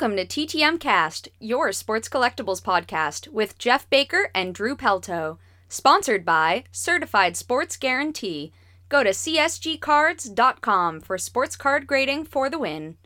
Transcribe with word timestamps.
Welcome 0.00 0.16
to 0.16 0.24
TTM 0.24 0.80
Cast, 0.80 1.28
your 1.40 1.72
sports 1.72 2.08
collectibles 2.08 2.62
podcast 2.62 3.28
with 3.28 3.58
Jeff 3.58 3.90
Baker 3.90 4.30
and 4.34 4.54
Drew 4.54 4.74
Pelto. 4.74 5.36
Sponsored 5.68 6.24
by 6.24 6.64
Certified 6.72 7.36
Sports 7.36 7.76
Guarantee. 7.76 8.50
Go 8.88 9.04
to 9.04 9.10
csgcards.com 9.10 11.00
for 11.00 11.18
sports 11.18 11.54
card 11.54 11.86
grading 11.86 12.24
for 12.24 12.48
the 12.48 12.58
win. 12.58 12.96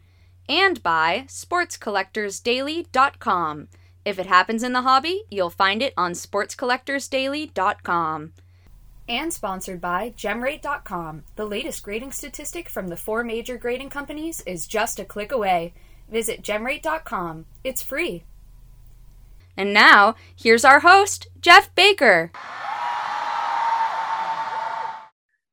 And 0.49 0.81
by 0.85 1.25
sportscollectorsdaily.com. 1.27 3.69
If 4.05 4.21
it 4.21 4.27
happens 4.27 4.63
in 4.63 4.73
the 4.73 4.83
hobby, 4.83 5.25
you'll 5.33 5.51
find 5.51 5.83
it 5.83 5.95
on 5.97 6.13
sportscollectorsdaily.com. 6.13 8.33
And 9.09 9.33
sponsored 9.33 9.81
by 9.81 10.15
Gemrate.com. 10.17 11.25
The 11.35 11.45
latest 11.45 11.83
grading 11.83 12.13
statistic 12.13 12.69
from 12.69 12.87
the 12.87 12.97
four 12.97 13.25
major 13.25 13.59
grading 13.59 13.91
companies 13.91 14.45
is 14.47 14.69
just 14.69 15.01
a 15.01 15.05
click 15.05 15.33
away. 15.33 15.75
Visit 16.09 16.43
gemrate.com. 16.43 17.47
It's 17.63 17.83
free. 17.83 18.25
And 19.57 19.73
now, 19.73 20.17
here's 20.35 20.65
our 20.65 20.81
host, 20.81 21.29
Jeff 21.41 21.75
Baker. 21.75 22.33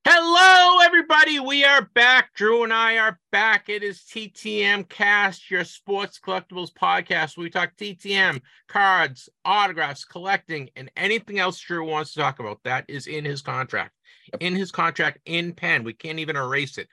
Hello, 0.04 0.84
everybody. 0.84 1.40
We 1.40 1.64
are 1.64 1.84
back. 1.94 2.34
Drew 2.34 2.64
and 2.64 2.74
I 2.74 2.98
are 2.98 3.20
back. 3.32 3.70
It 3.70 3.84
is 3.84 4.00
TTM 4.00 4.90
Cast, 4.90 5.52
your 5.52 5.64
sports 5.64 6.20
collectibles 6.20 6.74
podcast. 6.74 7.38
We 7.38 7.52
talk 7.52 7.74
TTM, 7.78 8.42
cards, 8.68 9.30
autographs, 9.46 10.04
collecting, 10.04 10.72
and 10.76 10.90
anything 10.98 11.38
else 11.38 11.60
Drew 11.60 11.88
wants 11.88 12.14
to 12.14 12.20
talk 12.20 12.40
about. 12.40 12.60
That 12.64 12.86
is 12.88 13.06
in 13.06 13.26
his 13.26 13.44
contract. 13.44 13.94
In 14.40 14.56
his 14.56 14.72
contract, 14.72 15.20
in 15.26 15.54
pen. 15.54 15.84
We 15.84 15.94
can't 15.94 16.20
even 16.20 16.36
erase 16.36 16.80
it. 16.80 16.88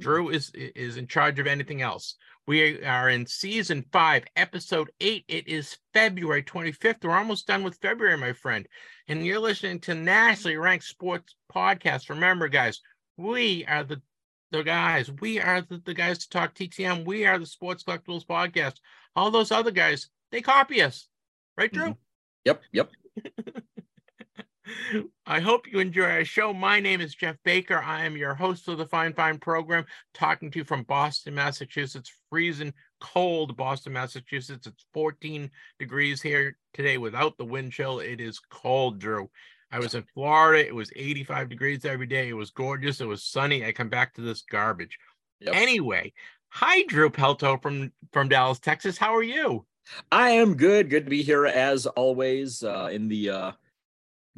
Drew 0.00 0.30
is 0.30 0.50
is 0.54 0.96
in 0.96 1.06
charge 1.06 1.38
of 1.38 1.46
anything 1.46 1.82
else. 1.82 2.16
We 2.46 2.84
are 2.84 3.08
in 3.08 3.26
season 3.26 3.86
five, 3.90 4.24
episode 4.36 4.90
eight. 5.00 5.24
It 5.28 5.48
is 5.48 5.78
February 5.94 6.42
25th. 6.42 7.02
We're 7.02 7.16
almost 7.16 7.46
done 7.46 7.62
with 7.62 7.78
February, 7.80 8.18
my 8.18 8.34
friend. 8.34 8.66
And 9.08 9.24
you're 9.24 9.38
listening 9.38 9.80
to 9.80 9.94
nationally 9.94 10.58
ranked 10.58 10.84
sports 10.84 11.36
podcast. 11.54 12.10
Remember, 12.10 12.48
guys, 12.48 12.80
we 13.16 13.64
are 13.64 13.82
the 13.82 14.02
the 14.50 14.62
guys. 14.62 15.10
We 15.20 15.40
are 15.40 15.62
the, 15.62 15.80
the 15.84 15.94
guys 15.94 16.18
to 16.18 16.28
talk 16.28 16.54
TTM. 16.54 17.06
We 17.06 17.24
are 17.24 17.38
the 17.38 17.46
Sports 17.46 17.82
Collectibles 17.82 18.26
podcast. 18.26 18.74
All 19.16 19.30
those 19.30 19.50
other 19.50 19.70
guys, 19.70 20.10
they 20.30 20.42
copy 20.42 20.82
us. 20.82 21.08
Right, 21.56 21.72
Drew? 21.72 21.84
Mm-hmm. 21.84 21.92
Yep, 22.44 22.62
yep. 22.72 22.90
I 25.26 25.40
hope 25.40 25.70
you 25.70 25.78
enjoy 25.78 26.04
our 26.04 26.24
show. 26.24 26.52
My 26.52 26.80
name 26.80 27.00
is 27.00 27.14
Jeff 27.14 27.36
Baker. 27.44 27.78
I 27.78 28.04
am 28.04 28.16
your 28.16 28.34
host 28.34 28.68
of 28.68 28.78
the 28.78 28.86
Fine 28.86 29.14
Fine 29.14 29.38
program, 29.38 29.84
talking 30.14 30.50
to 30.50 30.58
you 30.60 30.64
from 30.64 30.84
Boston, 30.84 31.34
Massachusetts, 31.34 32.12
freezing 32.30 32.72
cold 33.00 33.56
Boston, 33.56 33.92
Massachusetts. 33.92 34.66
It's 34.66 34.86
14 34.94 35.50
degrees 35.78 36.22
here 36.22 36.56
today 36.72 36.98
without 36.98 37.36
the 37.36 37.44
wind 37.44 37.72
chill. 37.72 38.00
It 38.00 38.20
is 38.20 38.38
cold, 38.38 38.98
Drew. 38.98 39.30
I 39.70 39.78
was 39.78 39.94
in 39.94 40.04
Florida. 40.14 40.66
It 40.66 40.74
was 40.74 40.90
85 40.94 41.48
degrees 41.48 41.84
every 41.84 42.06
day. 42.06 42.28
It 42.28 42.34
was 42.34 42.50
gorgeous. 42.50 43.00
It 43.00 43.08
was 43.08 43.24
sunny. 43.24 43.64
I 43.64 43.72
come 43.72 43.88
back 43.88 44.14
to 44.14 44.20
this 44.20 44.42
garbage. 44.42 44.98
Yep. 45.40 45.54
Anyway, 45.54 46.12
hi, 46.48 46.84
Drew 46.84 47.10
Pelto 47.10 47.60
from 47.60 47.92
from 48.12 48.28
Dallas, 48.28 48.60
Texas. 48.60 48.96
How 48.96 49.14
are 49.14 49.22
you? 49.22 49.66
I 50.10 50.30
am 50.30 50.56
good. 50.56 50.88
Good 50.88 51.04
to 51.04 51.10
be 51.10 51.22
here 51.22 51.44
as 51.44 51.86
always 51.86 52.62
uh, 52.62 52.88
in 52.90 53.08
the 53.08 53.30
uh, 53.30 53.52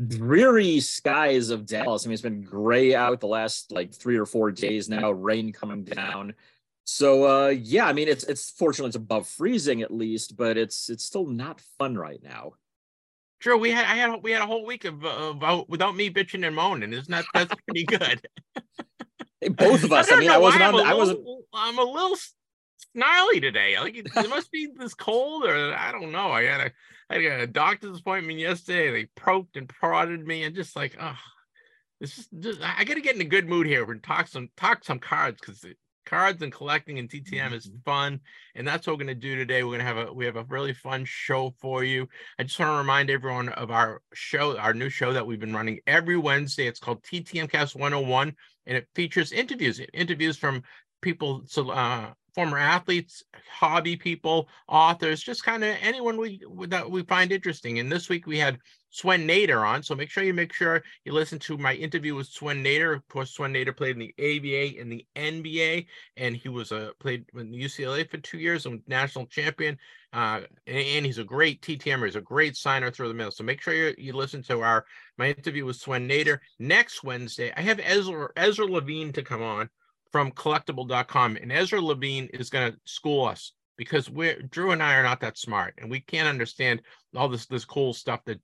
dreary 0.04 0.80
skies 0.80 1.50
of 1.50 1.66
Dallas. 1.66 2.04
I 2.04 2.08
mean, 2.08 2.14
it's 2.14 2.22
been 2.22 2.42
gray 2.42 2.94
out 2.94 3.20
the 3.20 3.26
last 3.26 3.72
like 3.72 3.94
three 3.94 4.16
or 4.16 4.26
four 4.26 4.50
days 4.50 4.88
now, 4.88 5.10
rain 5.10 5.52
coming 5.52 5.84
down. 5.84 6.34
So 6.84 7.24
uh 7.24 7.48
yeah, 7.48 7.86
I 7.86 7.92
mean 7.92 8.08
it's 8.08 8.24
it's 8.24 8.50
fortunately 8.50 8.88
it's 8.88 8.96
above 8.96 9.26
freezing 9.26 9.82
at 9.82 9.90
least, 9.90 10.36
but 10.36 10.56
it's 10.56 10.88
it's 10.88 11.04
still 11.04 11.26
not 11.26 11.60
fun 11.78 11.96
right 11.96 12.22
now. 12.22 12.52
True, 13.40 13.58
we 13.58 13.70
had 13.70 13.84
I 13.84 13.96
had 13.96 14.22
we 14.22 14.30
had 14.30 14.42
a 14.42 14.46
whole 14.46 14.64
week 14.64 14.84
of 14.84 15.04
uh, 15.04 15.64
without 15.68 15.96
me 15.96 16.10
bitching 16.10 16.46
and 16.46 16.54
moaning. 16.54 16.92
Isn't 16.92 17.10
that 17.10 17.24
that's 17.34 17.54
pretty 17.66 17.84
good? 17.84 18.20
Both 19.56 19.84
of 19.84 19.92
us. 19.92 20.10
I, 20.10 20.16
I 20.16 20.20
mean, 20.20 20.30
I 20.30 20.38
wasn't 20.38 20.62
on. 20.62 20.80
I 20.80 20.94
wasn't. 20.94 21.20
I'm 21.52 21.78
a 21.78 21.84
little 21.84 22.16
snarly 22.94 23.40
today. 23.40 23.78
Like 23.78 23.96
it, 23.96 24.06
it 24.14 24.30
must 24.30 24.50
be 24.50 24.68
this 24.74 24.94
cold, 24.94 25.44
or 25.44 25.74
I 25.74 25.92
don't 25.92 26.12
know. 26.12 26.30
I 26.30 26.44
had 26.44 26.60
a 26.60 26.72
I 27.08 27.22
got 27.22 27.40
a 27.40 27.46
doctor's 27.46 28.00
appointment 28.00 28.38
yesterday. 28.38 28.90
They 28.90 29.08
poked 29.16 29.56
and 29.56 29.68
prodded 29.68 30.26
me, 30.26 30.44
and 30.44 30.54
just 30.54 30.74
like, 30.74 30.96
oh, 31.00 31.18
this 32.00 32.18
is 32.18 32.28
just, 32.38 32.60
I 32.62 32.84
got 32.84 32.94
to 32.94 33.00
get 33.00 33.14
in 33.14 33.20
a 33.20 33.24
good 33.24 33.48
mood 33.48 33.66
here 33.66 33.90
and 33.90 34.02
talk 34.02 34.28
some 34.28 34.48
talk 34.56 34.84
some 34.84 34.98
cards 34.98 35.38
because 35.40 35.64
cards 36.06 36.40
and 36.40 36.52
collecting 36.52 36.98
and 36.98 37.10
TTM 37.10 37.52
is 37.52 37.68
mm-hmm. 37.68 37.78
fun, 37.84 38.20
and 38.54 38.66
that's 38.66 38.86
what 38.86 38.94
we're 38.94 39.04
going 39.04 39.08
to 39.08 39.14
do 39.14 39.36
today. 39.36 39.62
We're 39.62 39.78
going 39.78 39.80
to 39.80 39.84
have 39.84 40.08
a 40.08 40.12
we 40.12 40.24
have 40.24 40.36
a 40.36 40.44
really 40.44 40.72
fun 40.72 41.04
show 41.04 41.54
for 41.60 41.84
you. 41.84 42.08
I 42.38 42.44
just 42.44 42.58
want 42.58 42.70
to 42.70 42.78
remind 42.78 43.10
everyone 43.10 43.50
of 43.50 43.70
our 43.70 44.00
show, 44.14 44.56
our 44.58 44.72
new 44.72 44.88
show 44.88 45.12
that 45.12 45.26
we've 45.26 45.40
been 45.40 45.54
running 45.54 45.80
every 45.86 46.16
Wednesday. 46.16 46.66
It's 46.66 46.80
called 46.80 47.02
TTM 47.02 47.50
Cast 47.50 47.74
101, 47.74 48.34
and 48.66 48.76
it 48.76 48.88
features 48.94 49.32
interviews, 49.32 49.80
interviews 49.92 50.38
from 50.38 50.62
people 51.02 51.42
so 51.46 51.70
uh, 51.70 52.12
former 52.36 52.58
athletes, 52.58 53.24
hobby 53.50 53.96
people, 53.96 54.46
authors, 54.68 55.22
just 55.22 55.42
kind 55.42 55.64
of 55.64 55.74
anyone 55.80 56.18
we 56.18 56.38
that 56.68 56.88
we 56.88 57.02
find 57.02 57.32
interesting. 57.32 57.78
And 57.78 57.90
this 57.90 58.10
week 58.10 58.26
we 58.26 58.38
had 58.38 58.58
Swen 58.90 59.26
Nater 59.26 59.64
on, 59.64 59.82
so 59.82 59.94
make 59.94 60.10
sure 60.10 60.22
you 60.22 60.34
make 60.34 60.52
sure 60.52 60.82
you 61.04 61.12
listen 61.12 61.38
to 61.40 61.56
my 61.56 61.72
interview 61.72 62.14
with 62.14 62.26
Swen 62.26 62.62
Nater. 62.62 62.92
Of 62.92 63.08
course, 63.08 63.30
Swen 63.30 63.52
Nater 63.52 63.72
played 63.72 63.96
in 63.96 64.00
the 64.00 64.14
ABA 64.18 64.78
and 64.78 64.92
the 64.92 65.06
NBA, 65.16 65.86
and 66.18 66.36
he 66.36 66.50
was 66.50 66.72
a 66.72 66.90
uh, 66.90 66.90
played 67.00 67.24
in 67.34 67.50
the 67.50 67.64
UCLA 67.64 68.08
for 68.08 68.18
two 68.18 68.38
years 68.38 68.66
and 68.66 68.82
national 68.86 69.26
champion. 69.26 69.78
Uh, 70.12 70.42
and, 70.66 70.76
and, 70.76 71.06
he's 71.06 71.18
a 71.18 71.24
great 71.24 71.60
TTMer. 71.62 72.04
He's 72.04 72.16
a 72.16 72.20
great 72.20 72.56
signer 72.56 72.90
through 72.90 73.08
the 73.08 73.14
middle. 73.14 73.32
So 73.32 73.44
make 73.44 73.60
sure 73.60 73.74
you, 73.74 73.94
you 73.98 74.12
listen 74.12 74.42
to 74.44 74.60
our 74.60 74.84
my 75.16 75.28
interview 75.28 75.64
with 75.64 75.76
Swen 75.76 76.06
Nater 76.06 76.42
next 76.58 77.02
Wednesday. 77.02 77.50
I 77.56 77.62
have 77.62 77.80
Ezra 77.82 78.28
Ezra 78.36 78.66
Levine 78.66 79.12
to 79.14 79.22
come 79.22 79.42
on 79.42 79.70
from 80.12 80.32
collectable.com. 80.32 81.36
And 81.36 81.52
Ezra 81.52 81.80
Levine 81.80 82.28
is 82.32 82.50
going 82.50 82.72
to 82.72 82.78
school 82.84 83.24
us 83.24 83.52
because 83.76 84.08
we're 84.08 84.40
Drew 84.42 84.70
and 84.70 84.82
I 84.82 84.94
are 84.94 85.02
not 85.02 85.20
that 85.20 85.38
smart 85.38 85.74
and 85.78 85.90
we 85.90 86.00
can't 86.00 86.28
understand 86.28 86.82
all 87.14 87.28
this 87.28 87.46
this 87.46 87.64
cool 87.64 87.92
stuff 87.92 88.20
that 88.24 88.40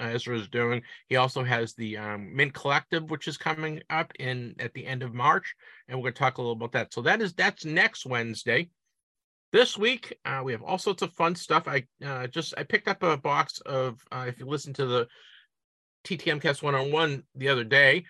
Ezra 0.00 0.38
is 0.38 0.48
doing. 0.48 0.82
He 1.08 1.16
also 1.16 1.44
has 1.44 1.74
the 1.74 1.96
um, 1.96 2.34
Mint 2.34 2.54
Collective, 2.54 3.10
which 3.10 3.28
is 3.28 3.36
coming 3.36 3.82
up 3.90 4.12
in 4.18 4.54
at 4.58 4.72
the 4.74 4.86
end 4.86 5.02
of 5.02 5.14
March, 5.14 5.54
and 5.88 5.98
we're 5.98 6.04
going 6.04 6.14
to 6.14 6.18
talk 6.18 6.38
a 6.38 6.40
little 6.40 6.52
about 6.52 6.72
that. 6.72 6.92
So 6.92 7.02
that 7.02 7.20
is 7.20 7.34
that's 7.34 7.64
next 7.64 8.06
Wednesday. 8.06 8.68
This 9.52 9.76
week 9.76 10.16
uh, 10.24 10.42
we 10.44 10.52
have 10.52 10.62
all 10.62 10.78
sorts 10.78 11.02
of 11.02 11.12
fun 11.14 11.34
stuff. 11.34 11.66
I 11.66 11.84
uh, 12.04 12.26
just 12.26 12.54
I 12.56 12.62
picked 12.62 12.88
up 12.88 13.02
a 13.02 13.16
box 13.16 13.60
of 13.60 14.00
uh, 14.12 14.26
if 14.28 14.38
you 14.38 14.46
listen 14.46 14.72
to 14.74 14.86
the 14.86 15.08
TTM 16.04 16.40
Cast 16.40 16.62
one 16.62 16.74
on 16.74 16.92
one 16.92 17.24
the 17.34 17.48
other 17.48 17.64
day 17.64 18.04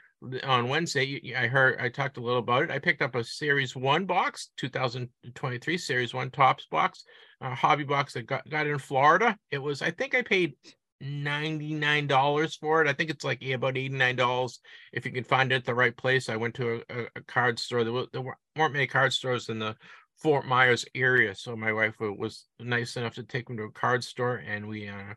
on 0.45 0.69
Wednesday, 0.69 1.35
I 1.37 1.47
heard 1.47 1.81
I 1.81 1.89
talked 1.89 2.17
a 2.17 2.21
little 2.21 2.41
about 2.41 2.65
it. 2.65 2.71
I 2.71 2.79
picked 2.79 3.03
up 3.03 3.15
a 3.15 3.25
Series 3.25 3.75
One 3.75 4.05
box, 4.05 4.51
2023 4.57 5.79
Series 5.79 6.15
One 6.15 6.31
Topps 6.31 6.67
box, 6.71 7.05
a 7.41 7.55
hobby 7.55 7.85
box 7.85 8.15
that 8.15 8.27
got 8.27 8.49
got 8.49 8.67
in 8.67 8.79
Florida. 8.79 9.37
It 9.51 9.59
was 9.59 9.83
I 9.83 9.91
think 9.91 10.15
I 10.15 10.23
paid 10.23 10.55
ninety 11.01 11.73
nine 11.73 12.07
dollars 12.07 12.57
for 12.57 12.83
it. 12.83 12.89
I 12.89 12.93
think 12.93 13.11
it's 13.11 13.25
like 13.25 13.43
yeah, 13.43 13.55
about 13.55 13.77
eighty 13.77 13.95
nine 13.95 14.17
dollars 14.17 14.61
if 14.93 15.07
you 15.07 15.13
can 15.13 15.25
find 15.25 15.53
it 15.53 15.57
at 15.57 15.65
the 15.65 15.75
right 15.75 15.97
place. 15.97 16.29
I 16.29 16.37
went 16.37 16.55
to 16.57 16.83
a, 16.91 17.07
a 17.17 17.23
card 17.27 17.59
store. 17.59 17.85
There, 17.85 18.05
there 18.13 18.23
weren't 18.23 18.73
many 18.73 18.87
card 18.87 19.13
stores 19.13 19.49
in 19.49 19.59
the 19.59 19.75
Fort 20.19 20.47
Myers 20.47 20.85
area, 20.95 21.35
so 21.35 21.57
my 21.57 21.73
wife 21.73 21.95
was 21.99 22.45
nice 22.59 22.97
enough 22.97 23.15
to 23.15 23.23
take 23.23 23.49
me 23.49 23.57
to 23.57 23.65
a 23.65 23.71
card 23.71 24.05
store, 24.05 24.43
and 24.47 24.69
we 24.69 24.87
uh, 24.87 25.15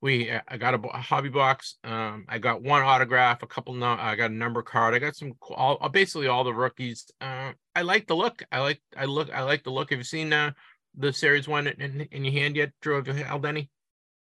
we 0.00 0.30
uh, 0.30 0.40
I 0.48 0.56
got 0.56 0.74
a, 0.74 0.78
hobby 0.78 1.28
box. 1.28 1.76
Um, 1.84 2.24
I 2.28 2.38
got 2.38 2.62
one 2.62 2.82
autograph, 2.82 3.42
a 3.42 3.46
couple. 3.46 3.74
No, 3.74 3.96
I 3.98 4.16
got 4.16 4.30
a 4.30 4.34
number 4.34 4.62
card. 4.62 4.94
I 4.94 4.98
got 4.98 5.16
some 5.16 5.32
all 5.50 5.78
uh, 5.80 5.88
basically 5.88 6.26
all 6.26 6.44
the 6.44 6.54
rookies. 6.54 7.10
Uh, 7.20 7.52
I 7.74 7.82
like 7.82 8.06
the 8.06 8.16
look. 8.16 8.42
I 8.50 8.60
like 8.60 8.80
I 8.96 9.04
look. 9.04 9.30
I 9.30 9.42
like 9.42 9.64
the 9.64 9.70
look. 9.70 9.90
Have 9.90 9.98
you 9.98 10.04
seen 10.04 10.32
uh, 10.32 10.52
the 10.96 11.12
series 11.12 11.46
one 11.46 11.66
in, 11.66 12.08
in 12.10 12.24
your 12.24 12.32
hand 12.32 12.56
yet, 12.56 12.72
Drew? 12.80 12.96
Have 12.96 13.06
you 13.06 13.24
held 13.24 13.46
any? 13.46 13.70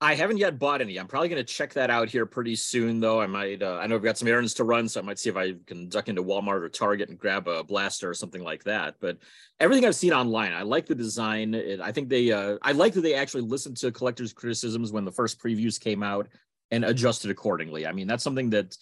I 0.02 0.14
haven't 0.14 0.38
yet 0.38 0.60
bought 0.60 0.82
any. 0.82 0.98
I'm 0.98 1.08
probably 1.08 1.30
going 1.30 1.44
to 1.44 1.54
check 1.54 1.74
that 1.74 1.90
out 1.90 2.10
here 2.10 2.26
pretty 2.26 2.56
soon, 2.58 3.00
though. 3.00 3.22
I 3.22 3.28
might. 3.28 3.64
Uh, 3.64 3.80
I 3.82 3.88
know 3.88 3.96
I've 3.96 4.04
got 4.04 4.18
some 4.18 4.28
errands 4.28 4.54
to 4.56 4.66
run, 4.66 4.90
so 4.90 5.00
I 5.00 5.04
might 5.04 5.18
see 5.18 5.30
if 5.30 5.38
I 5.38 5.54
can 5.66 5.88
duck 5.88 6.10
into 6.10 6.22
Walmart 6.22 6.62
or 6.62 6.70
Target 6.70 7.10
and 7.10 7.18
grab 7.18 7.48
a 7.48 7.64
blaster 7.64 8.10
or 8.10 8.14
something 8.14 8.44
like 8.44 8.66
that. 8.66 8.96
But 9.00 9.18
everything 9.60 9.86
I've 9.86 9.96
seen 9.96 10.12
online, 10.12 10.52
I 10.52 10.64
like 10.64 10.86
the 10.86 10.96
design. 10.96 11.54
It, 11.54 11.80
I 11.80 11.94
think 11.94 12.10
they. 12.10 12.32
Uh, 12.32 12.58
I 12.62 12.74
like 12.74 12.94
that 12.94 13.02
they 13.02 13.14
actually 13.14 13.44
listened 13.44 13.78
to 13.78 13.92
collectors' 13.92 14.34
criticisms 14.34 14.92
when 14.92 15.06
the 15.06 15.12
first 15.14 15.42
previews 15.42 15.80
came 15.80 16.04
out 16.04 16.28
and 16.72 16.84
adjusted 16.84 17.32
accordingly. 17.32 17.88
I 17.88 17.94
mean, 17.94 18.08
that's 18.08 18.24
something 18.24 18.50
that 18.50 18.76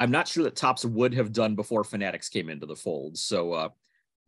I'm 0.00 0.10
not 0.10 0.26
sure 0.26 0.42
that 0.42 0.56
Topps 0.56 0.84
would 0.84 1.14
have 1.14 1.32
done 1.32 1.54
before 1.54 1.84
Fanatics 1.84 2.28
came 2.28 2.48
into 2.48 2.66
the 2.66 2.76
fold. 2.76 3.16
So 3.16 3.52
uh, 3.52 3.68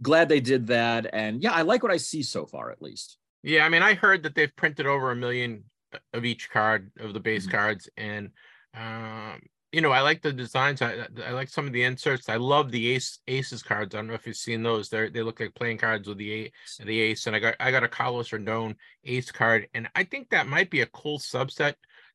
glad 0.00 0.28
they 0.28 0.40
did 0.40 0.68
that, 0.68 1.08
and 1.12 1.42
yeah, 1.42 1.52
I 1.52 1.62
like 1.62 1.82
what 1.82 1.92
I 1.92 1.96
see 1.96 2.22
so 2.22 2.46
far, 2.46 2.70
at 2.70 2.80
least. 2.80 3.18
Yeah, 3.42 3.64
I 3.64 3.68
mean, 3.68 3.82
I 3.82 3.94
heard 3.94 4.22
that 4.22 4.36
they've 4.36 4.54
printed 4.54 4.86
over 4.86 5.10
a 5.10 5.16
million 5.16 5.64
of 6.12 6.24
each 6.24 6.50
card 6.50 6.90
of 6.98 7.14
the 7.14 7.20
base 7.20 7.46
mm-hmm. 7.46 7.56
cards 7.56 7.88
and 7.96 8.30
um 8.74 9.40
you 9.72 9.80
know, 9.80 9.92
I 9.92 10.00
like 10.00 10.20
the 10.20 10.32
designs. 10.32 10.82
I 10.82 11.06
I 11.24 11.30
like 11.30 11.48
some 11.48 11.66
of 11.66 11.72
the 11.72 11.84
inserts. 11.84 12.28
I 12.28 12.36
love 12.36 12.72
the 12.72 12.88
ace 12.88 13.20
aces 13.28 13.62
cards. 13.62 13.94
I 13.94 13.98
don't 13.98 14.08
know 14.08 14.14
if 14.14 14.26
you've 14.26 14.36
seen 14.36 14.62
those. 14.62 14.88
They 14.88 15.08
they 15.10 15.22
look 15.22 15.38
like 15.38 15.54
playing 15.54 15.78
cards 15.78 16.08
with 16.08 16.18
the 16.18 16.32
ace, 16.32 16.50
the 16.84 17.00
ace. 17.00 17.26
And 17.26 17.36
I 17.36 17.38
got 17.38 17.54
I 17.60 17.70
got 17.70 17.84
a 17.84 17.88
Carlos 17.88 18.30
Rodon 18.30 18.74
ace 19.04 19.30
card, 19.30 19.68
and 19.72 19.88
I 19.94 20.04
think 20.04 20.30
that 20.30 20.48
might 20.48 20.70
be 20.70 20.80
a 20.80 20.86
cool 20.86 21.18
subset 21.18 21.74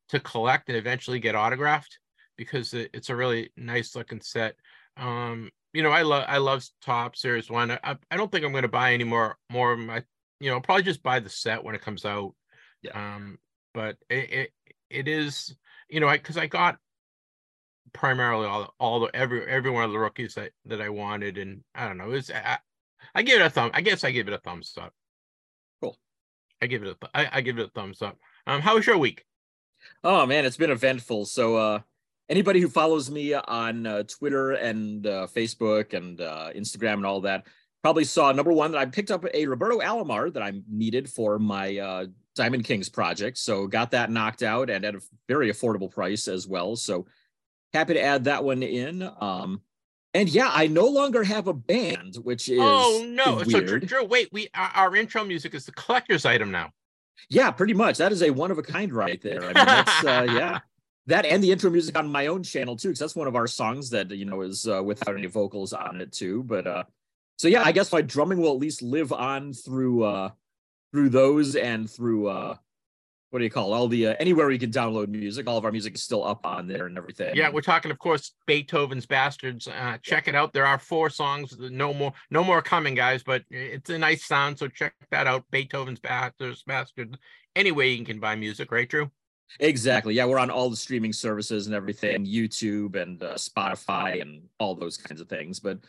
to 0.09 0.19
collect 0.19 0.67
and 0.67 0.77
eventually 0.77 1.19
get 1.19 1.35
autographed 1.35 1.97
because 2.37 2.73
it, 2.73 2.89
it's 2.93 3.09
a 3.09 3.15
really 3.15 3.51
nice 3.55 3.95
looking 3.95 4.21
set. 4.21 4.55
Um, 4.97 5.49
you 5.73 5.81
know, 5.81 5.91
I 5.91 6.01
love 6.01 6.25
I 6.27 6.37
love 6.39 6.65
Topps 6.81 7.21
Series 7.21 7.49
One. 7.49 7.71
I 7.71 7.95
I 8.11 8.17
don't 8.17 8.31
think 8.31 8.43
I'm 8.43 8.51
going 8.51 8.63
to 8.63 8.67
buy 8.67 8.93
any 8.93 9.05
more 9.05 9.37
more 9.49 9.71
of 9.71 9.79
my. 9.79 10.03
You 10.41 10.49
know, 10.49 10.55
I'll 10.55 10.61
probably 10.61 10.83
just 10.83 11.03
buy 11.03 11.21
the 11.21 11.29
set 11.29 11.63
when 11.63 11.75
it 11.75 11.81
comes 11.81 12.03
out. 12.03 12.35
Yeah. 12.81 12.91
Um, 13.15 13.37
but 13.75 13.97
it 14.09 14.31
it, 14.31 14.51
it 14.89 15.07
is 15.07 15.55
you 15.89 15.99
know, 15.99 16.11
because 16.11 16.37
I, 16.37 16.43
I 16.43 16.47
got 16.47 16.77
primarily 17.93 18.47
all 18.47 18.73
all 18.79 18.99
the 19.01 19.15
every 19.15 19.45
every 19.45 19.69
one 19.69 19.83
of 19.83 19.91
the 19.91 19.99
rookies 19.99 20.35
that 20.35 20.51
that 20.65 20.81
I 20.81 20.89
wanted, 20.89 21.37
and 21.37 21.63
I 21.75 21.87
don't 21.87 21.97
know. 21.97 22.11
It's 22.11 22.31
I, 22.31 22.57
I 23.13 23.21
give 23.21 23.39
it 23.39 23.45
a 23.45 23.49
thumb. 23.49 23.71
I 23.73 23.81
guess 23.81 24.03
I 24.03 24.11
give 24.11 24.27
it 24.27 24.33
a 24.33 24.39
thumbs 24.39 24.73
up. 24.81 24.93
Cool. 25.81 25.97
I 26.61 26.67
give 26.67 26.81
it 26.81 26.87
a 26.89 26.95
th- 26.95 27.11
I, 27.13 27.37
I 27.37 27.41
give 27.41 27.59
it 27.59 27.67
a 27.67 27.69
thumbs 27.69 28.01
up. 28.01 28.17
Um, 28.47 28.61
how 28.61 28.75
was 28.75 28.87
your 28.87 28.97
week? 28.97 29.25
Oh 30.03 30.25
man, 30.25 30.45
it's 30.45 30.57
been 30.57 30.71
eventful. 30.71 31.25
So 31.25 31.57
uh 31.57 31.79
anybody 32.29 32.59
who 32.59 32.67
follows 32.67 33.11
me 33.11 33.33
on 33.33 33.85
uh, 33.85 34.03
Twitter 34.03 34.53
and 34.53 35.05
uh, 35.05 35.27
Facebook 35.27 35.93
and 35.93 36.19
uh, 36.19 36.49
Instagram 36.55 36.93
and 36.93 37.05
all 37.05 37.21
that 37.21 37.45
probably 37.83 38.03
saw 38.03 38.31
number 38.31 38.51
one 38.51 38.71
that 38.71 38.79
I 38.79 38.87
picked 38.87 39.11
up 39.11 39.23
a 39.31 39.45
Roberto 39.45 39.79
Alomar 39.79 40.33
that 40.33 40.41
I 40.41 40.53
needed 40.67 41.07
for 41.07 41.37
my 41.37 41.77
uh, 41.77 42.05
Diamond 42.35 42.65
Kings 42.65 42.89
project. 42.89 43.37
So 43.37 43.67
got 43.67 43.91
that 43.91 44.11
knocked 44.11 44.43
out 44.43 44.69
and 44.69 44.85
at 44.85 44.95
a 44.95 45.01
very 45.27 45.51
affordable 45.51 45.89
price 45.89 46.27
as 46.27 46.47
well. 46.47 46.75
So 46.75 47.07
happy 47.73 47.93
to 47.93 48.01
add 48.01 48.25
that 48.25 48.43
one 48.43 48.63
in. 48.63 49.09
Um, 49.19 49.61
and 50.13 50.29
yeah, 50.29 50.49
I 50.51 50.67
no 50.67 50.87
longer 50.87 51.23
have 51.23 51.47
a 51.47 51.53
band, 51.53 52.15
which 52.15 52.47
is 52.47 52.59
oh 52.61 53.05
no. 53.07 53.39
is 53.39 53.51
So 53.51 53.57
weird. 53.57 53.67
Drew, 53.67 53.79
Drew, 53.79 54.03
wait, 54.05 54.29
we 54.31 54.47
our, 54.55 54.71
our 54.75 54.95
intro 54.95 55.23
music 55.25 55.53
is 55.53 55.65
the 55.65 55.73
collector's 55.73 56.25
item 56.25 56.51
now. 56.51 56.71
Yeah, 57.29 57.51
pretty 57.51 57.73
much. 57.73 57.97
That 57.97 58.11
is 58.11 58.21
a 58.21 58.29
one 58.29 58.51
of 58.51 58.57
a 58.57 58.63
kind 58.63 58.93
right 58.93 59.21
there. 59.21 59.41
I 59.41 59.45
mean, 59.45 59.53
that's 59.53 60.05
uh, 60.05 60.27
yeah. 60.29 60.59
That 61.07 61.25
and 61.25 61.43
the 61.43 61.51
intro 61.51 61.69
music 61.69 61.97
on 61.97 62.07
my 62.07 62.27
own 62.27 62.43
channel 62.43 62.75
too, 62.77 62.89
because 62.89 62.99
that's 62.99 63.15
one 63.15 63.27
of 63.27 63.35
our 63.35 63.47
songs 63.47 63.89
that 63.91 64.09
you 64.11 64.25
know 64.25 64.41
is 64.41 64.67
uh, 64.67 64.81
without 64.81 65.15
any 65.17 65.27
vocals 65.27 65.73
on 65.73 65.99
it 65.99 66.11
too. 66.13 66.43
But 66.43 66.65
uh, 66.65 66.83
so 67.37 67.47
yeah, 67.49 67.63
I 67.63 67.73
guess 67.73 67.91
my 67.91 68.01
drumming 68.01 68.39
will 68.39 68.51
at 68.51 68.57
least 68.57 68.81
live 68.81 69.11
on 69.11 69.51
through 69.53 70.03
uh, 70.03 70.29
through 70.95 71.09
those 71.09 71.57
and 71.57 71.89
through 71.89 72.29
uh, 72.29 72.55
what 73.29 73.39
do 73.39 73.43
you 73.43 73.51
call 73.51 73.73
it? 73.73 73.75
all 73.75 73.89
the 73.89 74.07
uh, 74.07 74.15
anywhere 74.17 74.49
you 74.49 74.57
can 74.57 74.71
download 74.71 75.09
music. 75.09 75.45
All 75.45 75.57
of 75.57 75.65
our 75.65 75.71
music 75.73 75.95
is 75.95 76.01
still 76.01 76.23
up 76.23 76.45
on 76.45 76.67
there 76.67 76.85
and 76.85 76.97
everything. 76.97 77.35
Yeah, 77.35 77.49
we're 77.49 77.59
talking, 77.59 77.91
of 77.91 77.99
course, 77.99 78.31
Beethoven's 78.47 79.05
Bastards. 79.05 79.67
Uh, 79.67 79.97
check 80.01 80.29
it 80.29 80.35
out. 80.35 80.53
There 80.53 80.65
are 80.65 80.79
four 80.79 81.09
songs. 81.09 81.53
No 81.59 81.93
more, 81.93 82.13
no 82.31 82.45
more 82.45 82.61
coming, 82.61 82.95
guys. 82.95 83.23
But 83.23 83.43
it's 83.49 83.89
a 83.89 83.97
nice 83.97 84.23
sound, 84.23 84.57
so 84.57 84.69
check 84.69 84.93
that 85.11 85.27
out. 85.27 85.43
Beethoven's 85.51 85.99
Bastards, 85.99 86.63
Bastards. 86.63 87.17
Anyway, 87.57 87.89
you 87.89 88.05
can 88.05 88.21
buy 88.21 88.37
music, 88.37 88.71
right, 88.71 88.87
Drew? 88.87 89.11
Exactly. 89.59 90.13
Yeah, 90.13 90.27
we're 90.27 90.39
on 90.39 90.49
all 90.49 90.69
the 90.69 90.77
streaming 90.77 91.11
services 91.11 91.65
and 91.65 91.75
everything, 91.75 92.25
YouTube 92.25 92.95
and 92.95 93.21
uh, 93.21 93.33
Spotify 93.33 94.21
and 94.21 94.43
all 94.59 94.75
those 94.75 94.95
kinds 94.95 95.19
of 95.19 95.27
things. 95.27 95.59
But 95.59 95.79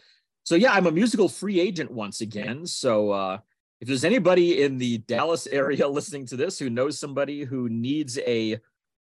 so 0.43 0.57
yeah, 0.57 0.73
I'm 0.73 0.87
a 0.87 0.91
musical 0.91 1.29
free 1.29 1.61
agent 1.61 1.93
once 1.93 2.23
again. 2.23 2.67
So 2.67 3.13
uh, 3.13 3.39
if 3.81 3.89
there's 3.89 4.05
anybody 4.05 4.63
in 4.63 4.79
the 4.79 4.99
Dallas 4.99 5.47
area 5.47 5.87
listening 5.89 6.27
to 6.27 6.37
this 6.37 6.59
who 6.59 6.71
knows 6.71 6.99
somebody 6.99 7.45
who 7.45 7.69
needs 7.69 8.19
a 8.19 8.59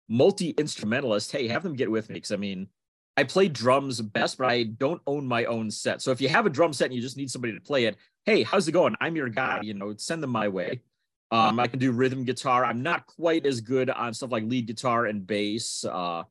multi 0.08 0.50
instrumentalist, 0.50 1.32
hey, 1.32 1.48
have 1.48 1.62
them 1.62 1.74
get 1.74 1.90
with 1.90 2.08
me 2.08 2.14
because 2.14 2.32
I 2.32 2.36
mean, 2.36 2.68
I 3.16 3.24
play 3.24 3.48
drums 3.48 4.00
best, 4.00 4.38
but 4.38 4.48
I 4.48 4.62
don't 4.62 5.02
own 5.06 5.26
my 5.26 5.44
own 5.46 5.70
set. 5.70 6.02
So 6.02 6.12
if 6.12 6.20
you 6.20 6.28
have 6.28 6.46
a 6.46 6.50
drum 6.50 6.72
set 6.72 6.86
and 6.86 6.94
you 6.94 7.00
just 7.00 7.16
need 7.16 7.30
somebody 7.30 7.52
to 7.54 7.60
play 7.60 7.86
it, 7.86 7.96
hey, 8.24 8.44
how's 8.44 8.68
it 8.68 8.72
going? 8.72 8.94
I'm 9.00 9.16
your 9.16 9.28
guy. 9.28 9.60
You 9.62 9.74
know, 9.74 9.94
send 9.96 10.22
them 10.22 10.30
my 10.30 10.46
way. 10.48 10.82
Um, 11.30 11.58
I 11.60 11.66
can 11.66 11.78
do 11.78 11.92
rhythm 11.92 12.24
guitar. 12.24 12.64
I'm 12.64 12.82
not 12.82 13.06
quite 13.06 13.44
as 13.44 13.60
good 13.60 13.90
on 13.90 14.14
stuff 14.14 14.30
like 14.30 14.44
lead 14.44 14.66
guitar 14.66 15.06
and 15.06 15.26
bass. 15.26 15.84
Uh, 15.84 16.22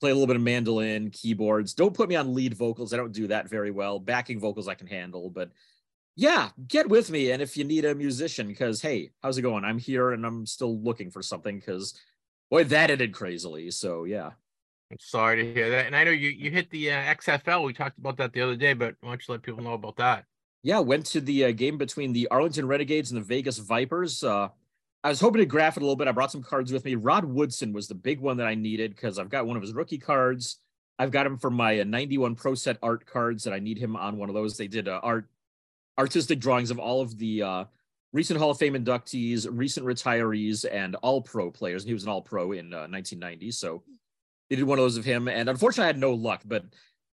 play 0.00 0.10
a 0.10 0.14
little 0.14 0.26
bit 0.26 0.36
of 0.36 0.42
mandolin, 0.42 1.10
keyboards. 1.10 1.74
Don't 1.74 1.94
put 1.94 2.08
me 2.08 2.16
on 2.16 2.34
lead 2.34 2.54
vocals. 2.54 2.92
I 2.92 2.98
don't 2.98 3.12
do 3.12 3.26
that 3.28 3.48
very 3.48 3.70
well. 3.70 3.98
Backing 3.98 4.38
vocals 4.38 4.68
I 4.68 4.74
can 4.74 4.86
handle, 4.86 5.30
but 5.30 5.50
yeah, 6.16 6.50
get 6.68 6.88
with 6.88 7.10
me. 7.10 7.30
And 7.30 7.42
if 7.42 7.56
you 7.56 7.64
need 7.64 7.84
a 7.84 7.94
musician, 7.94 8.46
because 8.46 8.80
hey, 8.80 9.10
how's 9.22 9.38
it 9.38 9.42
going? 9.42 9.64
I'm 9.64 9.78
here 9.78 10.12
and 10.12 10.24
I'm 10.24 10.46
still 10.46 10.78
looking 10.80 11.10
for 11.10 11.22
something 11.22 11.58
because 11.58 11.98
boy, 12.50 12.64
that 12.64 12.90
ended 12.90 13.12
crazily. 13.12 13.70
So 13.70 14.04
yeah. 14.04 14.30
I'm 14.90 14.98
sorry 15.00 15.42
to 15.42 15.52
hear 15.52 15.70
that. 15.70 15.86
And 15.86 15.96
I 15.96 16.04
know 16.04 16.10
you 16.10 16.28
you 16.28 16.50
hit 16.50 16.70
the 16.70 16.92
uh, 16.92 17.14
XFL. 17.14 17.64
We 17.64 17.72
talked 17.72 17.98
about 17.98 18.16
that 18.18 18.32
the 18.32 18.42
other 18.42 18.54
day, 18.54 18.74
but 18.74 18.94
why 19.00 19.10
don't 19.10 19.26
you 19.26 19.32
let 19.32 19.42
people 19.42 19.62
know 19.62 19.72
about 19.72 19.96
that? 19.96 20.24
Yeah, 20.62 20.78
went 20.78 21.06
to 21.06 21.20
the 21.20 21.46
uh, 21.46 21.52
game 21.52 21.78
between 21.78 22.12
the 22.12 22.28
Arlington 22.28 22.66
Renegades 22.66 23.10
and 23.10 23.20
the 23.20 23.24
Vegas 23.24 23.58
Vipers. 23.58 24.22
Uh, 24.22 24.48
I 25.02 25.08
was 25.08 25.20
hoping 25.20 25.40
to 25.40 25.46
graph 25.46 25.76
it 25.76 25.80
a 25.80 25.84
little 25.84 25.96
bit. 25.96 26.08
I 26.08 26.12
brought 26.12 26.32
some 26.32 26.42
cards 26.42 26.72
with 26.72 26.84
me. 26.84 26.94
Rod 26.94 27.24
Woodson 27.24 27.72
was 27.72 27.88
the 27.88 27.94
big 27.94 28.20
one 28.20 28.38
that 28.38 28.46
I 28.46 28.54
needed 28.54 28.94
because 28.94 29.18
I've 29.18 29.28
got 29.28 29.46
one 29.46 29.56
of 29.56 29.62
his 29.62 29.74
rookie 29.74 29.98
cards. 29.98 30.58
I've 30.98 31.10
got 31.10 31.26
him 31.26 31.38
for 31.38 31.50
my 31.50 31.80
uh, 31.80 31.84
91 31.84 32.36
Pro 32.36 32.54
Set 32.54 32.78
art 32.82 33.04
cards 33.04 33.44
that 33.44 33.52
I 33.52 33.58
need 33.58 33.78
him 33.78 33.96
on 33.96 34.16
one 34.16 34.28
of 34.28 34.34
those. 34.34 34.56
They 34.56 34.68
did 34.68 34.88
uh, 34.88 35.00
art 35.02 35.28
artistic 35.98 36.40
drawings 36.40 36.70
of 36.70 36.78
all 36.78 37.00
of 37.00 37.18
the 37.18 37.42
uh, 37.42 37.64
recent 38.12 38.38
Hall 38.38 38.50
of 38.50 38.58
Fame 38.58 38.74
inductees, 38.74 39.46
recent 39.50 39.86
retirees, 39.86 40.64
and 40.70 40.94
all 40.96 41.20
pro 41.20 41.50
players. 41.50 41.82
And 41.82 41.88
he 41.88 41.94
was 41.94 42.04
an 42.04 42.08
all 42.08 42.22
pro 42.22 42.52
in 42.52 42.72
uh, 42.72 42.86
1990. 42.88 43.50
So 43.50 43.82
they 44.48 44.56
did 44.56 44.64
one 44.64 44.78
of 44.78 44.84
those 44.84 44.96
of 44.96 45.04
him. 45.04 45.28
And 45.28 45.48
unfortunately, 45.48 45.84
I 45.84 45.88
had 45.88 45.98
no 45.98 46.12
luck, 46.12 46.42
but 46.44 46.64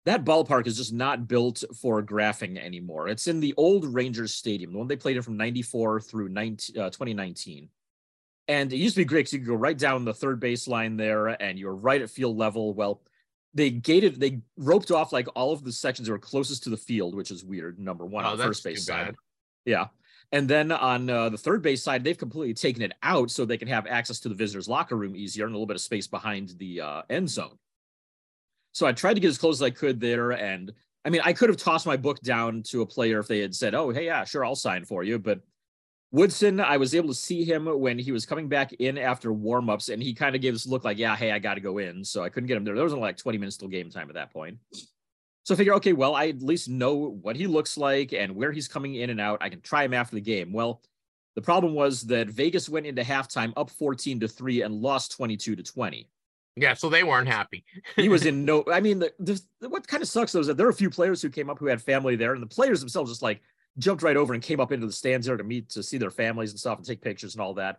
that 0.07 0.25
ballpark 0.25 0.67
is 0.67 0.77
just 0.77 0.93
not 0.93 1.29
built 1.29 1.63
for 1.81 2.03
graphing 2.03 2.59
anymore. 2.59 3.09
It's 3.09 3.27
in 3.27 3.41
the 3.41 3.55
old 3.57 3.85
Rangers 3.85 4.35
Stadium, 4.35 4.73
the 4.73 4.79
one 4.79 4.89
they 4.89 4.97
played 4.97 5.17
in 5.17 5.23
from 5.23 5.37
94 5.37 6.01
through 6.01 6.29
19, 6.31 6.79
uh, 6.79 6.91
2019. 6.91 7.69
And 8.49 8.73
it 8.73 8.77
used 8.77 8.95
to 8.95 9.01
be 9.03 9.05
great 9.05 9.21
because 9.21 9.35
you 9.35 9.39
could 9.41 9.49
go 9.49 9.55
right 9.55 9.79
down 9.79 10.05
the 10.05 10.15
third 10.15 10.41
baseline 10.41 10.97
there 10.97 11.29
and 11.29 11.59
you're 11.59 11.75
right 11.75 12.03
at 12.03 12.11
field 12.11 12.37
level. 12.37 12.75
Well, 12.75 13.03
they 13.55 13.71
gated, 13.71 14.21
they 14.21 14.41
roped 14.57 14.91
off 14.91 15.13
like 15.13 15.27
all 15.35 15.53
of 15.53 15.65
the 15.65 15.73
sections 15.73 16.07
that 16.07 16.13
were 16.13 16.19
closest 16.19 16.63
to 16.65 16.71
the 16.71 16.77
field, 16.77 17.15
which 17.15 17.31
is 17.31 17.45
weird. 17.45 17.79
Number 17.79 18.07
one 18.07 18.25
Oh, 18.25 18.29
on 18.29 18.39
the 18.39 18.45
first 18.45 18.63
base 18.65 18.85
side. 18.87 19.07
bad. 19.07 19.15
Yeah. 19.65 19.87
And 20.33 20.49
then 20.49 20.71
on 20.71 21.11
uh, 21.11 21.29
the 21.31 21.37
third 21.39 21.61
base 21.61 21.83
side, 21.83 22.05
they've 22.05 22.17
completely 22.17 22.55
taken 22.55 22.83
it 22.83 22.93
out 23.03 23.31
so 23.33 23.45
they 23.45 23.59
can 23.59 23.67
have 23.67 23.87
access 23.89 24.21
to 24.21 24.29
the 24.29 24.35
visitors' 24.35 24.69
locker 24.69 24.97
room 24.97 25.17
easier 25.17 25.47
and 25.47 25.53
a 25.53 25.57
little 25.57 25.67
bit 25.67 25.75
of 25.75 25.81
space 25.83 26.07
behind 26.07 26.51
the 26.59 26.81
uh, 26.81 27.03
end 27.11 27.29
zone. 27.29 27.59
So 28.73 28.87
I 28.87 28.93
tried 28.93 29.15
to 29.15 29.21
get 29.21 29.29
as 29.29 29.39
close 29.39 29.57
as 29.57 29.63
I 29.63 29.71
could 29.71 29.99
there. 30.01 30.31
And 30.31 30.73
I 31.05 31.11
mean, 31.11 31.23
I 31.25 31.33
could 31.33 31.49
have 31.49 31.59
tossed 31.59 31.87
my 31.87 31.97
book 31.97 32.21
down 32.21 32.63
to 32.69 32.83
a 32.83 32.87
player 32.87 33.19
if 33.19 33.27
they 33.27 33.41
had 33.41 33.55
said, 33.55 33.75
oh, 33.75 33.91
hey, 33.91 34.05
yeah, 34.07 34.25
sure, 34.25 34.45
I'll 34.45 34.55
sign 34.55 34.85
for 34.85 35.03
you. 35.03 35.19
But 35.19 35.41
Woodson, 36.13 36.59
I 36.59 36.77
was 36.77 36.95
able 36.95 37.09
to 37.09 37.15
see 37.15 37.45
him 37.45 37.67
when 37.67 37.99
he 37.99 38.11
was 38.11 38.27
coming 38.27 38.49
back 38.49 38.73
in 38.73 38.99
after 38.99 39.31
warmups, 39.31 39.93
and 39.93 40.03
he 40.03 40.13
kind 40.13 40.35
of 40.35 40.43
gave 40.43 40.53
this 40.53 40.67
look 40.67 40.85
like, 40.85 40.99
yeah, 40.99 41.15
hey, 41.15 41.31
I 41.31 41.39
got 41.39 41.55
to 41.55 41.61
go 41.61 41.79
in. 41.79 42.05
So 42.05 42.25
I 42.25 42.29
couldn't 42.29 42.49
get 42.49 42.57
him 42.57 42.65
there. 42.65 42.75
There 42.75 42.83
was 42.83 42.93
only 42.93 43.05
like 43.05 43.17
20 43.17 43.39
minutes 43.39 43.57
till 43.57 43.69
game 43.69 43.91
time 43.91 44.09
at 44.09 44.15
that 44.15 44.33
point. 44.33 44.59
So 45.45 45.55
I 45.55 45.57
figure, 45.57 45.75
okay, 45.75 45.93
well, 45.93 46.15
I 46.17 46.29
at 46.29 46.43
least 46.43 46.69
know 46.69 46.95
what 46.95 47.37
he 47.37 47.47
looks 47.47 47.77
like 47.77 48.13
and 48.13 48.35
where 48.35 48.51
he's 48.51 48.69
coming 48.69 48.97
in 48.97 49.11
and 49.11 49.21
out. 49.21 49.39
I 49.41 49.49
can 49.49 49.61
try 49.61 49.85
him 49.85 49.95
after 49.95 50.17
the 50.17 50.21
game. 50.21 50.53
Well, 50.53 50.83
the 51.37 51.43
problem 51.43 51.75
was 51.75 52.03
that 52.03 52.29
Vegas 52.29 52.69
went 52.69 52.87
into 52.87 53.03
halftime 53.03 53.53
up 53.57 53.71
14 53.71 54.21
to 54.21 54.29
3 54.29 54.63
and 54.63 54.75
lost 54.75 55.13
22 55.13 55.57
to 55.57 55.63
20. 55.63 56.09
Yeah, 56.57 56.75
so 56.75 56.89
they 56.89 57.05
weren't 57.05 57.29
happy. 57.29 57.65
He 57.97 58.09
was 58.09 58.27
in 58.27 58.45
no, 58.45 58.65
I 58.71 58.81
mean, 58.81 58.99
the, 58.99 59.13
the, 59.61 59.69
what 59.69 59.87
kind 59.87 60.03
of 60.03 60.09
sucks 60.09 60.33
though 60.33 60.41
is 60.41 60.49
that 60.49 60.57
there 60.57 60.67
are 60.67 60.71
a 60.71 60.75
few 60.75 60.91
players 60.91 61.23
who 61.23 61.31
came 61.31 61.49
up 61.49 61.59
who 61.59 61.67
had 61.67 61.81
family 61.81 62.17
there, 62.17 62.35
and 62.35 62.43
the 62.43 62.47
players 62.47 62.81
themselves 62.81 63.11
just 63.11 63.23
like 63.23 63.41
jumped 63.79 64.03
right 64.03 64.17
over 64.17 64.35
and 64.35 64.43
came 64.43 64.61
up 64.61 64.73
into 64.73 64.87
the 64.87 64.93
stands 64.93 65.27
there 65.27 65.37
to 65.37 65.45
meet, 65.45 65.71
to 65.71 65.83
see 65.83 65.99
their 65.99 66.11
families 66.11 66.51
and 66.51 66.61
stuff 66.61 66.79
and 66.79 66.87
take 66.87 67.01
pictures 67.01 67.35
and 67.35 67.43
all 67.43 67.55
that. 67.55 67.79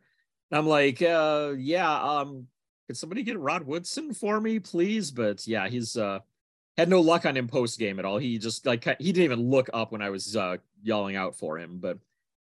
And 0.50 0.57
I'm 0.57 0.67
like, 0.67 1.01
uh, 1.01 1.53
yeah, 1.57 2.01
um, 2.01 2.48
could 2.88 2.98
somebody 2.98 3.24
get 3.24 3.39
Rod 3.39 3.63
Woodson 3.63 4.13
for 4.13 4.39
me, 4.39 4.60
please? 4.60 5.12
But 5.12 5.45
yeah, 5.48 5.67
he's, 5.67 5.98
uh, 5.98 6.19
had 6.77 6.89
no 6.89 7.01
luck 7.01 7.25
on 7.25 7.38
him 7.38 7.48
post 7.48 7.77
game 7.77 8.00
at 8.00 8.05
all. 8.05 8.17
He 8.17 8.38
just 8.38 8.65
like 8.65 8.83
he 9.00 9.12
didn't 9.12 9.25
even 9.25 9.50
look 9.50 9.69
up 9.74 9.91
when 9.91 10.01
I 10.01 10.10
was 10.10 10.36
uh, 10.36 10.57
yelling 10.81 11.15
out 11.15 11.36
for 11.36 11.60
him. 11.60 11.79
But 11.79 12.00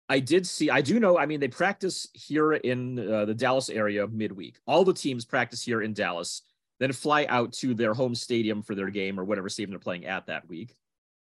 I 0.09 0.21
did 0.21 0.47
see. 0.47 0.71
I 0.71 0.81
do 0.81 1.01
know. 1.01 1.19
I 1.19 1.27
mean, 1.27 1.41
they 1.41 1.49
practice 1.49 2.09
here 2.13 2.53
in 2.53 2.99
uh, 2.99 3.25
the 3.25 3.35
Dallas 3.35 3.69
area 3.69 4.07
midweek. 4.07 4.59
All 4.67 4.85
the 4.85 4.93
teams 4.93 5.25
practice 5.25 5.63
here 5.63 5.83
in 5.83 5.95
Dallas, 5.95 6.43
then 6.79 6.93
fly 6.93 7.27
out 7.29 7.53
to 7.55 7.75
their 7.75 7.95
home 7.95 8.15
stadium 8.15 8.63
for 8.63 8.75
their 8.75 8.91
game 8.91 9.19
or 9.19 9.25
whatever 9.25 9.49
stadium 9.49 9.71
they're 9.71 9.79
playing 9.79 10.07
at 10.07 10.27
that 10.27 10.49
week. 10.49 10.77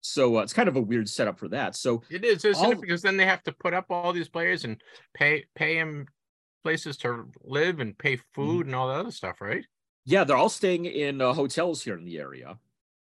So 0.02 0.38
uh, 0.38 0.42
it's 0.42 0.54
kind 0.54 0.68
of 0.68 0.76
a 0.76 0.82
weird 0.82 1.08
setup 1.08 1.40
for 1.40 1.48
that. 1.50 1.76
So 1.76 2.02
It 2.10 2.26
is, 2.26 2.44
isn't 2.44 2.66
All- 2.66 2.72
it? 2.72 2.82
Because 2.82 3.02
then 3.02 3.18
they 3.18 3.26
have 3.26 3.44
to 3.44 3.52
put 3.52 3.74
up 3.74 3.86
all 3.90 4.12
these 4.12 4.30
players 4.30 4.66
and 4.66 4.82
pay 5.14 5.46
pay 5.56 5.76
them 5.76 6.08
places 6.64 6.98
to 6.98 7.26
live 7.44 7.80
and 7.80 7.98
pay 7.98 8.18
food 8.34 8.66
and 8.66 8.76
all 8.76 8.88
that 8.88 9.00
other 9.00 9.12
stuff, 9.12 9.42
right? 9.42 9.66
yeah, 10.04 10.24
they're 10.24 10.38
all 10.38 10.50
staying 10.50 10.86
in 10.86 11.22
uh, 11.22 11.32
hotels 11.32 11.84
here 11.84 11.96
in 11.96 12.04
the 12.06 12.18
area. 12.18 12.58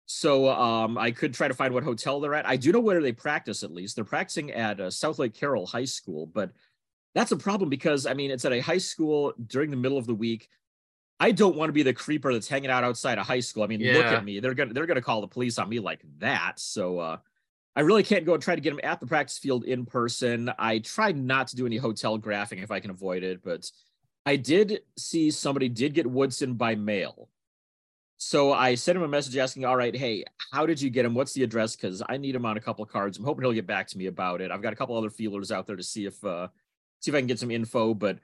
So 0.05 0.49
um, 0.49 0.97
I 0.97 1.11
could 1.11 1.33
try 1.33 1.47
to 1.47 1.53
find 1.53 1.73
what 1.73 1.85
hotel 1.85 2.19
they're 2.19 2.33
at. 2.33 2.45
I 2.45 2.57
do 2.57 2.73
know 2.73 2.81
where 2.81 3.01
they 3.01 3.13
practice 3.13 3.63
at 3.63 3.71
least. 3.71 3.95
They're 3.95 4.03
practicing 4.03 4.51
at 4.51 4.81
uh, 4.81 4.87
Southlake 4.87 5.33
Carroll 5.33 5.65
High 5.65 5.85
School, 5.85 6.25
but 6.27 6.51
that's 7.15 7.31
a 7.31 7.37
problem 7.37 7.69
because 7.69 8.05
I 8.05 8.13
mean 8.13 8.29
it's 8.29 8.43
at 8.43 8.51
a 8.51 8.59
high 8.59 8.77
school 8.77 9.33
during 9.47 9.71
the 9.71 9.77
middle 9.77 9.97
of 9.97 10.07
the 10.07 10.13
week. 10.15 10.49
I 11.21 11.31
don't 11.31 11.55
want 11.55 11.69
to 11.69 11.73
be 11.73 11.83
the 11.83 11.93
creeper 11.93 12.33
that's 12.33 12.47
hanging 12.47 12.71
out 12.71 12.83
outside 12.83 13.19
of 13.19 13.27
high 13.27 13.41
school. 13.41 13.61
I 13.61 13.67
mean, 13.67 13.79
look 13.93 14.05
at 14.05 14.25
me. 14.25 14.39
They're 14.39 14.55
gonna 14.55 14.73
they're 14.73 14.87
gonna 14.87 15.01
call 15.03 15.21
the 15.21 15.27
police 15.27 15.59
on 15.59 15.69
me 15.69 15.79
like 15.79 16.01
that. 16.17 16.53
So 16.59 16.97
uh 16.99 17.17
I 17.75 17.81
really 17.81 18.03
can't 18.03 18.25
go 18.25 18.33
and 18.33 18.41
try 18.43 18.55
to 18.55 18.61
get 18.61 18.71
them 18.71 18.81
at 18.83 18.99
the 18.99 19.05
practice 19.05 19.37
field 19.37 19.63
in 19.63 19.85
person. 19.85 20.51
I 20.57 20.79
tried 20.79 21.15
not 21.15 21.47
to 21.49 21.55
do 21.55 21.65
any 21.67 21.77
hotel 21.77 22.19
graphing 22.19 22.63
if 22.63 22.71
I 22.71 22.79
can 22.79 22.89
avoid 22.89 23.23
it, 23.23 23.43
but 23.43 23.71
I 24.25 24.35
did 24.35 24.81
see 24.97 25.31
somebody 25.31 25.69
did 25.69 25.93
get 25.93 26.05
Woodson 26.05 26.55
by 26.55 26.75
mail. 26.75 27.29
So 28.17 28.51
I 28.51 28.75
sent 28.75 28.97
him 28.97 29.03
a 29.03 29.07
message 29.07 29.37
asking, 29.37 29.65
all 29.65 29.77
right, 29.77 29.95
hey, 29.95 30.25
how 30.51 30.65
did 30.65 30.81
you 30.81 30.89
get 30.89 31.05
him? 31.05 31.15
What's 31.15 31.33
the 31.33 31.43
address? 31.43 31.75
Because 31.75 32.03
I 32.07 32.17
need 32.17 32.35
him 32.35 32.45
on 32.45 32.57
a 32.57 32.61
couple 32.61 32.83
of 32.83 32.89
cards. 32.89 33.17
I'm 33.17 33.23
hoping 33.23 33.43
he'll 33.43 33.53
get 33.53 33.65
back 33.65 33.87
to 33.87 33.97
me 33.97 34.07
about 34.07 34.41
it. 34.41 34.51
I've 34.51 34.61
got 34.61 34.73
a 34.73 34.75
couple 34.75 34.97
other 34.97 35.09
feelers 35.09 35.51
out 35.51 35.65
there 35.65 35.75
to 35.75 35.83
see 35.83 36.05
if 36.05 36.23
uh 36.23 36.47
see 36.99 37.09
if 37.09 37.15
I 37.15 37.19
can 37.19 37.27
get 37.27 37.39
some 37.39 37.51
info, 37.51 37.93
but 37.93 38.19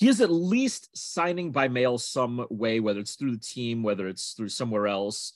he 0.00 0.08
is 0.08 0.22
at 0.22 0.30
least 0.30 0.96
signing 0.96 1.52
by 1.52 1.68
mail 1.68 1.98
some 1.98 2.46
way, 2.48 2.80
whether 2.80 3.00
it's 3.00 3.16
through 3.16 3.32
the 3.32 3.40
team, 3.40 3.82
whether 3.82 4.08
it's 4.08 4.32
through 4.32 4.48
somewhere 4.48 4.86
else. 4.86 5.34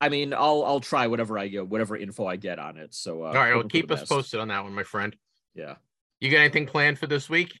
I 0.00 0.08
mean, 0.08 0.34
I'll 0.34 0.64
I'll 0.64 0.80
try 0.80 1.06
whatever 1.06 1.38
I 1.38 1.46
get, 1.46 1.68
whatever 1.68 1.96
info 1.96 2.26
I 2.26 2.34
get 2.34 2.58
on 2.58 2.76
it. 2.76 2.92
So 2.92 3.22
uh, 3.22 3.28
All 3.28 3.34
right, 3.34 3.54
well, 3.54 3.62
keep 3.62 3.88
us 3.92 4.00
best. 4.00 4.10
posted 4.10 4.40
on 4.40 4.48
that 4.48 4.64
one, 4.64 4.74
my 4.74 4.82
friend. 4.82 5.14
Yeah. 5.54 5.76
You 6.20 6.28
got 6.28 6.38
anything 6.38 6.66
planned 6.66 6.98
for 6.98 7.06
this 7.06 7.30
week? 7.30 7.56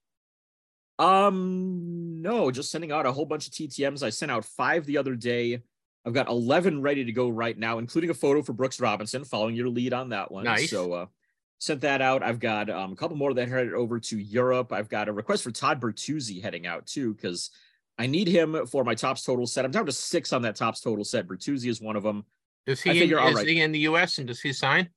Um, 0.98 2.20
no, 2.20 2.50
just 2.50 2.72
sending 2.72 2.90
out 2.90 3.06
a 3.06 3.12
whole 3.12 3.24
bunch 3.24 3.46
of 3.46 3.52
TTMs. 3.52 4.02
I 4.02 4.10
sent 4.10 4.32
out 4.32 4.44
five 4.44 4.86
the 4.86 4.98
other 4.98 5.14
day. 5.14 5.62
I've 6.04 6.14
got 6.14 6.28
11 6.28 6.82
ready 6.82 7.04
to 7.04 7.12
go 7.12 7.28
right 7.28 7.56
now, 7.56 7.78
including 7.78 8.10
a 8.10 8.14
photo 8.14 8.42
for 8.42 8.52
Brooks 8.52 8.80
Robinson, 8.80 9.22
following 9.22 9.54
your 9.54 9.68
lead 9.68 9.92
on 9.92 10.08
that 10.08 10.32
one. 10.32 10.44
Nice. 10.44 10.70
So, 10.70 10.92
uh, 10.92 11.06
sent 11.58 11.80
that 11.82 12.00
out. 12.00 12.22
I've 12.22 12.40
got 12.40 12.70
um, 12.70 12.92
a 12.92 12.96
couple 12.96 13.16
more 13.16 13.34
that 13.34 13.48
headed 13.48 13.74
over 13.74 13.98
to 14.00 14.18
Europe. 14.18 14.72
I've 14.72 14.88
got 14.88 15.08
a 15.08 15.12
request 15.12 15.42
for 15.42 15.50
Todd 15.50 15.80
Bertuzzi 15.80 16.42
heading 16.42 16.66
out 16.66 16.86
too, 16.86 17.14
because 17.14 17.50
I 17.98 18.06
need 18.06 18.28
him 18.28 18.66
for 18.66 18.84
my 18.84 18.94
Topps 18.94 19.24
total 19.24 19.46
set. 19.46 19.64
I'm 19.64 19.70
down 19.70 19.86
to 19.86 19.92
six 19.92 20.32
on 20.32 20.42
that 20.42 20.56
Topps 20.56 20.80
total 20.80 21.04
set. 21.04 21.26
Bertuzzi 21.26 21.68
is 21.68 21.80
one 21.80 21.96
of 21.96 22.02
them. 22.02 22.24
Is 22.66 22.80
he, 22.82 22.90
in, 22.90 22.96
figure, 22.96 23.18
all 23.18 23.28
is 23.28 23.34
right. 23.34 23.46
he 23.46 23.60
in 23.60 23.72
the 23.72 23.80
US 23.80 24.18
and 24.18 24.26
does 24.26 24.40
he 24.40 24.52
sign? 24.52 24.88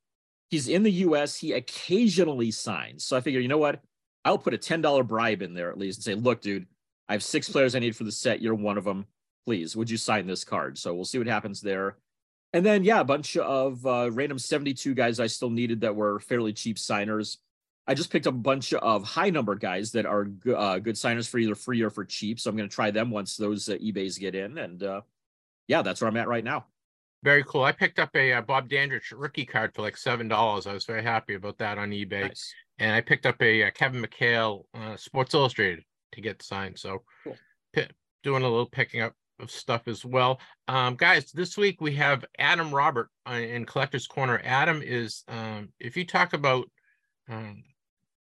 He's 0.50 0.68
in 0.68 0.84
the 0.84 0.91
US. 0.91 1.38
He 1.38 1.53
occasionally 1.53 2.51
signs. 2.51 3.06
So 3.06 3.18
I 3.18 3.22
figure, 3.22 3.39
you 3.39 3.48
know 3.48 3.58
what? 3.58 3.82
I'll 4.24 4.38
put 4.38 4.53
a 4.53 4.58
$10 4.58 5.08
bribe 5.08 5.41
in 5.41 5.53
there 5.53 5.72
at 5.72 5.77
least 5.77 6.00
and 6.00 6.03
say, 6.03 6.13
look, 6.15 6.41
dude, 6.41 6.68
I 7.10 7.13
have 7.13 7.24
six 7.24 7.50
players 7.50 7.74
I 7.74 7.80
need 7.80 7.96
for 7.96 8.03
the 8.03 8.12
set. 8.12 8.41
You're 8.41 8.56
one 8.56 8.77
of 8.77 8.84
them. 8.84 9.06
Please, 9.46 9.75
would 9.75 9.89
you 9.89 9.98
sign 9.98 10.27
this 10.27 10.44
card? 10.44 10.77
So 10.77 10.94
we'll 10.94 11.06
see 11.06 11.18
what 11.18 11.27
happens 11.27 11.60
there. 11.60 11.98
And 12.53 12.65
then, 12.65 12.84
yeah, 12.84 13.00
a 13.00 13.05
bunch 13.05 13.38
of 13.38 13.86
uh, 13.86 14.10
random 14.12 14.38
72 14.38 14.93
guys 14.93 15.20
I 15.20 15.27
still 15.27 15.50
needed 15.50 15.81
that 15.81 15.96
were 15.96 16.20
fairly 16.20 16.51
cheap 16.53 16.77
signers. 16.77 17.38
I 17.88 17.93
just 17.93 18.12
picked 18.12 18.27
up 18.27 18.34
a 18.34 18.38
bunch 18.38 18.74
of 18.74 19.03
high 19.03 19.29
number 19.29 19.55
guys 19.55 19.91
that 19.93 20.05
are 20.05 20.27
uh, 20.55 20.79
good 20.79 20.98
signers 20.98 21.27
for 21.27 21.38
either 21.39 21.55
free 21.55 21.81
or 21.81 21.89
for 21.89 22.05
cheap. 22.05 22.39
So 22.39 22.50
I'm 22.50 22.58
going 22.58 22.70
to 22.70 22.74
try 22.75 22.91
them 22.91 23.10
once 23.10 23.38
those 23.38 23.67
uh, 23.70 23.74
eBays 23.74 24.20
get 24.20 24.36
in. 24.36 24.58
And 24.58 24.84
uh, 24.84 25.01
yeah, 25.67 25.81
that's 25.81 26.01
where 26.01 26.10
I'm 26.10 26.17
at 26.17 26.27
right 26.27 26.43
now. 26.43 26.65
Very 27.24 27.43
cool. 27.43 27.63
I 27.63 27.72
picked 27.72 28.00
up 28.00 28.15
a 28.15 28.34
uh, 28.34 28.41
Bob 28.41 28.67
Dandridge 28.67 29.12
rookie 29.12 29.46
card 29.46 29.74
for 29.75 29.81
like 29.84 29.96
seven 29.96 30.27
dollars. 30.27 30.67
I 30.67 30.74
was 30.74 30.86
very 30.86 31.03
happy 31.03 31.36
about 31.36 31.58
that 31.60 31.77
on 31.77 31.91
eBay, 31.91 32.22
Nice. 32.24 32.53
and 32.79 32.96
I 32.96 33.01
picked 33.01 33.27
up 33.27 33.39
a, 33.43 33.63
uh 33.65 33.72
Kevin 33.72 34.03
McHale 34.03 34.65
uh, 34.74 34.98
Sports 34.98 35.36
Illustrated 35.36 35.84
to 36.13 36.22
get 36.22 36.41
signed. 36.41 36.79
So, 36.79 37.03
Cool. 37.24 37.38
pi- 37.75 37.89
doing 38.24 38.41
a 38.41 38.50
little 38.50 38.65
picking 38.65 39.01
up 39.01 39.13
of 39.41 39.51
stuff 39.51 39.88
as 39.88 40.05
well. 40.05 40.39
Um, 40.67 40.95
guys, 40.95 41.31
this 41.31 41.57
week 41.57 41.81
we 41.81 41.95
have 41.95 42.25
Adam 42.38 42.74
Robert 42.74 43.10
uh, 43.29 43.33
in 43.33 43.65
Collector's 43.65 44.07
Corner. 44.07 44.41
Adam 44.43 44.81
is, 44.83 45.24
um, 45.27 45.69
if 45.79 45.98
you 45.98 46.05
talk 46.05 46.33
about 46.33 46.69
um, 47.29 47.63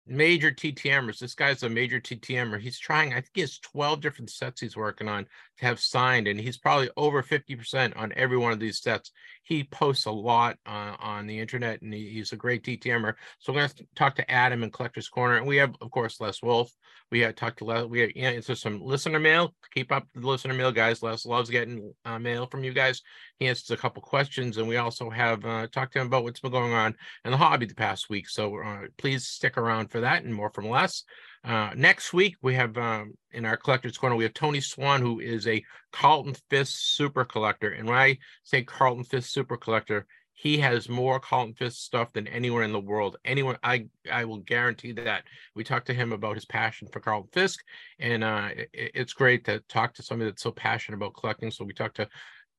major 0.07 0.51
TTMers, 0.51 1.19
this 1.19 1.35
guy's 1.35 1.63
a 1.63 1.69
major 1.69 1.99
TTMer. 1.99 2.59
He's 2.59 2.79
trying, 2.79 3.11
I 3.11 3.17
think 3.17 3.31
he 3.33 3.41
has 3.41 3.59
12 3.59 4.01
different 4.01 4.29
sets 4.29 4.61
he's 4.61 4.77
working 4.77 5.07
on 5.07 5.25
to 5.59 5.65
have 5.65 5.79
signed, 5.79 6.27
and 6.27 6.39
he's 6.39 6.57
probably 6.57 6.89
over 6.97 7.21
50% 7.21 7.97
on 7.97 8.13
every 8.15 8.37
one 8.37 8.51
of 8.51 8.59
these 8.59 8.81
sets. 8.81 9.11
He 9.43 9.65
posts 9.65 10.05
a 10.05 10.11
lot 10.11 10.57
uh, 10.65 10.95
on 10.99 11.27
the 11.27 11.37
internet, 11.39 11.81
and 11.81 11.93
he- 11.93 12.09
he's 12.09 12.31
a 12.31 12.37
great 12.37 12.63
TTMer. 12.63 13.13
So 13.39 13.51
we're 13.51 13.59
going 13.59 13.69
to 13.69 13.87
talk 13.95 14.15
to 14.15 14.31
Adam 14.31 14.63
in 14.63 14.71
Collector's 14.71 15.09
Corner, 15.09 15.37
and 15.37 15.45
we 15.45 15.57
have, 15.57 15.75
of 15.81 15.91
course, 15.91 16.21
Les 16.21 16.41
Wolf. 16.41 16.71
We 17.11 17.19
have 17.19 17.35
talked 17.35 17.59
to 17.59 17.65
Les. 17.65 17.83
We 17.83 17.99
have 17.99 18.11
yeah, 18.15 18.29
answered 18.29 18.57
some 18.57 18.81
listener 18.81 19.19
mail. 19.19 19.53
Keep 19.73 19.91
up 19.91 20.07
the 20.15 20.25
listener 20.25 20.53
mail, 20.53 20.71
guys. 20.71 21.03
Les 21.03 21.25
loves 21.25 21.49
getting 21.49 21.93
uh, 22.05 22.17
mail 22.17 22.47
from 22.47 22.63
you 22.63 22.73
guys. 22.73 23.01
He 23.37 23.47
answers 23.47 23.71
a 23.71 23.77
couple 23.77 24.01
questions, 24.01 24.57
and 24.57 24.67
we 24.67 24.77
also 24.77 25.09
have 25.09 25.45
uh, 25.45 25.67
talked 25.67 25.93
to 25.93 25.99
him 25.99 26.07
about 26.07 26.23
what's 26.23 26.39
been 26.39 26.51
going 26.51 26.73
on 26.73 26.95
in 27.25 27.31
the 27.31 27.37
hobby 27.37 27.65
the 27.65 27.75
past 27.75 28.09
week. 28.09 28.29
So 28.29 28.57
uh, 28.57 28.83
please 28.97 29.27
stick 29.27 29.57
around 29.57 29.91
for 29.91 29.99
that 30.01 30.23
and 30.23 30.33
more 30.33 30.49
from 30.49 30.69
Les. 30.69 31.03
Uh, 31.43 31.71
next 31.75 32.13
week, 32.13 32.37
we 32.41 32.53
have 32.55 32.77
um, 32.77 33.13
in 33.31 33.43
our 33.45 33.57
collector's 33.57 33.97
corner, 33.97 34.15
we 34.15 34.23
have 34.23 34.33
Tony 34.33 34.61
Swan, 34.61 35.01
who 35.01 35.19
is 35.19 35.45
a 35.45 35.63
Carlton 35.91 36.35
Fisk 36.49 36.73
super 36.77 37.25
collector. 37.25 37.71
And 37.71 37.87
when 37.87 37.97
I 37.97 38.17
say 38.43 38.63
Carlton 38.63 39.03
Fisk 39.03 39.29
super 39.29 39.57
collector, 39.57 40.05
he 40.35 40.57
has 40.59 40.87
more 40.87 41.19
Carlton 41.19 41.53
Fisk 41.53 41.77
stuff 41.81 42.13
than 42.13 42.27
anyone 42.27 42.63
in 42.63 42.71
the 42.71 42.79
world. 42.79 43.17
Anyone, 43.25 43.57
I 43.61 43.87
I 44.09 44.23
will 44.23 44.37
guarantee 44.39 44.93
that. 44.93 45.25
We 45.53 45.65
talked 45.65 45.87
to 45.87 45.93
him 45.93 46.13
about 46.13 46.35
his 46.35 46.45
passion 46.45 46.87
for 46.87 47.01
Carlton 47.01 47.29
Fisk, 47.33 47.59
and 47.99 48.23
uh, 48.23 48.49
it- 48.53 48.69
it's 48.73 49.13
great 49.13 49.43
to 49.45 49.59
talk 49.67 49.93
to 49.95 50.03
somebody 50.03 50.31
that's 50.31 50.43
so 50.43 50.51
passionate 50.51 50.95
about 50.97 51.13
collecting. 51.13 51.51
So 51.51 51.65
we 51.65 51.73
talked 51.73 51.97
to 51.97 52.07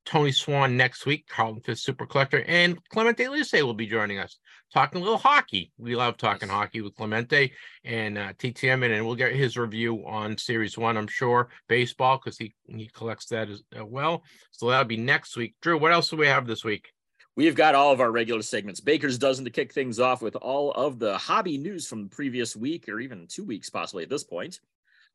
Tony 0.05 0.33
Swan 0.33 0.77
next 0.77 1.07
week, 1.07 1.27
Carlton 1.29 1.63
Fisk 1.63 1.85
super 1.85 2.07
collector, 2.07 2.45
and 2.47 2.79
Clemente 2.89 3.29
Luce 3.29 3.53
will 3.53 3.75
be 3.75 3.87
joining 3.87 4.19
us 4.19 4.39
talking 4.73 5.01
a 5.01 5.05
little 5.05 5.19
hockey. 5.19 5.73
We 5.79 5.97
love 5.97 6.17
talking 6.17 6.49
Nice. 6.49 6.57
hockey 6.57 6.81
with 6.83 6.97
Clemente 6.97 7.53
and 7.85 8.19
uh, 8.19 8.33
TTM, 8.35 8.85
and, 8.85 8.93
and 8.93 9.07
we'll 9.07 9.15
get 9.15 9.35
his 9.35 9.57
review 9.57 10.05
on 10.07 10.37
Series 10.37 10.77
One, 10.77 10.97
I'm 10.97 11.07
sure. 11.07 11.49
Baseball 11.69 12.21
because 12.23 12.37
he 12.37 12.55
he 12.67 12.91
collects 12.93 13.27
that 13.27 13.49
as 13.49 13.63
uh, 13.79 13.85
well. 13.85 14.25
So 14.51 14.69
that'll 14.69 14.85
be 14.85 14.97
next 14.97 15.37
week. 15.37 15.55
Drew, 15.63 15.79
what 15.79 15.93
else 15.93 16.11
do 16.11 16.17
we 16.17 16.27
have 16.27 16.47
this 16.47 16.65
week? 16.65 16.91
We've 17.37 17.57
got 17.57 17.75
all 17.75 17.93
of 17.93 18.01
our 18.01 18.13
regular 18.13 18.43
segments. 18.43 18.81
Baker's 18.81 19.19
Dozen 19.19 19.45
to 19.45 19.51
kick 19.51 19.73
things 19.73 19.99
off 19.99 20.23
with 20.23 20.37
all 20.37 20.71
of 20.73 20.99
the 20.99 21.19
hobby 21.19 21.59
news 21.59 21.87
from 21.87 22.05
the 22.05 22.11
previous 22.11 22.55
week 22.55 22.89
or 22.89 23.01
even 23.01 23.27
two 23.29 23.45
weeks, 23.45 23.71
possibly 23.71 24.05
at 24.05 24.11
this 24.11 24.23
point. 24.23 24.61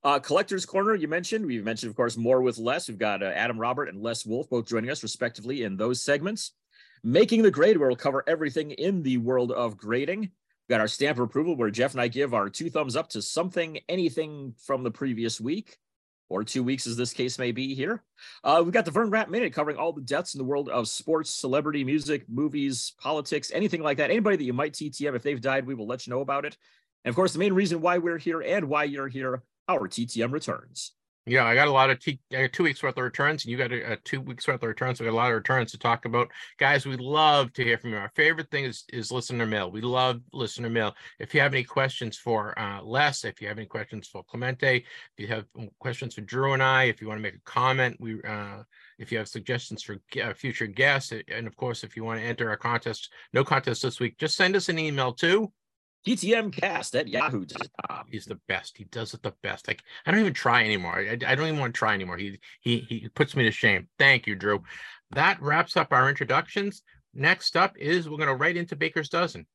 Uh, 0.03 0.20
Collector's 0.20 0.65
Corner, 0.65 0.96
you 0.96 1.08
mentioned. 1.08 1.46
We've 1.46 1.63
mentioned, 1.63 1.89
of 1.89 1.96
course, 1.96 2.15
more 2.15 2.41
with 2.41 2.58
Les. 2.58 2.88
We've 2.88 2.98
got 2.98 3.22
uh, 3.22 3.27
Adam 3.27 3.60
Robert 3.60 3.89
and 3.89 4.01
Les 4.01 4.25
Wolf 4.25 4.50
both 4.50 4.68
joining 4.68 4.89
us, 4.89 5.03
respectively, 5.03 5.63
in 5.63 5.75
those 5.75 6.01
segments. 6.01 6.53
Making 7.03 7.44
the 7.44 7.51
Grade, 7.51 7.77
where 7.77 7.89
we'll 7.89 7.98
cover 7.98 8.24
everything 8.27 8.72
in 8.72 9.03
the 9.03 9.18
world 9.18 9.51
of 9.51 9.77
grading. 9.77 10.22
We've 10.22 10.70
got 10.70 10.79
our 10.79 10.88
stamp 10.88 11.18
of 11.18 11.24
approval, 11.25 11.58
where 11.58 11.70
Jeff 11.70 11.91
and 11.94 12.01
I 12.01 12.08
give 12.08 12.34
our 12.34 12.50
two 12.50 12.70
thumbs 12.70 12.96
up 12.96 13.10
to 13.10 13.22
something, 13.22 13.79
anything 13.89 14.53
from 14.65 14.84
the 14.84 14.91
previous 14.91 15.39
week, 15.39 15.77
or 16.29 16.46
two 16.46 16.63
weeks, 16.63 16.88
as 16.88 16.96
this 16.96 17.12
case 17.12 17.38
may 17.38 17.51
be 17.51 17.75
here. 17.75 18.01
Uh, 18.44 18.62
we've 18.63 18.74
got 18.74 18.86
the 18.86 18.91
Vern 18.91 19.10
Rat 19.10 19.29
Minute 19.29 19.53
covering 19.53 19.77
all 19.77 19.91
the 19.91 20.01
deaths 20.01 20.34
in 20.34 20.38
the 20.38 20.46
world 20.46 20.70
of 20.70 20.88
sports, 20.88 21.29
celebrity, 21.29 21.84
music, 21.84 22.25
movies, 22.29 22.94
politics, 23.00 23.51
anything 23.53 23.82
like 23.82 23.98
that. 23.98 24.12
Anybody 24.12 24.38
that 24.38 24.44
you 24.44 24.53
might 24.53 24.74
TTM, 24.74 25.15
if 25.15 25.24
they've 25.24 25.41
died, 25.41 25.65
we 25.65 25.75
will 25.75 25.88
let 25.88 26.08
you 26.08 26.12
know 26.12 26.22
about 26.22 26.46
it. 26.46 26.56
And 27.03 27.10
of 27.10 27.15
course, 27.15 27.34
the 27.34 27.39
main 27.39 27.53
reason 27.53 27.82
why 27.82 27.98
we're 27.98 28.18
here 28.18 28.41
and 28.41 28.70
why 28.70 28.84
you're 28.86 29.08
here, 29.08 29.44
our 29.70 29.88
TTM 29.88 30.34
returns. 30.34 30.94
Yeah, 31.26 31.46
I 31.46 31.54
got 31.54 31.68
a 31.68 31.72
lot 31.72 31.92
of 31.92 32.00
two 32.00 32.64
weeks 32.64 32.82
worth 32.82 32.98
of 32.98 33.04
returns, 33.04 33.46
and 33.46 33.52
you 33.52 33.58
got 33.58 33.72
a, 33.72 33.94
a 33.94 33.98
two 33.98 34.20
weeks 34.20 34.48
worth 34.48 34.64
of 34.64 34.68
returns. 34.68 35.00
We 35.00 35.06
got 35.06 35.12
a 35.12 35.16
lot 35.16 35.30
of 35.30 35.36
returns 35.36 35.72
to 35.72 35.78
talk 35.78 36.06
about, 36.06 36.30
guys. 36.58 36.88
We 36.88 36.98
love 36.98 37.54
to 37.54 37.64
hear 37.64 37.78
from 37.78 37.92
you. 37.92 37.98
Our 37.98 38.12
favorite 38.16 38.50
thing 38.50 38.64
is 38.64 38.84
is 38.92 39.12
listener 39.12 39.46
mail. 39.46 39.70
We 39.70 39.82
love 39.82 40.22
listener 40.34 40.72
mail. 40.72 40.96
If 41.20 41.36
you 41.36 41.42
have 41.42 41.54
any 41.54 41.64
questions 41.64 42.18
for 42.18 42.58
uh, 42.58 42.82
Les, 42.82 43.26
if 43.26 43.42
you 43.42 43.48
have 43.48 43.60
any 43.60 43.68
questions 43.68 44.08
for 44.08 44.24
Clemente, 44.24 44.78
if 44.78 44.84
you 45.18 45.28
have 45.28 45.46
questions 45.78 46.16
for 46.16 46.22
Drew 46.22 46.54
and 46.54 46.64
I, 46.64 46.86
if 46.86 47.00
you 47.00 47.08
want 47.08 47.20
to 47.20 47.24
make 47.24 47.36
a 47.36 47.42
comment, 47.46 47.98
we 48.00 48.20
uh, 48.24 48.64
if 48.98 49.12
you 49.12 49.20
have 49.20 49.28
suggestions 49.28 49.84
for 49.84 50.02
uh, 50.24 50.34
future 50.34 50.68
guests, 50.68 51.14
and 51.28 51.46
of 51.46 51.56
course, 51.56 51.84
if 51.84 51.96
you 51.96 52.04
want 52.04 52.20
to 52.20 52.26
enter 52.26 52.50
our 52.50 52.58
contest, 52.58 53.12
no 53.34 53.44
contest 53.44 53.84
this 53.84 54.00
week, 54.00 54.18
just 54.18 54.36
send 54.36 54.56
us 54.56 54.70
an 54.70 54.80
email 54.80 55.14
too. 55.14 55.52
TTMcast 56.08 56.98
at 56.98 57.08
yahoo.com. 57.08 58.06
He's 58.10 58.25
the 58.25 58.39
best. 58.48 58.77
He 58.77 58.86
does 58.86 59.13
it 59.13 59.22
the 59.22 59.34
best. 59.44 59.68
Like 59.68 59.84
I 60.06 60.12
don't 60.12 60.22
even 60.22 60.34
try 60.34 60.63
anymore. 60.63 60.98
I, 60.98 61.18
I 61.25 61.36
don't 61.36 61.48
even 61.48 61.60
want 61.60 61.74
to 61.74 61.77
try 61.77 61.94
anymore. 61.94 62.18
He 62.18 62.39
he 62.62 62.79
he 62.79 63.10
puts 63.10 63.36
me 63.36 63.44
to 63.44 63.51
shame. 63.51 63.88
Thank 63.98 64.27
you, 64.27 64.36
Drew. 64.36 64.63
That 65.12 65.41
wraps 65.41 65.77
up 65.77 65.91
our 65.91 66.10
introductions. 66.10 66.84
Next 67.13 67.58
up 67.58 67.77
is 67.77 68.10
we're 68.10 68.18
going 68.18 68.29
to 68.29 68.36
right 68.36 68.56
into 68.56 68.75
Baker's 68.75 69.10
dozen. 69.10 69.48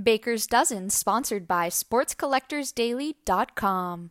Baker's 0.00 0.46
Dozen, 0.46 0.90
sponsored 0.90 1.48
by 1.48 1.68
SportsCollectorsDaily.com. 1.68 4.10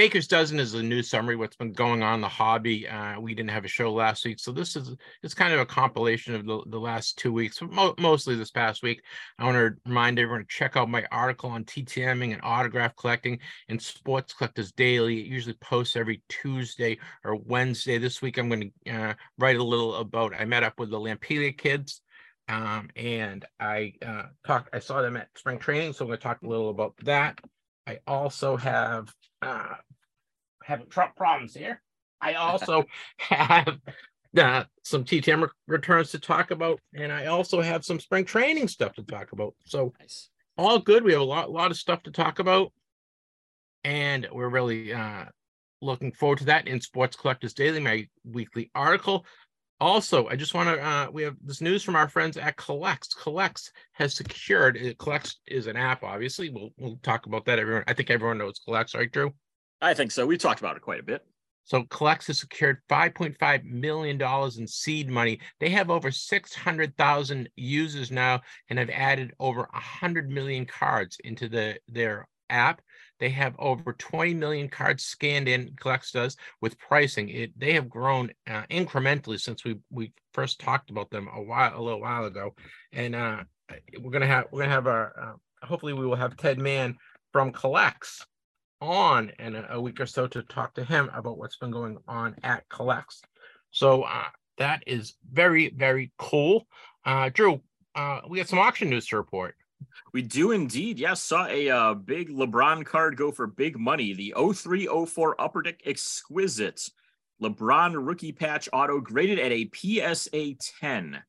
Baker's 0.00 0.26
Dozen 0.26 0.58
is 0.58 0.72
a 0.72 0.82
news 0.82 1.10
summary 1.10 1.36
what's 1.36 1.56
been 1.56 1.74
going 1.74 2.02
on 2.02 2.14
in 2.14 2.20
the 2.22 2.26
hobby. 2.26 2.88
Uh, 2.88 3.20
we 3.20 3.34
didn't 3.34 3.50
have 3.50 3.66
a 3.66 3.68
show 3.68 3.92
last 3.92 4.24
week, 4.24 4.38
so 4.38 4.50
this 4.50 4.74
is 4.74 4.96
it's 5.22 5.34
kind 5.34 5.52
of 5.52 5.60
a 5.60 5.66
compilation 5.66 6.34
of 6.34 6.46
the, 6.46 6.62
the 6.68 6.80
last 6.80 7.18
two 7.18 7.34
weeks, 7.34 7.60
mo- 7.60 7.94
mostly 7.98 8.34
this 8.34 8.50
past 8.50 8.82
week. 8.82 9.02
I 9.38 9.44
want 9.44 9.56
to 9.58 9.78
remind 9.84 10.18
everyone 10.18 10.40
to 10.40 10.46
check 10.48 10.74
out 10.74 10.88
my 10.88 11.04
article 11.12 11.50
on 11.50 11.64
TTMing 11.64 12.32
and 12.32 12.40
autograph 12.42 12.96
collecting 12.96 13.40
in 13.68 13.78
Sports 13.78 14.32
Collectors 14.32 14.72
Daily. 14.72 15.20
It 15.20 15.26
usually 15.26 15.58
posts 15.60 15.96
every 15.96 16.22
Tuesday 16.30 16.96
or 17.22 17.36
Wednesday. 17.36 17.98
This 17.98 18.22
week 18.22 18.38
I'm 18.38 18.48
going 18.48 18.72
to 18.86 18.90
uh, 18.90 19.14
write 19.36 19.56
a 19.56 19.62
little 19.62 19.96
about. 19.96 20.32
I 20.32 20.46
met 20.46 20.62
up 20.62 20.78
with 20.78 20.88
the 20.88 20.98
Lampelia 20.98 21.54
kids. 21.54 22.00
Um, 22.48 22.88
and 22.96 23.44
I 23.60 23.92
uh, 24.00 24.28
talked. 24.46 24.74
I 24.74 24.78
saw 24.78 25.02
them 25.02 25.18
at 25.18 25.28
spring 25.36 25.58
training, 25.58 25.92
so 25.92 26.06
I'm 26.06 26.08
going 26.08 26.18
to 26.18 26.22
talk 26.22 26.40
a 26.40 26.48
little 26.48 26.70
about 26.70 26.94
that. 27.02 27.38
I 27.86 27.98
also 28.06 28.56
have 28.56 29.12
uh, 29.42 29.74
having 30.62 30.88
truck 30.88 31.16
problems 31.16 31.54
here. 31.54 31.82
I 32.20 32.34
also 32.34 32.84
have 33.18 33.78
uh, 34.36 34.64
some 34.82 35.04
TTM 35.04 35.48
returns 35.66 36.10
to 36.12 36.18
talk 36.18 36.50
about, 36.50 36.80
and 36.94 37.12
I 37.12 37.26
also 37.26 37.60
have 37.60 37.84
some 37.84 38.00
spring 38.00 38.24
training 38.24 38.68
stuff 38.68 38.94
to 38.94 39.02
talk 39.02 39.32
about. 39.32 39.54
So 39.64 39.92
Nice. 39.98 40.28
all 40.56 40.78
good. 40.78 41.04
We 41.04 41.12
have 41.12 41.22
a 41.22 41.24
lot, 41.24 41.50
lot 41.50 41.70
of 41.70 41.76
stuff 41.76 42.02
to 42.04 42.10
talk 42.10 42.38
about, 42.38 42.72
and 43.84 44.28
we're 44.32 44.48
really 44.48 44.92
uh, 44.92 45.24
looking 45.80 46.12
forward 46.12 46.38
to 46.38 46.44
that 46.46 46.68
in 46.68 46.80
Sports 46.80 47.16
Collectors 47.16 47.54
Daily, 47.54 47.80
my 47.80 48.06
weekly 48.24 48.70
article. 48.74 49.24
Also, 49.80 50.28
I 50.28 50.36
just 50.36 50.52
want 50.52 50.68
to, 50.68 50.84
uh, 50.84 51.06
we 51.10 51.22
have 51.22 51.36
this 51.42 51.62
news 51.62 51.82
from 51.82 51.96
our 51.96 52.06
friends 52.06 52.36
at 52.36 52.56
CollX. 52.56 53.16
CollX 53.16 53.70
has 53.92 54.14
secured, 54.14 54.76
it, 54.76 54.98
CollX 54.98 55.36
is 55.46 55.66
an 55.68 55.76
app, 55.76 56.04
obviously. 56.04 56.50
We'll, 56.50 56.68
we'll 56.76 56.98
talk 57.02 57.24
about 57.24 57.46
that. 57.46 57.58
Everyone, 57.58 57.84
I 57.86 57.94
think 57.94 58.10
everyone 58.10 58.36
knows 58.36 58.60
CollX, 58.68 58.94
right, 58.94 59.10
Drew? 59.10 59.32
I 59.80 59.94
think 59.94 60.10
so. 60.10 60.26
We've 60.26 60.38
talked 60.38 60.60
about 60.60 60.76
it 60.76 60.82
quite 60.82 61.00
a 61.00 61.04
bit. 61.04 61.24
So 61.64 61.84
CollX 61.84 62.26
has 62.26 62.40
secured 62.40 62.78
$5.5 62.88 63.64
million 63.64 64.20
in 64.20 64.66
seed 64.66 65.08
money. 65.08 65.40
They 65.60 65.68
have 65.70 65.88
over 65.88 66.10
600,000 66.10 67.48
users 67.54 68.10
now 68.10 68.40
and 68.68 68.78
have 68.78 68.90
added 68.90 69.32
over 69.38 69.68
100 69.72 70.30
million 70.30 70.66
cards 70.66 71.18
into 71.22 71.48
the 71.48 71.78
their 71.88 72.26
app. 72.48 72.82
They 73.20 73.28
have 73.30 73.54
over 73.58 73.92
20 73.92 74.34
million 74.34 74.68
cards 74.68 75.04
scanned 75.04 75.46
in, 75.46 75.70
CollX 75.80 76.10
does, 76.10 76.36
with 76.60 76.78
pricing. 76.78 77.28
It 77.28 77.52
They 77.56 77.74
have 77.74 77.88
grown 77.88 78.32
uh, 78.48 78.62
incrementally 78.70 79.38
since 79.40 79.64
we 79.64 79.78
we 79.90 80.12
first 80.34 80.58
talked 80.58 80.90
about 80.90 81.10
them 81.10 81.28
a 81.32 81.40
while, 81.40 81.78
a 81.78 81.80
little 81.80 82.00
while 82.00 82.24
ago. 82.24 82.54
And 82.92 83.14
uh, 83.14 83.44
we're 84.00 84.10
gonna 84.10 84.26
have 84.26 84.46
we're 84.50 84.62
gonna 84.62 84.72
have 84.72 84.88
our 84.88 85.12
uh, 85.20 85.66
hopefully 85.66 85.92
we 85.92 86.06
will 86.06 86.16
have 86.16 86.36
Ted 86.36 86.58
Mann 86.58 86.96
from 87.32 87.52
CollX 87.52 88.24
on 88.80 89.30
in 89.38 89.64
a, 89.68 89.80
week 89.80 90.00
or 90.00 90.06
so 90.06 90.26
to 90.26 90.42
talk 90.42 90.74
to 90.74 90.84
him 90.84 91.10
about 91.14 91.38
what's 91.38 91.56
been 91.56 91.70
going 91.70 91.98
on 92.08 92.34
at 92.42 92.68
CollX. 92.68 93.20
So 93.70 94.02
uh, 94.02 94.24
that 94.58 94.82
is 94.86 95.14
very, 95.32 95.70
very 95.70 96.12
cool. 96.18 96.66
Uh, 97.04 97.30
Drew, 97.32 97.60
uh, 97.94 98.20
we 98.28 98.38
got 98.38 98.48
some 98.48 98.58
auction 98.58 98.90
news 98.90 99.06
to 99.08 99.16
report. 99.16 99.54
We 100.12 100.22
do 100.22 100.50
indeed. 100.50 100.98
Yes, 100.98 101.22
saw 101.22 101.46
a 101.46 101.70
uh, 101.70 101.94
big 101.94 102.28
LeBron 102.28 102.84
card 102.84 103.16
go 103.16 103.32
for 103.32 103.46
big 103.46 103.78
money. 103.78 104.12
The 104.12 104.34
0304 104.36 105.40
Upper 105.40 105.62
Deck 105.62 105.80
Exquisite 105.86 106.90
LeBron 107.42 108.06
rookie 108.06 108.32
patch 108.32 108.68
auto 108.72 109.00
graded 109.00 109.38
at 109.38 109.52
a 109.52 109.70
PSA 109.74 110.54
10. 110.80 111.22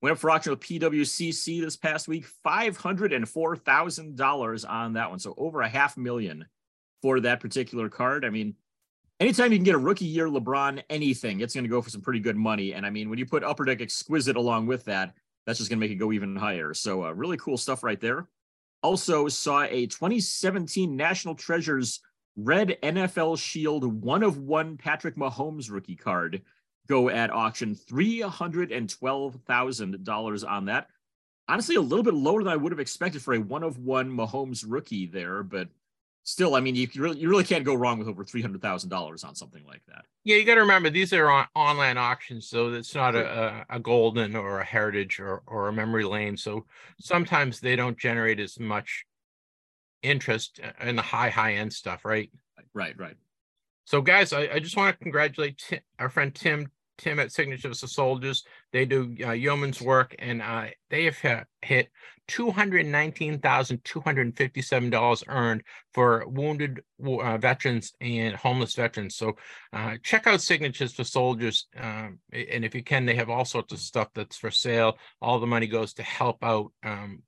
Went 0.00 0.12
up 0.12 0.18
for 0.18 0.30
auction 0.30 0.50
with 0.50 0.60
PWCC 0.60 1.60
this 1.60 1.76
past 1.76 2.08
week. 2.08 2.24
$504,000 2.46 4.70
on 4.70 4.92
that 4.94 5.10
one. 5.10 5.18
So 5.18 5.34
over 5.36 5.60
a 5.60 5.68
half 5.68 5.98
million 5.98 6.46
for 7.02 7.20
that 7.20 7.40
particular 7.40 7.88
card. 7.88 8.24
I 8.24 8.30
mean, 8.30 8.54
anytime 9.18 9.52
you 9.52 9.58
can 9.58 9.64
get 9.64 9.74
a 9.74 9.78
rookie 9.78 10.06
year 10.06 10.28
LeBron 10.28 10.82
anything, 10.90 11.40
it's 11.40 11.54
going 11.54 11.64
to 11.64 11.70
go 11.70 11.82
for 11.82 11.90
some 11.90 12.00
pretty 12.00 12.20
good 12.20 12.36
money. 12.36 12.74
And 12.74 12.86
I 12.86 12.90
mean, 12.90 13.10
when 13.10 13.18
you 13.18 13.26
put 13.26 13.44
Upper 13.44 13.64
Deck 13.64 13.80
Exquisite 13.80 14.36
along 14.36 14.66
with 14.66 14.84
that, 14.86 15.14
that's 15.46 15.58
just 15.58 15.70
going 15.70 15.78
to 15.78 15.80
make 15.80 15.90
it 15.90 15.96
go 15.96 16.12
even 16.12 16.36
higher. 16.36 16.74
So, 16.74 17.04
uh, 17.04 17.12
really 17.12 17.38
cool 17.38 17.56
stuff 17.56 17.82
right 17.82 18.00
there. 18.00 18.28
Also, 18.82 19.28
saw 19.28 19.64
a 19.64 19.86
2017 19.86 20.96
National 20.96 21.34
Treasures 21.34 22.00
Red 22.36 22.76
NFL 22.82 23.38
Shield 23.38 23.84
one 23.84 24.22
of 24.22 24.36
one 24.38 24.76
Patrick 24.76 25.16
Mahomes 25.16 25.70
rookie 25.70 25.96
card 25.96 26.42
go 26.88 27.08
at 27.08 27.30
auction. 27.30 27.74
$312,000 27.74 30.50
on 30.50 30.64
that. 30.66 30.88
Honestly, 31.48 31.76
a 31.76 31.80
little 31.80 32.04
bit 32.04 32.12
lower 32.14 32.42
than 32.42 32.52
I 32.52 32.56
would 32.56 32.72
have 32.72 32.80
expected 32.80 33.22
for 33.22 33.34
a 33.34 33.38
one 33.38 33.62
of 33.62 33.78
one 33.78 34.10
Mahomes 34.10 34.64
rookie 34.66 35.06
there, 35.06 35.42
but 35.42 35.68
still, 36.30 36.54
I 36.54 36.60
mean, 36.60 36.74
you 36.74 36.88
really, 36.96 37.18
you 37.18 37.28
really 37.28 37.44
can't 37.44 37.64
go 37.64 37.74
wrong 37.74 37.98
with 37.98 38.08
over 38.08 38.24
$300,000 38.24 39.24
on 39.24 39.34
something 39.34 39.64
like 39.66 39.82
that. 39.88 40.04
Yeah, 40.24 40.36
you 40.36 40.44
got 40.44 40.54
to 40.54 40.60
remember 40.60 40.90
these 40.90 41.12
are 41.12 41.28
on 41.30 41.46
online 41.54 41.98
auctions, 41.98 42.48
so 42.48 42.72
it's 42.72 42.94
not 42.94 43.14
a, 43.14 43.64
a, 43.70 43.76
a 43.76 43.80
Goldin 43.80 44.34
or 44.34 44.60
a 44.60 44.64
heritage 44.64 45.18
or, 45.18 45.42
or 45.46 45.68
a 45.68 45.72
memory 45.72 46.04
lane. 46.04 46.36
So 46.36 46.66
sometimes 47.00 47.60
they 47.60 47.76
don't 47.76 47.98
generate 47.98 48.40
as 48.40 48.58
much 48.58 49.04
interest 50.02 50.60
in 50.80 50.96
the 50.96 51.02
high, 51.02 51.30
high 51.30 51.54
end 51.54 51.72
stuff, 51.72 52.04
right? 52.04 52.30
Right, 52.72 52.98
right. 52.98 53.16
So, 53.84 54.00
guys, 54.00 54.32
I, 54.32 54.48
I 54.54 54.58
just 54.60 54.76
want 54.76 54.96
to 54.96 55.02
congratulate 55.02 55.82
our 55.98 56.08
friend 56.08 56.34
Tim. 56.34 56.70
Tim 56.96 57.18
at 57.18 57.32
Signatures 57.32 57.82
of 57.82 57.90
Soldiers. 57.90 58.44
They 58.72 58.84
do 58.84 59.16
uh, 59.24 59.32
yeoman's 59.32 59.80
work, 59.80 60.14
and 60.18 60.40
uh, 60.40 60.66
they 60.90 61.04
have 61.04 61.18
hit, 61.18 61.46
hit 61.62 61.88
two 62.28 62.52
hundred 62.52 62.86
nineteen 62.86 63.40
thousand 63.40 63.84
two 63.84 64.00
hundred 64.00 64.36
fifty-seven 64.36 64.90
dollars 64.90 65.24
earned 65.26 65.62
for 65.92 66.24
wounded 66.28 66.80
uh, 67.04 67.36
veterans 67.38 67.92
and 68.00 68.36
homeless 68.36 68.74
veterans. 68.74 69.16
So, 69.16 69.36
uh, 69.72 69.96
check 70.04 70.28
out 70.28 70.40
Signatures 70.40 70.92
for 70.92 71.02
Soldiers, 71.04 71.66
um, 71.76 72.20
and 72.32 72.64
if 72.64 72.74
you 72.74 72.84
can, 72.84 73.06
they 73.06 73.16
have 73.16 73.30
all 73.30 73.44
sorts 73.44 73.72
of 73.72 73.80
stuff 73.80 74.08
that's 74.14 74.36
for 74.36 74.50
sale. 74.50 74.98
All 75.20 75.40
the 75.40 75.46
money 75.46 75.66
goes 75.66 75.94
to 75.94 76.04
help 76.04 76.44
out 76.44 76.72
um, 76.84 77.22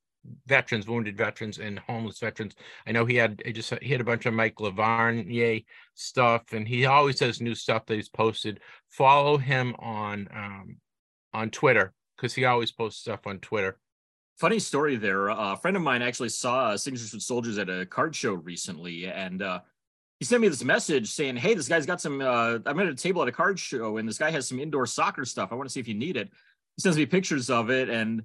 veterans, 0.47 0.87
wounded 0.87 1.17
veterans, 1.17 1.59
and 1.59 1.81
homeless 1.81 2.21
veterans. 2.21 2.55
I 2.87 2.93
know 2.93 3.05
he 3.05 3.17
had 3.17 3.43
he 3.45 3.53
just 3.53 3.75
he 3.83 3.91
had 3.91 4.01
a 4.01 4.05
bunch 4.05 4.27
of 4.27 4.35
Mike 4.35 4.57
Lavarnier 4.57 5.65
stuff, 5.95 6.53
and 6.53 6.69
he 6.69 6.87
always 6.87 7.19
has 7.19 7.41
new 7.41 7.57
stuff 7.57 7.87
that 7.87 7.97
he's 7.97 8.09
posted. 8.09 8.61
Follow 8.89 9.37
him 9.37 9.75
on 9.81 10.29
um, 10.33 10.77
on 11.35 11.51
Twitter 11.51 11.93
because 12.17 12.35
he 12.35 12.45
always 12.45 12.71
posts 12.71 13.01
stuff 13.01 13.27
on 13.27 13.39
Twitter. 13.39 13.79
Funny 14.39 14.59
story 14.59 14.97
there. 14.97 15.31
Uh, 15.31 15.53
a 15.53 15.57
friend 15.57 15.77
of 15.77 15.83
mine 15.83 16.03
actually 16.03 16.29
saw 16.29 16.71
uh, 16.71 16.77
Signatures 16.77 17.11
for 17.11 17.21
Soldiers 17.21 17.59
at 17.59 17.69
a 17.69 17.87
card 17.87 18.15
show 18.15 18.33
recently, 18.33 19.07
and 19.07 19.43
uh, 19.43 19.61
he 20.19 20.25
sent 20.25 20.41
me 20.41 20.49
this 20.49 20.65
message 20.65 21.11
saying, 21.11 21.37
"Hey, 21.37 21.55
this 21.55 21.69
guy's 21.69 21.87
got 21.87 22.01
some. 22.01 22.21
Uh, 22.21 22.59
I'm 22.67 22.79
at 22.81 22.87
a 22.87 22.95
table 22.95 23.23
at 23.23 23.29
a 23.29 23.33
card 23.33 23.59
show, 23.59 23.99
and 23.99 24.09
this 24.09 24.19
guy 24.19 24.31
has 24.31 24.49
some 24.49 24.59
indoor 24.59 24.87
soccer 24.87 25.25
stuff. 25.25 25.51
I 25.53 25.55
want 25.55 25.69
to 25.69 25.73
see 25.73 25.81
if 25.81 25.89
you 25.89 25.95
need 25.95 26.17
it." 26.17 26.31
He 26.77 26.81
sends 26.81 26.97
me 26.97 27.07
pictures 27.07 27.51
of 27.51 27.71
it, 27.71 27.89
and 27.91 28.23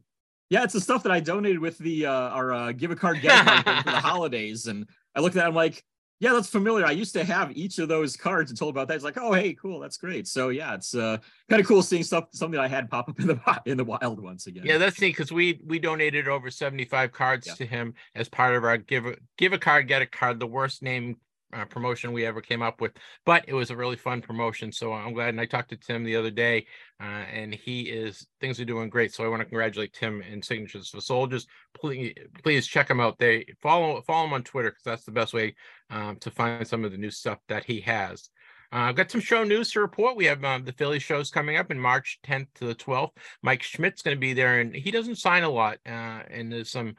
yeah, 0.50 0.64
it's 0.64 0.74
the 0.74 0.82
stuff 0.82 1.04
that 1.04 1.12
I 1.12 1.20
donated 1.20 1.60
with 1.60 1.78
the 1.78 2.06
uh, 2.06 2.12
our 2.12 2.54
uh, 2.54 2.72
give 2.72 2.92
a 2.92 2.96
card 2.96 3.22
get 3.22 3.42
a 3.42 3.64
card 3.64 3.84
for 3.84 3.92
the 3.92 4.00
holidays. 4.00 4.68
And 4.68 4.88
I 5.14 5.20
looked 5.20 5.36
at 5.36 5.44
it, 5.44 5.48
I'm 5.48 5.56
like, 5.56 5.84
yeah, 6.20 6.34
that's 6.34 6.50
familiar. 6.50 6.86
I 6.86 6.92
used 6.92 7.14
to 7.14 7.24
have 7.24 7.56
each 7.56 7.78
of 7.80 7.90
those 7.90 8.18
cards 8.18 8.50
and 8.50 8.58
told 8.58 8.74
about 8.74 8.88
that. 8.88 8.96
It's 8.96 9.04
like, 9.04 9.18
oh, 9.18 9.34
hey, 9.34 9.54
cool, 9.54 9.80
that's 9.80 9.98
great. 9.98 10.28
So 10.28 10.50
yeah, 10.50 10.74
it's 10.74 10.96
uh, 10.96 11.18
kind 11.50 11.60
of 11.62 11.68
cool 11.68 11.84
seeing 11.84 12.04
stuff 12.04 12.26
something 12.32 12.60
I 12.60 12.68
had 12.68 12.90
pop 12.90 13.08
up 13.10 13.20
in 13.20 13.28
the 13.28 13.62
in 13.66 13.78
the 13.78 13.86
wild 13.86 14.20
once 14.20 14.48
again. 14.48 14.66
Yeah, 14.66 14.78
that's 14.78 15.00
neat 15.00 15.16
because 15.16 15.32
we 15.32 15.62
we 15.66 15.80
donated 15.80 16.28
over 16.28 16.50
seventy 16.50 16.86
five 16.86 17.12
cards 17.12 17.48
Yeah. 17.48 17.54
to 17.56 17.66
him 17.66 17.94
as 18.16 18.30
part 18.30 18.56
of 18.56 18.64
our 18.64 18.78
give 18.78 19.06
a 19.06 19.16
give 19.38 19.54
a 19.54 19.58
card 19.60 19.88
get 19.88 20.02
a 20.02 20.08
card, 20.08 20.40
the 20.40 20.48
worst 20.48 20.82
name 20.82 21.18
uh, 21.54 21.66
promotion 21.66 22.12
we 22.12 22.26
ever 22.26 22.42
came 22.42 22.62
up 22.62 22.82
with, 22.82 22.94
but 23.26 23.46
it 23.48 23.54
was 23.54 23.72
a 23.72 23.76
really 23.76 23.96
fun 23.96 24.22
promotion. 24.22 24.72
So 24.72 24.94
I'm 24.94 25.14
glad. 25.14 25.30
And 25.30 25.42
I 25.42 25.46
talked 25.46 25.70
to 25.70 25.78
Tim 25.78 26.04
the 26.04 26.16
other 26.16 26.32
day, 26.32 26.66
uh, 27.02 27.24
and 27.32 27.54
he 27.54 27.84
is 27.84 28.28
things 28.42 28.60
are 28.60 28.66
doing 28.66 28.90
great. 28.90 29.14
So 29.14 29.24
I 29.24 29.28
want 29.28 29.42
to 29.42 29.46
congratulate 29.46 29.94
Tim 29.94 30.22
and 30.22 30.44
Signatures 30.44 30.90
for 30.90 31.02
Soldiers. 31.02 31.48
Please 31.74 32.14
please 32.44 32.68
check 32.68 32.90
him 32.90 33.00
out. 33.00 33.18
They 33.18 33.46
follow 33.62 34.02
follow 34.02 34.28
him 34.28 34.34
on 34.34 34.44
Twitter 34.44 34.72
because 34.72 34.84
that's 34.84 35.06
the 35.06 35.12
best 35.12 35.34
way 35.34 35.56
um, 35.90 36.18
to 36.18 36.32
find 36.32 36.68
some 36.68 36.84
of 36.84 36.92
the 36.92 36.98
new 36.98 37.12
stuff 37.12 37.40
that 37.48 37.64
he 37.66 37.82
has. 37.82 38.30
Uh, 38.74 38.80
I've 38.80 38.96
got 38.96 39.10
some 39.10 39.22
show 39.22 39.46
news 39.46 39.72
to 39.72 39.80
report. 39.80 40.18
We 40.18 40.26
have 40.26 40.44
um, 40.44 40.66
the 40.66 40.74
Philly 40.74 41.00
shows 41.00 41.32
coming 41.32 41.56
up 41.56 41.72
in 41.72 41.80
March 41.80 42.20
10th 42.28 42.48
to 42.56 42.66
the 42.66 42.76
12th. 42.76 43.12
Mike 43.42 43.64
Schmidt's 43.64 44.02
going 44.02 44.18
to 44.18 44.20
be 44.20 44.34
there, 44.34 44.60
and 44.60 44.76
he 44.76 44.92
doesn't 44.92 45.16
sign 45.16 45.44
a 45.44 45.50
lot. 45.50 45.78
Uh, 45.86 46.24
and 46.30 46.52
there's 46.52 46.70
some 46.70 46.96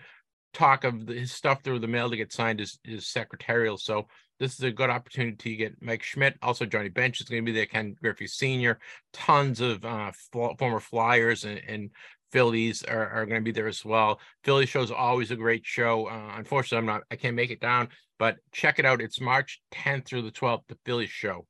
talk 0.54 0.84
of 0.84 1.06
the, 1.06 1.12
his 1.12 1.32
stuff 1.32 1.62
through 1.62 1.80
the 1.80 1.86
mail 1.86 2.08
to 2.08 2.16
get 2.16 2.32
signed 2.32 2.60
is, 2.62 2.78
is 2.84 3.06
secretarial. 3.06 3.76
So 3.76 4.08
this 4.38 4.54
is 4.54 4.60
a 4.62 4.70
good 4.70 4.90
opportunity 4.90 5.36
to 5.36 5.56
get 5.56 5.82
Mike 5.82 6.02
Schmidt. 6.02 6.36
Also, 6.42 6.64
Johnny 6.64 6.88
Bench 6.88 7.20
is 7.20 7.28
going 7.28 7.44
to 7.44 7.46
be 7.46 7.56
there. 7.56 7.66
Ken 7.66 7.96
Griffey 8.00 8.26
Sr. 8.26 8.78
Tons 9.12 9.60
of 9.60 9.84
uh, 9.84 10.12
former 10.32 10.80
Flyers 10.80 11.44
and, 11.44 11.60
and 11.66 11.90
Phillies 12.30 12.82
are, 12.84 13.08
are 13.08 13.26
going 13.26 13.40
to 13.40 13.44
be 13.44 13.52
there 13.52 13.68
as 13.68 13.84
well. 13.84 14.20
Philly 14.44 14.66
show 14.66 14.82
is 14.82 14.90
always 14.90 15.30
a 15.30 15.36
great 15.36 15.64
show. 15.64 16.06
Uh, 16.06 16.34
unfortunately, 16.36 16.78
I'm 16.78 16.86
not. 16.86 17.02
I 17.10 17.16
can't 17.16 17.36
make 17.36 17.50
it 17.50 17.60
down, 17.60 17.88
but 18.18 18.36
check 18.52 18.78
it 18.78 18.84
out. 18.84 19.00
It's 19.00 19.20
March 19.20 19.60
10th 19.72 20.06
through 20.06 20.22
the 20.22 20.30
12th. 20.30 20.62
The 20.68 20.78
Phillies 20.84 21.10
show. 21.10 21.46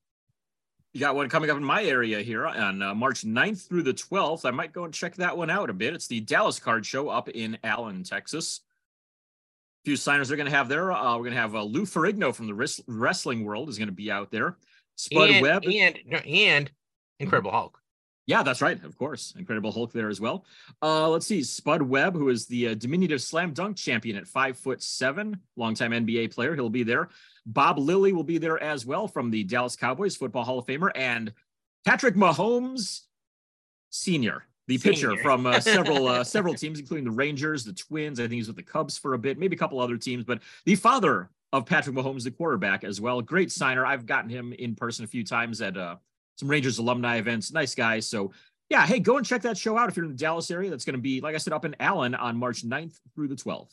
You 0.94 1.00
got 1.00 1.16
one 1.16 1.28
coming 1.28 1.50
up 1.50 1.56
in 1.56 1.64
my 1.64 1.84
area 1.84 2.20
here 2.22 2.46
on 2.46 2.80
uh, 2.80 2.94
March 2.94 3.22
9th 3.22 3.68
through 3.68 3.82
the 3.82 3.92
12th. 3.92 4.46
I 4.46 4.50
might 4.50 4.72
go 4.72 4.84
and 4.84 4.94
check 4.94 5.16
that 5.16 5.36
one 5.36 5.50
out 5.50 5.68
a 5.68 5.74
bit. 5.74 5.94
It's 5.94 6.08
the 6.08 6.20
Dallas 6.20 6.58
Card 6.58 6.86
Show 6.86 7.08
up 7.08 7.28
in 7.28 7.58
Allen, 7.62 8.04
Texas. 8.04 8.60
Few 9.88 9.96
signers 9.96 10.28
they're 10.28 10.36
going 10.36 10.50
to 10.50 10.54
have 10.54 10.68
there. 10.68 10.92
Uh, 10.92 11.16
we're 11.16 11.22
going 11.22 11.32
to 11.32 11.40
have 11.40 11.54
uh, 11.54 11.62
Lou 11.62 11.86
Ferrigno 11.86 12.34
from 12.34 12.46
the 12.46 12.52
res- 12.52 12.82
wrestling 12.86 13.42
world 13.42 13.70
is 13.70 13.78
going 13.78 13.88
to 13.88 13.94
be 13.94 14.10
out 14.10 14.30
there. 14.30 14.58
Spud 14.96 15.30
and, 15.30 15.42
Webb 15.42 15.64
and 15.64 15.98
and 16.26 16.70
Incredible 17.18 17.50
Hulk. 17.50 17.80
Yeah, 18.26 18.42
that's 18.42 18.60
right. 18.60 18.84
Of 18.84 18.98
course. 18.98 19.32
Incredible 19.38 19.72
Hulk 19.72 19.90
there 19.94 20.10
as 20.10 20.20
well. 20.20 20.44
Uh, 20.82 21.08
let's 21.08 21.26
see. 21.26 21.42
Spud 21.42 21.80
Webb, 21.80 22.14
who 22.14 22.28
is 22.28 22.46
the 22.46 22.68
uh, 22.68 22.74
diminutive 22.74 23.22
slam 23.22 23.54
dunk 23.54 23.78
champion 23.78 24.16
at 24.16 24.26
five 24.26 24.58
foot 24.58 24.82
seven, 24.82 25.40
longtime 25.56 25.92
NBA 25.92 26.34
player. 26.34 26.54
He'll 26.54 26.68
be 26.68 26.82
there. 26.82 27.08
Bob 27.46 27.78
Lilly 27.78 28.12
will 28.12 28.24
be 28.24 28.36
there 28.36 28.62
as 28.62 28.84
well 28.84 29.08
from 29.08 29.30
the 29.30 29.42
Dallas 29.42 29.74
Cowboys 29.74 30.16
Football 30.16 30.44
Hall 30.44 30.58
of 30.58 30.66
Famer. 30.66 30.90
And 30.94 31.32
Patrick 31.86 32.14
Mahomes 32.14 33.04
Sr., 33.88 34.44
the 34.68 34.78
pitcher 34.78 35.16
from 35.16 35.46
uh, 35.46 35.58
several 35.58 36.06
uh, 36.06 36.22
several 36.36 36.54
teams, 36.54 36.78
including 36.78 37.04
the 37.04 37.10
Rangers, 37.10 37.64
the 37.64 37.72
Twins. 37.72 38.20
I 38.20 38.24
think 38.24 38.34
he's 38.34 38.46
with 38.46 38.56
the 38.56 38.62
Cubs 38.62 38.96
for 38.96 39.14
a 39.14 39.18
bit, 39.18 39.38
maybe 39.38 39.56
a 39.56 39.58
couple 39.58 39.80
other 39.80 39.96
teams, 39.96 40.24
but 40.24 40.40
the 40.64 40.76
father 40.76 41.30
of 41.52 41.66
Patrick 41.66 41.96
Mahomes, 41.96 42.24
the 42.24 42.30
quarterback 42.30 42.84
as 42.84 43.00
well. 43.00 43.20
Great 43.22 43.50
signer. 43.50 43.84
I've 43.84 44.06
gotten 44.06 44.30
him 44.30 44.52
in 44.52 44.74
person 44.74 45.04
a 45.04 45.08
few 45.08 45.24
times 45.24 45.60
at 45.62 45.76
uh, 45.76 45.96
some 46.36 46.48
Rangers 46.48 46.78
alumni 46.78 47.16
events. 47.16 47.50
Nice 47.50 47.74
guy. 47.74 48.00
So 48.00 48.32
yeah, 48.68 48.86
hey, 48.86 49.00
go 49.00 49.16
and 49.16 49.24
check 49.24 49.42
that 49.42 49.56
show 49.56 49.78
out 49.78 49.88
if 49.88 49.96
you're 49.96 50.04
in 50.04 50.12
the 50.12 50.18
Dallas 50.18 50.50
area. 50.50 50.68
That's 50.68 50.84
going 50.84 50.96
to 50.96 51.00
be, 51.00 51.22
like 51.22 51.34
I 51.34 51.38
said, 51.38 51.54
up 51.54 51.64
in 51.64 51.74
Allen 51.80 52.14
on 52.14 52.36
March 52.36 52.62
9th 52.62 53.00
through 53.14 53.28
the 53.28 53.34
12th. 53.34 53.70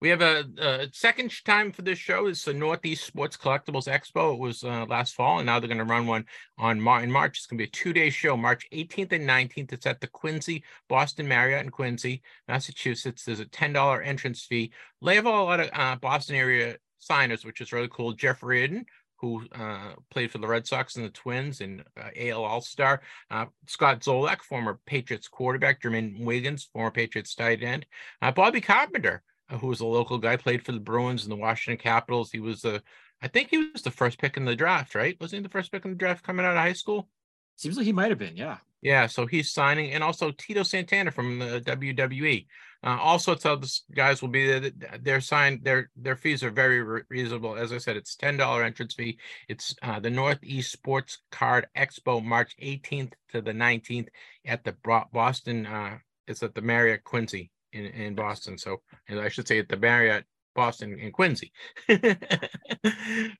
We 0.00 0.10
have 0.10 0.22
a, 0.22 0.44
a 0.58 0.86
second 0.92 1.32
time 1.44 1.72
for 1.72 1.82
this 1.82 1.98
show. 1.98 2.26
It's 2.26 2.44
the 2.44 2.54
Northeast 2.54 3.04
Sports 3.04 3.36
Collectibles 3.36 3.88
Expo. 3.88 4.34
It 4.34 4.38
was 4.38 4.62
uh, 4.62 4.86
last 4.86 5.14
fall, 5.14 5.38
and 5.38 5.46
now 5.46 5.58
they're 5.58 5.66
going 5.66 5.78
to 5.78 5.84
run 5.84 6.06
one 6.06 6.24
on 6.56 6.80
Mar- 6.80 7.02
in 7.02 7.10
March. 7.10 7.38
It's 7.38 7.46
going 7.46 7.58
to 7.58 7.64
be 7.64 7.68
a 7.68 7.72
two-day 7.72 8.10
show, 8.10 8.36
March 8.36 8.64
18th 8.72 9.12
and 9.12 9.28
19th. 9.28 9.72
It's 9.72 9.86
at 9.86 10.00
the 10.00 10.06
Quincy 10.06 10.62
Boston 10.88 11.26
Marriott 11.26 11.64
in 11.64 11.70
Quincy, 11.70 12.22
Massachusetts. 12.46 13.24
There's 13.24 13.40
a 13.40 13.46
$10 13.46 14.06
entrance 14.06 14.44
fee. 14.44 14.70
They 15.04 15.16
have 15.16 15.26
a 15.26 15.30
lot 15.30 15.58
of 15.58 15.70
uh, 15.72 15.96
Boston 15.96 16.36
area 16.36 16.76
signers, 17.00 17.44
which 17.44 17.60
is 17.60 17.72
really 17.72 17.88
cool. 17.90 18.12
Jeff 18.12 18.44
Reardon, 18.44 18.86
who 19.16 19.44
uh, 19.52 19.94
played 20.10 20.30
for 20.30 20.38
the 20.38 20.46
Red 20.46 20.66
Sox 20.66 20.94
and 20.94 21.04
the 21.04 21.10
Twins 21.10 21.60
and 21.60 21.82
uh, 22.00 22.10
AL 22.16 22.44
All 22.44 22.60
Star. 22.60 23.00
Uh, 23.32 23.46
Scott 23.66 24.00
Zolak, 24.00 24.42
former 24.42 24.78
Patriots 24.86 25.26
quarterback. 25.26 25.82
Jermaine 25.82 26.24
Wiggins, 26.24 26.68
former 26.72 26.92
Patriots 26.92 27.34
tight 27.34 27.64
end. 27.64 27.84
Uh, 28.22 28.30
Bobby 28.30 28.60
Carpenter, 28.60 29.22
who 29.56 29.66
was 29.66 29.80
a 29.80 29.86
local 29.86 30.18
guy, 30.18 30.36
played 30.36 30.64
for 30.64 30.72
the 30.72 30.80
Bruins 30.80 31.24
and 31.24 31.32
the 31.32 31.36
Washington 31.36 31.82
Capitals. 31.82 32.30
He 32.30 32.40
was 32.40 32.62
the, 32.62 32.82
I 33.22 33.28
think 33.28 33.48
he 33.50 33.70
was 33.72 33.82
the 33.82 33.90
first 33.90 34.18
pick 34.18 34.36
in 34.36 34.44
the 34.44 34.56
draft, 34.56 34.94
right? 34.94 35.16
Wasn't 35.20 35.38
he 35.38 35.42
the 35.42 35.48
first 35.48 35.72
pick 35.72 35.84
in 35.84 35.92
the 35.92 35.96
draft 35.96 36.24
coming 36.24 36.44
out 36.44 36.56
of 36.56 36.62
high 36.62 36.72
school? 36.74 37.08
Seems 37.56 37.76
like 37.76 37.86
he 37.86 37.92
might 37.92 38.10
have 38.10 38.18
been, 38.18 38.36
yeah. 38.36 38.58
Yeah, 38.80 39.08
so 39.08 39.26
he's 39.26 39.50
signing, 39.50 39.90
and 39.92 40.04
also 40.04 40.30
Tito 40.30 40.62
Santana 40.62 41.10
from 41.10 41.40
the 41.40 41.60
WWE. 41.62 42.46
Uh, 42.84 42.96
all 43.00 43.18
sorts 43.18 43.44
of 43.44 43.58
other 43.58 43.66
guys 43.92 44.22
will 44.22 44.28
be 44.28 44.46
there. 44.46 44.70
They're 45.00 45.20
signed, 45.20 45.64
their 45.64 45.90
their 45.96 46.14
fees 46.14 46.44
are 46.44 46.50
very 46.50 46.80
re- 46.80 47.02
reasonable. 47.08 47.56
As 47.56 47.72
I 47.72 47.78
said, 47.78 47.96
it's 47.96 48.14
ten 48.14 48.36
dollar 48.36 48.62
entrance 48.62 48.94
fee. 48.94 49.18
It's 49.48 49.74
uh, 49.82 49.98
the 49.98 50.10
Northeast 50.10 50.70
Sports 50.70 51.18
Card 51.32 51.66
Expo, 51.76 52.24
March 52.24 52.54
18th 52.62 53.14
to 53.30 53.40
the 53.40 53.50
19th 53.50 54.10
at 54.44 54.62
the 54.62 54.76
Boston. 55.12 55.66
Uh, 55.66 55.98
it's 56.28 56.44
at 56.44 56.54
the 56.54 56.62
Marriott 56.62 57.02
Quincy 57.02 57.50
in 57.72 57.86
in 57.86 58.14
Boston. 58.14 58.58
So, 58.58 58.82
and 59.08 59.20
I 59.20 59.28
should 59.28 59.48
say 59.48 59.58
at 59.58 59.68
the 59.68 59.76
Marriott 59.76 60.24
Boston 60.54 60.98
in 60.98 61.12
Quincy. 61.12 61.52
but 61.88 62.00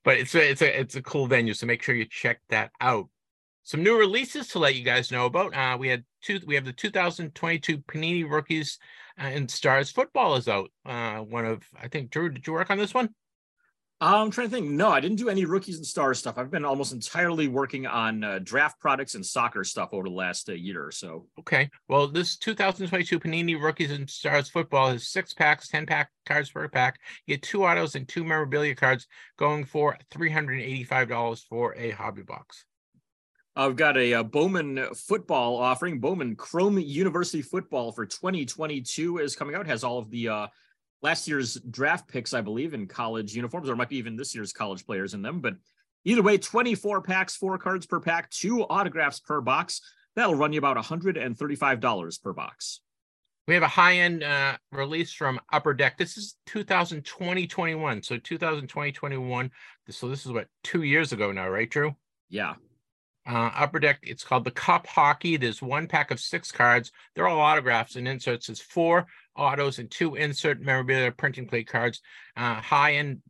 it's 0.05 0.35
a 0.35 0.49
it's 0.49 0.61
a 0.61 0.79
it's 0.79 0.95
a 0.95 1.01
cool 1.01 1.27
venue. 1.27 1.53
So 1.53 1.65
make 1.65 1.81
sure 1.83 1.95
you 1.95 2.05
check 2.09 2.41
that 2.49 2.71
out 2.81 3.07
some 3.69 3.83
new 3.83 3.95
releases 3.95 4.47
to 4.47 4.57
let 4.57 4.73
you 4.73 4.83
guys 4.83 5.11
know 5.11 5.27
about. 5.27 5.55
Uh, 5.55 5.77
we 5.77 5.87
had 5.87 6.03
two. 6.23 6.39
We 6.47 6.55
have 6.55 6.65
the 6.65 6.73
2022 6.73 7.77
Panini 7.77 8.27
Rookies 8.27 8.79
uh, 9.19 9.25
and 9.25 9.49
Stars 9.49 9.91
football 9.91 10.35
is 10.37 10.47
out. 10.47 10.71
Uh, 10.87 11.17
one 11.17 11.45
of 11.45 11.61
I 11.79 11.87
think 11.87 12.09
Drew. 12.09 12.29
Did 12.29 12.47
you 12.47 12.53
work 12.53 12.71
on 12.71 12.79
this 12.79 12.95
one? 12.95 13.09
I'm 14.01 14.31
trying 14.31 14.47
to 14.47 14.55
think. 14.55 14.69
No, 14.69 14.89
I 14.89 15.01
didn't 15.01 15.17
do 15.17 15.27
any 15.27 15.43
rookies 15.43 15.75
and 15.75 15.85
stars 15.85 16.19
stuff. 16.19 16.37
I've 16.37 16.49
been 16.49 16.63
almost 16.63 16.93
entirely 16.93 17.49
working 17.49 17.85
on 17.85 18.23
uh, 18.23 18.39
draft 18.41 18.79
products 18.79 19.15
and 19.15 19.25
soccer 19.25 19.65
stuff 19.65 19.89
over 19.91 20.07
the 20.07 20.15
last 20.15 20.47
uh, 20.47 20.53
year 20.53 20.85
or 20.85 20.91
so. 20.91 21.27
Okay. 21.37 21.69
Well, 21.89 22.07
this 22.07 22.37
2022 22.37 23.19
Panini 23.19 23.61
Rookies 23.61 23.91
and 23.91 24.09
Stars 24.09 24.49
football 24.49 24.91
has 24.91 25.09
six 25.09 25.33
packs, 25.33 25.67
10 25.67 25.85
pack 25.85 26.11
cards 26.25 26.49
per 26.49 26.69
pack. 26.69 26.97
You 27.25 27.35
get 27.35 27.43
two 27.43 27.65
autos 27.65 27.95
and 27.95 28.07
two 28.07 28.23
memorabilia 28.23 28.73
cards 28.73 29.05
going 29.37 29.65
for 29.65 29.97
$385 30.13 31.45
for 31.49 31.75
a 31.75 31.89
hobby 31.91 32.21
box. 32.21 32.63
I've 33.57 33.75
got 33.75 33.97
a, 33.97 34.13
uh 34.13 34.23
Bowman 34.23 34.81
football 34.95 35.57
offering. 35.57 35.99
Bowman 35.99 36.37
Chrome 36.37 36.79
University 36.79 37.41
football 37.41 37.91
for 37.91 38.05
2022 38.05 39.17
is 39.17 39.35
coming 39.35 39.55
out. 39.55 39.67
Has 39.67 39.83
all 39.83 39.99
of 39.99 40.09
the 40.09 40.29
uh, 40.29 40.47
last 41.01 41.27
year's 41.27 41.55
draft 41.69 42.07
picks, 42.07 42.33
I 42.33 42.41
believe, 42.41 42.73
in 42.73 42.87
college 42.87 43.35
uniforms, 43.35 43.69
or 43.69 43.75
might 43.75 43.89
be 43.89 43.97
even 43.97 44.15
this 44.15 44.35
year's 44.35 44.53
college 44.53 44.85
players 44.85 45.13
in 45.13 45.21
them. 45.21 45.39
But 45.39 45.55
either 46.05 46.21
way, 46.21 46.37
24 46.37 47.01
packs, 47.01 47.35
four 47.35 47.57
cards 47.57 47.85
per 47.85 47.99
pack, 47.99 48.29
two 48.29 48.63
autographs 48.63 49.19
per 49.19 49.41
box. 49.41 49.81
That'll 50.15 50.35
run 50.35 50.53
you 50.53 50.59
about 50.59 50.77
$135 50.77 52.23
per 52.23 52.33
box. 52.33 52.81
We 53.47 53.55
have 53.55 53.63
a 53.63 53.67
high-end 53.67 54.23
uh, 54.23 54.57
release 54.71 55.11
from 55.11 55.39
Upper 55.51 55.73
Deck. 55.73 55.97
This 55.97 56.17
is 56.17 56.35
2020 56.45 57.47
21. 57.47 58.03
So 58.03 58.17
2020 58.17 58.91
21. 58.91 59.51
So 59.89 60.07
this 60.07 60.25
is 60.25 60.31
what 60.31 60.47
two 60.63 60.83
years 60.83 61.13
ago 61.13 61.31
now, 61.31 61.49
right, 61.49 61.69
Drew? 61.69 61.95
Yeah. 62.29 62.55
Uh, 63.29 63.51
Upper 63.55 63.79
Deck, 63.79 63.99
it's 64.01 64.23
called 64.23 64.43
the 64.43 64.49
Cup 64.49 64.87
Hockey. 64.87 65.37
There's 65.37 65.61
one 65.61 65.87
pack 65.87 66.09
of 66.09 66.19
six 66.19 66.51
cards. 66.51 66.91
They're 67.13 67.27
all 67.27 67.39
autographs 67.39 67.95
and 67.95 68.07
inserts. 68.07 68.47
There's 68.47 68.59
four 68.59 69.05
autos 69.35 69.77
and 69.77 69.91
two 69.91 70.15
insert 70.15 70.59
memorabilia 70.59 71.11
printing 71.11 71.47
plate 71.47 71.67
cards. 71.67 72.01
Uh, 72.35 72.55
high-end 72.55 73.21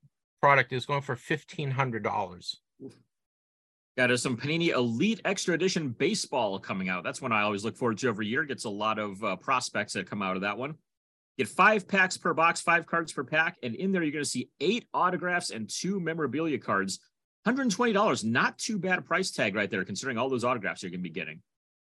product 0.41 0.71
is 0.71 0.85
going 0.85 1.01
for 1.01 1.17
fifteen 1.17 1.69
hundred 1.69 2.03
dollars. 2.03 2.61
Got 3.97 4.11
uh, 4.11 4.15
some 4.15 4.37
Panini 4.37 4.69
Elite 4.69 5.19
Extra 5.25 5.53
Edition 5.53 5.89
Baseball 5.89 6.57
coming 6.59 6.87
out. 6.87 7.03
That's 7.03 7.21
one 7.21 7.33
I 7.33 7.41
always 7.41 7.65
look 7.65 7.75
forward 7.75 7.97
to 7.97 8.07
every 8.07 8.27
year. 8.27 8.45
Gets 8.45 8.63
a 8.63 8.69
lot 8.69 8.99
of 8.99 9.21
uh, 9.21 9.35
prospects 9.35 9.93
that 9.93 10.09
come 10.09 10.21
out 10.21 10.37
of 10.37 10.43
that 10.43 10.57
one. 10.57 10.75
Get 11.37 11.49
five 11.49 11.89
packs 11.89 12.15
per 12.15 12.33
box, 12.33 12.61
five 12.61 12.85
cards 12.85 13.11
per 13.11 13.25
pack, 13.25 13.57
and 13.63 13.75
in 13.75 13.91
there 13.91 14.03
you're 14.03 14.13
going 14.13 14.23
to 14.23 14.29
see 14.29 14.49
eight 14.61 14.87
autographs 14.93 15.49
and 15.49 15.69
two 15.69 15.99
memorabilia 15.99 16.57
cards. 16.57 16.99
$120, 17.45 18.23
not 18.25 18.57
too 18.57 18.77
bad 18.77 18.99
a 18.99 19.01
price 19.01 19.31
tag 19.31 19.55
right 19.55 19.69
there, 19.69 19.85
considering 19.85 20.17
all 20.17 20.29
those 20.29 20.43
autographs 20.43 20.83
you're 20.83 20.91
going 20.91 20.99
to 20.99 21.03
be 21.03 21.09
getting. 21.09 21.41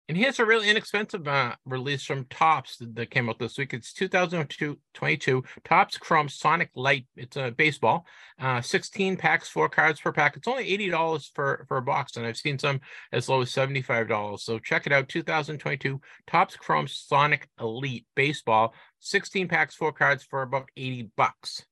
And 0.09 0.17
here's 0.17 0.39
a 0.39 0.47
really 0.47 0.71
inexpensive 0.71 1.29
uh, 1.29 1.55
release 1.67 2.03
from 2.03 2.25
Topps 2.31 2.79
that, 2.81 3.11
came 3.11 3.29
out 3.29 3.39
this 3.39 3.59
week. 3.59 3.75
It's 3.75 3.93
2022 3.93 5.45
Topps 5.65 5.99
Chrome 5.99 6.31
Sonic 6.31 6.71
Light. 6.75 7.07
It's 7.15 7.37
a 7.37 7.51
baseball, 7.51 8.07
uh, 8.41 8.63
16 8.63 9.19
packs, 9.19 9.51
four 9.51 9.69
cards 9.69 10.01
per 10.01 10.11
pack. 10.11 10.35
It's 10.35 10.49
only 10.49 10.65
$80 10.79 11.31
for, 11.35 11.67
for 11.69 11.77
a 11.77 11.83
box, 11.83 12.17
and 12.17 12.25
I've 12.25 12.39
seen 12.39 12.59
some 12.59 12.81
as 13.13 13.29
low 13.29 13.43
as 13.43 13.53
$75. 13.53 14.41
So 14.41 14.59
check 14.59 14.87
it 14.87 14.95
out 14.95 15.11
2022 15.11 16.01
Topps 16.27 16.57
Chrome 16.57 16.89
Sonic 16.89 17.51
Elite 17.61 18.07
Baseball, 18.15 18.73
16 19.01 19.47
packs, 19.47 19.75
four 19.75 19.93
cards 19.93 20.25
for 20.25 20.41
about 20.41 20.71
80 20.75 21.11
bucks. 21.19 21.67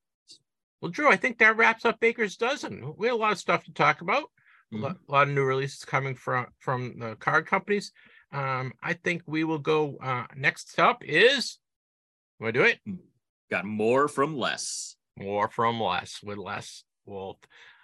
Well, 0.87 0.93
Drew, 0.93 1.11
I 1.11 1.17
think 1.17 1.39
that 1.39 1.57
wraps 1.57 1.85
up 1.85 1.99
Baker's 1.99 2.37
Dozen. 2.37 2.95
We 2.97 3.09
have 3.09 3.17
a 3.17 3.19
lot 3.19 3.33
of 3.33 3.39
stuff 3.39 3.65
to 3.65 3.73
talk 3.73 4.03
about. 4.03 4.31
A 4.73 4.77
lot, 4.77 4.97
a 5.09 5.13
lot 5.13 5.27
of 5.27 5.35
new 5.35 5.43
releases 5.43 5.85
coming 5.85 6.15
from 6.15 6.47
from 6.61 7.01
the 7.01 7.17
card 7.17 7.45
companies. 7.45 7.91
Um, 8.33 8.73
I 8.81 8.93
think 8.93 9.23
we 9.27 9.43
will 9.43 9.59
go. 9.59 9.97
Uh, 10.01 10.27
next 10.37 10.79
up 10.79 11.03
is, 11.05 11.59
want 12.39 12.55
to 12.55 12.61
do 12.61 12.67
it? 12.67 12.79
Got 13.51 13.65
more 13.65 14.07
from 14.07 14.37
Les. 14.37 14.95
More 15.19 15.49
from 15.49 15.81
Les 15.81 16.21
with 16.23 16.39
Les 16.39 16.85
Wolf. 17.05 17.39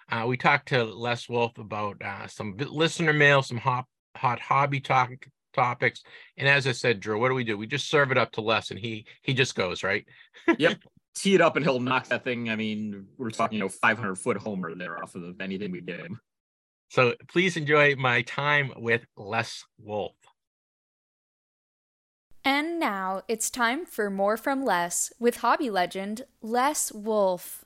Uh, 0.09 0.27
we 0.29 0.37
talked 0.37 0.69
to 0.69 0.85
Les 0.85 1.29
Wolf 1.29 1.59
about 1.59 2.01
uh, 2.05 2.29
some 2.29 2.57
listener 2.57 3.13
mail, 3.13 3.43
some 3.43 3.59
hot 3.59 3.87
hot 4.15 4.39
hobby 4.39 4.79
talk 4.79 5.11
topics, 5.53 6.05
and 6.37 6.49
as 6.49 6.69
I 6.69 6.73
said, 6.73 7.01
Drew, 7.01 7.19
what 7.19 7.31
do 7.31 7.35
we 7.35 7.43
do? 7.43 7.59
We 7.59 7.67
just 7.67 7.91
serve 7.91 8.13
it 8.13 8.19
up 8.19 8.31
to 8.33 8.43
Les, 8.43 8.71
and 8.71 8.79
he 8.79 9.07
he 9.23 9.35
just 9.35 9.57
goes 9.57 9.83
right. 9.83 10.07
Yep. 10.57 10.79
Tee 11.15 11.35
it 11.35 11.41
up 11.41 11.57
and 11.57 11.65
he'll 11.65 11.81
knock 11.81 12.09
that 12.09 12.25
thing. 12.25 12.51
I 12.51 12.57
mean, 12.57 13.07
we're 13.19 13.31
talking, 13.31 13.59
you 13.59 13.65
know, 13.65 13.69
500 13.69 14.17
foot 14.17 14.39
homer 14.39 14.75
there 14.75 15.03
off 15.03 15.15
of 15.15 15.41
anything 15.41 15.71
we 15.71 15.81
give 15.81 16.01
him. 16.01 16.21
So 16.89 17.15
please 17.29 17.57
enjoy 17.57 17.97
my 17.97 18.23
time 18.23 18.73
with 18.77 19.03
Les 19.17 19.65
Wolf. 19.79 20.13
And 22.45 22.81
now 22.81 23.23
it's 23.29 23.51
time 23.51 23.87
for 23.87 24.11
more 24.11 24.37
from 24.37 24.65
Les 24.65 25.13
with 25.19 25.39
hobby 25.39 25.71
legend 25.71 26.23
Les 26.43 26.91
Wolf. 26.93 27.65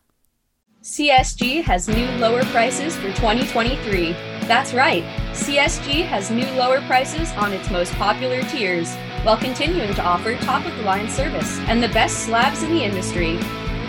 CSG 0.82 1.64
has 1.64 1.88
new 1.88 2.06
lower 2.18 2.44
prices 2.44 2.94
for 2.94 3.08
2023. 3.14 4.12
That's 4.42 4.72
right, 4.72 5.02
CSG 5.32 6.04
has 6.04 6.30
new 6.30 6.46
lower 6.50 6.80
prices 6.82 7.32
on 7.32 7.52
its 7.52 7.70
most 7.70 7.92
popular 7.94 8.42
tiers, 8.42 8.94
while 9.26 9.36
continuing 9.36 9.92
to 9.92 10.02
offer 10.04 10.36
top 10.36 10.64
of 10.64 10.76
the 10.76 10.82
line 10.84 11.10
service 11.10 11.58
and 11.66 11.82
the 11.82 11.88
best 11.88 12.18
slabs 12.20 12.62
in 12.62 12.70
the 12.70 12.84
industry. 12.84 13.32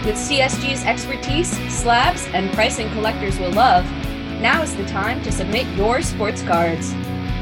With 0.03 0.15
CSG's 0.15 0.83
expertise, 0.83 1.51
slabs, 1.71 2.25
and 2.33 2.51
pricing 2.53 2.89
collectors 2.89 3.37
will 3.37 3.51
love, 3.51 3.85
now 4.41 4.63
is 4.63 4.75
the 4.75 4.85
time 4.87 5.21
to 5.21 5.31
submit 5.31 5.67
your 5.77 6.01
sports 6.01 6.41
cards. 6.41 6.87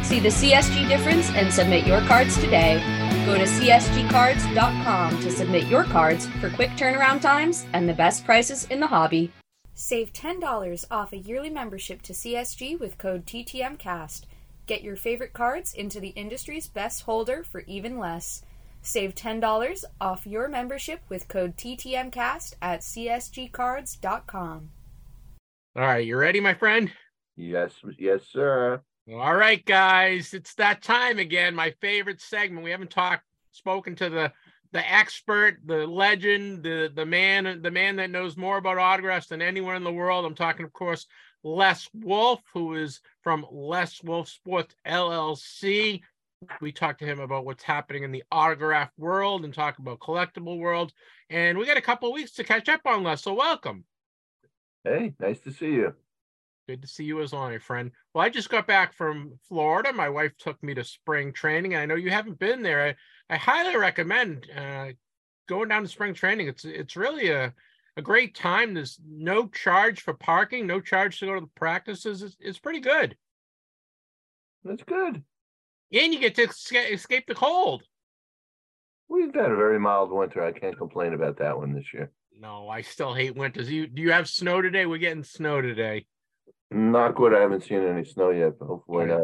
See 0.04 0.20
the 0.20 0.28
CSG 0.28 0.90
difference 0.90 1.30
and 1.30 1.54
submit 1.54 1.88
your 1.88 2.02
cards 2.02 2.38
today. 2.38 2.84
Go 3.26 3.38
to 3.38 3.46
csgcards.com 3.46 5.22
to 5.22 5.32
submit 5.32 5.68
your 5.68 5.86
cards 5.86 6.28
for 6.42 6.50
quick 6.50 6.72
turnaround 6.72 7.22
times 7.22 7.66
and 7.72 7.88
the 7.88 7.94
best 7.94 8.26
prices 8.26 8.66
in 8.66 8.82
the 8.82 8.88
hobby. 8.88 9.32
Save 9.74 10.12
$10 10.12 10.86
off 10.92 11.14
a 11.14 11.18
yearly 11.18 11.50
membership 11.50 12.02
to 12.02 12.12
CSG 12.12 12.78
with 12.78 12.98
code 12.98 13.26
TTMcast. 13.26 14.24
Get 14.66 14.82
your 14.82 14.96
favorite 14.96 15.34
cards 15.34 15.74
into 15.74 16.00
the 16.00 16.10
industry's 16.10 16.68
best 16.68 17.04
holder 17.04 17.44
for 17.44 17.62
even 17.62 18.00
less. 18.00 18.44
Save 18.82 19.16
$10 19.16 19.84
off 20.00 20.28
your 20.28 20.48
membership 20.48 21.02
with 21.10 21.28
code 21.28 21.58
TTMcast 21.58 22.56
at 22.62 22.82
csgcards.com. 22.82 24.70
All 25.76 25.84
right, 25.84 26.06
you 26.06 26.18
ready, 26.18 26.40
my 26.40 26.54
friend? 26.54 26.92
Yes, 27.36 27.72
yes, 28.00 28.22
sir. 28.32 28.82
All 29.12 29.36
right, 29.36 29.64
guys, 29.66 30.34
it's 30.34 30.56
that 30.56 30.82
time 30.82 31.20
again. 31.20 31.54
My 31.54 31.74
favorite 31.82 32.22
segment. 32.22 32.64
We 32.64 32.72
haven't 32.72 32.92
talked, 32.92 33.24
spoken 33.52 33.96
to 33.98 34.10
the 34.10 34.32
the 34.72 34.92
expert, 34.92 35.60
the 35.66 35.86
legend, 35.88 36.64
the 36.64 36.92
the 36.94 37.06
man, 37.06 37.62
the 37.62 37.72
man 37.72 37.96
that 37.98 38.10
knows 38.10 38.36
more 38.36 38.58
about 38.58 38.78
autographs 38.78 39.28
than 39.28 39.42
anyone 39.42 39.76
in 39.76 39.84
the 39.84 39.92
world. 39.92 40.26
I'm 40.26 40.36
talking, 40.36 40.66
of 40.66 40.74
course, 40.74 41.06
Les 41.46 41.88
Wolf, 41.94 42.42
who 42.54 42.74
is 42.74 43.02
from 43.22 43.46
Les 43.52 44.04
Wolf 44.04 44.28
Sports 44.28 44.76
LLC. 44.86 46.02
We 46.60 46.72
talked 46.72 47.00
to 47.00 47.06
him 47.06 47.20
about 47.20 47.46
what's 47.46 47.64
happening 47.64 48.04
in 48.04 48.12
the 48.12 48.24
autograph 48.32 48.90
world 48.98 49.46
and 49.46 49.54
talk 49.54 49.78
about 49.78 50.00
collectible 50.00 50.58
world. 50.58 50.92
And 51.30 51.58
we 51.58 51.68
got 51.68 51.78
a 51.78 51.82
couple 51.82 52.10
of 52.10 52.16
weeks 52.16 52.32
to 52.34 52.44
catch 52.44 52.68
up 52.68 52.82
on 52.86 53.04
Les. 53.04 53.22
So 53.22 53.36
welcome. 53.36 53.86
Hey, 54.84 55.14
nice 55.20 55.40
to 55.42 55.52
see 55.52 55.68
you. 55.68 55.94
Good 56.68 56.82
to 56.82 56.88
see 56.88 57.04
you 57.04 57.22
as 57.22 57.32
well, 57.32 57.44
my 57.44 57.60
friend. 57.60 57.92
Well, 58.14 58.26
I 58.26 58.30
just 58.30 58.50
got 58.50 58.66
back 58.66 58.92
from 58.92 59.38
Florida. 59.48 59.94
My 59.94 60.10
wife 60.10 60.36
took 60.38 60.62
me 60.64 60.74
to 60.74 60.84
spring 60.84 61.32
training. 61.32 61.76
And 61.76 61.82
I 61.84 61.86
know 61.86 61.96
you 61.96 62.10
haven't 62.10 62.40
been 62.40 62.64
there. 62.64 62.88
I, 63.30 63.34
I 63.34 63.38
highly 63.38 63.78
recommend 63.78 64.48
uh, 64.58 64.88
going 65.48 65.70
down 65.70 65.84
to 65.84 65.88
spring 65.88 66.16
training. 66.16 66.48
It's 66.48 66.66
it's 66.66 66.96
really 66.96 67.30
a, 67.30 67.54
a 67.98 68.02
great 68.02 68.36
time. 68.36 68.74
There's 68.74 69.00
no 69.08 69.48
charge 69.48 70.02
for 70.02 70.14
parking, 70.14 70.68
no 70.68 70.80
charge 70.80 71.20
to 71.20 71.26
go 71.26 71.36
to 71.36 71.42
the 71.42 71.50
practices. 71.56 72.22
It's, 72.22 72.38
it's 72.40 72.60
pretty 72.60 72.82
good. 72.82 73.16
That's 74.64 74.84
good. 74.84 75.24
And 75.94 76.14
you 76.14 76.20
get 76.20 76.36
to 76.36 76.44
escape, 76.44 76.92
escape 76.92 77.28
the 77.28 77.36
cold. 77.36 77.84
We've 79.08 79.34
had 79.34 79.52
a 79.52 79.56
very 79.56 79.80
mild 79.80 80.12
winter. 80.12 80.44
I 80.44 80.52
can't 80.52 80.78
complain 80.78 81.14
about 81.14 81.38
that 81.38 81.58
one 81.58 81.74
this 81.74 81.94
year. 81.94 82.12
No, 82.38 82.68
I 82.68 82.82
still 82.82 83.14
hate 83.14 83.36
winters. 83.36 83.72
You 83.72 83.88
do 83.88 84.02
you 84.02 84.12
have 84.12 84.28
snow 84.28 84.62
today? 84.62 84.86
We're 84.86 84.98
getting 84.98 85.24
snow 85.24 85.62
today. 85.62 86.06
Not 86.72 87.16
good. 87.16 87.34
I 87.34 87.40
haven't 87.40 87.64
seen 87.64 87.84
any 87.84 88.04
snow 88.04 88.32
yet, 88.32 88.60
but 88.60 88.66
hopefully 88.66 89.06
not. 89.06 89.22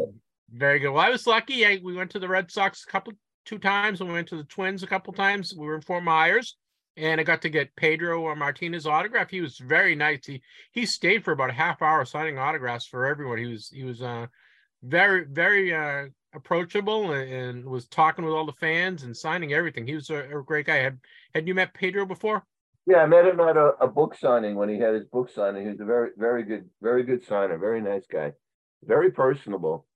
Very 0.50 0.78
good. 0.78 0.92
Well, 0.92 1.04
I 1.04 1.10
was 1.10 1.26
lucky. 1.26 1.66
I, 1.66 1.80
we 1.82 1.94
went 1.94 2.10
to 2.12 2.18
the 2.18 2.28
Red 2.28 2.50
Sox 2.50 2.84
a 2.86 2.90
couple, 2.90 3.12
two 3.44 3.58
times, 3.58 4.00
and 4.00 4.08
we 4.08 4.14
went 4.14 4.28
to 4.28 4.36
the 4.36 4.44
Twins 4.44 4.82
a 4.82 4.86
couple 4.86 5.12
times. 5.12 5.54
We 5.54 5.66
were 5.66 5.74
in 5.74 5.82
Fort 5.82 6.04
Myers, 6.04 6.56
and 6.96 7.20
I 7.20 7.24
got 7.24 7.42
to 7.42 7.48
get 7.48 7.74
Pedro 7.76 8.20
or 8.20 8.36
Martinez 8.36 8.86
autograph. 8.86 9.30
He 9.30 9.40
was 9.40 9.58
very 9.58 9.94
nice. 9.94 10.26
He 10.26 10.42
he 10.72 10.86
stayed 10.86 11.24
for 11.24 11.32
about 11.32 11.50
a 11.50 11.54
half 11.54 11.82
hour 11.82 12.04
signing 12.04 12.38
autographs 12.38 12.86
for 12.86 13.06
everyone. 13.06 13.38
He 13.38 13.46
was 13.46 13.68
he 13.68 13.84
was 13.84 14.02
uh 14.02 14.26
very 14.82 15.24
very 15.24 15.74
uh 15.74 16.06
approachable 16.34 17.12
and, 17.12 17.32
and 17.32 17.64
was 17.64 17.86
talking 17.86 18.24
with 18.24 18.34
all 18.34 18.46
the 18.46 18.52
fans 18.52 19.02
and 19.02 19.16
signing 19.16 19.52
everything. 19.52 19.86
He 19.86 19.94
was 19.94 20.10
a, 20.10 20.38
a 20.38 20.42
great 20.42 20.66
guy. 20.66 20.76
Had 20.76 20.98
had 21.34 21.48
you 21.48 21.54
met 21.54 21.74
Pedro 21.74 22.06
before? 22.06 22.44
Yeah, 22.86 22.98
I 22.98 23.06
met 23.06 23.26
him 23.26 23.38
at 23.40 23.56
a, 23.56 23.74
a 23.80 23.86
book 23.86 24.16
signing 24.16 24.56
when 24.56 24.68
he 24.68 24.78
had 24.78 24.94
his 24.94 25.04
book 25.04 25.30
signing. 25.32 25.62
He 25.62 25.70
was 25.70 25.80
a 25.80 25.84
very, 25.84 26.10
very 26.16 26.42
good, 26.42 26.68
very 26.80 27.04
good 27.04 27.24
signer, 27.24 27.56
very 27.56 27.80
nice 27.80 28.06
guy, 28.10 28.32
very 28.82 29.12
personable. 29.12 29.86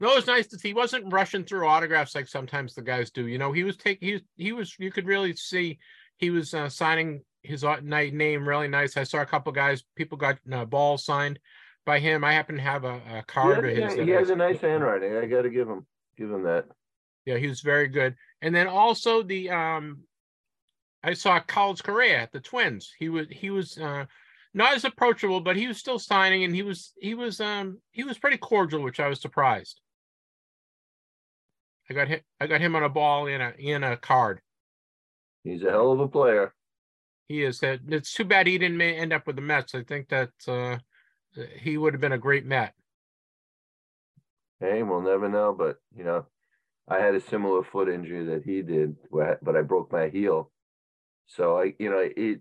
No, 0.00 0.12
it 0.12 0.16
was 0.16 0.26
nice 0.26 0.46
to 0.48 0.58
see. 0.58 0.68
He 0.68 0.74
wasn't 0.74 1.12
rushing 1.12 1.44
through 1.44 1.68
autographs 1.68 2.14
like 2.14 2.26
sometimes 2.26 2.74
the 2.74 2.82
guys 2.82 3.10
do. 3.10 3.26
You 3.28 3.38
know, 3.38 3.52
he 3.52 3.64
was 3.64 3.76
taking. 3.76 4.08
He 4.08 4.44
he 4.44 4.52
was. 4.52 4.74
You 4.78 4.90
could 4.90 5.06
really 5.06 5.36
see 5.36 5.78
he 6.20 6.30
was 6.30 6.54
uh, 6.54 6.68
signing 6.68 7.22
his 7.42 7.64
name 7.82 8.46
really 8.46 8.68
nice. 8.68 8.96
I 8.96 9.04
saw 9.04 9.22
a 9.22 9.26
couple 9.26 9.50
guys. 9.52 9.82
People 9.96 10.18
got 10.18 10.38
uh, 10.52 10.66
balls 10.66 11.04
signed 11.04 11.38
by 11.86 11.98
him. 11.98 12.22
I 12.22 12.32
happen 12.32 12.56
to 12.56 12.62
have 12.62 12.84
a, 12.84 13.00
a 13.10 13.24
card 13.26 13.64
yeah, 13.64 13.86
of 13.86 13.92
his. 13.96 14.06
He 14.06 14.10
has 14.10 14.30
a 14.30 14.36
nice 14.36 14.60
handwriting. 14.60 15.16
I 15.16 15.26
got 15.26 15.42
to 15.42 15.50
give 15.50 15.68
him 15.68 15.86
give 16.16 16.30
him 16.30 16.42
that. 16.44 16.66
Yeah, 17.24 17.38
he 17.38 17.48
was 17.48 17.62
very 17.62 17.88
good. 17.88 18.14
And 18.42 18.54
then 18.54 18.66
also 18.66 19.22
the 19.22 19.50
um 19.50 20.02
I 21.02 21.14
saw 21.14 21.40
Carlos 21.40 21.80
Correa 21.80 22.18
at 22.18 22.32
the 22.32 22.40
Twins. 22.40 22.92
He 22.98 23.08
was 23.08 23.26
he 23.30 23.50
was 23.50 23.78
uh, 23.78 24.04
not 24.52 24.74
as 24.74 24.84
approachable, 24.84 25.40
but 25.40 25.56
he 25.56 25.66
was 25.66 25.78
still 25.78 25.98
signing, 25.98 26.44
and 26.44 26.54
he 26.54 26.62
was 26.62 26.92
he 27.00 27.14
was 27.14 27.40
um 27.40 27.78
he 27.90 28.04
was 28.04 28.18
pretty 28.18 28.36
cordial, 28.36 28.82
which 28.82 29.00
I 29.00 29.08
was 29.08 29.20
surprised. 29.20 29.80
I 31.88 31.94
got 31.94 32.08
hit. 32.08 32.24
I 32.38 32.46
got 32.46 32.60
him 32.60 32.76
on 32.76 32.82
a 32.82 32.88
ball 32.88 33.26
in 33.26 33.40
a 33.40 33.54
in 33.58 33.82
a 33.82 33.96
card. 33.96 34.40
He's 35.44 35.62
a 35.62 35.70
hell 35.70 35.92
of 35.92 36.00
a 36.00 36.08
player. 36.08 36.54
He 37.28 37.44
is. 37.44 37.60
That 37.60 37.80
it's 37.88 38.12
too 38.12 38.24
bad 38.24 38.46
he 38.46 38.58
didn't 38.58 38.80
end 38.80 39.12
up 39.12 39.26
with 39.26 39.36
the 39.36 39.42
Mets. 39.42 39.74
I 39.74 39.82
think 39.82 40.08
that 40.08 40.30
uh, 40.48 40.78
he 41.58 41.78
would 41.78 41.94
have 41.94 42.00
been 42.00 42.12
a 42.12 42.18
great 42.18 42.44
Met. 42.44 42.74
Hey, 44.58 44.82
we'll 44.82 45.00
never 45.00 45.28
know, 45.28 45.54
but 45.56 45.76
you 45.96 46.04
know, 46.04 46.26
I 46.86 46.98
had 46.98 47.14
a 47.14 47.20
similar 47.20 47.62
foot 47.62 47.88
injury 47.88 48.26
that 48.26 48.44
he 48.44 48.62
did, 48.62 48.96
but 49.10 49.56
I 49.56 49.62
broke 49.62 49.90
my 49.90 50.08
heel 50.08 50.50
so 51.30 51.58
I, 51.58 51.74
you 51.78 51.90
know, 51.90 52.08
it 52.16 52.40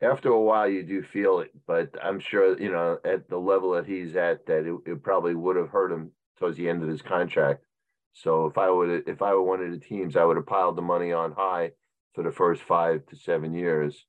after 0.00 0.30
a 0.30 0.40
while 0.40 0.68
you 0.68 0.82
do 0.82 1.02
feel 1.02 1.40
it, 1.40 1.50
but 1.66 1.94
I'm 2.02 2.18
sure 2.18 2.60
you 2.60 2.72
know 2.72 2.98
at 3.04 3.28
the 3.28 3.38
level 3.38 3.72
that 3.72 3.86
he's 3.86 4.16
at 4.16 4.46
that 4.46 4.66
it, 4.66 4.90
it 4.90 5.02
probably 5.02 5.34
would 5.34 5.56
have 5.56 5.70
hurt 5.70 5.92
him 5.92 6.10
towards 6.38 6.56
the 6.56 6.68
end 6.68 6.82
of 6.82 6.88
his 6.88 7.02
contract. 7.02 7.64
So 8.12 8.46
if 8.46 8.58
I 8.58 8.70
would 8.70 9.08
if 9.08 9.22
I 9.22 9.32
were 9.32 9.42
one 9.42 9.62
of 9.62 9.70
the 9.70 9.78
teams, 9.78 10.16
I 10.16 10.24
would 10.24 10.36
have 10.36 10.46
piled 10.46 10.76
the 10.76 10.82
money 10.82 11.12
on 11.12 11.32
high 11.32 11.72
for 12.14 12.24
the 12.24 12.32
first 12.32 12.62
five 12.62 13.06
to 13.06 13.16
seven 13.16 13.54
years, 13.54 14.06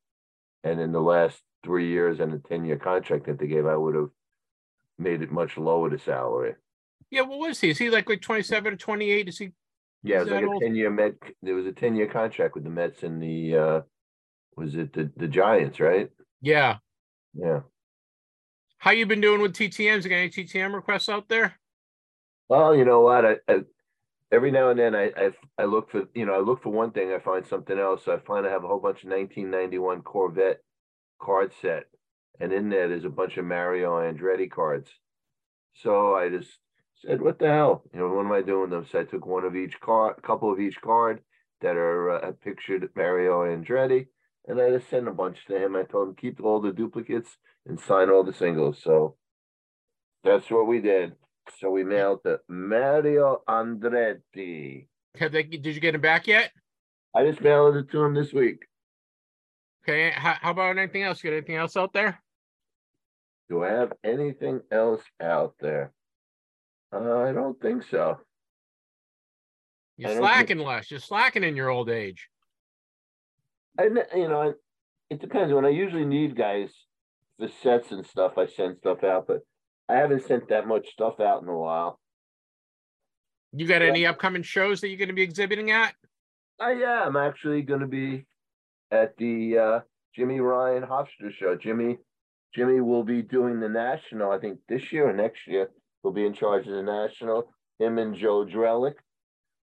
and 0.64 0.80
in 0.80 0.92
the 0.92 1.02
last 1.02 1.42
three 1.64 1.90
years 1.90 2.20
and 2.20 2.34
a 2.34 2.40
ten 2.40 2.66
year 2.66 2.78
contract 2.78 3.26
that 3.28 3.40
they 3.40 3.48
gave, 3.48 3.66
I 3.66 3.76
would 3.76 3.96
have 3.96 4.10
made 4.98 5.22
it 5.22 5.32
much 5.32 5.58
lower 5.58 5.90
the 5.90 6.00
salary. 6.00 6.56
Yeah, 7.12 7.22
what 7.22 7.40
was 7.40 7.60
he? 7.60 7.70
Is 7.70 7.78
he 7.78 7.90
like 7.90 8.10
like 8.10 8.22
27 8.22 8.74
or 8.74 8.76
28? 8.76 9.28
Is 9.28 9.38
he 9.40 9.52
yeah, 10.04 10.18
it 10.18 10.24
was 10.26 10.30
like 10.30 10.44
a 10.44 10.60
ten 10.60 10.76
year 10.76 10.90
Met. 10.90 11.14
There 11.42 11.56
was 11.56 11.66
a 11.66 11.72
ten 11.72 11.96
year 11.96 12.08
contract 12.08 12.56
with 12.56 12.64
the 12.64 12.70
Mets 12.70 13.04
and 13.04 13.22
the 13.22 13.58
uh 13.58 13.82
was 14.56 14.76
it 14.76 14.94
the 14.94 15.12
the 15.18 15.28
Giants, 15.28 15.80
right? 15.80 16.10
Yeah. 16.42 16.78
Yeah. 17.34 17.62
How 18.78 18.92
you 18.92 19.06
been 19.06 19.22
doing 19.22 19.42
with 19.42 19.54
TTMs? 19.54 20.04
You 20.04 20.10
got 20.10 20.16
any 20.16 20.30
TTM 20.30 20.74
requests 20.74 21.10
out 21.10 21.28
there? 21.28 21.60
Well, 22.48 22.74
you 22.76 22.86
know 22.86 23.02
what? 23.02 23.26
I, 23.26 23.36
I 23.48 23.62
every 24.32 24.52
now 24.52 24.70
and 24.70 24.80
then 24.80 24.96
I, 24.96 25.12
I 25.18 25.32
I 25.58 25.66
look 25.66 25.92
for 25.92 26.04
you 26.14 26.26
know 26.26 26.34
I 26.34 26.40
look 26.40 26.64
for 26.64 26.72
one 26.72 26.92
thing, 26.92 27.12
I 27.12 27.20
find 27.20 27.46
something 27.46 27.78
else. 27.78 28.08
I 28.08 28.18
find 28.18 28.46
I 28.46 28.52
have 28.52 28.64
a 28.64 28.68
whole 28.68 28.80
bunch 28.80 29.04
of 29.04 29.10
1991 29.10 30.02
Corvette 30.02 30.62
card 31.22 31.52
set, 31.62 31.86
and 32.40 32.54
in 32.54 32.70
there 32.70 32.88
there's 32.88 33.06
a 33.06 33.10
bunch 33.10 33.38
of 33.38 33.46
Mario 33.46 33.98
Andretti 33.98 34.50
cards. 34.50 34.90
So 35.74 36.16
I 36.16 36.30
just 36.30 36.50
said, 37.06 37.22
"What 37.22 37.40
the 37.40 37.48
hell? 37.48 37.84
You 37.94 38.00
know, 38.00 38.10
what 38.10 38.26
am 38.26 38.32
I 38.32 38.42
doing 38.42 38.70
them?" 38.70 38.86
So 38.90 39.00
I 39.00 39.04
took 39.04 39.26
one 39.26 39.46
of 39.46 39.56
each 39.56 39.80
card, 39.80 40.22
couple 40.24 40.52
of 40.52 40.60
each 40.60 40.80
card 40.82 41.22
that 41.62 41.76
are 41.76 42.12
uh, 42.12 42.32
pictured 42.44 42.90
Mario 42.96 43.44
Andretti, 43.44 44.08
and 44.48 44.62
I 44.62 44.70
just 44.70 44.90
sent 44.90 45.08
a 45.08 45.12
bunch 45.12 45.46
to 45.48 45.58
him. 45.58 45.76
I 45.76 45.84
told 45.84 46.10
him 46.10 46.16
keep 46.16 46.42
all 46.44 46.62
the 46.62 46.72
duplicates 46.72 47.38
and 47.66 47.80
sign 47.80 48.10
all 48.10 48.24
the 48.24 48.34
singles. 48.34 48.82
So 48.82 49.16
that's 50.24 50.50
what 50.50 50.68
we 50.68 50.80
did. 50.82 51.16
So 51.58 51.70
we 51.72 51.84
mailed 51.84 52.24
to 52.26 52.40
Mario 52.48 53.42
Andretti. 53.48 54.88
Have 55.18 55.32
they? 55.32 55.44
Did 55.44 55.66
you 55.66 55.80
get 55.80 55.96
him 55.96 56.02
back 56.02 56.28
yet? 56.28 56.52
I 57.16 57.26
just 57.26 57.42
mailed 57.42 57.76
it 57.76 57.90
to 57.92 58.04
him 58.04 58.14
this 58.14 58.32
week. 58.32 58.66
Okay. 59.84 60.12
How, 60.12 60.36
how 60.42 60.52
about 60.52 60.78
anything 60.78 61.04
else? 61.04 61.24
You 61.24 61.32
got 61.32 61.38
anything 61.38 61.56
else 61.56 61.76
out 61.76 61.94
there? 61.94 62.22
Do 63.50 63.64
I 63.64 63.70
have 63.70 63.94
anything 64.04 64.62
else 64.72 65.02
out 65.20 65.56
there? 65.60 65.92
Uh, 66.94 67.18
I 67.22 67.32
don't 67.32 67.60
think 67.60 67.84
so. 67.90 68.20
You're 69.98 70.18
slacking 70.18 70.58
think... 70.58 70.68
Les. 70.68 70.92
You're 70.92 71.00
slacking 71.00 71.44
in 71.44 71.56
your 71.56 71.70
old 71.70 71.90
age. 71.90 72.30
I, 73.80 73.86
you 74.16 74.28
know, 74.28 74.54
it 75.10 75.20
depends. 75.20 75.54
When 75.54 75.66
I 75.66 75.70
usually 75.70 76.06
need 76.06 76.36
guys 76.36 76.70
for 77.40 77.48
sets 77.64 77.92
and 77.92 78.06
stuff, 78.06 78.38
I 78.38 78.46
send 78.46 78.78
stuff 78.78 79.04
out, 79.04 79.26
but 79.28 79.42
I 79.90 79.96
haven't 79.96 80.26
sent 80.26 80.48
that 80.50 80.68
much 80.68 80.88
stuff 80.92 81.20
out 81.20 81.42
in 81.42 81.50
a 81.50 81.58
while. 81.58 82.00
You 83.52 83.66
got 83.66 83.82
any 83.82 84.06
upcoming 84.06 84.44
shows 84.44 84.80
that 84.82 84.90
you're 84.90 84.98
going 84.98 85.10
to 85.10 85.16
be 85.16 85.24
exhibiting 85.24 85.72
at? 85.72 85.96
Uh, 86.62 86.70
yeah, 86.70 87.04
I'm 87.04 87.18
actually 87.18 87.64
going 87.64 87.80
to 87.80 87.88
be 87.88 88.26
at 88.92 89.18
the 89.18 89.58
uh, 89.58 89.80
Jimmy 90.16 90.40
Ryan 90.40 90.84
Hofstra 90.84 91.32
show. 91.32 91.56
Jimmy, 91.56 91.98
Jimmy 92.54 92.80
will 92.82 93.04
be 93.04 93.24
doing 93.24 93.60
the 93.60 93.70
national, 93.70 94.32
I 94.32 94.38
think, 94.38 94.60
this 94.70 94.92
year 94.92 95.10
or 95.10 95.14
next 95.14 95.48
year 95.48 95.72
will 96.04 96.12
be 96.12 96.26
in 96.26 96.34
charge 96.34 96.68
of 96.68 96.74
the 96.74 96.84
national. 96.84 97.52
Him 97.80 97.98
and 97.98 98.14
Joe 98.16 98.46
Drellick, 98.46 98.96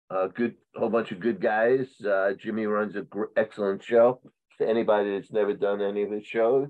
a 0.10 0.30
good 0.30 0.56
whole 0.76 0.90
bunch 0.90 1.12
of 1.12 1.20
good 1.20 1.42
guys. 1.42 1.88
Uh, 2.00 2.32
Jimmy 2.40 2.68
runs 2.68 2.96
an 2.96 3.08
gr- 3.10 3.26
excellent 3.36 3.84
show. 3.84 4.22
To 4.60 4.70
anybody 4.70 5.12
that's 5.12 5.34
never 5.34 5.52
done 5.54 5.82
any 5.82 6.04
of 6.04 6.12
his 6.12 6.26
shows, 6.26 6.70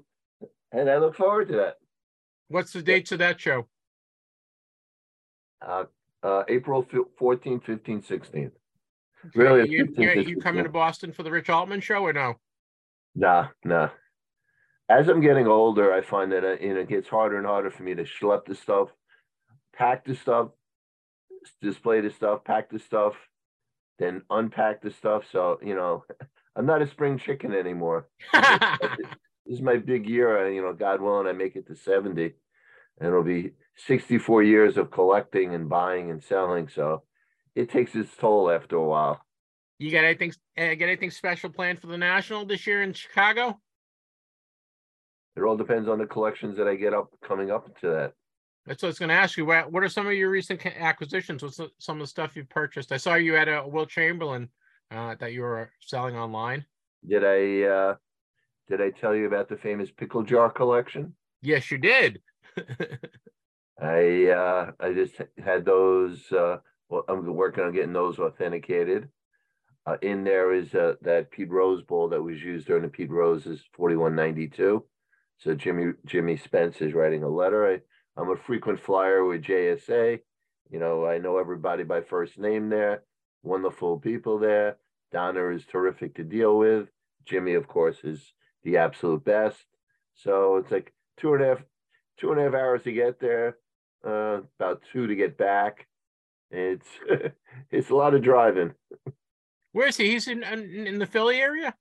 and 0.72 0.90
I 0.90 0.98
look 0.98 1.16
forward 1.16 1.50
to 1.50 1.58
that. 1.58 1.76
What's 2.48 2.74
the 2.74 2.82
dates 2.82 3.12
of 3.12 3.20
that 3.20 3.40
show? 3.40 3.68
Uh, 5.66 5.86
uh, 6.24 6.44
April 6.48 6.86
14, 7.18 7.60
15, 7.60 8.04
16. 8.04 8.52
Really, 9.34 9.70
you, 9.70 9.86
think 9.86 9.98
you, 9.98 10.16
this 10.16 10.28
you 10.28 10.38
is 10.38 10.44
coming 10.44 10.64
to. 10.64 10.70
Boston 10.70 11.12
for 11.12 11.24
the 11.24 11.32
Rich 11.32 11.50
Altman 11.50 11.82
show 11.82 12.04
or 12.04 12.14
no? 12.14 12.36
Nah, 13.16 13.48
nah. 13.64 13.90
As 14.88 15.08
I'm 15.08 15.22
getting 15.22 15.48
older, 15.48 15.94
I 15.94 16.02
find 16.02 16.32
that 16.32 16.44
uh, 16.44 16.58
you 16.62 16.76
know, 16.76 16.82
it 16.82 16.90
gets 16.90 17.08
harder 17.08 17.38
and 17.38 17.48
harder 17.48 17.72
for 17.72 17.82
me 17.82 17.96
to 17.96 18.04
schlep 18.04 18.46
the 18.46 18.54
stuff, 18.54 18.90
pack 19.76 20.06
the 20.06 20.16
stuff, 20.16 20.50
display 21.62 22.02
the 22.02 22.12
stuff, 22.12 22.44
pack 22.44 22.70
the 22.70 22.78
stuff, 22.78 23.16
then 23.98 24.22
unpack 24.30 24.84
the 24.84 24.92
stuff. 24.92 25.24
So 25.32 25.60
you 25.64 25.74
know, 25.74 26.04
I'm 26.56 26.68
not 26.68 26.84
a 26.84 26.88
spring 26.88 27.18
chicken 27.18 27.54
anymore. 27.54 28.08
This 29.46 29.58
is 29.58 29.62
my 29.62 29.78
big 29.78 30.08
year. 30.10 30.46
uh, 30.46 30.50
You 30.50 30.62
know, 30.62 30.74
God 30.74 31.02
willing, 31.02 31.28
I 31.28 31.32
make 31.34 31.56
it 31.56 31.68
to 31.68 31.76
70, 31.76 32.34
and 33.00 33.08
it'll 33.08 33.24
be 33.24 33.52
64 33.78 34.44
years 34.44 34.78
of 34.78 34.92
collecting 34.92 35.54
and 35.54 35.70
buying 35.70 36.10
and 36.12 36.24
selling. 36.24 36.68
So 36.68 37.04
it 37.56 37.70
takes 37.70 37.96
its 37.96 38.16
toll 38.16 38.50
after 38.50 38.76
a 38.78 38.84
while. 38.84 39.22
you 39.78 39.92
got 39.92 40.04
anything? 40.06 40.32
Uh, 40.58 40.74
get 40.76 40.84
anything 40.84 41.12
special 41.12 41.50
planned 41.50 41.80
for 41.82 41.88
the 41.88 41.98
National 41.98 42.46
this 42.46 42.66
year 42.66 42.82
in 42.82 42.94
Chicago? 42.94 43.60
It 45.36 45.42
all 45.42 45.58
depends 45.58 45.90
on 45.90 46.00
the 46.00 46.06
collections 46.06 46.58
that 46.58 46.68
I 46.68 46.76
get 46.76 46.94
up 46.94 47.10
coming 47.22 47.52
up 47.52 47.66
to 47.82 47.88
that. 47.90 48.14
That's 48.66 48.82
what 48.82 48.88
I 48.88 48.90
was 48.92 49.00
going 49.00 49.10
to 49.10 49.16
ask 49.16 49.38
you. 49.38 49.46
What 49.46 49.72
What 49.72 49.84
are 49.84 49.90
some 49.90 50.08
of 50.08 50.14
your 50.14 50.30
recent 50.30 50.66
acquisitions? 50.66 51.44
What's 51.44 51.60
some 51.78 51.98
of 51.98 52.00
the 52.04 52.08
stuff 52.08 52.36
you've 52.36 52.50
purchased? 52.50 52.92
I 52.92 52.98
saw 52.98 53.16
you 53.16 53.34
had 53.34 53.50
a 53.50 53.68
Wilt 53.68 53.90
Chamberlain 53.90 54.50
uh, 54.92 55.16
that 55.20 55.34
you 55.34 55.42
were 55.42 55.70
selling 55.82 56.16
online. 56.16 56.66
Did 57.08 57.24
I 57.24 57.62
uh 57.68 57.96
did 58.68 58.82
I 58.82 58.90
tell 58.90 59.16
you 59.16 59.28
about 59.28 59.50
the 59.50 59.58
famous 59.58 59.92
pickle 59.92 60.24
jar 60.24 60.50
collection? 60.50 61.16
Yes, 61.42 61.70
you 61.72 61.78
did. 61.78 62.22
I 63.82 64.28
uh 64.28 64.72
I 64.80 64.94
just 64.94 65.16
had 65.44 65.66
those 65.66 66.32
uh 66.32 66.58
well 66.90 67.04
I'm 67.10 67.26
working 67.36 67.64
on 67.64 67.74
getting 67.74 67.94
those 67.94 68.20
authenticated. 68.20 69.10
Uh, 69.88 69.98
in 70.02 70.24
there 70.24 70.52
is 70.52 70.74
uh, 70.74 70.96
that 71.02 71.30
Pete 71.30 71.52
Rose 71.52 71.84
bowl 71.84 72.10
that 72.10 72.22
was 72.22 72.42
used 72.42 72.66
during 72.66 72.82
the 72.82 72.90
Pete 72.90 73.12
Rose's 73.12 73.62
4192. 73.76 74.84
So 75.38 75.54
Jimmy 75.54 75.94
Jimmy 76.08 76.38
Spence 76.38 76.82
is 76.82 76.94
writing 76.94 77.24
a 77.24 77.30
letter. 77.30 77.72
I, 77.72 77.82
I'm 78.20 78.32
a 78.32 78.36
frequent 78.36 78.80
flyer 78.80 79.24
with 79.24 79.44
JSA. 79.44 80.20
You 80.72 80.80
know, 80.80 81.06
I 81.06 81.20
know 81.20 81.38
everybody 81.38 81.84
by 81.84 82.02
first 82.02 82.40
name 82.40 82.70
there. 82.70 83.04
Wonderful 83.44 84.00
people 84.00 84.40
there. 84.40 84.78
Donna 85.12 85.50
is 85.50 85.66
terrific 85.66 86.16
to 86.16 86.24
deal 86.24 86.58
with. 86.58 86.88
Jimmy, 87.26 87.54
of 87.54 87.68
course, 87.68 87.98
is 88.04 88.34
the 88.66 88.78
absolute 88.78 89.24
best. 89.24 89.58
So 90.16 90.58
it's 90.58 90.72
like 90.72 90.92
two 91.18 91.34
and 91.34 91.44
a 91.44 91.48
half, 91.48 91.64
two 92.20 92.32
and 92.32 92.42
a 92.42 92.44
half 92.44 92.54
hours 92.54 92.84
to 92.84 92.92
get 92.92 93.20
there, 93.22 93.58
uh, 94.06 94.42
about 94.60 94.82
two 94.92 95.08
to 95.08 95.16
get 95.16 95.38
back. 95.38 95.88
It's 96.52 96.88
it's 97.72 97.90
a 97.90 97.96
lot 97.96 98.14
of 98.14 98.22
driving. 98.22 98.74
Where 99.72 99.88
is 99.88 99.98
he? 99.98 100.12
He's 100.12 100.28
in 100.28 100.44
in, 100.44 101.00
the 101.00 101.06
Philly 101.06 101.38
area, 101.38 101.74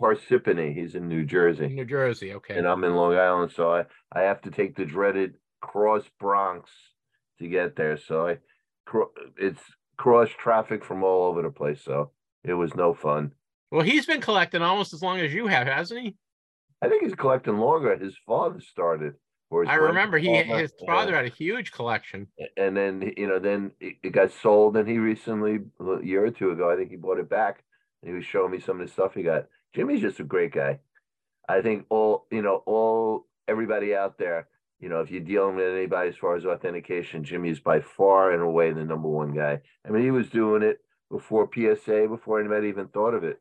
Parsippany, 0.00 0.74
he's 0.74 0.94
in 0.94 1.08
New 1.08 1.24
Jersey, 1.24 1.68
New 1.68 1.84
Jersey. 1.84 2.34
Okay. 2.34 2.56
and 2.56 2.66
I'm 2.66 2.84
in 2.84 2.94
Long 2.94 3.14
Island, 3.14 3.52
so 3.52 3.72
I 3.74 3.84
I 4.12 4.22
have 4.22 4.40
to 4.42 4.50
take 4.50 4.76
the 4.76 4.84
dreaded 4.84 5.34
cross 5.60 6.04
Bronx 6.20 6.70
to 7.38 7.48
get 7.48 7.76
there. 7.76 7.96
So 7.96 8.28
I, 8.28 8.38
it's 9.36 9.60
cross 9.96 10.28
traffic 10.38 10.84
from 10.84 11.02
all 11.02 11.24
over 11.24 11.42
the 11.42 11.50
place. 11.50 11.82
So 11.82 12.10
it 12.44 12.54
was 12.54 12.74
no 12.74 12.94
fun. 12.94 13.32
Well, 13.70 13.82
he's 13.82 14.06
been 14.06 14.20
collecting 14.20 14.62
almost 14.62 14.94
as 14.94 15.02
long 15.02 15.20
as 15.20 15.32
you 15.32 15.46
have, 15.46 15.66
hasn't 15.66 16.00
he? 16.00 16.16
I 16.82 16.88
think 16.88 17.02
he's 17.02 17.14
collecting 17.14 17.58
longer. 17.58 17.96
His 17.96 18.16
father 18.26 18.60
started. 18.60 19.14
I 19.66 19.74
remember 19.76 20.18
he 20.18 20.28
grandfather, 20.28 20.60
his 20.60 20.74
father 20.86 21.16
had 21.16 21.24
a 21.24 21.30
huge 21.30 21.72
collection. 21.72 22.26
and 22.58 22.76
then 22.76 23.14
you 23.16 23.26
know 23.26 23.38
then 23.38 23.70
it, 23.80 23.96
it 24.02 24.10
got 24.10 24.30
sold 24.30 24.76
and 24.76 24.86
he 24.86 24.98
recently 24.98 25.60
a 25.80 26.04
year 26.04 26.26
or 26.26 26.30
two 26.30 26.50
ago 26.50 26.70
i 26.70 26.76
think 26.76 26.90
he 26.90 26.96
bought 26.96 27.18
it 27.18 27.30
back 27.30 27.64
and 28.02 28.10
he 28.10 28.14
was 28.14 28.26
showing 28.26 28.50
me 28.52 28.60
some 28.60 28.78
of 28.78 28.86
the 28.86 28.92
stuff 28.92 29.14
he 29.14 29.22
got 29.22 29.46
jimmy's 29.74 30.02
just 30.02 30.20
a 30.20 30.24
great 30.24 30.52
guy 30.52 30.78
i 31.48 31.62
think 31.62 31.86
all 31.88 32.26
you 32.30 32.42
know 32.42 32.62
all 32.66 33.26
everybody 33.48 33.94
out 33.94 34.18
there 34.18 34.48
you 34.80 34.90
know 34.90 35.00
if 35.00 35.10
you're 35.10 35.20
dealing 35.22 35.56
with 35.56 35.74
anybody 35.74 36.10
as 36.10 36.16
far 36.16 36.36
as 36.36 36.44
authentication 36.44 37.24
jimmy's 37.24 37.58
by 37.58 37.80
far 37.80 38.32
and 38.32 38.42
away 38.42 38.70
the 38.70 38.84
number 38.84 39.08
one 39.08 39.32
guy 39.32 39.58
i 39.86 39.90
mean 39.90 40.02
he 40.02 40.10
was 40.10 40.28
doing 40.28 40.62
it 40.62 40.78
before 41.10 41.48
psa 41.54 42.06
before 42.06 42.38
anybody 42.38 42.68
even 42.68 42.86
thought 42.88 43.14
of 43.14 43.24
it 43.24 43.40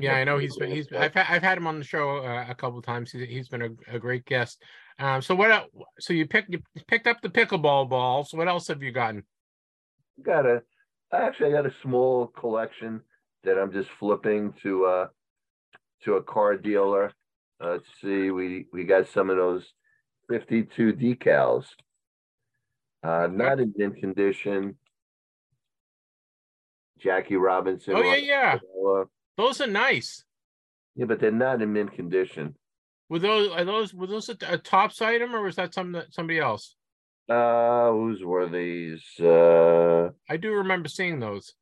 Yeah, 0.00 0.14
I 0.16 0.24
know 0.24 0.38
he's 0.38 0.56
been. 0.56 0.70
He's. 0.70 0.88
I've 0.92 1.14
ha- 1.14 1.26
I've 1.28 1.42
had 1.42 1.58
him 1.58 1.66
on 1.66 1.78
the 1.78 1.84
show 1.84 2.18
uh, 2.18 2.46
a 2.48 2.54
couple 2.54 2.78
of 2.78 2.84
times. 2.84 3.12
He's, 3.12 3.28
he's 3.28 3.48
been 3.48 3.62
a, 3.62 3.96
a 3.96 3.98
great 3.98 4.24
guest. 4.24 4.62
Um. 4.98 5.22
So 5.22 5.34
what? 5.34 5.68
So 5.98 6.12
you 6.12 6.26
picked 6.26 6.50
you 6.50 6.60
picked 6.86 7.06
up 7.06 7.20
the 7.22 7.28
pickleball 7.28 7.88
balls. 7.88 8.32
What 8.32 8.48
else 8.48 8.68
have 8.68 8.82
you 8.82 8.92
gotten? 8.92 9.24
got 10.22 10.46
a 10.46 10.62
actually 11.12 11.48
I 11.48 11.52
got 11.52 11.66
a 11.66 11.74
small 11.82 12.26
collection 12.26 13.00
that 13.44 13.58
I'm 13.58 13.72
just 13.72 13.88
flipping 13.98 14.52
to 14.62 14.84
uh 14.84 15.06
to 16.04 16.14
a 16.14 16.22
car 16.22 16.56
dealer. 16.56 17.12
Uh, 17.62 17.72
let's 17.72 17.84
see, 18.02 18.30
we 18.30 18.66
we 18.72 18.84
got 18.84 19.08
some 19.08 19.30
of 19.30 19.36
those 19.36 19.64
52 20.28 20.92
decals. 20.94 21.64
Uh 23.02 23.28
not 23.30 23.60
in 23.60 23.72
mint 23.76 23.96
condition. 23.96 24.76
Jackie 26.98 27.36
Robinson. 27.36 27.94
Oh 27.96 28.02
yeah, 28.02 28.16
yeah. 28.16 28.58
Those 29.36 29.60
are 29.60 29.66
nice. 29.66 30.24
Yeah, 30.94 31.06
but 31.06 31.20
they're 31.20 31.30
not 31.30 31.62
in 31.62 31.72
mint 31.72 31.92
condition. 31.92 32.56
Were 33.08 33.18
those 33.18 33.50
are 33.50 33.64
those 33.64 33.94
were 33.94 34.06
those 34.06 34.28
a, 34.28 34.36
a 34.48 34.58
Topps 34.58 35.00
item 35.02 35.34
or 35.34 35.42
was 35.42 35.56
that 35.56 35.74
some 35.74 35.92
that 35.92 36.12
somebody 36.12 36.38
else? 36.38 36.76
Uh 37.28 37.90
whose 37.90 38.22
were 38.22 38.48
these? 38.48 39.04
Uh 39.20 40.10
I 40.28 40.36
do 40.36 40.52
remember 40.52 40.88
seeing 40.88 41.20
those. 41.20 41.54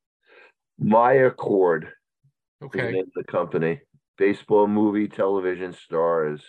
Meyercord 0.82 1.88
Okay. 2.62 3.02
the 3.14 3.24
company. 3.24 3.80
Baseball 4.16 4.66
movie 4.66 5.08
television 5.08 5.72
stars. 5.72 6.42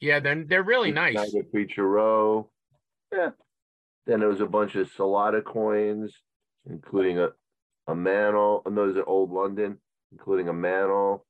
Yeah, 0.00 0.20
then 0.20 0.46
they're 0.48 0.62
really 0.62 0.90
nice. 0.90 1.34
Preacher 1.52 1.86
Roe. 1.86 2.50
Yeah. 3.12 3.30
Then 4.06 4.20
there 4.20 4.28
was 4.28 4.40
a 4.40 4.46
bunch 4.46 4.74
of 4.74 4.92
Salada 4.92 5.42
coins, 5.42 6.12
including 6.68 7.18
a, 7.18 7.28
a 7.86 7.94
mantle. 7.94 8.62
And 8.66 8.76
those 8.76 8.96
are 8.96 9.04
old 9.04 9.30
London, 9.30 9.78
including 10.12 10.48
a 10.48 10.52
mantle 10.52 11.26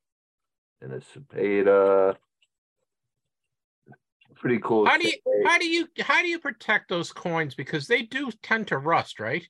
and 0.81 0.93
a 0.93 1.01
Cepeda. 1.01 2.17
Pretty 4.37 4.61
cool. 4.62 4.87
How 4.87 4.99
do 4.99 5.07
you 5.07 5.12
set. 5.12 5.51
how 5.51 5.59
do 5.59 5.67
you 5.67 5.89
how 6.01 6.21
do 6.21 6.29
you 6.29 6.39
protect 6.39 6.89
those 6.89 7.11
coins 7.11 7.55
because 7.55 7.87
they 7.87 8.03
do 8.03 8.31
tend 8.43 8.69
to 8.69 8.79
rust, 8.79 9.19
right? 9.19 9.47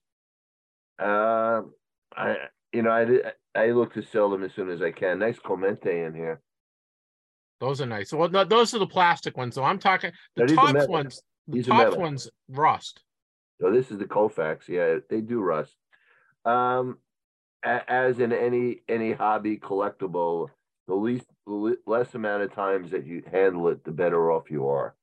Uh, 0.98 1.62
I 2.16 2.36
you 2.72 2.82
know 2.82 2.90
I 2.90 3.32
I 3.60 3.72
look 3.72 3.94
to 3.94 4.02
sell 4.02 4.30
them 4.30 4.44
as 4.44 4.52
soon 4.54 4.70
as 4.70 4.82
I 4.82 4.92
can. 4.92 5.18
Nice 5.18 5.38
Clemente 5.38 6.04
in 6.04 6.14
here. 6.14 6.40
Those 7.60 7.80
are 7.80 7.86
nice. 7.86 8.12
Well, 8.12 8.28
no, 8.28 8.44
those 8.44 8.74
are 8.74 8.78
the 8.78 8.86
plastic 8.86 9.36
ones. 9.36 9.54
So 9.54 9.64
I'm 9.64 9.78
talking 9.78 10.12
the 10.36 10.46
No, 10.46 10.54
Topps 10.54 10.86
ones. 10.86 11.22
The 11.48 11.62
Topps 11.62 11.96
ones 11.96 12.30
rust. 12.48 13.02
So 13.60 13.72
this 13.72 13.90
is 13.90 13.98
the 13.98 14.04
Koufax. 14.04 14.68
Yeah, 14.68 14.98
they 15.08 15.20
do 15.20 15.40
rust. 15.40 15.74
Um, 16.44 16.98
as 17.66 18.18
in 18.18 18.32
any 18.32 18.80
any 18.88 19.12
hobby 19.12 19.58
collectible, 19.58 20.48
the 20.86 20.94
least 20.94 21.26
the 21.46 21.76
less 21.86 22.14
amount 22.14 22.42
of 22.42 22.54
times 22.54 22.90
that 22.90 23.06
you 23.06 23.22
handle 23.30 23.68
it, 23.68 23.84
the 23.84 23.92
better 23.92 24.30
off 24.30 24.50
you 24.50 24.68
are. 24.68 24.94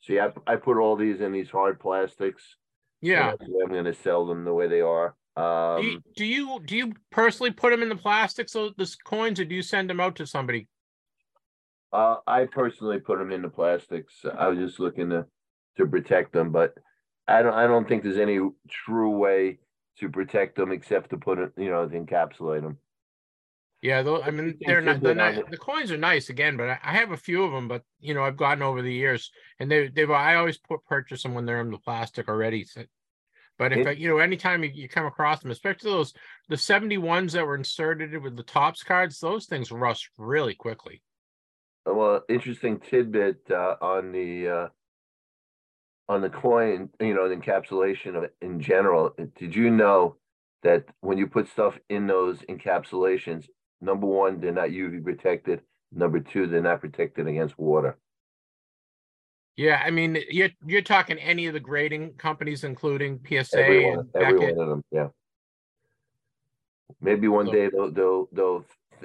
See, 0.00 0.18
I 0.18 0.30
I 0.46 0.56
put 0.56 0.78
all 0.78 0.96
these 0.96 1.20
in 1.20 1.32
these 1.32 1.50
hard 1.50 1.80
plastics. 1.80 2.56
Yeah. 3.00 3.34
I'm 3.40 3.68
going 3.68 3.84
to 3.84 3.94
sell 3.94 4.26
them 4.26 4.44
the 4.44 4.54
way 4.54 4.66
they 4.66 4.80
are. 4.80 5.14
Um, 5.36 5.82
do, 5.82 5.86
you, 5.88 6.02
do 6.16 6.24
you 6.24 6.60
do 6.64 6.76
you 6.76 6.92
personally 7.10 7.50
put 7.50 7.70
them 7.70 7.82
in 7.82 7.88
the 7.88 7.96
plastic 7.96 8.48
so 8.48 8.70
the 8.76 8.94
coins, 9.04 9.40
or 9.40 9.44
do 9.44 9.54
you 9.54 9.62
send 9.62 9.90
them 9.90 10.00
out 10.00 10.16
to 10.16 10.26
somebody? 10.26 10.68
uh, 11.94 12.16
I 12.26 12.46
personally 12.46 12.98
put 12.98 13.18
them 13.18 13.30
in 13.30 13.42
the 13.42 13.48
plastics. 13.48 14.24
I 14.36 14.48
was 14.48 14.58
just 14.58 14.80
looking 14.80 15.10
to 15.10 15.26
to 15.76 15.86
protect 15.86 16.32
them, 16.32 16.50
but 16.50 16.74
I 17.28 17.40
don't 17.40 17.54
I 17.54 17.66
don't 17.68 17.88
think 17.88 18.02
there's 18.02 18.18
any 18.18 18.40
true 18.68 19.10
way 19.10 19.60
to 19.98 20.08
protect 20.08 20.56
them 20.56 20.72
except 20.72 21.10
to 21.10 21.16
put 21.18 21.38
it, 21.38 21.52
you 21.56 21.70
know, 21.70 21.88
to 21.88 21.98
encapsulate 21.98 22.62
them. 22.62 22.78
Yeah, 23.82 24.00
though 24.02 24.22
I 24.22 24.30
mean 24.30 24.58
they're 24.64 24.80
not, 24.80 25.02
they're 25.02 25.14
not 25.14 25.50
the 25.50 25.58
coins 25.58 25.90
are 25.92 25.98
nice 25.98 26.30
again, 26.30 26.56
but 26.56 26.70
I, 26.70 26.78
I 26.82 26.92
have 26.92 27.10
a 27.12 27.18
few 27.18 27.44
of 27.44 27.52
them, 27.52 27.68
but 27.68 27.82
you 28.00 28.14
know 28.14 28.22
I've 28.24 28.36
gotten 28.36 28.62
over 28.62 28.80
the 28.80 28.92
years, 28.92 29.30
and 29.58 29.70
they 29.70 29.88
they've 29.88 30.10
I 30.10 30.36
always 30.36 30.56
put 30.56 30.84
purchase 30.86 31.22
them 31.22 31.34
when 31.34 31.44
they're 31.44 31.60
in 31.60 31.70
the 31.70 31.78
plastic 31.78 32.28
already. 32.28 32.64
So, 32.64 32.84
but 33.58 33.74
if 33.74 33.80
It- 33.80 33.86
I, 33.86 33.90
you 33.90 34.08
know 34.08 34.18
anytime 34.18 34.64
you, 34.64 34.70
you 34.72 34.88
come 34.88 35.04
across 35.04 35.42
them, 35.42 35.50
especially 35.50 35.90
those 35.90 36.14
the 36.48 36.56
seventy 36.56 36.96
ones 36.96 37.34
that 37.34 37.46
were 37.46 37.56
inserted 37.56 38.16
with 38.22 38.36
the 38.36 38.42
Topps 38.42 38.82
cards, 38.82 39.20
those 39.20 39.44
things 39.46 39.70
rust 39.70 40.08
really 40.16 40.54
quickly. 40.54 41.02
well 41.86 42.22
interesting 42.28 42.80
tidbit 42.80 43.50
uh, 43.50 43.76
on 43.80 44.12
the 44.12 44.48
uh, 44.48 44.68
on 46.08 46.20
the 46.20 46.30
coin 46.30 46.88
you 47.00 47.14
know 47.14 47.28
the 47.28 47.34
encapsulation 47.36 48.14
of 48.16 48.30
in 48.42 48.60
general 48.60 49.14
did 49.36 49.54
you 49.54 49.70
know 49.70 50.16
that 50.62 50.84
when 51.00 51.18
you 51.18 51.26
put 51.26 51.48
stuff 51.48 51.78
in 51.88 52.06
those 52.06 52.38
encapsulations 52.42 53.46
number 53.80 54.06
one 54.06 54.40
they're 54.40 54.52
not 54.52 54.68
uv 54.68 55.02
protected 55.02 55.60
number 55.92 56.20
two 56.20 56.46
they're 56.46 56.60
not 56.60 56.80
protected 56.80 57.26
against 57.26 57.58
water? 57.58 57.96
Yeah, 59.56 59.80
I 59.84 59.90
mean 59.90 60.18
you're 60.30 60.48
you're 60.66 60.82
talking 60.82 61.16
any 61.18 61.46
of 61.46 61.52
the 61.54 61.60
grading 61.60 62.14
companies, 62.14 62.64
including 62.64 63.20
PSA 63.24 63.60
every 63.60 63.90
one, 63.90 64.10
and 64.12 64.22
every 64.24 64.52
one 64.52 64.60
of 64.60 64.68
them 64.68 64.84
yeah. 64.90 65.08
Maybe 67.00 67.28
one 67.28 67.46
So- 67.46 67.52
day 67.52 67.70
they'll 67.70 67.92
they'll 67.92 68.28
they'll 68.32 68.64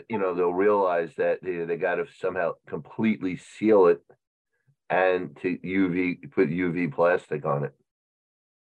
you 0.09 0.17
know 0.17 0.33
they'll 0.33 0.53
realize 0.53 1.11
that 1.17 1.43
they 1.43 1.57
they 1.65 1.77
got 1.77 1.95
to 1.95 2.07
somehow 2.19 2.53
completely 2.65 3.37
seal 3.37 3.85
it 3.85 4.01
and 4.89 5.35
to 5.41 5.57
UV 5.57 6.31
put 6.31 6.49
UV 6.49 6.93
plastic 6.93 7.45
on 7.45 7.65
it. 7.65 7.73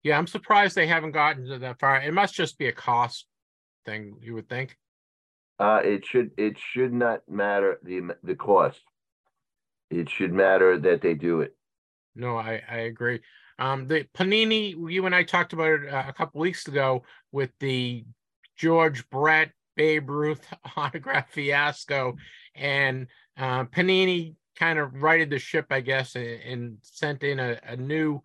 Yeah, 0.02 0.18
I'm 0.18 0.26
surprised 0.26 0.74
they 0.74 0.86
haven't 0.86 1.12
gotten 1.12 1.46
to 1.46 1.58
that 1.58 1.80
far. 1.80 2.00
It 2.00 2.14
must 2.14 2.34
just 2.34 2.58
be 2.58 2.68
a 2.68 2.72
cost 2.72 3.26
thing, 3.84 4.16
you 4.20 4.34
would 4.34 4.48
think. 4.48 4.76
Uh, 5.58 5.80
it 5.84 6.06
should 6.06 6.30
it 6.36 6.56
should 6.56 6.92
not 6.92 7.22
matter 7.28 7.78
the 7.82 8.14
the 8.22 8.36
cost. 8.36 8.80
It 9.90 10.08
should 10.08 10.32
matter 10.32 10.78
that 10.78 11.00
they 11.00 11.14
do 11.14 11.40
it. 11.40 11.56
No, 12.14 12.36
I, 12.36 12.62
I 12.70 12.76
agree. 12.78 13.20
Um, 13.58 13.88
the 13.88 14.04
Panini, 14.16 14.74
you 14.92 15.06
and 15.06 15.14
I 15.14 15.24
talked 15.24 15.52
about 15.52 15.80
it 15.80 15.92
uh, 15.92 16.04
a 16.06 16.12
couple 16.12 16.40
weeks 16.40 16.68
ago 16.68 17.02
with 17.32 17.50
the 17.58 18.04
George 18.56 19.08
Brett 19.10 19.50
Babe 19.76 20.08
Ruth 20.10 20.46
autograph 20.76 21.30
fiasco, 21.30 22.16
and 22.54 23.06
uh, 23.36 23.64
Panini 23.64 24.34
kind 24.58 24.78
of 24.78 25.02
righted 25.02 25.30
the 25.30 25.38
ship, 25.38 25.66
I 25.70 25.80
guess, 25.80 26.16
and, 26.16 26.26
and 26.42 26.78
sent 26.82 27.22
in 27.22 27.38
a, 27.38 27.58
a 27.62 27.76
new 27.76 28.20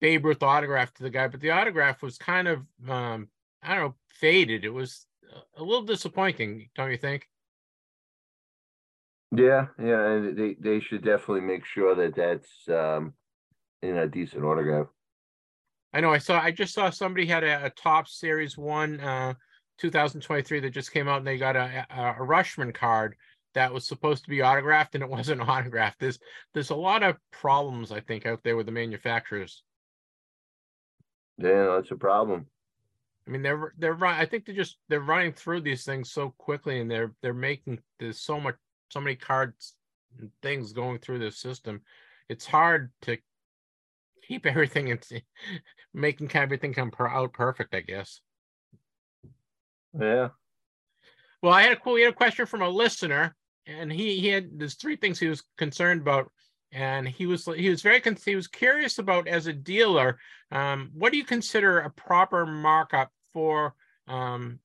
Babe 0.00 0.24
Ruth 0.24 0.42
autograph 0.42 0.92
to 0.94 1.02
the 1.02 1.10
guy. 1.10 1.28
But 1.28 1.40
the 1.40 1.50
autograph 1.50 2.02
was 2.02 2.18
kind 2.18 2.48
of, 2.48 2.60
um, 2.88 3.28
I 3.62 3.74
don't 3.74 3.84
know, 3.84 3.94
faded. 4.08 4.64
It 4.64 4.70
was 4.70 5.06
a- 5.56 5.62
little 5.62 5.82
disappointing, 5.84 6.70
don't 6.74 6.90
you 6.90 6.96
think? 6.96 7.28
Yeah, 9.32 9.66
yeah, 9.78 10.06
and 10.06 10.36
they 10.38 10.54
they 10.54 10.80
should 10.80 11.04
definitely 11.04 11.40
make 11.40 11.64
sure 11.64 11.94
that 11.96 12.14
that's 12.14 12.68
um 12.68 13.12
in 13.82 13.96
a 13.96 14.06
decent 14.06 14.44
autograph. 14.44 14.86
I 15.92 16.00
know 16.00 16.12
I 16.12 16.18
saw 16.18 16.40
I 16.40 16.52
just 16.52 16.74
saw 16.74 16.90
somebody 16.90 17.26
had 17.26 17.42
a, 17.42 17.66
a 17.66 17.70
Topps 17.70 18.18
series 18.18 18.56
one 18.56 19.00
uh 19.00 19.34
2023 19.78 20.60
that 20.60 20.70
just 20.70 20.92
came 20.92 21.08
out 21.08 21.18
and 21.18 21.26
they 21.26 21.38
got 21.38 21.56
a, 21.56 21.86
a, 21.90 22.22
a 22.22 22.26
Rushman 22.26 22.72
card 22.72 23.16
that 23.56 23.72
was 23.72 23.86
supposed 23.86 24.22
to 24.22 24.30
be 24.30 24.42
autographed 24.42 24.94
and 24.94 25.02
it 25.02 25.10
wasn't 25.18 25.40
autographed. 25.40 25.98
There's 25.98 26.18
there's 26.54 26.70
a 26.70 26.76
lot 26.76 27.02
of 27.02 27.16
problems 27.32 27.90
I 27.90 28.00
think 28.00 28.26
out 28.26 28.40
there 28.44 28.56
with 28.56 28.66
the 28.66 28.72
manufacturers. 28.72 29.62
Yeah, 31.38 31.74
that's 31.74 31.90
a 31.90 31.96
problem. 31.96 32.46
I 33.26 33.32
mean 33.32 33.42
they're 33.42 33.72
they're 33.78 33.94
run 33.94 34.14
I 34.14 34.26
think 34.26 34.44
they're 34.44 34.54
just 34.54 34.76
they're 34.88 35.00
running 35.00 35.32
through 35.32 35.62
these 35.62 35.84
things 35.84 36.12
so 36.12 36.32
quickly 36.38 36.80
and 36.80 36.88
they're 36.90 37.12
they're 37.22 37.34
making 37.34 37.80
there's 37.98 38.20
so 38.20 38.38
much 38.38 38.54
so 38.90 39.00
many 39.00 39.16
cards 39.16 39.74
and 40.18 40.30
things 40.42 40.72
going 40.72 40.98
through 40.98 41.18
the 41.18 41.32
system. 41.32 41.80
It's 42.28 42.46
hard 42.46 42.92
to 43.02 43.18
keep 44.26 44.46
everything 44.46 44.90
and 44.90 45.22
making 45.94 46.30
everything 46.34 46.74
come 46.74 46.90
per, 46.90 47.08
out 47.08 47.32
perfect, 47.32 47.74
I 47.74 47.80
guess. 47.80 48.20
Yeah. 49.98 50.28
Well, 51.42 51.52
I 51.52 51.62
had 51.62 51.72
a 51.72 51.76
cool, 51.76 51.94
we 51.94 52.02
had 52.02 52.12
a 52.12 52.16
question 52.16 52.46
from 52.46 52.62
a 52.62 52.68
listener, 52.68 53.34
and 53.66 53.92
he 53.92 54.20
he 54.20 54.28
had 54.28 54.58
there's 54.58 54.74
three 54.74 54.96
things 54.96 55.18
he 55.18 55.28
was 55.28 55.42
concerned 55.58 56.00
about, 56.00 56.30
and 56.72 57.08
he 57.08 57.26
was 57.26 57.44
he 57.56 57.68
was 57.68 57.82
very 57.82 58.02
he 58.24 58.36
was 58.36 58.48
curious 58.48 58.98
about 58.98 59.28
as 59.28 59.46
a 59.46 59.52
dealer, 59.52 60.18
um, 60.50 60.90
what 60.94 61.12
do 61.12 61.18
you 61.18 61.24
consider 61.24 61.80
a 61.80 61.90
proper 61.90 62.46
markup 62.46 63.10
for 63.32 63.74
um 64.08 64.58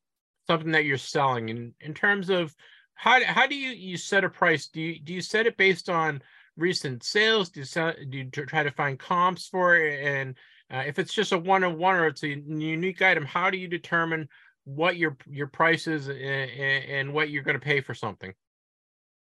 something 0.47 0.71
that 0.71 0.85
you're 0.85 0.97
selling, 0.97 1.49
in 1.49 1.73
in 1.81 1.93
terms 1.93 2.29
of 2.29 2.53
how 2.93 3.23
how 3.23 3.47
do 3.47 3.55
you 3.55 3.71
you 3.71 3.97
set 3.97 4.23
a 4.23 4.29
price? 4.29 4.67
Do 4.67 4.81
you 4.81 4.99
do 4.99 5.13
you 5.13 5.21
set 5.21 5.47
it 5.47 5.57
based 5.57 5.89
on 5.89 6.21
recent 6.57 7.03
sales? 7.03 7.49
Do 7.49 7.61
you 7.61 7.65
sell, 7.65 7.93
do 8.09 8.17
you 8.17 8.29
try 8.29 8.63
to 8.63 8.71
find 8.71 8.99
comps 8.99 9.47
for 9.47 9.77
it? 9.77 10.03
And 10.03 10.37
uh, 10.71 10.83
if 10.85 10.99
it's 10.99 11.13
just 11.13 11.31
a 11.31 11.37
one 11.37 11.63
on 11.63 11.77
one 11.77 11.95
or 11.95 12.07
it's 12.07 12.23
a 12.23 12.27
unique 12.27 13.01
item, 13.01 13.25
how 13.25 13.49
do 13.49 13.57
you 13.57 13.67
determine 13.67 14.27
what 14.65 14.97
your 14.97 15.17
your 15.27 15.47
price 15.47 15.87
is 15.87 16.07
and, 16.07 16.19
and 16.19 17.13
what 17.13 17.29
you're 17.29 17.43
going 17.43 17.59
to 17.59 17.65
pay 17.65 17.81
for 17.81 17.93
something? 17.93 18.33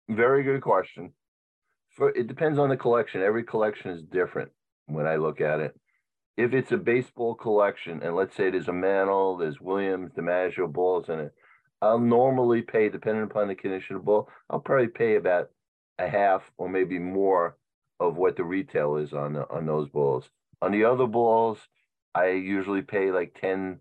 Very 0.09 0.43
good 0.43 0.63
question. 0.63 1.13
For 1.91 2.11
it 2.11 2.29
depends 2.29 2.59
on 2.59 2.69
the 2.69 2.77
collection. 2.77 3.23
Every 3.23 3.45
collection 3.45 3.91
is 3.91 4.03
different 4.03 4.51
when 4.87 5.07
I 5.07 5.17
look 5.17 5.41
at 5.41 5.61
it. 5.61 5.79
If 6.37 6.55
it's 6.55 6.73
a 6.73 6.77
baseball 6.77 7.35
collection, 7.35 8.03
and 8.03 8.15
let's 8.15 8.37
say 8.37 8.51
there's 8.51 8.69
a 8.69 8.73
Mantle, 8.73 9.37
there's 9.37 9.61
Williams, 9.61 10.13
DiMaggio 10.13 10.73
balls 10.73 11.09
in 11.09 11.19
it, 11.19 11.33
I'll 11.83 11.99
normally 11.99 12.63
pay, 12.63 12.89
depending 12.89 13.25
upon 13.25 13.49
the 13.49 13.55
condition 13.55 13.97
of 13.97 14.03
the 14.03 14.07
ball, 14.07 14.29
I'll 14.49 14.61
probably 14.61 14.89
pay 14.89 15.17
about 15.17 15.51
a 15.99 16.09
half 16.09 16.43
or 16.57 16.69
maybe 16.69 16.99
more 16.99 17.57
of 18.01 18.17
what 18.17 18.37
the 18.37 18.45
retail 18.45 18.97
is 18.97 19.13
on 19.13 19.33
the, 19.33 19.51
on 19.51 19.67
those 19.67 19.89
balls. 19.89 20.31
On 20.63 20.73
the 20.73 20.85
other 20.85 21.07
balls, 21.07 21.59
I 22.15 22.31
usually 22.31 22.83
pay 22.83 23.11
like 23.11 23.37
10, 23.41 23.81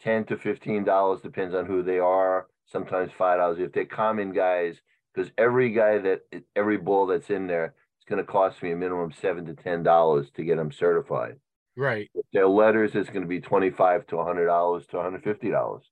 10 0.00 0.24
to 0.26 0.36
fifteen 0.36 0.84
dollars, 0.84 1.20
depends 1.20 1.54
on 1.54 1.66
who 1.66 1.82
they 1.82 1.98
are. 1.98 2.46
Sometimes 2.66 3.10
five 3.16 3.38
dollars 3.38 3.58
if 3.58 3.72
they're 3.72 3.86
common 3.86 4.32
guys, 4.32 4.76
because 5.14 5.30
every 5.36 5.72
guy 5.72 5.98
that 5.98 6.20
every 6.54 6.76
ball 6.76 7.06
that's 7.06 7.30
in 7.30 7.46
there 7.46 7.74
is 7.98 8.04
going 8.08 8.24
to 8.24 8.30
cost 8.30 8.62
me 8.62 8.72
a 8.72 8.76
minimum 8.76 9.12
seven 9.12 9.46
to 9.46 9.54
ten 9.54 9.82
dollars 9.82 10.30
to 10.36 10.44
get 10.44 10.56
them 10.56 10.72
certified. 10.72 11.36
Right. 11.76 12.10
If 12.14 12.26
they're 12.32 12.48
letters, 12.48 12.94
is 12.94 13.08
going 13.08 13.22
to 13.22 13.28
be 13.28 13.40
twenty-five 13.40 14.06
to 14.08 14.22
hundred 14.22 14.46
dollars 14.46 14.86
to 14.88 14.96
one 14.96 15.04
hundred 15.04 15.24
fifty 15.24 15.50
dollars. 15.50 15.84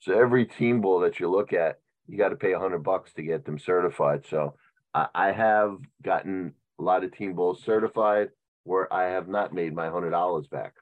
So 0.00 0.18
every 0.18 0.46
team 0.46 0.80
ball 0.80 1.00
that 1.00 1.20
you 1.20 1.30
look 1.30 1.52
at, 1.52 1.80
you 2.06 2.18
got 2.18 2.30
to 2.30 2.36
pay 2.36 2.52
a 2.52 2.58
hundred 2.58 2.82
bucks 2.84 3.12
to 3.14 3.22
get 3.22 3.44
them 3.44 3.58
certified. 3.58 4.24
So 4.28 4.54
I, 4.94 5.08
I 5.14 5.32
have 5.32 5.78
gotten 6.02 6.54
a 6.78 6.82
lot 6.82 7.04
of 7.04 7.16
team 7.16 7.34
balls 7.34 7.62
certified 7.64 8.28
where 8.64 8.92
I 8.92 9.10
have 9.10 9.28
not 9.28 9.52
made 9.52 9.74
my 9.74 9.90
hundred 9.90 10.10
dollars 10.10 10.46
back. 10.46 10.74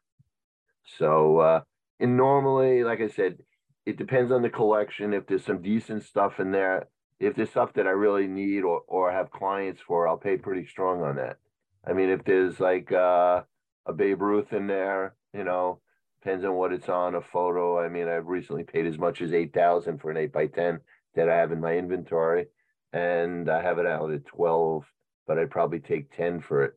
So 0.99 1.39
uh, 1.39 1.61
and 1.99 2.17
normally, 2.17 2.85
like 2.85 3.01
I 3.01 3.09
said, 3.09 3.39
it 3.87 3.97
depends 3.97 4.31
on 4.33 4.43
the 4.43 4.51
collection. 4.51 5.15
If 5.15 5.27
there's 5.27 5.45
some 5.45 5.63
decent 5.63 6.05
stuff 6.05 6.39
in 6.39 6.53
there, 6.53 6.89
if 7.21 7.37
there's 7.37 7.51
stuff 7.51 7.75
that 7.75 7.87
I 7.87 7.91
really 7.91 8.27
need 8.27 8.63
or 8.63 8.83
or 8.89 9.13
have 9.13 9.31
clients 9.31 9.81
for, 9.87 10.09
I'll 10.09 10.17
pay 10.17 10.39
pretty 10.39 10.67
strong 10.67 11.03
on 11.03 11.17
that. 11.17 11.39
I 11.87 11.93
mean, 11.93 12.09
if 12.09 12.25
there's 12.25 12.59
like 12.59 12.91
uh, 12.91 13.43
a 13.87 13.93
Babe 13.93 14.23
Ruth 14.23 14.53
in 14.53 14.67
there, 14.67 15.15
you 15.35 15.45
know, 15.45 15.81
depends 16.23 16.45
on 16.45 16.55
what 16.55 16.73
it's 16.73 16.89
on 16.89 17.15
a 17.15 17.21
photo. 17.21 17.79
I 17.79 17.89
mean, 17.89 18.09
I've 18.09 18.27
recently 18.27 18.65
paid 18.65 18.87
as 18.87 18.99
much 18.99 19.21
as 19.21 19.33
eight 19.33 19.53
thousand 19.53 19.99
for 19.99 20.11
an 20.11 20.17
eight 20.17 20.33
by 20.33 20.47
ten 20.47 20.81
that 21.15 21.29
I 21.29 21.37
have 21.37 21.53
in 21.53 21.61
my 21.61 21.77
inventory, 21.77 22.47
and 22.93 23.51
I 23.51 23.63
have 23.63 23.79
it 23.79 23.87
out 23.87 24.11
at 24.11 24.27
twelve, 24.27 24.85
but 25.27 25.39
I'd 25.39 25.51
probably 25.51 25.81
take 25.81 26.17
ten 26.17 26.41
for 26.41 26.65
it. 26.65 26.75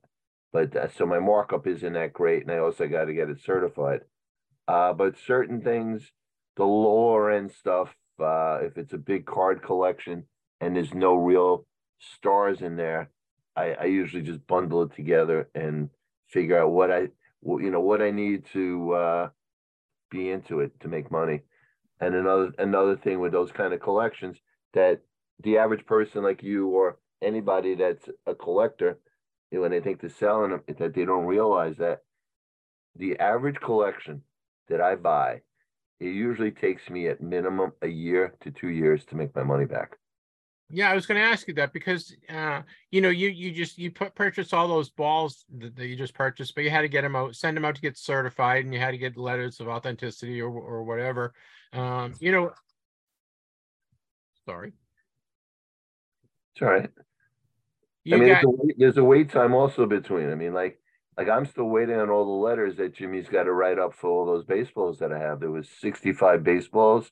But 0.52 0.76
uh, 0.76 0.90
so 0.90 1.06
my 1.06 1.20
markup 1.20 1.68
isn't 1.68 1.94
that 1.94 2.14
great, 2.14 2.44
and 2.44 2.52
I 2.52 2.58
also 2.58 2.88
got 2.88 3.06
to 3.06 3.14
get 3.14 3.30
it 3.30 3.42
certified. 3.42 4.02
Uh, 4.68 4.94
but 4.94 5.16
certain 5.26 5.62
things, 5.62 6.12
the 6.58 6.66
lower 6.66 7.32
end 7.32 7.52
stuff, 7.52 7.96
uh, 8.20 8.60
if 8.62 8.78
it's 8.78 8.94
a 8.94 8.98
big 8.98 9.26
card 9.26 9.64
collection 9.64 10.26
and 10.64 10.76
there's 10.76 10.94
no 10.94 11.16
real 11.16 11.66
stars 12.00 12.62
in 12.62 12.78
there, 12.78 13.10
I, 13.56 13.74
I 13.74 13.86
usually 13.86 14.24
just 14.24 14.46
bundle 14.48 14.84
it 14.84 14.96
together 14.96 15.50
and 15.54 15.90
figure 16.28 16.58
out 16.58 16.72
what 16.72 16.90
I, 16.90 17.10
you 17.46 17.70
know, 17.70 17.82
what 17.82 18.02
I 18.02 18.12
need 18.12 18.46
to 18.54 18.94
uh, 18.94 19.30
be 20.10 20.30
into 20.30 20.62
it 20.62 20.80
to 20.80 20.88
make 20.88 21.12
money. 21.12 21.42
And 22.00 22.16
another 22.16 22.52
another 22.58 22.96
thing 22.96 23.20
with 23.20 23.34
those 23.34 23.52
kind 23.52 23.74
of 23.74 23.82
collections 23.82 24.38
that 24.74 25.02
the 25.44 25.58
average 25.58 25.86
person 25.86 26.24
like 26.24 26.42
you 26.42 26.70
or 26.70 26.98
anybody 27.22 27.76
that's 27.76 28.08
a 28.26 28.34
collector, 28.34 28.98
you 29.52 29.58
know, 29.58 29.64
when 29.64 29.72
they 29.72 29.82
think 29.82 30.00
they're 30.00 30.10
selling 30.10 30.52
them, 30.52 30.64
that 30.80 30.94
they 30.94 31.06
don't 31.06 31.26
realize 31.26 31.76
that 31.78 32.00
the 32.96 33.20
average 33.20 33.60
collection 33.60 34.22
that 34.70 34.82
I 34.82 34.96
buy, 34.96 35.42
it 36.00 36.08
usually 36.08 36.52
takes 36.52 36.90
me 36.90 37.08
at 37.08 37.22
minimum 37.22 37.74
a 37.82 37.88
year 37.88 38.34
to 38.42 38.52
two 38.52 38.70
years 38.70 39.04
to 39.06 39.16
make 39.16 39.36
my 39.36 39.44
money 39.44 39.66
back. 39.66 39.98
Yeah, 40.70 40.90
I 40.90 40.96
was 40.96 41.06
going 41.06 41.20
to 41.22 41.28
ask 41.28 41.48
you 41.48 41.54
that 41.56 41.72
because 41.74 42.16
uh, 42.30 42.62
you 42.90 43.02
know 43.02 43.10
you 43.10 43.30
you 43.30 43.52
just 43.52 43.78
you 43.78 43.92
put 43.92 44.16
purchase 44.16 44.54
all 44.54 44.68
those 44.68 44.90
balls 44.90 45.46
that, 45.58 45.76
that 45.76 45.88
you 45.88 45.96
just 45.96 46.16
purchased, 46.16 46.56
but 46.56 46.64
you 46.64 46.70
had 46.72 46.82
to 46.82 46.88
get 46.88 47.02
them 47.02 47.16
out, 47.16 47.36
send 47.36 47.56
them 47.56 47.66
out 47.66 47.76
to 47.76 47.82
get 47.82 47.98
certified, 47.98 48.66
and 48.66 48.74
you 48.74 48.80
had 48.80 48.92
to 48.92 48.98
get 48.98 49.18
letters 49.18 49.60
of 49.60 49.68
authenticity 49.68 50.42
or 50.42 50.50
or 50.50 50.84
whatever. 50.84 51.34
Um, 51.74 52.14
you 52.20 52.32
know, 52.32 52.52
sorry, 54.46 54.74
It's 56.56 56.62
all 56.62 56.70
right. 56.70 56.90
you 58.04 58.16
I 58.16 58.20
mean, 58.20 58.30
got 58.30 58.42
there's, 58.42 58.44
a, 58.46 58.50
wait- 58.50 58.76
there's 58.80 58.98
a 58.98 59.04
wait 59.04 59.30
time 59.32 59.54
also 59.54 59.86
between. 59.86 60.32
I 60.32 60.36
mean, 60.36 60.54
like, 60.54 60.80
like 61.18 61.30
I'm 61.30 61.46
still 61.46 61.66
waiting 61.66 62.00
on 62.00 62.10
all 62.10 62.26
the 62.26 62.32
letters 62.48 62.78
that 62.78 62.96
Jimmy's 62.96 63.30
got 63.30 63.44
to 63.44 63.54
write 63.54 63.80
up 63.80 63.94
for 63.94 64.10
all 64.10 64.26
those 64.26 64.46
baseballs 64.46 65.00
that 65.00 65.12
I 65.14 65.20
have. 65.20 65.40
There 65.40 65.52
was 65.52 65.70
65 65.80 66.44
baseballs, 66.44 67.12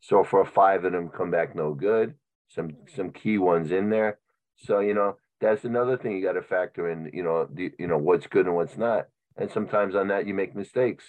so 0.00 0.24
for 0.24 0.44
five 0.44 0.84
of 0.84 0.92
them 0.92 1.08
come 1.10 1.30
back 1.30 1.54
no 1.54 1.74
good. 1.74 2.14
Some 2.54 2.70
some 2.94 3.10
key 3.10 3.38
ones 3.38 3.72
in 3.72 3.90
there. 3.90 4.18
So 4.56 4.80
you 4.80 4.94
know 4.94 5.16
that's 5.40 5.64
another 5.64 5.96
thing 5.96 6.12
you 6.12 6.22
got 6.24 6.32
to 6.34 6.42
factor 6.42 6.90
in. 6.90 7.10
You 7.12 7.22
know 7.22 7.48
the 7.52 7.72
you 7.78 7.86
know 7.86 7.98
what's 7.98 8.26
good 8.26 8.46
and 8.46 8.54
what's 8.54 8.76
not. 8.76 9.06
And 9.36 9.50
sometimes 9.50 9.94
on 9.94 10.08
that 10.08 10.26
you 10.26 10.34
make 10.34 10.54
mistakes. 10.54 11.04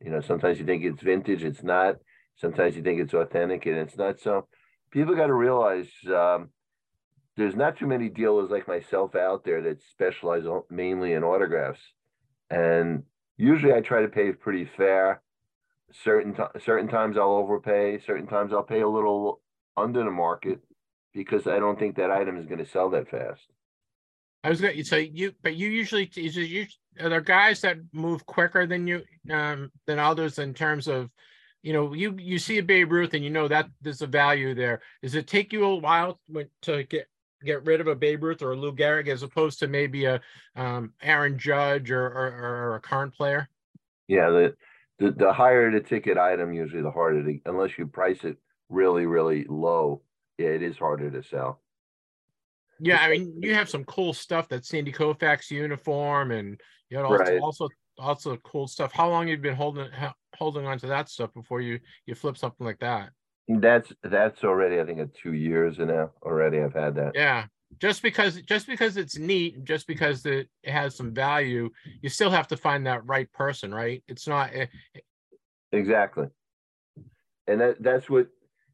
You 0.00 0.10
know 0.10 0.20
sometimes 0.20 0.58
you 0.58 0.66
think 0.66 0.84
it's 0.84 1.02
vintage, 1.02 1.44
it's 1.44 1.62
not. 1.62 1.96
Sometimes 2.36 2.76
you 2.76 2.82
think 2.82 3.00
it's 3.00 3.14
authentic 3.14 3.66
and 3.66 3.76
it's 3.76 3.96
not. 3.96 4.20
So 4.20 4.46
people 4.90 5.14
got 5.14 5.26
to 5.26 5.34
realize. 5.34 5.88
Um, 6.06 6.50
there's 7.36 7.54
not 7.54 7.78
too 7.78 7.86
many 7.86 8.08
dealers 8.08 8.50
like 8.50 8.66
myself 8.66 9.14
out 9.14 9.44
there 9.44 9.62
that 9.62 9.80
specialize 9.82 10.42
mainly 10.70 11.12
in 11.12 11.22
autographs. 11.22 11.80
And 12.50 13.04
usually 13.36 13.72
I 13.72 13.80
try 13.80 14.02
to 14.02 14.08
pay 14.08 14.32
pretty 14.32 14.68
fair. 14.76 15.22
certain 15.92 16.34
ti- 16.34 16.60
certain 16.64 16.88
times 16.88 17.16
I'll 17.16 17.30
overpay, 17.32 18.00
certain 18.04 18.26
times 18.26 18.52
I'll 18.52 18.62
pay 18.62 18.80
a 18.80 18.88
little 18.88 19.40
under 19.76 20.02
the 20.04 20.10
market 20.10 20.60
because 21.18 21.48
I 21.48 21.58
don't 21.58 21.76
think 21.76 21.96
that 21.96 22.12
item 22.12 22.38
is 22.38 22.46
going 22.46 22.64
to 22.64 22.70
sell 22.70 22.90
that 22.90 23.10
fast. 23.10 23.42
I 24.44 24.50
was 24.50 24.60
gonna 24.60 24.84
say 24.84 25.10
you, 25.12 25.32
but 25.42 25.56
you 25.56 25.68
usually 25.68 26.08
is 26.16 26.36
it 26.36 26.48
you 26.48 26.66
are 27.00 27.08
there 27.08 27.20
guys 27.20 27.60
that 27.62 27.76
move 27.92 28.24
quicker 28.24 28.66
than 28.66 28.86
you 28.86 29.02
um 29.32 29.72
than 29.88 29.98
others 29.98 30.38
in 30.38 30.54
terms 30.54 30.86
of 30.86 31.10
you 31.64 31.72
know 31.72 31.92
you 31.92 32.14
you 32.20 32.38
see 32.38 32.58
a 32.58 32.62
Babe 32.62 32.92
Ruth 32.92 33.14
and 33.14 33.24
you 33.24 33.30
know 33.30 33.48
that 33.48 33.68
there's 33.82 34.00
a 34.00 34.06
value 34.06 34.54
there. 34.54 34.80
Does 35.02 35.16
it 35.16 35.26
take 35.26 35.52
you 35.52 35.64
a 35.64 35.74
while 35.74 36.20
to 36.62 36.84
get 36.84 37.08
get 37.44 37.64
rid 37.64 37.80
of 37.80 37.88
a 37.88 37.96
Babe 37.96 38.22
Ruth 38.22 38.40
or 38.40 38.52
a 38.52 38.56
Lou 38.56 38.72
Gehrig 38.72 39.08
as 39.08 39.24
opposed 39.24 39.58
to 39.58 39.66
maybe 39.66 40.04
a 40.04 40.20
um 40.54 40.92
Aaron 41.02 41.36
Judge 41.36 41.90
or 41.90 42.06
or, 42.06 42.28
or 42.70 42.74
a 42.76 42.80
current 42.80 43.12
player? 43.12 43.48
Yeah, 44.06 44.30
the, 44.30 44.54
the 45.00 45.10
the 45.10 45.32
higher 45.32 45.68
the 45.72 45.80
ticket 45.80 46.16
item, 46.16 46.52
usually 46.52 46.82
the 46.82 46.92
harder 46.92 47.24
to, 47.24 47.40
unless 47.44 47.76
you 47.76 47.88
price 47.88 48.22
it 48.22 48.36
really, 48.68 49.06
really 49.06 49.44
low, 49.48 50.02
yeah, 50.38 50.48
it 50.48 50.62
is 50.62 50.78
harder 50.78 51.10
to 51.10 51.22
sell. 51.22 51.60
Yeah, 52.80 52.98
I 53.00 53.10
mean 53.10 53.42
you 53.42 53.54
have 53.54 53.68
some 53.68 53.84
cool 53.84 54.12
stuff 54.14 54.48
that 54.48 54.64
Sandy 54.64 54.92
Koufax 54.92 55.50
uniform 55.50 56.30
and 56.30 56.60
you 56.90 56.96
know 56.96 57.06
also 57.06 57.18
Right. 57.24 57.40
also 57.40 57.68
also 57.98 58.36
cool 58.38 58.68
stuff. 58.68 58.92
How 58.92 59.10
long 59.10 59.26
have 59.26 59.36
you 59.38 59.42
been 59.42 59.56
holding 59.56 59.88
holding 60.36 60.66
on 60.66 60.78
to 60.78 60.86
that 60.86 61.08
stuff 61.08 61.34
before 61.34 61.60
you 61.60 61.80
you 62.06 62.14
flip 62.14 62.36
something 62.38 62.64
like 62.64 62.78
that? 62.78 63.10
That's 63.48 63.92
that's 64.02 64.44
already, 64.44 64.80
I 64.80 64.84
think, 64.84 65.00
at 65.00 65.14
two 65.14 65.32
years 65.32 65.78
and 65.78 65.88
now 65.88 66.12
already. 66.22 66.60
I've 66.60 66.74
had 66.74 66.94
that. 66.96 67.12
Yeah. 67.14 67.46
Just 67.80 68.02
because 68.02 68.40
just 68.42 68.66
because 68.66 68.96
it's 68.96 69.18
neat, 69.18 69.64
just 69.64 69.86
because 69.86 70.24
it 70.24 70.48
it 70.62 70.70
has 70.70 70.94
some 70.94 71.12
value, 71.12 71.70
you 72.00 72.08
still 72.08 72.30
have 72.30 72.46
to 72.48 72.56
find 72.56 72.86
that 72.86 73.04
right 73.06 73.30
person, 73.32 73.74
right? 73.74 74.02
It's 74.06 74.28
not 74.28 74.50
eh, 74.54 74.66
Exactly. 75.72 76.28
And 77.46 77.60
that 77.60 77.82
that's 77.82 78.08
what 78.08 78.28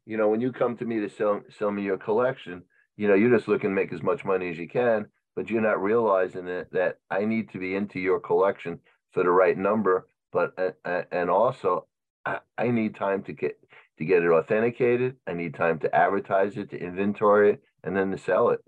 you 0.05 0.17
know 0.17 0.27
when 0.27 0.41
you 0.41 0.51
come 0.51 0.77
to 0.77 0.85
me 0.85 0.99
to 0.99 1.09
sell 1.09 1.41
sell 1.57 1.71
me 1.71 1.83
your 1.83 1.97
collection, 1.97 2.63
you 2.97 3.07
know, 3.07 3.15
you're 3.15 3.35
just 3.35 3.47
looking 3.47 3.71
to 3.71 3.75
make 3.75 3.91
as 3.91 4.01
much 4.01 4.23
money 4.23 4.49
as 4.49 4.57
you 4.57 4.67
can, 4.67 5.05
but 5.35 5.49
you're 5.49 5.61
not 5.61 5.81
realizing 5.81 6.45
that 6.45 6.71
that 6.71 6.99
I 7.09 7.25
need 7.25 7.51
to 7.51 7.59
be 7.59 7.75
into 7.75 7.99
your 7.99 8.19
collection 8.19 8.79
for 9.11 9.23
the 9.23 9.31
right 9.31 9.57
number, 9.57 10.07
but 10.31 10.53
uh, 10.57 11.01
and 11.11 11.29
also 11.29 11.87
I, 12.25 12.39
I 12.57 12.69
need 12.69 12.95
time 12.95 13.23
to 13.23 13.33
get 13.33 13.57
to 13.97 14.05
get 14.05 14.23
it 14.23 14.29
authenticated. 14.29 15.17
I 15.27 15.33
need 15.33 15.55
time 15.55 15.79
to 15.79 15.95
advertise 15.95 16.57
it, 16.57 16.69
to 16.71 16.77
inventory 16.77 17.53
it, 17.53 17.63
and 17.83 17.95
then 17.95 18.11
to 18.11 18.17
sell 18.17 18.49
it. 18.49 18.59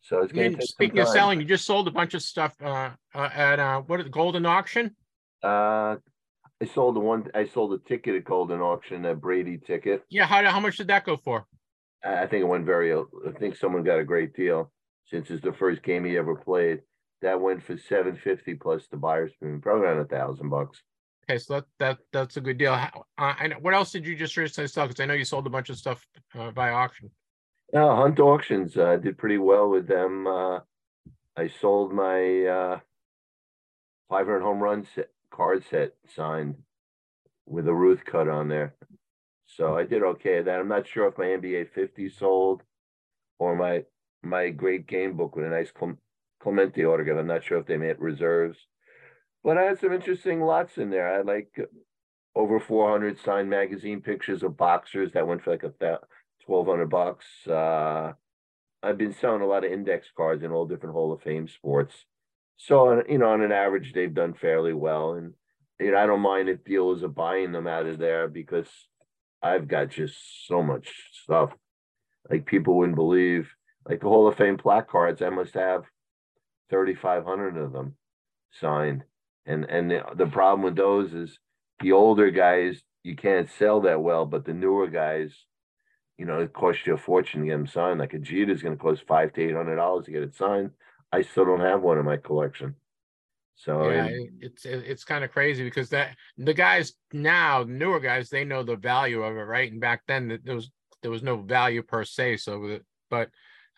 So 0.00 0.20
it's 0.20 0.32
going 0.32 0.56
to 0.56 0.66
speaking 0.66 0.98
of 0.98 1.08
selling, 1.08 1.40
you 1.40 1.46
just 1.46 1.64
sold 1.64 1.86
a 1.86 1.92
bunch 1.92 2.14
of 2.14 2.22
stuff 2.22 2.56
uh, 2.60 2.90
uh 3.14 3.30
at 3.32 3.60
uh 3.60 3.82
what 3.82 4.00
is 4.00 4.06
it, 4.06 4.12
Goldin 4.12 4.46
Auction? 4.46 4.96
Uh, 5.42 5.96
I 6.62 6.64
sold 6.66 6.94
the 6.94 7.00
one. 7.00 7.28
I 7.34 7.44
sold 7.44 7.72
a 7.72 7.78
ticket 7.78 8.14
at 8.14 8.24
Goldin 8.24 8.60
Auction, 8.60 9.04
a 9.06 9.14
Brady 9.16 9.58
ticket. 9.58 10.04
Yeah, 10.10 10.26
how 10.26 10.44
how 10.48 10.60
much 10.60 10.76
did 10.76 10.86
that 10.88 11.04
go 11.04 11.16
for? 11.16 11.44
I 12.04 12.26
think 12.26 12.42
it 12.42 12.48
went 12.48 12.64
very. 12.66 12.92
I 12.94 13.02
think 13.38 13.56
someone 13.56 13.82
got 13.82 13.98
a 13.98 14.04
great 14.04 14.34
deal 14.34 14.70
since 15.06 15.30
it's 15.30 15.42
the 15.42 15.52
first 15.52 15.82
game 15.82 16.04
he 16.04 16.16
ever 16.16 16.36
played. 16.36 16.82
That 17.20 17.40
went 17.40 17.64
for 17.64 17.76
seven 17.76 18.16
fifty 18.16 18.54
plus 18.54 18.86
the 18.88 18.96
buyer's 18.96 19.32
premium, 19.40 19.60
probably 19.60 19.86
around 19.86 19.98
a 20.00 20.04
thousand 20.04 20.50
bucks. 20.50 20.80
Okay, 21.28 21.38
so 21.38 21.54
that 21.54 21.64
that 21.80 21.98
that's 22.12 22.36
a 22.36 22.40
good 22.40 22.58
deal. 22.58 22.74
How- 22.74 23.04
Uh, 23.18 23.34
and 23.40 23.54
what 23.60 23.74
else 23.74 23.90
did 23.90 24.06
you 24.06 24.14
just 24.14 24.36
recently 24.36 24.68
sell? 24.68 24.86
Because 24.86 25.00
I 25.00 25.06
know 25.06 25.14
you 25.14 25.24
sold 25.24 25.46
a 25.48 25.50
bunch 25.50 25.68
of 25.68 25.76
stuff 25.78 26.06
uh, 26.38 26.52
by 26.52 26.70
auction. 26.70 27.10
Uh, 27.74 27.96
Hunt 27.96 28.20
Auctions 28.20 28.76
uh, 28.76 28.96
did 28.98 29.18
pretty 29.18 29.38
well 29.38 29.68
with 29.68 29.88
them. 29.88 30.26
Uh, 30.28 30.60
I 31.36 31.48
sold 31.60 31.92
my 31.92 32.44
uh, 32.44 32.80
500 34.10 34.40
home 34.42 34.60
runs 34.60 34.86
card 35.32 35.64
set 35.68 35.92
signed 36.14 36.56
with 37.46 37.66
a 37.66 37.74
Ruth 37.74 38.04
cut 38.04 38.28
on 38.28 38.48
there. 38.48 38.74
So 39.46 39.76
I 39.76 39.84
did 39.84 40.02
okay 40.02 40.38
at 40.38 40.44
that. 40.46 40.60
I'm 40.60 40.68
not 40.68 40.86
sure 40.86 41.08
if 41.08 41.18
my 41.18 41.24
NBA 41.24 41.72
50 41.74 42.08
sold 42.10 42.62
or 43.38 43.56
my 43.56 43.84
my 44.22 44.50
great 44.50 44.86
game 44.86 45.16
book 45.16 45.34
with 45.34 45.44
a 45.44 45.48
nice 45.48 45.72
Clemente 46.40 46.84
autograph. 46.84 47.18
I'm 47.18 47.26
not 47.26 47.44
sure 47.44 47.58
if 47.58 47.66
they 47.66 47.76
made 47.76 47.98
reserves, 47.98 48.58
but 49.42 49.58
I 49.58 49.62
had 49.62 49.80
some 49.80 49.92
interesting 49.92 50.40
lots 50.40 50.78
in 50.78 50.90
there. 50.90 51.12
I 51.12 51.16
had 51.18 51.26
like 51.26 51.58
over 52.34 52.60
400 52.60 53.18
signed 53.18 53.50
magazine 53.50 54.00
pictures 54.00 54.42
of 54.42 54.56
boxers 54.56 55.12
that 55.12 55.26
went 55.26 55.42
for 55.42 55.50
like 55.50 55.64
a 55.64 55.74
thou- 55.78 55.98
1200 56.46 56.86
bucks. 56.86 57.26
Uh, 57.46 58.12
I've 58.82 58.98
been 58.98 59.12
selling 59.12 59.42
a 59.42 59.46
lot 59.46 59.64
of 59.64 59.72
index 59.72 60.08
cards 60.16 60.42
in 60.42 60.50
all 60.50 60.66
different 60.66 60.94
Hall 60.94 61.12
of 61.12 61.22
Fame 61.22 61.46
sports. 61.46 62.04
So, 62.56 62.88
on- 62.90 63.04
you 63.08 63.18
know, 63.18 63.30
on 63.30 63.42
an 63.42 63.52
average, 63.52 63.92
they've 63.92 64.12
done 64.12 64.34
fairly 64.34 64.72
well. 64.72 65.14
And, 65.14 65.34
you 65.80 65.92
know, 65.92 65.98
I 65.98 66.06
don't 66.06 66.20
mind 66.20 66.48
if 66.48 66.64
dealers 66.64 67.02
are 67.02 67.08
buying 67.08 67.52
them 67.52 67.66
out 67.66 67.86
of 67.86 67.98
there 67.98 68.28
because 68.28 68.68
I've 69.42 69.68
got 69.68 69.90
just 69.90 70.46
so 70.46 70.62
much 70.62 70.92
stuff. 71.24 71.50
Like 72.30 72.46
people 72.46 72.76
wouldn't 72.76 72.96
believe, 72.96 73.50
like 73.88 74.00
the 74.00 74.08
Hall 74.08 74.28
of 74.28 74.36
Fame 74.36 74.56
plaque 74.56 74.88
cards, 74.88 75.22
I 75.22 75.30
must 75.30 75.54
have 75.54 75.82
3,500 76.70 77.56
of 77.56 77.72
them 77.72 77.96
signed. 78.52 79.04
And, 79.44 79.64
and 79.64 79.90
the, 79.90 80.04
the 80.14 80.26
problem 80.26 80.62
with 80.62 80.76
those 80.76 81.12
is 81.12 81.38
the 81.80 81.92
older 81.92 82.30
guys, 82.30 82.80
you 83.02 83.16
can't 83.16 83.50
sell 83.58 83.80
that 83.80 84.00
well, 84.00 84.24
but 84.24 84.44
the 84.44 84.54
newer 84.54 84.86
guys, 84.86 85.34
you 86.16 86.26
know, 86.26 86.40
it 86.40 86.52
costs 86.52 86.86
you 86.86 86.94
a 86.94 86.96
fortune 86.96 87.40
to 87.40 87.46
get 87.46 87.54
them 87.54 87.66
signed. 87.66 87.98
Like 87.98 88.14
a 88.14 88.18
Jeter 88.20 88.52
is 88.52 88.62
going 88.62 88.76
to 88.76 88.80
cost 88.82 89.02
five 89.08 89.32
to 89.32 89.42
eight 89.42 89.56
hundred 89.56 89.76
dollars 89.76 90.04
to 90.04 90.12
get 90.12 90.22
it 90.22 90.36
signed. 90.36 90.70
I 91.12 91.22
still 91.22 91.44
don't 91.44 91.60
have 91.60 91.82
one 91.82 91.98
in 91.98 92.04
my 92.04 92.16
collection. 92.16 92.74
So 93.54 93.90
Yeah, 93.90 94.06
and- 94.06 94.42
it's 94.42 94.64
it's 94.64 95.04
kind 95.04 95.22
of 95.24 95.30
crazy 95.30 95.62
because 95.62 95.90
that 95.90 96.16
the 96.38 96.54
guys 96.54 96.94
now, 97.12 97.64
newer 97.68 98.00
guys, 98.00 98.28
they 98.28 98.44
know 98.44 98.62
the 98.62 98.76
value 98.76 99.22
of 99.22 99.36
it, 99.36 99.40
right? 99.42 99.70
And 99.70 99.80
back 99.80 100.02
then, 100.08 100.28
th- 100.28 100.40
there 100.42 100.54
was 100.54 100.70
there 101.02 101.10
was 101.10 101.22
no 101.22 101.36
value 101.36 101.82
per 101.82 102.04
se. 102.04 102.38
So, 102.38 102.78
but 103.10 103.28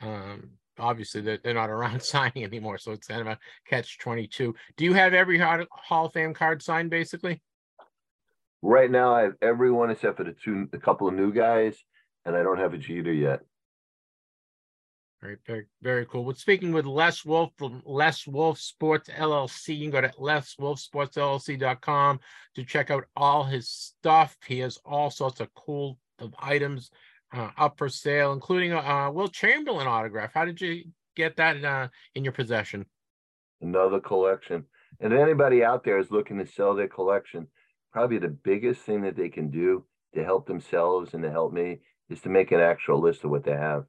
um, 0.00 0.50
obviously, 0.78 1.22
they're, 1.22 1.38
they're 1.42 1.54
not 1.54 1.70
around 1.76 2.02
signing 2.02 2.44
anymore. 2.44 2.78
So 2.78 2.92
it's 2.92 3.08
kind 3.08 3.20
of 3.20 3.26
a 3.26 3.38
catch 3.66 3.98
twenty 3.98 4.26
two. 4.28 4.54
Do 4.76 4.84
you 4.84 4.94
have 4.94 5.12
every 5.12 5.38
Hall 5.38 5.64
Hall 5.70 6.06
of 6.06 6.12
Fame 6.12 6.34
card 6.34 6.62
signed, 6.62 6.90
basically? 6.90 7.42
right 8.62 8.90
now, 8.90 9.14
I 9.14 9.22
have 9.22 9.34
everyone 9.42 9.90
except 9.90 10.16
for 10.16 10.24
the 10.24 10.32
two, 10.32 10.68
a 10.72 10.78
couple 10.78 11.06
of 11.06 11.12
new 11.12 11.30
guys, 11.32 11.76
and 12.24 12.34
I 12.34 12.42
don't 12.42 12.58
have 12.58 12.72
a 12.72 12.78
Jeter 12.78 13.12
yet. 13.12 13.40
Very, 15.24 15.38
very, 15.46 15.64
very 15.80 16.04
cool. 16.04 16.22
Well, 16.22 16.34
speaking 16.34 16.70
with 16.70 16.84
Les 16.84 17.24
Wolf 17.24 17.50
from 17.56 17.80
Les 17.86 18.26
Wolf 18.26 18.58
Sports 18.58 19.08
LLC, 19.08 19.74
you 19.74 19.90
can 19.90 19.90
go 19.90 20.02
to 20.02 20.12
leswolfsportsllc.com 20.20 22.20
to 22.56 22.64
check 22.64 22.90
out 22.90 23.06
all 23.16 23.44
his 23.44 23.70
stuff. 23.70 24.36
He 24.46 24.58
has 24.58 24.78
all 24.84 25.08
sorts 25.08 25.40
of 25.40 25.48
cool 25.54 25.98
of 26.18 26.34
items 26.38 26.90
uh, 27.32 27.48
up 27.56 27.78
for 27.78 27.88
sale, 27.88 28.34
including 28.34 28.72
a 28.72 28.80
uh, 28.80 29.10
Wilt 29.10 29.32
Chamberlain 29.32 29.86
autograph. 29.86 30.34
How 30.34 30.44
did 30.44 30.60
you 30.60 30.84
get 31.16 31.36
that 31.36 31.64
uh, 31.64 31.88
in 32.14 32.22
your 32.22 32.34
possession? 32.34 32.84
Another 33.62 34.00
collection. 34.00 34.66
And 35.00 35.14
if 35.14 35.18
anybody 35.18 35.64
out 35.64 35.84
there 35.84 35.98
is 35.98 36.10
looking 36.10 36.36
to 36.36 36.46
sell 36.46 36.74
their 36.74 36.88
collection, 36.88 37.46
probably 37.94 38.18
the 38.18 38.28
biggest 38.28 38.82
thing 38.82 39.00
that 39.04 39.16
they 39.16 39.30
can 39.30 39.50
do 39.50 39.86
to 40.14 40.22
help 40.22 40.46
themselves 40.46 41.14
and 41.14 41.22
to 41.22 41.30
help 41.30 41.54
me 41.54 41.78
is 42.10 42.20
to 42.20 42.28
make 42.28 42.52
an 42.52 42.60
actual 42.60 43.00
list 43.00 43.24
of 43.24 43.30
what 43.30 43.44
they 43.44 43.52
have 43.52 43.86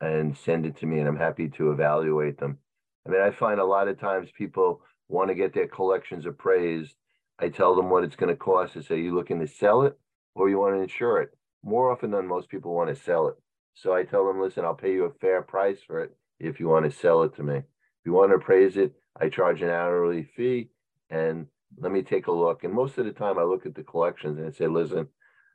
and 0.00 0.36
send 0.36 0.66
it 0.66 0.76
to 0.78 0.86
me, 0.86 0.98
and 0.98 1.08
I'm 1.08 1.16
happy 1.16 1.48
to 1.50 1.70
evaluate 1.72 2.38
them. 2.38 2.58
I 3.06 3.10
mean, 3.10 3.20
I 3.20 3.30
find 3.30 3.60
a 3.60 3.64
lot 3.64 3.88
of 3.88 3.98
times 3.98 4.30
people 4.36 4.82
want 5.08 5.28
to 5.28 5.34
get 5.34 5.54
their 5.54 5.68
collections 5.68 6.26
appraised. 6.26 6.94
I 7.38 7.48
tell 7.48 7.74
them 7.74 7.90
what 7.90 8.04
it's 8.04 8.16
going 8.16 8.32
to 8.32 8.36
cost. 8.36 8.76
I 8.76 8.80
say, 8.80 9.00
you 9.00 9.14
looking 9.14 9.40
to 9.40 9.46
sell 9.46 9.82
it 9.82 9.98
or 10.34 10.48
you 10.48 10.58
want 10.58 10.76
to 10.76 10.82
insure 10.82 11.20
it? 11.20 11.30
More 11.62 11.90
often 11.90 12.10
than 12.10 12.26
most 12.26 12.48
people 12.48 12.74
want 12.74 12.94
to 12.94 13.02
sell 13.02 13.28
it. 13.28 13.34
So 13.74 13.94
I 13.94 14.04
tell 14.04 14.26
them, 14.26 14.40
listen, 14.40 14.64
I'll 14.64 14.74
pay 14.74 14.92
you 14.92 15.04
a 15.04 15.14
fair 15.20 15.42
price 15.42 15.78
for 15.86 16.02
it 16.02 16.14
if 16.38 16.60
you 16.60 16.68
want 16.68 16.84
to 16.84 16.96
sell 16.96 17.22
it 17.22 17.34
to 17.36 17.42
me. 17.42 17.56
If 17.56 18.06
you 18.06 18.12
want 18.12 18.30
to 18.30 18.36
appraise 18.36 18.76
it, 18.76 18.92
I 19.20 19.28
charge 19.28 19.62
an 19.62 19.70
hourly 19.70 20.24
fee 20.36 20.68
and 21.08 21.46
let 21.78 21.92
me 21.92 22.02
take 22.02 22.26
a 22.26 22.32
look. 22.32 22.64
And 22.64 22.72
most 22.72 22.98
of 22.98 23.04
the 23.04 23.12
time 23.12 23.38
I 23.38 23.42
look 23.42 23.66
at 23.66 23.74
the 23.74 23.82
collections 23.82 24.38
and 24.38 24.46
I 24.46 24.50
say, 24.50 24.66
listen, 24.66 25.08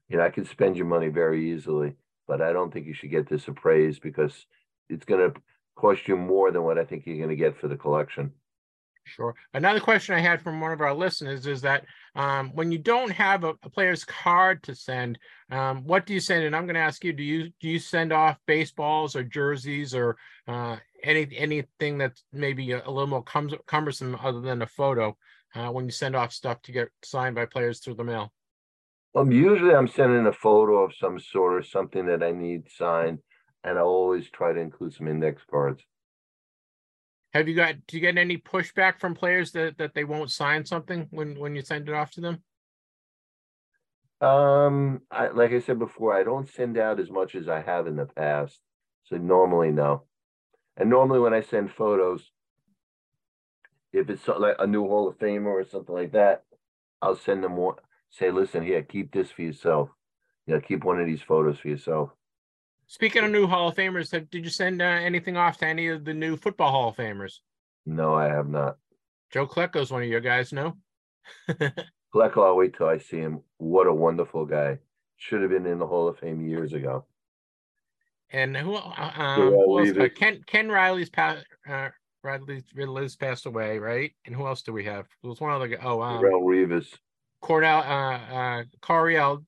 you 0.10 0.18
know, 0.18 0.24
I 0.24 0.30
can 0.30 0.46
spend 0.46 0.78
your 0.78 0.86
money 0.86 1.08
very 1.08 1.52
easily, 1.52 1.94
but 2.28 2.42
I 2.42 2.54
don't 2.54 2.72
think 2.74 2.86
you 2.88 2.94
should 2.94 3.12
get 3.12 3.30
this 3.30 3.48
appraised 3.48 4.02
because 4.02 4.46
it's 4.90 5.06
going 5.06 5.32
to 5.32 5.40
cost 5.76 6.08
you 6.08 6.16
more 6.16 6.52
than 6.52 6.64
what 6.64 6.78
I 6.78 6.86
think 6.86 7.06
you're 7.06 7.18
going 7.18 7.30
to 7.30 7.36
get 7.36 7.60
for 7.60 7.68
the 7.68 7.76
collection. 7.76 8.32
Sure. 9.08 9.36
Another 9.54 9.80
question 9.80 10.16
I 10.16 10.20
had 10.20 10.42
from 10.42 10.60
one 10.60 10.72
of 10.72 10.82
our 10.82 10.94
listeners 10.94 11.46
is 11.46 11.62
that 11.62 11.86
um, 12.16 12.50
when 12.56 12.72
you 12.72 12.80
don't 12.80 13.12
have 13.12 13.44
a, 13.44 13.54
a 13.62 13.70
player's 13.70 14.04
card 14.04 14.64
to 14.64 14.74
send, 14.74 15.20
um, 15.52 15.84
what 15.84 16.08
do 16.08 16.14
you 16.14 16.20
send? 16.20 16.44
And 16.44 16.56
I'm 16.56 16.66
going 16.66 16.74
to 16.76 16.82
ask 16.82 17.04
you: 17.04 17.14
Do 17.14 17.22
you 17.22 17.52
do 17.62 17.70
you 17.70 17.78
send 17.78 18.12
off 18.12 18.40
baseballs 18.48 19.16
or 19.16 19.24
jerseys 19.24 19.94
or 19.94 20.18
uh, 20.48 20.78
any 21.04 21.28
anything 21.38 22.00
that's 22.00 22.24
maybe 22.34 22.72
a, 22.72 22.80
a 22.84 22.90
little 22.90 23.06
more 23.06 23.24
cum- 23.24 23.52
cumbersome 23.68 24.18
other 24.24 24.42
than 24.42 24.64
a 24.64 24.68
photo 24.68 25.16
uh, 25.54 25.70
when 25.70 25.86
you 25.86 25.92
send 25.92 26.16
off 26.16 26.34
stuff 26.34 26.64
to 26.64 26.72
get 26.72 26.90
signed 27.04 27.36
by 27.36 27.46
players 27.46 27.80
through 27.80 27.96
the 27.96 28.04
mail? 28.04 28.34
Um, 29.16 29.32
usually 29.32 29.74
I'm 29.74 29.88
sending 29.88 30.26
a 30.26 30.34
photo 30.34 30.84
of 30.84 30.94
some 30.94 31.20
sort 31.20 31.54
or 31.54 31.64
something 31.64 32.06
that 32.08 32.22
I 32.22 32.32
need 32.32 32.70
signed, 32.70 33.20
and 33.64 33.78
I 33.78 33.82
always 33.82 34.30
try 34.30 34.52
to 34.52 34.60
include 34.60 34.94
some 34.94 35.08
index 35.08 35.42
cards. 35.50 35.84
Have 37.34 37.48
you 37.48 37.56
got 37.56 37.76
do 37.88 37.98
you 37.98 38.02
get 38.02 38.18
any 38.18 38.38
pushback 38.38 39.00
from 39.00 39.16
players 39.16 39.52
that, 39.54 39.78
that 39.78 39.94
they 39.94 40.04
won't 40.04 40.32
sign 40.32 40.66
something 40.66 41.08
when 41.12 41.40
when 41.40 41.56
you 41.56 41.62
send 41.62 41.88
it 41.88 41.96
off 41.96 42.12
to 42.12 42.22
them? 42.22 42.44
Um, 44.22 45.02
I, 45.12 45.28
like 45.28 45.52
I 45.52 45.60
said 45.60 45.80
before, 45.80 46.14
I 46.14 46.24
don't 46.24 46.50
send 46.50 46.78
out 46.78 47.00
as 47.00 47.10
much 47.10 47.36
as 47.36 47.48
I 47.48 47.62
have 47.62 47.88
in 47.88 47.96
the 47.96 48.06
past. 48.06 48.60
So 49.06 49.18
normally, 49.18 49.72
no. 49.72 50.04
And 50.78 50.90
normally, 50.90 51.20
when 51.20 51.34
I 51.34 51.42
send 51.42 51.72
photos, 51.72 52.32
if 53.94 54.10
it's 54.10 54.28
like 54.28 54.56
a 54.60 54.68
new 54.68 54.88
Hall 54.88 55.08
of 55.08 55.18
Famer 55.18 55.48
or 55.48 55.64
something 55.64 55.96
like 55.96 56.12
that, 56.14 56.44
I'll 57.02 57.16
send 57.16 57.44
them 57.44 57.56
one. 57.56 57.76
Say, 58.12 58.32
listen, 58.32 58.64
here, 58.64 58.82
keep 58.84 59.12
this 59.12 59.32
for 59.32 59.42
yourself. 59.42 59.90
Yeah, 60.48 60.60
keep 60.60 60.84
one 60.84 61.00
of 61.00 61.06
these 61.08 61.22
photos 61.22 61.60
for 61.60 61.68
yourself. 61.70 62.12
Speaking 62.88 63.24
of 63.24 63.32
new 63.32 63.48
Hall 63.48 63.70
of 63.70 63.76
Famers, 63.76 64.12
have- 64.12 64.30
did 64.30 64.44
you 64.46 64.52
send 64.52 64.82
uh, 64.82 64.86
anything 64.86 65.38
off 65.38 65.58
to 65.58 65.66
any 65.66 65.88
of 65.88 66.06
the 66.06 66.14
new 66.14 66.38
football 66.38 66.72
Hall 66.72 66.90
of 66.90 66.96
Famers? 66.96 67.40
No, 67.86 68.14
I 68.14 68.26
have 68.26 68.48
not. 68.48 68.78
Joe 69.32 69.48
Klecko's 69.48 69.92
one 69.92 70.04
of 70.04 70.08
your 70.08 70.22
guys, 70.22 70.54
no? 70.54 70.76
Fleck, 71.48 72.38
I'll 72.38 72.56
wait 72.56 72.76
till 72.78 72.88
I 72.88 73.00
see 73.00 73.18
him. 73.18 73.42
What 73.58 73.88
a 73.88 73.94
wonderful 73.94 74.46
guy. 74.46 74.80
Should 75.18 75.42
have 75.42 75.50
been 75.52 75.66
in 75.66 75.80
the 75.80 75.88
Hall 75.88 76.08
of 76.08 76.20
Fame 76.20 76.48
years 76.48 76.74
ago. 76.74 77.06
and 78.32 78.56
who? 78.56 78.76
Uh, 78.76 79.12
um, 79.16 79.42
who 79.42 79.80
else? 79.80 79.98
Uh, 79.98 80.08
Ken 80.16 80.44
Ken 80.46 80.70
Riley's 80.70 81.10
passed. 81.10 81.46
Uh, 81.68 81.90
Riley's 82.24 83.16
passed 83.16 83.46
away, 83.46 83.80
right? 83.80 84.12
And 84.26 84.36
who 84.36 84.46
else 84.46 84.62
do 84.62 84.74
we 84.74 84.84
have? 84.86 85.06
There 85.22 85.30
was 85.30 85.40
one 85.42 85.52
other 85.52 85.68
guy. 85.68 85.78
Oh, 85.84 86.02
um, 86.02 86.22
Darrelle 86.24 86.44
Revis. 86.44 86.88
Cordell, 87.46 87.86
uh, 87.86 88.34
uh, 88.36 88.64
Coryell, 88.82 89.46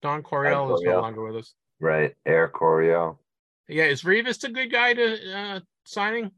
Don 0.00 0.22
Coryell 0.22 0.74
is 0.74 0.82
no 0.82 1.00
longer 1.00 1.22
with 1.22 1.36
us. 1.36 1.54
Right. 1.78 2.14
Air 2.24 2.48
Coryell. 2.48 3.18
Yeah, 3.68 3.84
is 3.84 4.02
Revis 4.02 4.42
a 4.44 4.48
good 4.50 4.72
guy 4.72 4.94
to 4.94 5.38
uh, 5.38 5.60
signing? 5.84 6.30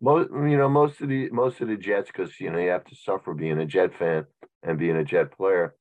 Most 0.00 0.30
you 0.30 0.56
know, 0.56 0.68
most 0.68 1.00
of 1.00 1.08
the 1.08 1.28
most 1.30 1.60
of 1.60 1.68
the 1.68 1.76
Jets, 1.76 2.10
because 2.10 2.40
you 2.40 2.50
know, 2.50 2.58
you 2.58 2.70
have 2.70 2.84
to 2.84 2.96
suffer 2.96 3.34
being 3.34 3.58
a 3.58 3.66
Jet 3.66 3.90
fan 3.98 4.24
and 4.62 4.78
being 4.78 4.96
a 4.96 5.04
Jet 5.04 5.36
player. 5.36 5.74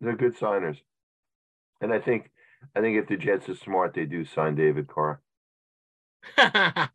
They're 0.00 0.16
good 0.16 0.36
signers. 0.38 0.78
And 1.80 1.92
I 1.92 1.98
think 1.98 2.30
I 2.76 2.80
think 2.80 2.96
if 2.96 3.08
the 3.08 3.16
Jets 3.16 3.48
are 3.48 3.56
smart, 3.56 3.94
they 3.94 4.06
do 4.06 4.24
sign 4.24 4.54
David 4.54 4.86
Carr. 4.86 5.20
I, 6.36 6.88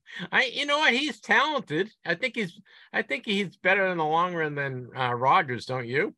you 0.53 0.65
know 0.65 0.77
what? 0.77 0.93
He's 0.93 1.19
talented. 1.19 1.91
I 2.05 2.15
think 2.15 2.35
he's, 2.35 2.59
I 2.93 3.01
think 3.01 3.25
he's 3.25 3.57
better 3.57 3.87
in 3.87 3.97
the 3.97 4.05
long 4.05 4.33
run 4.33 4.55
than 4.55 4.87
uh, 4.95 5.13
Rodgers, 5.13 5.65
don't 5.65 5.87
you? 5.87 6.15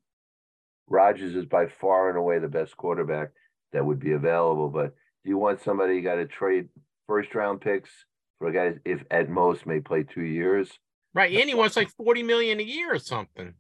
Rodgers 0.90 1.36
is 1.36 1.46
by 1.46 1.68
far 1.68 2.10
and 2.10 2.18
away 2.18 2.40
the 2.40 2.48
best 2.48 2.76
quarterback 2.76 3.30
that 3.74 3.86
would 3.86 4.00
be 4.00 4.14
available. 4.14 4.70
But 4.70 4.96
do 5.24 5.30
you 5.30 5.38
want 5.38 5.62
somebody 5.62 5.96
you 5.96 6.02
got 6.02 6.16
to 6.16 6.26
trade 6.26 6.70
first 7.08 7.34
round 7.36 7.62
picks 7.62 7.90
for 8.40 8.48
a 8.48 8.54
guy 8.54 8.80
if 8.86 9.04
at 9.12 9.30
most 9.30 9.66
may 9.66 9.80
play 9.80 10.04
two 10.04 10.24
years? 10.24 10.70
Right, 11.14 11.34
and 11.34 11.50
he 11.50 11.56
wants 11.56 11.76
like 11.76 11.90
forty 11.90 12.24
million 12.24 12.60
a 12.60 12.64
year 12.64 12.94
or 12.94 13.00
something. 13.00 13.54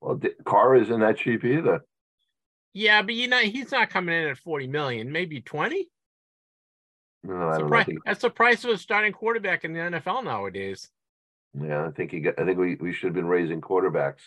Well, 0.00 0.20
Carr 0.44 0.76
isn't 0.76 1.00
that 1.00 1.18
cheap 1.18 1.44
either. 1.44 1.80
Yeah, 2.72 3.02
but 3.02 3.14
you 3.14 3.28
know 3.28 3.38
he's 3.40 3.72
not 3.72 3.90
coming 3.90 4.14
in 4.14 4.28
at 4.28 4.38
forty 4.38 4.66
million, 4.66 5.12
maybe 5.12 5.40
twenty. 5.40 5.88
No, 7.22 7.38
That's, 7.38 7.56
the 7.56 7.60
don't 7.60 7.68
pri- 7.68 7.84
think. 7.84 7.98
that's 8.06 8.22
the 8.22 8.30
price 8.30 8.64
of 8.64 8.70
a 8.70 8.78
starting 8.78 9.12
quarterback 9.12 9.64
in 9.64 9.74
the 9.74 9.80
NFL 9.80 10.24
nowadays. 10.24 10.88
Yeah, 11.52 11.86
I 11.86 11.90
think 11.90 12.12
he 12.12 12.20
got. 12.20 12.38
I 12.38 12.46
think 12.46 12.58
we, 12.58 12.76
we 12.76 12.92
should 12.94 13.08
have 13.08 13.14
been 13.14 13.26
raising 13.26 13.60
quarterbacks 13.60 14.20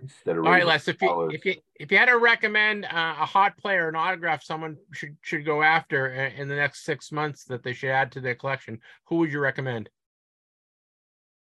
instead 0.00 0.36
of. 0.36 0.44
All 0.44 0.50
right, 0.50 0.66
Les. 0.66 0.88
If 0.88 1.00
you 1.02 1.30
if 1.32 1.44
you 1.44 1.54
if 1.74 1.92
you 1.92 1.98
had 1.98 2.06
to 2.06 2.18
recommend 2.18 2.84
uh, 2.84 3.16
a 3.20 3.26
hot 3.26 3.56
player, 3.56 3.88
an 3.88 3.96
autograph, 3.96 4.42
someone 4.42 4.76
should 4.92 5.16
should 5.22 5.44
go 5.44 5.62
after 5.62 6.12
in 6.12 6.48
the 6.48 6.56
next 6.56 6.84
six 6.84 7.10
months 7.12 7.44
that 7.44 7.62
they 7.62 7.72
should 7.72 7.90
add 7.90 8.12
to 8.12 8.20
their 8.20 8.34
collection, 8.34 8.80
who 9.04 9.16
would 9.16 9.32
you 9.32 9.40
recommend? 9.40 9.90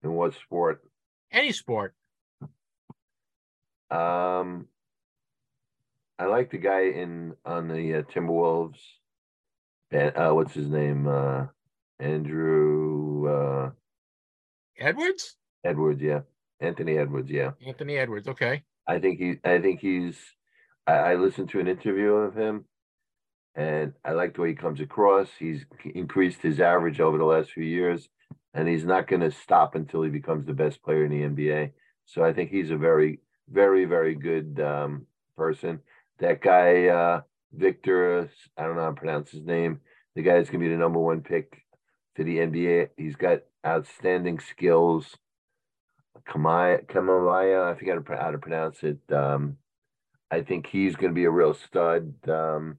in 0.04 0.12
what 0.12 0.34
sport? 0.36 0.84
Any 1.32 1.52
sport. 1.52 1.96
Um, 3.89 4.68
I 6.20 6.26
like 6.26 6.52
the 6.52 6.58
guy 6.58 6.82
in 6.82 7.34
on 7.46 7.68
the 7.68 7.96
uh, 7.96 8.02
Timberwolves. 8.04 8.80
And 9.91 10.16
uh, 10.16 10.32
what's 10.32 10.54
his 10.54 10.68
name? 10.68 11.08
Uh, 11.08 11.46
Andrew 12.00 13.28
uh, 13.30 13.72
Edwards, 14.78 15.36
Edwards. 15.64 16.02
Yeah, 16.02 16.22
Anthony 16.60 16.97
Edwards. 16.97 17.30
Yeah, 17.30 17.51
Anthony 17.66 17.97
Edwards. 17.97 18.28
Okay. 18.28 18.64
I 18.88 18.99
think 18.99 19.20
he. 19.20 19.36
I 19.43 19.60
think 19.60 19.80
he's. 19.80 20.18
I, 20.88 20.93
I 20.93 21.16
listened 21.16 21.49
to 21.49 21.60
an 21.60 21.68
interview 21.68 22.12
of 22.14 22.36
him, 22.36 22.66
and 23.56 23.93
I 24.04 24.12
like 24.12 24.36
the 24.36 24.41
way 24.41 24.49
he 24.49 24.56
comes 24.56 24.80
across. 24.80 25.30
He's 25.38 25.66
increased 25.93 26.41
his 26.41 26.60
average 26.60 26.99
over 26.99 27.18
the 27.18 27.26
last 27.26 27.51
few 27.51 27.64
years, 27.64 28.10
and 28.54 28.68
he's 28.68 28.86
not 28.86 29.08
going 29.08 29.22
to 29.22 29.32
stop 29.32 29.76
until 29.76 30.01
he 30.01 30.10
becomes 30.10 30.45
the 30.45 30.54
best 30.54 30.84
player 30.84 31.06
in 31.06 31.12
the 31.12 31.43
NBA. 31.43 31.72
So 32.06 32.24
I 32.24 32.34
think 32.34 32.51
he's 32.51 32.72
a 32.72 32.78
very, 32.78 33.20
very, 33.49 33.86
very 33.86 34.16
good 34.16 34.60
um, 34.60 35.08
person. 35.38 35.80
That 36.20 36.41
guy, 36.41 36.88
uh, 36.88 37.22
Victor, 37.54 38.30
I 38.58 38.64
don't 38.64 38.76
know 38.76 38.84
how 38.84 38.89
to 38.89 38.95
pronounce 38.95 39.32
his 39.32 39.45
name. 39.45 39.80
The 40.16 40.22
guy 40.22 40.38
guy's 40.38 40.49
going 40.49 40.60
to 40.60 40.68
be 40.68 40.74
the 40.74 40.80
number 40.80 40.99
one 40.99 41.22
pick 41.22 41.64
to 42.16 42.24
the 42.24 42.38
NBA. 42.38 42.89
He's 42.97 43.16
got 43.16 43.39
outstanding 43.66 44.39
skills. 44.39 45.18
Kamaya, 46.28 46.86
Kamaya, 46.86 47.71
I 47.71 47.78
forget 47.78 47.95
how 47.95 47.99
to 47.99 48.01
pro- 48.01 48.21
how 48.21 48.32
to 48.32 48.38
pronounce 48.38 48.84
it. 48.84 48.99
Um, 49.11 49.57
I 50.32 50.41
think 50.41 50.67
he's 50.67 50.95
going 50.95 51.11
to 51.11 51.15
be 51.15 51.26
a 51.26 51.30
real 51.30 51.53
stud. 51.53 52.13
Um, 52.28 52.78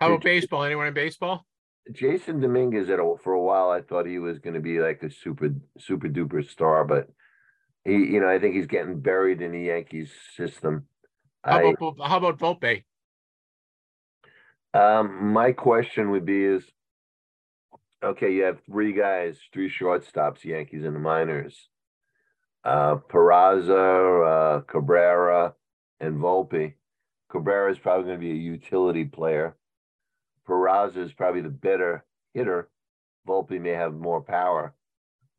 How 0.00 0.08
about 0.08 0.22
baseball? 0.22 0.64
Anyone 0.64 0.88
in 0.88 0.94
baseball? 0.94 1.46
Jasson 1.90 2.42
Dominguez 2.42 2.90
at 2.90 2.98
a, 2.98 3.14
for 3.22 3.32
a 3.32 3.40
while, 3.40 3.70
I 3.70 3.80
thought 3.80 4.06
he 4.06 4.18
was 4.18 4.38
going 4.38 4.54
to 4.54 4.60
be 4.60 4.80
like 4.80 5.02
a 5.02 5.10
super 5.10 5.50
super 5.78 6.08
duper 6.08 6.46
star, 6.46 6.84
but 6.84 7.08
he, 7.84 7.92
you 7.92 8.20
know, 8.20 8.28
I 8.28 8.38
think 8.38 8.54
he's 8.54 8.66
getting 8.66 9.00
buried 9.00 9.40
in 9.40 9.52
the 9.52 9.62
Yankees 9.62 10.12
system. 10.36 10.86
How 11.42 11.58
I, 11.58 11.62
about 11.70 11.96
how 12.04 12.18
about 12.18 12.38
Volpe? 12.38 12.84
um, 14.74 15.32
my 15.32 15.52
question 15.52 16.10
would 16.10 16.26
be 16.26 16.44
is, 16.44 16.64
okay, 18.02 18.32
you 18.32 18.44
have 18.44 18.60
three 18.64 18.92
guys, 18.92 19.38
three 19.52 19.70
shortstops, 19.70 20.44
Yankees 20.44 20.84
in 20.84 20.94
the 20.94 21.00
minors, 21.00 21.68
uh, 22.64 22.96
Peraza, 22.96 24.58
uh, 24.58 24.60
Cabrera, 24.62 25.54
and 26.00 26.18
Volpe. 26.18 26.74
Cabrera 27.30 27.70
is 27.70 27.78
probably 27.78 28.04
going 28.04 28.16
to 28.16 28.20
be 28.20 28.32
a 28.32 28.34
utility 28.34 29.04
player. 29.04 29.56
Peraza 30.48 30.98
is 30.98 31.12
probably 31.12 31.42
the 31.42 31.50
better 31.50 32.04
hitter. 32.34 32.70
Volpe 33.26 33.60
may 33.60 33.70
have 33.70 33.94
more 33.94 34.22
power. 34.22 34.74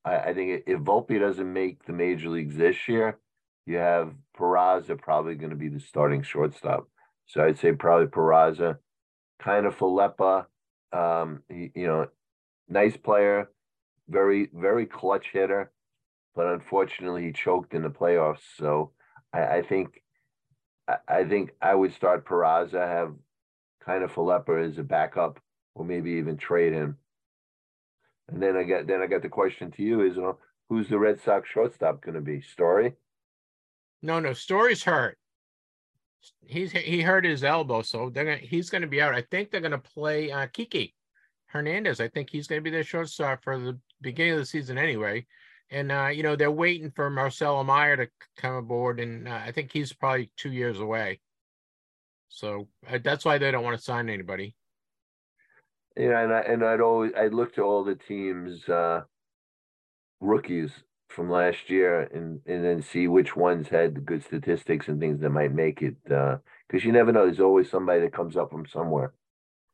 I, 0.05 0.17
I 0.17 0.33
think 0.33 0.63
if 0.67 0.79
Volpe 0.79 1.19
doesn't 1.19 1.51
make 1.51 1.85
the 1.85 1.93
major 1.93 2.29
leagues 2.29 2.55
this 2.55 2.87
year, 2.87 3.17
you 3.65 3.77
have 3.77 4.13
Peraza 4.37 4.99
probably 4.99 5.35
going 5.35 5.49
to 5.49 5.55
be 5.55 5.69
the 5.69 5.79
starting 5.79 6.21
shortstop. 6.21 6.87
So 7.25 7.43
I'd 7.43 7.59
say 7.59 7.71
probably 7.73 8.07
Peraza, 8.07 8.77
Kiner-Falefa. 9.41 10.45
Um, 10.91 11.43
he, 11.49 11.71
you 11.75 11.87
know, 11.87 12.07
nice 12.69 12.95
player, 12.95 13.49
very 14.07 14.49
very 14.53 14.85
clutch 14.85 15.27
hitter, 15.33 15.71
but 16.35 16.47
unfortunately 16.47 17.25
he 17.25 17.31
choked 17.33 17.73
in 17.73 17.83
the 17.83 17.89
playoffs. 17.89 18.43
So 18.57 18.91
I, 19.33 19.57
I 19.57 19.61
think 19.61 20.01
I, 20.87 20.97
I 21.07 21.23
think 21.25 21.51
I 21.61 21.75
would 21.75 21.93
start 21.93 22.25
Peraza, 22.25 22.87
have 22.87 23.13
Kiner-Falefa 23.85 24.69
as 24.69 24.77
a 24.77 24.83
backup, 24.83 25.39
or 25.75 25.85
maybe 25.85 26.11
even 26.11 26.37
trade 26.37 26.73
him. 26.73 26.97
And 28.29 28.41
then 28.41 28.55
I 28.55 28.63
get 28.63 28.87
then 28.87 29.01
I 29.01 29.07
got 29.07 29.23
the 29.23 29.29
question 29.29 29.71
to 29.71 29.83
you 29.83 30.01
is 30.01 30.17
uh, 30.17 30.33
who's 30.69 30.87
the 30.87 30.99
Red 30.99 31.19
Sox 31.21 31.49
shortstop 31.49 32.01
going 32.01 32.15
to 32.15 32.21
be? 32.21 32.41
Story? 32.41 32.93
No, 34.01 34.19
no. 34.19 34.33
Story's 34.33 34.83
hurt. 34.83 35.17
He's 36.45 36.71
he 36.71 37.01
hurt 37.01 37.25
his 37.25 37.43
elbow, 37.43 37.81
so 37.81 38.09
they're 38.09 38.25
gonna 38.25 38.37
he's 38.37 38.69
gonna 38.69 38.87
be 38.87 39.01
out. 39.01 39.15
I 39.15 39.21
think 39.21 39.49
they're 39.49 39.61
gonna 39.61 39.77
play 39.77 40.31
uh, 40.31 40.47
Kiki 40.47 40.93
Hernandez. 41.49 41.99
I 41.99 42.07
think 42.07 42.29
he's 42.29 42.47
gonna 42.47 42.61
be 42.61 42.69
their 42.69 42.83
shortstop 42.83 43.43
for 43.43 43.59
the 43.59 43.77
beginning 44.01 44.33
of 44.33 44.39
the 44.39 44.45
season 44.45 44.77
anyway. 44.77 45.25
And 45.71 45.91
uh, 45.91 46.07
you 46.07 46.23
know 46.23 46.35
they're 46.35 46.49
waiting 46.49 46.91
for 46.91 47.09
Marcelo 47.09 47.63
Mayer 47.63 47.97
to 47.97 48.07
come 48.37 48.55
aboard, 48.55 48.99
and 48.99 49.27
uh, 49.27 49.41
I 49.45 49.51
think 49.51 49.71
he's 49.71 49.93
probably 49.93 50.31
two 50.35 50.51
years 50.51 50.79
away. 50.79 51.19
So 52.29 52.67
uh, 52.89 52.99
that's 53.03 53.25
why 53.25 53.37
they 53.37 53.51
don't 53.51 53.63
want 53.63 53.77
to 53.77 53.83
sign 53.83 54.09
anybody. 54.09 54.55
Yeah, 55.97 56.21
and 56.21 56.33
I 56.33 56.39
and 56.41 56.63
I'd 56.63 56.81
always 56.81 57.11
I'd 57.17 57.33
look 57.33 57.53
to 57.55 57.61
all 57.63 57.83
the 57.83 57.95
teams 57.95 58.67
uh 58.69 59.01
rookies 60.21 60.71
from 61.09 61.29
last 61.29 61.69
year 61.69 62.01
and 62.01 62.39
and 62.45 62.63
then 62.63 62.81
see 62.81 63.07
which 63.07 63.35
ones 63.35 63.67
had 63.67 64.05
good 64.05 64.23
statistics 64.23 64.87
and 64.87 64.99
things 64.99 65.19
that 65.21 65.29
might 65.31 65.53
make 65.53 65.81
it 65.81 65.95
uh 66.11 66.37
because 66.67 66.85
you 66.85 66.91
never 66.91 67.11
know 67.11 67.25
there's 67.25 67.39
always 67.39 67.69
somebody 67.69 68.01
that 68.01 68.13
comes 68.13 68.37
up 68.37 68.51
from 68.51 68.65
somewhere. 68.65 69.13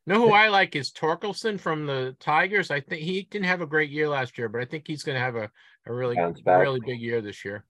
Know 0.07 0.19
who 0.19 0.33
I 0.33 0.49
like 0.49 0.75
is 0.75 0.91
Torkelson 0.91 1.59
from 1.59 1.85
the 1.85 2.15
Tigers. 2.19 2.71
I 2.71 2.79
think 2.79 3.01
he 3.01 3.23
didn't 3.23 3.45
have 3.47 3.61
a 3.61 3.65
great 3.65 3.89
year 3.89 4.07
last 4.07 4.37
year, 4.37 4.49
but 4.49 4.61
I 4.61 4.65
think 4.65 4.85
he's 4.87 5.03
going 5.03 5.15
to 5.15 5.23
have 5.23 5.35
a, 5.35 5.49
a 5.85 5.93
really 5.93 6.15
really 6.45 6.79
big 6.85 6.99
year 6.99 7.21
this 7.21 7.43
year. 7.43 7.65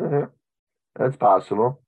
Mhm. 0.00 0.30
That's 0.96 1.16
possible. 1.16 1.82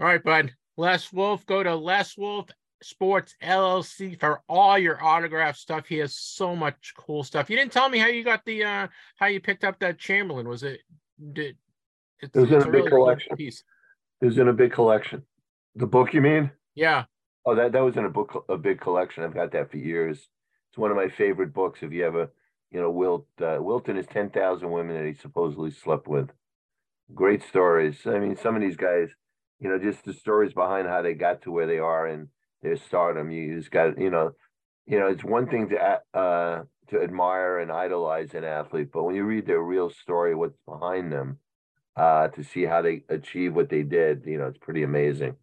All 0.00 0.06
right, 0.06 0.22
bud. 0.22 0.54
Les 0.76 1.12
Wolf, 1.12 1.46
go 1.46 1.62
to 1.62 1.74
Les 1.76 2.16
Wolf 2.18 2.48
Sports 2.82 3.36
LLC 3.42 4.18
for 4.18 4.42
all 4.48 4.76
your 4.76 5.02
autograph 5.02 5.56
stuff. 5.56 5.86
He 5.86 5.98
has 5.98 6.16
so 6.16 6.56
much 6.56 6.92
cool 6.96 7.22
stuff. 7.22 7.48
You 7.48 7.56
didn't 7.56 7.72
tell 7.72 7.88
me 7.88 7.98
how 7.98 8.08
you 8.08 8.24
got 8.24 8.44
the 8.44 8.64
uh 8.64 8.88
how 9.16 9.26
you 9.26 9.40
picked 9.40 9.64
up 9.64 9.78
that 9.78 9.98
Chamberlain. 9.98 10.48
Was 10.48 10.64
it 10.64 10.80
did 11.32 11.56
it's, 12.20 12.34
It 12.34 12.40
was 12.40 12.50
in 12.50 12.56
it's 12.56 12.64
a 12.66 12.68
big 12.68 12.74
really 12.84 12.90
collection. 12.90 13.36
piece. 13.36 13.62
It 14.20 14.26
was 14.26 14.38
in 14.38 14.48
a 14.48 14.52
big 14.52 14.72
collection. 14.72 15.22
The 15.76 15.86
book, 15.86 16.12
you 16.12 16.20
mean? 16.20 16.50
Yeah. 16.74 17.04
Oh, 17.46 17.54
that 17.54 17.72
that 17.72 17.80
was 17.84 17.96
in 17.96 18.04
a 18.04 18.10
book, 18.10 18.44
a 18.48 18.56
big 18.56 18.80
collection. 18.80 19.22
I've 19.22 19.34
got 19.34 19.52
that 19.52 19.70
for 19.70 19.76
years. 19.76 20.28
It's 20.70 20.78
one 20.78 20.90
of 20.90 20.96
my 20.96 21.08
favorite 21.08 21.52
books. 21.52 21.80
If 21.82 21.92
you 21.92 22.04
ever, 22.06 22.32
you 22.70 22.80
know, 22.80 22.90
Wilt 22.90 23.26
uh, 23.40 23.58
Wilton 23.60 23.96
is 23.96 24.06
ten 24.06 24.30
thousand 24.30 24.70
women 24.70 24.96
that 24.96 25.06
he 25.06 25.14
supposedly 25.14 25.70
slept 25.70 26.08
with. 26.08 26.30
Great 27.14 27.42
stories. 27.44 28.06
I 28.06 28.18
mean, 28.18 28.36
some 28.36 28.56
of 28.56 28.62
these 28.62 28.76
guys, 28.76 29.10
you 29.60 29.68
know, 29.68 29.78
just 29.78 30.04
the 30.04 30.14
stories 30.14 30.54
behind 30.54 30.88
how 30.88 31.02
they 31.02 31.14
got 31.14 31.42
to 31.42 31.52
where 31.52 31.66
they 31.66 31.78
are 31.78 32.06
and 32.06 32.28
their 32.62 32.76
stardom. 32.76 33.30
You 33.30 33.58
just 33.58 33.70
got, 33.70 33.98
you 34.00 34.10
know, 34.10 34.32
you 34.86 34.98
know, 35.00 35.08
it's 35.08 35.24
one 35.24 35.48
thing 35.48 35.70
to 35.70 36.00
uh 36.18 36.62
to 36.90 37.02
admire 37.02 37.58
and 37.60 37.72
idolize 37.72 38.34
an 38.34 38.44
athlete, 38.44 38.90
but 38.92 39.04
when 39.04 39.16
you 39.16 39.24
read 39.24 39.46
their 39.46 39.62
real 39.62 39.90
story, 39.90 40.34
what's 40.34 40.58
behind 40.66 41.12
them, 41.12 41.38
uh, 41.96 42.28
to 42.28 42.44
see 42.44 42.64
how 42.64 42.82
they 42.82 43.02
achieve 43.10 43.54
what 43.54 43.70
they 43.70 43.82
did, 43.82 44.24
you 44.26 44.38
know, 44.38 44.46
it's 44.48 44.58
pretty 44.58 44.82
amazing. 44.84 45.36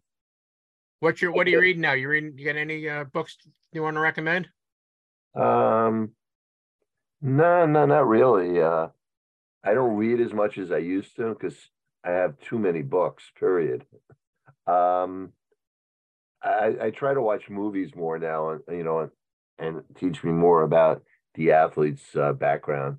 What's 1.02 1.20
your 1.20 1.32
what 1.32 1.48
are 1.48 1.50
you 1.50 1.58
reading 1.58 1.82
now? 1.82 1.94
You 1.94 2.08
reading 2.08 2.34
you 2.36 2.44
got 2.44 2.54
any 2.54 2.88
uh, 2.88 3.02
books 3.02 3.36
you 3.72 3.82
want 3.82 3.96
to 3.96 4.00
recommend? 4.00 4.48
Um, 5.34 6.10
no, 7.20 7.66
no, 7.66 7.86
not 7.86 8.06
really. 8.06 8.62
Uh, 8.62 8.86
I 9.64 9.74
don't 9.74 9.96
read 9.96 10.20
as 10.20 10.32
much 10.32 10.58
as 10.58 10.70
I 10.70 10.78
used 10.78 11.16
to 11.16 11.30
because 11.30 11.56
I 12.04 12.10
have 12.10 12.38
too 12.38 12.56
many 12.56 12.82
books. 12.82 13.24
Period. 13.36 13.84
Um, 14.68 15.32
I, 16.40 16.76
I 16.80 16.90
try 16.90 17.14
to 17.14 17.20
watch 17.20 17.50
movies 17.50 17.96
more 17.96 18.20
now, 18.20 18.50
and 18.50 18.60
you 18.70 18.84
know, 18.84 19.00
and, 19.00 19.10
and 19.58 19.82
teach 19.96 20.22
me 20.22 20.30
more 20.30 20.62
about 20.62 21.02
the 21.34 21.50
athlete's 21.50 22.14
uh, 22.14 22.32
background. 22.32 22.98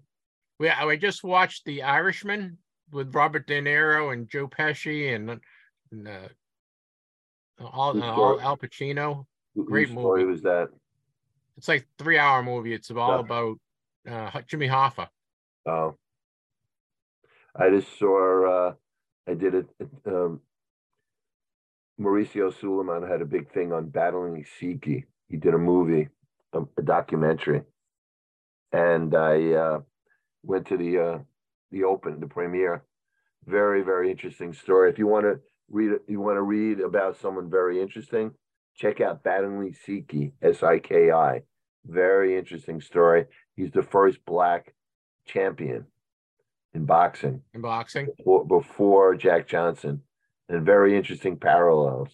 Yeah, 0.60 0.76
I 0.78 0.98
just 0.98 1.24
watched 1.24 1.64
The 1.64 1.84
Irishman 1.84 2.58
with 2.92 3.16
Robert 3.16 3.48
De 3.48 3.62
Niro 3.62 4.12
and 4.12 4.28
Joe 4.28 4.50
Pesci 4.50 5.16
and, 5.16 5.40
and 5.90 6.08
uh, 6.10 6.28
all, 7.60 8.02
uh, 8.02 8.12
all 8.12 8.42
Al 8.42 8.58
Pacino. 8.58 9.26
Great 9.66 9.88
Whose 9.90 9.98
story 9.98 10.22
movie. 10.22 10.32
was 10.32 10.42
that? 10.44 10.70
It's 11.58 11.68
like 11.68 11.88
three 12.00 12.18
hour 12.18 12.42
movie. 12.42 12.74
It's 12.74 12.90
all 12.92 13.16
Yeah. 13.16 13.20
about 13.20 13.58
uh, 14.10 14.42
Jimmy 14.48 14.68
Hoffa. 14.68 15.08
Oh, 15.66 15.96
I 17.56 17.70
just 17.70 17.98
saw. 18.00 18.70
Uh, 18.70 18.74
I 19.28 19.36
did 19.36 19.54
it. 19.56 19.68
Um, 20.06 20.42
Mauricio 22.00 22.54
Sulaiman 22.60 23.08
had 23.08 23.22
a 23.22 23.26
big 23.26 23.52
thing 23.54 23.72
on 23.72 23.90
battling 23.90 24.44
Siki. 24.60 25.06
He 25.30 25.38
did 25.38 25.54
a 25.54 25.58
movie, 25.60 26.10
a, 26.54 26.62
a 26.78 26.82
documentary, 26.82 27.62
and 28.72 29.16
I 29.16 29.52
uh, 29.54 29.80
went 30.44 30.68
to 30.68 30.78
the 30.78 30.98
uh, 31.00 31.20
the 31.72 31.84
open, 31.84 32.20
the 32.20 32.28
premiere. 32.28 32.84
Very, 33.46 33.84
very 33.84 34.10
interesting 34.10 34.54
story. 34.54 34.90
If 34.90 34.98
you 34.98 35.06
want 35.06 35.26
to 35.26 35.40
read, 35.74 36.00
you 36.08 36.22
want 36.22 36.38
to 36.38 36.44
read 36.44 36.80
about 36.80 37.18
someone 37.18 37.50
very 37.50 37.82
interesting, 37.82 38.32
check 38.76 39.02
out 39.02 39.24
Battling 39.24 39.76
Siki, 39.86 40.32
S 40.42 40.64
I 40.64 40.80
K 40.80 41.12
I. 41.12 41.42
Very 41.86 42.38
interesting 42.38 42.80
story. 42.80 43.26
He's 43.56 43.72
the 43.72 43.84
first 43.84 44.24
black 44.26 44.74
champion 45.26 45.86
in 46.74 46.86
boxing 46.86 47.42
in 47.54 47.62
boxing. 47.62 48.08
before, 48.18 48.46
before 48.46 49.16
Jack 49.16 49.48
Johnson, 49.48 50.02
and 50.50 50.66
very 50.66 50.96
interesting 50.96 51.38
parallels, 51.38 52.10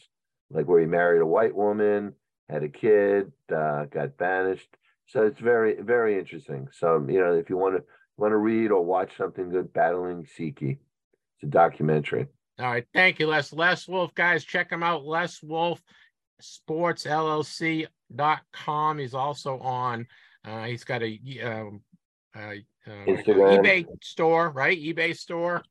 like 0.49 0.68
where 0.68 0.80
he 0.80 0.86
married 0.86 1.22
a 1.22 1.26
white 1.26 1.55
woman, 1.55 2.14
had 2.49 2.64
a 2.64 2.70
kid, 2.70 3.32
uh, 3.55 3.86
got 3.86 4.18
banished. 4.18 4.70
So 5.07 5.24
it's 5.24 5.39
very, 5.39 5.82
very 5.82 6.18
interesting. 6.18 6.68
So 6.72 7.05
you 7.07 7.20
know, 7.20 7.34
if 7.34 7.49
you 7.49 7.57
want 7.57 7.78
to 7.78 7.84
want 8.18 8.32
to 8.32 8.38
read 8.38 8.72
or 8.72 8.84
watch 8.84 9.12
something 9.18 9.49
good, 9.49 9.74
Battling 9.74 10.28
Siki, 10.38 10.78
it's 11.36 11.43
a 11.43 11.47
documentary. 11.47 12.28
All 12.60 12.66
right, 12.66 12.86
thank 12.93 13.20
you, 13.20 13.28
Les. 13.28 13.53
Les 13.53 13.88
Wolf, 13.88 14.14
guys, 14.16 14.43
check 14.43 14.70
him 14.70 14.84
out. 14.84 15.05
Les 15.05 15.41
Wolf 15.41 15.82
Sports 16.41 17.05
LLC.com. 17.05 18.97
He's 18.97 19.14
also 19.14 19.60
on. 19.60 20.05
Uh, 20.45 20.66
he's 20.66 20.84
got 20.84 21.01
a 21.01 21.20
um, 21.43 21.82
uh, 22.36 22.55
uh, 22.88 23.05
eBay 23.05 23.86
store, 24.03 24.49
right? 24.49 24.78
eBay 24.78 25.16
store. 25.16 25.64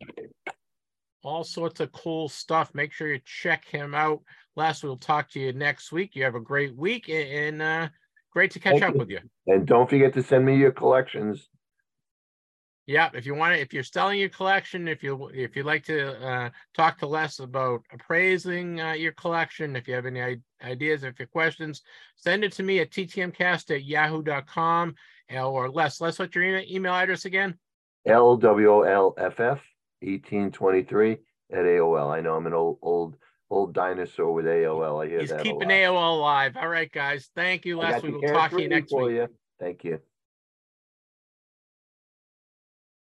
All 1.23 1.45
sorts 1.45 1.81
of 1.81 1.93
cool 1.93 2.29
stuff. 2.29 2.75
Make 2.75 2.93
sure 2.93 3.13
you 3.13 3.21
check 3.25 3.67
him 3.67 3.95
out. 3.95 4.23
Les, 4.57 4.83
we'll 4.83 4.97
talk 4.97 5.29
to 5.31 5.41
you 5.41 5.53
next 5.53 5.93
week. 5.93 6.17
You 6.17 6.25
have 6.25 6.37
a 6.37 6.41
great 6.41 6.75
week 6.75 7.09
and 7.11 7.61
uh, 7.61 7.89
great 8.33 8.51
to 8.53 8.61
catch 8.61 8.81
Thank 8.81 8.85
up 8.85 8.95
you. 8.95 8.99
with 8.99 9.11
you. 9.11 9.21
And 9.47 9.67
don't 9.67 9.91
forget 9.91 10.15
to 10.15 10.23
send 10.23 10.45
me 10.47 10.57
your 10.57 10.73
collections. 10.73 11.49
Yeah, 12.89 13.11
if 13.13 13.27
you 13.27 13.35
want 13.35 13.55
to, 13.55 13.61
if 13.61 13.75
you're 13.75 13.83
selling 13.83 14.19
your 14.19 14.31
collection, 14.31 14.89
if 14.89 15.03
you 15.03 15.29
if 15.35 15.55
you'd 15.55 15.67
like 15.67 15.85
to 15.85 16.27
uh, 16.27 16.49
talk 16.75 16.97
to 17.01 17.07
Les 17.07 17.39
about 17.39 17.83
appraising 17.93 18.81
uh, 18.81 18.93
your 18.93 19.13
collection, 19.13 19.77
if 19.77 19.87
you 19.87 19.93
have 19.93 20.07
any 20.07 20.23
i- 20.23 20.37
ideas, 20.65 21.05
if 21.05 21.19
you 21.19 21.25
have 21.25 21.31
questions, 21.31 21.83
send 22.17 22.45
it 22.45 22.53
to 22.53 22.63
me 22.63 22.79
at 22.79 22.91
ttmcast 22.91 23.71
at 23.75 23.85
yahoo.com 23.85 24.95
or 25.37 25.69
Les. 25.69 26.01
Les, 26.01 26.19
what's 26.19 26.35
your 26.35 26.45
email, 26.45 26.65
email 26.67 26.95
address 26.95 27.27
again? 27.27 27.59
L 28.07 28.39
W 28.39 28.73
O 28.73 28.81
L 28.81 29.15
F 29.19 29.39
F 29.39 29.61
eighteen 30.01 30.51
twenty 30.51 30.83
three 30.83 31.19
at 31.53 31.67
AOL. 31.67 32.11
I 32.11 32.23
know 32.23 32.37
I'm 32.37 32.47
an 32.47 32.55
old 32.55 32.79
old 32.81 33.17
old 33.51 33.75
dinosaur 33.75 34.33
with 34.33 34.47
AOL. 34.47 35.05
I 35.05 35.11
hear 35.11 35.21
He's 35.21 35.29
that. 35.29 35.41
a 35.41 35.43
keeping. 35.43 35.69
AOL 35.69 36.19
alive. 36.21 36.57
All 36.57 36.69
right, 36.69 36.91
guys. 36.91 37.29
Thank 37.37 37.67
you, 37.67 37.77
Les. 37.77 38.03
We 38.03 38.13
will 38.13 38.23
talk 38.23 38.53
to 38.53 38.63
you 38.63 38.69
next 38.71 38.95
week. 38.95 39.11
you. 39.11 39.29
Thank 39.61 39.85
you. 39.85 40.01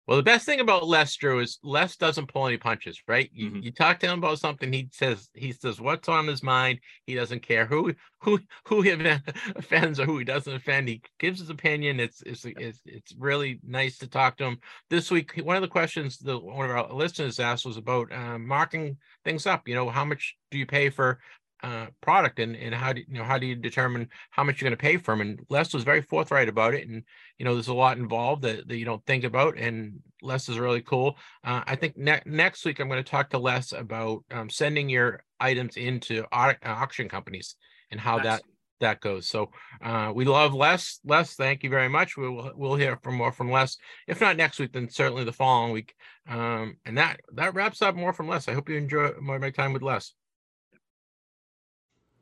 Well, 0.09 0.17
the 0.17 0.23
best 0.23 0.47
thing 0.47 0.59
about 0.59 0.87
Les 0.87 1.15
Drew 1.17 1.37
is 1.37 1.59
Les 1.61 1.95
doesn't 1.95 2.33
pull 2.33 2.47
any 2.47 2.57
punches, 2.57 2.99
right? 3.07 3.29
You, 3.31 3.51
Mhm. 3.51 3.63
you 3.63 3.71
talk 3.71 3.99
to 3.99 4.07
him 4.07 4.17
about 4.17 4.39
something, 4.39 4.73
he 4.73 4.89
says 4.91 5.29
he 5.35 5.51
says 5.51 5.79
what's 5.79 6.09
on 6.09 6.25
his 6.25 6.41
mind. 6.41 6.79
He 7.05 7.13
doesn't 7.13 7.43
care 7.43 7.67
who 7.67 7.93
who 8.21 8.39
who 8.65 8.81
he 8.81 8.89
offends 9.55 9.99
or 9.99 10.05
who 10.05 10.17
he 10.17 10.25
doesn't 10.25 10.51
offend. 10.51 10.87
He 10.87 11.03
gives 11.19 11.39
his 11.39 11.51
opinion. 11.51 11.99
It's 11.99 12.23
it's 12.23 12.43
it's, 12.43 12.81
it's 12.85 13.13
really 13.19 13.59
nice 13.61 13.99
to 13.99 14.07
talk 14.07 14.37
to 14.37 14.45
him. 14.45 14.57
This 14.89 15.11
week, 15.11 15.35
one 15.43 15.57
of 15.57 15.61
the 15.61 15.67
questions 15.67 16.17
that 16.21 16.39
one 16.39 16.67
of 16.67 16.75
our 16.75 16.91
listeners 16.91 17.39
asked 17.39 17.67
was 17.67 17.77
about 17.77 18.11
uh, 18.11 18.39
marking 18.39 18.97
things 19.23 19.45
up. 19.45 19.67
You 19.67 19.75
know, 19.75 19.91
how 19.91 20.05
much 20.05 20.35
do 20.49 20.57
you 20.57 20.65
pay 20.65 20.89
for 20.89 21.19
uh, 21.63 21.87
product, 22.01 22.39
and 22.39 22.55
and 22.55 22.73
how 22.73 22.93
do 22.93 23.01
you 23.01 23.13
know 23.13 23.23
how 23.23 23.37
do 23.37 23.45
you 23.45 23.55
determine 23.55 24.09
how 24.31 24.43
much 24.43 24.61
you're 24.61 24.69
going 24.69 24.77
to 24.77 24.81
pay 24.81 24.97
for 24.97 25.13
them? 25.13 25.21
And 25.21 25.39
Les 25.49 25.73
was 25.73 25.83
very 25.83 26.01
forthright 26.01 26.49
about 26.49 26.73
it, 26.73 26.87
and 26.87 27.03
you 27.37 27.45
know, 27.45 27.53
there's 27.53 27.67
a 27.67 27.73
lot 27.73 27.97
involved 27.97 28.43
that, 28.43 28.67
that 28.67 28.77
you 28.77 28.85
don't 28.85 29.05
think 29.05 29.23
about, 29.23 29.57
and 29.57 29.99
Les 30.21 30.49
is 30.49 30.59
really 30.59 30.81
cool. 30.81 31.17
Uh, 31.43 31.61
I 31.65 31.75
think 31.75 31.97
ne- 31.97 32.21
next 32.25 32.65
week 32.65 32.79
I'm 32.79 32.87
going 32.87 33.03
to 33.03 33.09
talk 33.09 33.29
to 33.31 33.39
Les 33.39 33.71
about 33.71 34.23
um, 34.31 34.49
sending 34.49 34.89
your 34.89 35.23
items 35.39 35.77
into 35.77 36.23
au- 36.31 36.49
uh, 36.49 36.55
auction 36.63 37.09
companies 37.09 37.55
and 37.91 37.99
how 37.99 38.17
Nice. 38.17 38.25
that 38.25 38.41
that 38.79 39.01
goes. 39.01 39.27
So 39.27 39.51
uh, 39.81 40.11
we 40.15 40.25
love 40.25 40.53
Les. 40.53 40.99
Les, 41.03 41.33
thank 41.35 41.63
you 41.63 41.69
very 41.69 41.89
much. 41.89 42.17
We 42.17 42.29
will 42.29 42.51
we'll 42.55 42.75
hear 42.75 42.97
from 43.03 43.15
more 43.15 43.31
from 43.31 43.51
Les. 43.51 43.77
If 44.07 44.21
not 44.21 44.37
next 44.37 44.59
week, 44.59 44.73
then 44.73 44.89
certainly 44.89 45.23
the 45.23 45.33
following 45.33 45.73
week. 45.73 45.93
Um, 46.27 46.77
and 46.85 46.97
that 46.97 47.19
that 47.33 47.53
wraps 47.53 47.81
up 47.81 47.95
more 47.95 48.13
from 48.13 48.27
Les. 48.27 48.47
I 48.47 48.53
hope 48.53 48.69
you 48.69 48.77
enjoy 48.77 49.11
more 49.19 49.39
my 49.39 49.49
time 49.51 49.73
with 49.73 49.81
Les. 49.81 50.13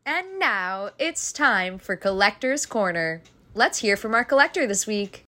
And 0.07 0.39
now 0.39 0.91
it's 0.97 1.33
time 1.33 1.77
for 1.77 1.97
Collector's 1.97 2.65
Corner. 2.65 3.21
Let's 3.53 3.79
hear 3.79 3.97
from 3.97 4.15
our 4.15 4.23
collector 4.23 4.65
this 4.65 4.87
week. 4.87 5.25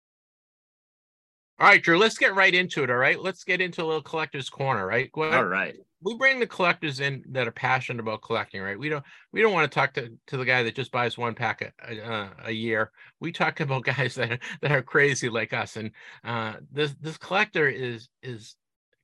All 1.60 1.68
right, 1.68 1.82
Drew. 1.82 1.98
Let's 1.98 2.16
get 2.16 2.34
right 2.34 2.54
into 2.54 2.82
it. 2.82 2.88
All 2.88 2.96
right, 2.96 3.20
let's 3.20 3.44
get 3.44 3.60
into 3.60 3.82
a 3.82 3.84
little 3.84 4.00
collector's 4.00 4.48
corner. 4.48 4.86
Right. 4.86 5.12
Go 5.12 5.24
ahead. 5.24 5.34
All 5.34 5.44
right. 5.44 5.74
we 6.00 6.16
bring 6.16 6.40
the 6.40 6.46
collectors 6.46 7.00
in 7.00 7.22
that 7.32 7.46
are 7.46 7.52
passionate 7.52 8.00
about 8.00 8.22
collecting, 8.22 8.62
right? 8.62 8.78
We 8.78 8.88
don't 8.88 9.04
we 9.30 9.42
don't 9.42 9.52
want 9.52 9.70
to 9.70 9.74
talk 9.74 9.92
to, 9.92 10.10
to 10.28 10.38
the 10.38 10.46
guy 10.46 10.62
that 10.62 10.74
just 10.74 10.90
buys 10.90 11.18
one 11.18 11.34
pack 11.34 11.60
a, 11.86 11.98
a, 11.98 12.30
a 12.46 12.50
year. 12.50 12.92
We 13.20 13.30
talk 13.30 13.60
about 13.60 13.84
guys 13.84 14.14
that 14.14 14.32
are, 14.32 14.38
that 14.62 14.72
are 14.72 14.80
crazy 14.80 15.28
like 15.28 15.52
us, 15.52 15.76
and 15.76 15.90
uh, 16.24 16.54
this 16.72 16.94
this 16.98 17.18
collector 17.18 17.68
is 17.68 18.08
is 18.22 18.56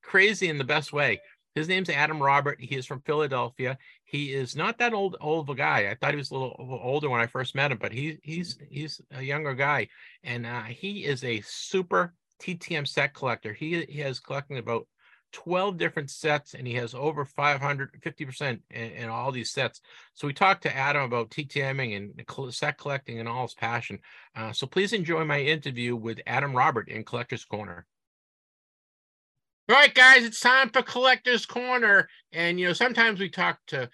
crazy 0.03 0.49
in 0.49 0.57
the 0.57 0.65
best 0.65 0.95
way. 0.95 1.21
His 1.55 1.69
name's 1.69 1.91
Adam 1.91 2.23
Robert. 2.23 2.59
He 2.61 2.77
is 2.77 2.87
from 2.87 3.03
Philadelphia. 3.03 3.77
He 4.09 4.33
is 4.33 4.57
not 4.57 4.79
that 4.79 4.95
old 4.95 5.17
old 5.21 5.45
of 5.45 5.55
a 5.55 5.55
guy. 5.55 5.91
I 5.91 5.95
thought 5.95 6.13
he 6.13 6.17
was 6.17 6.31
a 6.31 6.35
little 6.35 6.81
older 6.83 7.11
when 7.11 7.21
I 7.21 7.27
first 7.27 7.55
met 7.55 7.73
him, 7.73 7.79
but 7.79 7.93
he 7.93 8.19
he's 8.23 8.59
he's 8.71 9.03
a 9.11 9.23
younger 9.23 9.55
guy, 9.55 9.89
and 10.25 10.47
uh, 10.47 10.63
he 10.63 11.05
is 11.05 11.23
a 11.25 11.43
super 11.43 12.15
TTM 12.41 12.89
set 12.89 13.13
collector. 13.13 13.53
He 13.53 13.85
he 13.85 14.01
has 14.01 14.19
collecting 14.19 14.57
about 14.57 14.87
12 15.33 15.77
different 15.77 16.11
sets 16.11 16.55
and 16.55 16.67
he 16.67 16.73
has 16.73 16.95
over 16.95 17.27
550% 17.27 18.61
in, 18.71 18.81
in 18.81 19.09
all 19.11 19.31
these 19.31 19.51
sets. 19.51 19.83
So 20.15 20.27
we 20.27 20.33
talked 20.33 20.63
to 20.63 20.75
Adam 20.75 21.03
about 21.03 21.29
TTMing 21.29 21.97
and 21.97 22.55
set 22.55 22.79
collecting 22.79 23.19
and 23.19 23.29
all 23.29 23.43
his 23.43 23.53
passion. 23.53 23.99
Uh, 24.35 24.53
so 24.53 24.67
please 24.67 24.95
enjoy 24.95 25.27
my 25.27 25.41
interview 25.41 25.97
with 25.97 26.21
Adam 26.27 26.55
Robert 26.55 26.89
in 26.89 27.05
Collector's 27.05 27.45
Corner. 27.45 27.87
All 29.71 29.77
right, 29.77 29.95
guys, 29.95 30.25
it's 30.25 30.41
time 30.41 30.71
for 30.71 30.81
Collector's 30.81 31.45
Corner. 31.45 32.09
And, 32.33 32.59
you 32.59 32.67
know, 32.67 32.73
sometimes 32.73 33.21
we 33.21 33.29
talk 33.29 33.59
to 33.67 33.91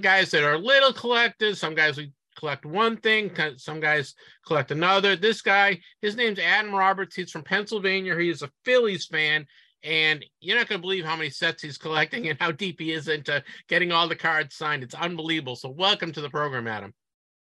guys 0.00 0.30
that 0.30 0.42
are 0.42 0.56
little 0.56 0.94
collectors. 0.94 1.60
Some 1.60 1.74
guys 1.74 1.98
we 1.98 2.12
collect 2.38 2.64
one 2.64 2.96
thing, 2.96 3.30
some 3.58 3.78
guys 3.78 4.14
collect 4.46 4.70
another. 4.70 5.16
This 5.16 5.42
guy, 5.42 5.80
his 6.00 6.16
name's 6.16 6.38
Adam 6.38 6.74
Roberts. 6.74 7.14
He's 7.14 7.30
from 7.30 7.42
Pennsylvania. 7.42 8.18
He 8.18 8.30
is 8.30 8.40
a 8.40 8.50
Phillies 8.64 9.04
fan 9.04 9.46
and 9.82 10.24
you're 10.40 10.56
not 10.56 10.68
going 10.68 10.78
to 10.78 10.82
believe 10.82 11.04
how 11.04 11.16
many 11.16 11.28
sets 11.28 11.62
he's 11.62 11.76
collecting 11.76 12.28
and 12.28 12.40
how 12.40 12.50
deep 12.50 12.80
he 12.80 12.92
is 12.92 13.08
into 13.08 13.44
getting 13.68 13.92
all 13.92 14.08
the 14.08 14.16
cards 14.16 14.56
signed. 14.56 14.82
It's 14.82 14.94
unbelievable. 14.94 15.56
So 15.56 15.68
welcome 15.68 16.10
to 16.12 16.22
the 16.22 16.30
program, 16.30 16.66
Adam. 16.66 16.94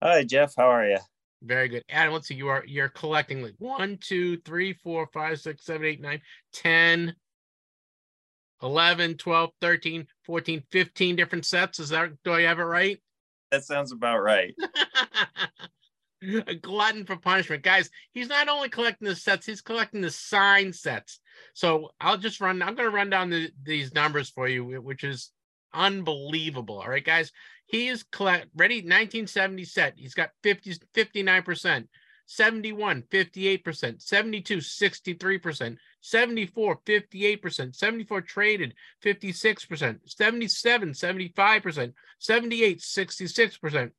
Hi, 0.02 0.24
Jeff. 0.24 0.54
How 0.56 0.70
are 0.70 0.88
you? 0.88 0.98
Very 1.42 1.68
good. 1.68 1.84
Adam, 1.88 2.12
let's 2.12 2.28
see. 2.28 2.34
You 2.34 2.48
are 2.48 2.64
you're 2.66 2.88
collecting 2.88 3.42
like 3.42 3.54
one, 3.58 3.98
two, 4.00 4.38
three, 4.38 4.72
four, 4.72 5.08
five, 5.12 5.40
six, 5.40 5.64
seven, 5.64 5.86
eight, 5.86 6.00
nine, 6.00 6.20
10, 6.52 7.14
11, 8.62 9.16
12, 9.16 9.50
13, 9.60 10.06
14, 10.24 10.62
15 10.72 11.16
different 11.16 11.46
sets. 11.46 11.78
Is 11.78 11.90
that 11.90 12.10
do 12.24 12.32
I 12.32 12.42
have 12.42 12.58
it 12.58 12.64
right? 12.64 13.00
That 13.50 13.64
sounds 13.64 13.92
about 13.92 14.18
right. 14.18 14.54
a 16.46 16.54
glutton 16.54 17.06
for 17.06 17.16
punishment. 17.16 17.62
Guys, 17.62 17.90
he's 18.12 18.28
not 18.28 18.48
only 18.48 18.68
collecting 18.68 19.08
the 19.08 19.16
sets, 19.16 19.46
he's 19.46 19.60
collecting 19.60 20.00
the 20.00 20.10
sign 20.10 20.72
sets. 20.72 21.20
So 21.54 21.90
I'll 22.00 22.18
just 22.18 22.40
run, 22.40 22.60
I'm 22.62 22.74
going 22.74 22.90
to 22.90 22.94
run 22.94 23.10
down 23.10 23.30
the, 23.30 23.50
these 23.62 23.94
numbers 23.94 24.30
for 24.30 24.48
you, 24.48 24.64
which 24.64 25.04
is 25.04 25.30
unbelievable. 25.72 26.80
All 26.80 26.88
right, 26.88 27.04
guys. 27.04 27.30
He 27.68 27.88
is 27.88 28.02
collect 28.02 28.48
ready 28.56 28.76
1970 28.76 29.64
set. 29.64 29.92
He's 29.96 30.14
got 30.14 30.30
50, 30.42 30.74
59%, 30.94 31.86
71, 32.26 33.02
58%, 33.10 34.02
72, 34.02 34.56
63%, 34.56 35.76
74, 36.00 36.78
58%, 36.78 37.74
74 37.74 38.20
traded, 38.22 38.74
56%, 39.04 39.98
77, 40.06 40.92
75%, 40.92 41.92
78, 42.18 42.78
66%. 42.80 43.90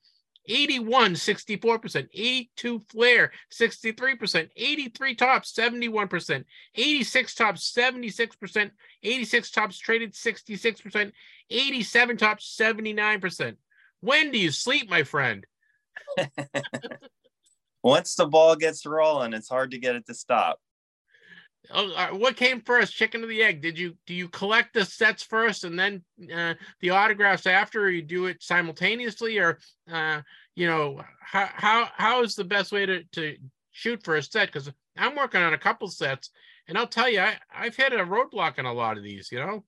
81, 0.47 1.13
64%, 1.13 2.07
82 2.13 2.79
Fleer, 2.79 3.31
63%, 3.51 4.49
83 4.55 5.15
Topps, 5.15 5.53
71%, 5.53 6.43
86 6.75 7.35
Topps, 7.35 7.73
76%, 7.77 8.71
86 9.03 9.51
Topps 9.51 9.77
traded, 9.77 10.13
66%, 10.13 11.11
87 11.49 12.17
Topps, 12.17 12.57
79%. 12.59 13.55
When 14.01 14.31
do 14.31 14.37
you 14.37 14.51
sleep, 14.51 14.89
my 14.89 15.03
friend? 15.03 15.45
Once 17.83 18.15
the 18.15 18.25
ball 18.25 18.55
gets 18.55 18.85
rolling, 18.85 19.33
it's 19.33 19.49
hard 19.49 19.71
to 19.71 19.77
get 19.77 19.95
it 19.95 20.05
to 20.07 20.13
stop. 20.13 20.59
Oh, 21.71 22.15
what 22.15 22.35
came 22.35 22.61
first, 22.61 22.95
chicken 22.95 23.23
or 23.23 23.27
the 23.27 23.43
egg? 23.43 23.61
Did 23.61 23.77
you 23.77 23.95
do 24.07 24.13
you 24.13 24.27
collect 24.29 24.73
the 24.73 24.85
sets 24.85 25.21
first 25.21 25.65
and 25.65 25.77
then 25.77 26.03
uh, 26.33 26.55
the 26.79 26.89
autographs 26.91 27.45
after, 27.45 27.83
or 27.83 27.89
you 27.89 28.01
do 28.01 28.25
it 28.25 28.41
simultaneously, 28.41 29.37
or 29.37 29.59
uh, 29.91 30.21
you 30.55 30.67
know 30.67 31.01
how 31.21 31.49
how 31.53 31.89
how 31.95 32.23
is 32.23 32.35
the 32.35 32.43
best 32.43 32.71
way 32.71 32.85
to 32.85 33.03
to 33.11 33.35
shoot 33.71 34.03
for 34.03 34.15
a 34.15 34.23
set? 34.23 34.47
Because 34.47 34.71
I'm 34.97 35.15
working 35.15 35.41
on 35.41 35.53
a 35.53 35.59
couple 35.59 35.89
sets, 35.89 36.31
and 36.67 36.77
I'll 36.77 36.87
tell 36.87 37.09
you, 37.09 37.19
I 37.19 37.37
I've 37.53 37.75
hit 37.75 37.93
a 37.93 37.97
roadblock 37.97 38.57
in 38.57 38.65
a 38.65 38.73
lot 38.73 38.97
of 38.97 39.03
these. 39.03 39.31
You 39.31 39.39
know. 39.39 39.63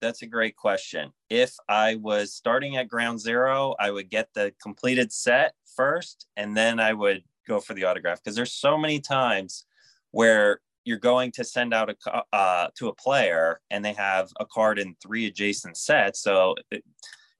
That's 0.00 0.22
a 0.22 0.26
great 0.26 0.56
question. 0.56 1.12
If 1.28 1.54
I 1.68 1.96
was 1.96 2.32
starting 2.32 2.76
at 2.76 2.88
ground 2.88 3.20
zero, 3.20 3.74
I 3.78 3.90
would 3.90 4.10
get 4.10 4.28
the 4.32 4.54
completed 4.62 5.12
set 5.12 5.54
first, 5.76 6.26
and 6.36 6.56
then 6.56 6.80
I 6.80 6.92
would 6.94 7.22
go 7.46 7.60
for 7.60 7.74
the 7.74 7.84
autograph 7.84 8.22
because 8.22 8.34
there's 8.34 8.52
so 8.52 8.78
many 8.78 9.00
times 9.00 9.64
where 10.10 10.60
you're 10.88 10.96
going 10.96 11.30
to 11.30 11.44
send 11.44 11.74
out 11.74 11.90
a 11.90 12.22
uh, 12.32 12.68
to 12.74 12.88
a 12.88 12.94
player 12.94 13.60
and 13.70 13.84
they 13.84 13.92
have 13.92 14.30
a 14.40 14.46
card 14.46 14.78
in 14.78 14.96
three 15.02 15.26
adjacent 15.26 15.76
sets. 15.76 16.22
So 16.22 16.54
it, 16.70 16.82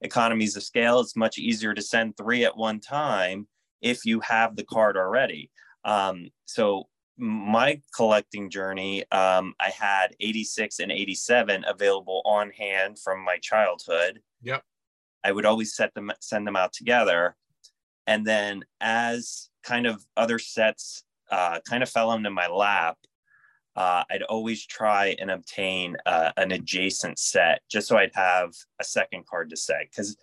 economies 0.01 0.55
of 0.55 0.61
scale 0.61 0.99
it's 0.99 1.15
much 1.15 1.39
easier 1.39 1.73
to 1.73 1.81
send 1.81 2.15
three 2.15 2.45
at 2.45 2.55
one 2.55 2.79
time 2.79 3.47
if 3.81 4.05
you 4.05 4.19
have 4.19 4.55
the 4.55 4.63
card 4.63 4.97
already. 4.97 5.49
Um, 5.83 6.29
so 6.45 6.87
my 7.17 7.81
collecting 7.93 8.49
journey 8.49 9.03
um, 9.11 9.53
i 9.59 9.69
had 9.69 10.15
86 10.21 10.79
and 10.79 10.89
87 10.89 11.65
available 11.67 12.21
on 12.23 12.51
hand 12.51 12.99
from 12.99 13.25
my 13.25 13.37
childhood. 13.41 14.21
Yep. 14.43 14.63
I 15.23 15.31
would 15.31 15.45
always 15.45 15.75
set 15.75 15.95
them 15.95 16.11
send 16.21 16.45
them 16.45 16.55
out 16.55 16.71
together. 16.71 17.35
And 18.05 18.25
then 18.27 18.63
as 18.79 19.49
kind 19.63 19.87
of 19.87 20.05
other 20.15 20.37
sets 20.37 21.03
uh, 21.31 21.59
kind 21.67 21.81
of 21.81 21.89
fell 21.89 22.13
into 22.13 22.29
my 22.29 22.47
lap 22.47 22.97
uh, 23.79 24.03
I'd 24.11 24.23
always 24.23 24.65
try 24.65 25.15
and 25.19 25.31
obtain 25.31 25.95
uh, 26.05 26.31
an 26.35 26.51
adjacent 26.51 27.17
set 27.17 27.61
just 27.71 27.87
so 27.87 27.97
I'd 27.97 28.11
have 28.13 28.53
a 28.81 28.83
second 28.83 29.25
card 29.25 29.49
to 29.51 29.57
set. 29.57 29.89
Because 29.89 30.17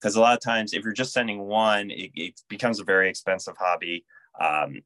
because 0.00 0.16
a 0.16 0.20
lot 0.20 0.34
of 0.34 0.40
times 0.42 0.72
if 0.72 0.82
you're 0.82 0.94
just 0.94 1.12
sending 1.12 1.42
one, 1.42 1.90
it, 1.90 2.10
it 2.14 2.40
becomes 2.48 2.80
a 2.80 2.84
very 2.84 3.10
expensive 3.10 3.54
hobby. 3.58 4.04
Um, 4.40 4.80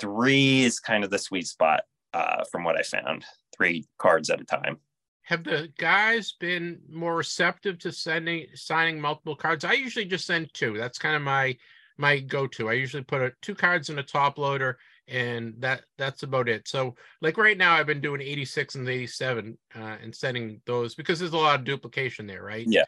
three 0.00 0.64
is 0.64 0.80
kind 0.80 1.04
of 1.04 1.10
the 1.10 1.18
sweet 1.20 1.46
spot 1.46 1.82
uh, 2.12 2.42
from 2.50 2.64
what 2.64 2.76
I 2.76 2.82
found. 2.82 3.24
Three 3.56 3.86
cards 3.96 4.28
at 4.28 4.40
a 4.40 4.44
time. 4.44 4.78
Have 5.22 5.44
the 5.44 5.68
guys 5.78 6.34
been 6.40 6.80
more 6.90 7.14
receptive 7.14 7.78
to 7.78 7.92
sending 7.92 8.46
signing 8.54 9.00
multiple 9.00 9.36
cards? 9.36 9.64
I 9.64 9.74
usually 9.74 10.04
just 10.04 10.26
send 10.26 10.52
two. 10.52 10.76
That's 10.76 10.98
kind 10.98 11.14
of 11.14 11.22
my 11.22 11.56
my 11.96 12.18
go-to. 12.18 12.70
I 12.70 12.72
usually 12.72 13.04
put 13.04 13.22
a, 13.22 13.32
two 13.40 13.54
cards 13.54 13.88
in 13.88 14.00
a 14.00 14.02
top 14.02 14.36
loader 14.36 14.78
and 15.08 15.54
that 15.58 15.82
that's 15.96 16.22
about 16.22 16.48
it. 16.48 16.68
So 16.68 16.94
like 17.20 17.36
right 17.36 17.56
now 17.58 17.74
i've 17.74 17.86
been 17.86 18.00
doing 18.00 18.20
86 18.20 18.74
and 18.76 18.88
87 18.88 19.58
uh, 19.74 19.96
and 20.02 20.14
sending 20.14 20.60
those 20.66 20.94
because 20.94 21.18
there's 21.18 21.32
a 21.32 21.36
lot 21.36 21.58
of 21.58 21.64
duplication 21.64 22.26
there 22.26 22.42
right? 22.42 22.66
Yeah. 22.68 22.84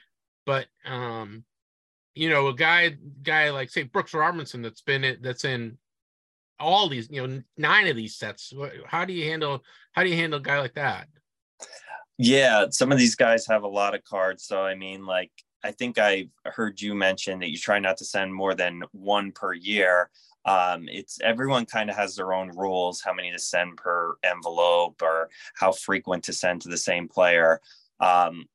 But 0.46 0.66
um 0.84 1.44
you 2.14 2.28
know 2.28 2.48
a 2.48 2.54
guy 2.54 2.96
guy 3.22 3.50
like 3.50 3.70
say 3.70 3.84
brooks 3.84 4.12
robinson 4.12 4.62
that's 4.62 4.82
been 4.82 5.04
it 5.04 5.22
that's 5.22 5.44
in 5.44 5.78
all 6.58 6.88
these 6.88 7.08
you 7.10 7.26
know 7.26 7.42
nine 7.56 7.86
of 7.86 7.96
these 7.96 8.16
sets 8.16 8.52
how 8.86 9.04
do 9.04 9.12
you 9.12 9.24
handle 9.24 9.64
how 9.92 10.02
do 10.02 10.10
you 10.10 10.16
handle 10.16 10.38
a 10.38 10.42
guy 10.42 10.60
like 10.60 10.74
that? 10.74 11.08
Yeah 12.18 12.66
some 12.70 12.92
of 12.92 12.98
these 12.98 13.14
guys 13.14 13.46
have 13.46 13.62
a 13.62 13.68
lot 13.68 13.94
of 13.94 14.04
cards 14.04 14.44
so 14.44 14.62
i 14.62 14.74
mean 14.74 15.06
like 15.06 15.30
i 15.64 15.70
think 15.70 15.98
i 15.98 16.28
heard 16.44 16.80
you 16.80 16.94
mention 16.94 17.38
that 17.40 17.50
you 17.50 17.56
try 17.56 17.78
not 17.78 17.96
to 17.96 18.04
send 18.04 18.34
more 18.34 18.54
than 18.54 18.82
one 18.92 19.32
per 19.32 19.54
year 19.54 20.10
um, 20.44 20.88
it's 20.88 21.20
everyone 21.22 21.66
kind 21.66 21.90
of 21.90 21.96
has 21.96 22.16
their 22.16 22.32
own 22.32 22.50
rules 22.56 23.00
how 23.00 23.12
many 23.12 23.30
to 23.30 23.38
send 23.38 23.76
per 23.76 24.16
envelope 24.22 25.00
or 25.02 25.28
how 25.54 25.72
frequent 25.72 26.24
to 26.24 26.32
send 26.32 26.62
to 26.62 26.68
the 26.68 26.78
same 26.78 27.08
player. 27.08 27.60
Um, 28.00 28.46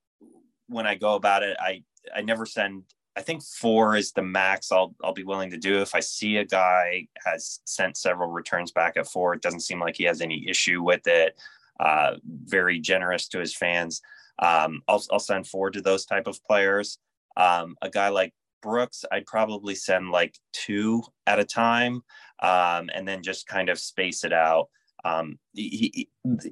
when 0.68 0.88
i 0.88 0.96
go 0.96 1.16
about 1.16 1.44
it 1.44 1.56
i 1.60 1.84
i 2.16 2.22
never 2.22 2.46
send 2.46 2.84
i 3.16 3.22
think 3.22 3.44
four 3.44 3.96
is 3.96 4.12
the 4.12 4.22
max 4.22 4.72
i'll 4.72 4.96
i'll 5.04 5.14
be 5.14 5.24
willing 5.24 5.52
to 5.52 5.58
do. 5.58 5.82
If 5.82 5.96
i 5.96 6.00
see 6.00 6.38
a 6.38 6.46
guy 6.46 7.08
has 7.24 7.60
sent 7.66 7.98
several 7.98 8.32
returns 8.32 8.72
back 8.72 8.98
at 8.98 9.08
four 9.08 9.34
it 9.34 9.42
doesn't 9.42 9.62
seem 9.62 9.80
like 9.80 9.96
he 9.96 10.04
has 10.06 10.22
any 10.22 10.48
issue 10.48 10.82
with 10.82 11.06
it. 11.08 11.38
Uh, 11.80 12.16
very 12.24 12.80
generous 12.80 13.28
to 13.28 13.40
his 13.40 13.54
fans. 13.54 14.02
Um, 14.40 14.82
I'll, 14.88 15.04
I'll 15.12 15.20
send 15.20 15.46
four 15.46 15.72
to 15.72 15.82
those 15.82 16.06
type 16.06 16.26
of 16.26 16.42
players. 16.46 17.00
Um, 17.36 17.76
a 17.82 17.90
guy 17.90 18.08
like 18.08 18.34
Brooks, 18.66 19.06
I'd 19.12 19.28
probably 19.28 19.76
send 19.76 20.10
like 20.10 20.38
two 20.52 21.04
at 21.28 21.40
a 21.40 21.46
time 21.46 22.02
um, 22.42 22.90
and 22.94 23.08
then 23.08 23.22
just 23.22 23.46
kind 23.46 23.70
of 23.70 23.80
space 23.80 24.24
it 24.24 24.34
out. 24.34 24.70
Um, 25.06 25.38
he, 25.54 26.10
he, 26.26 26.52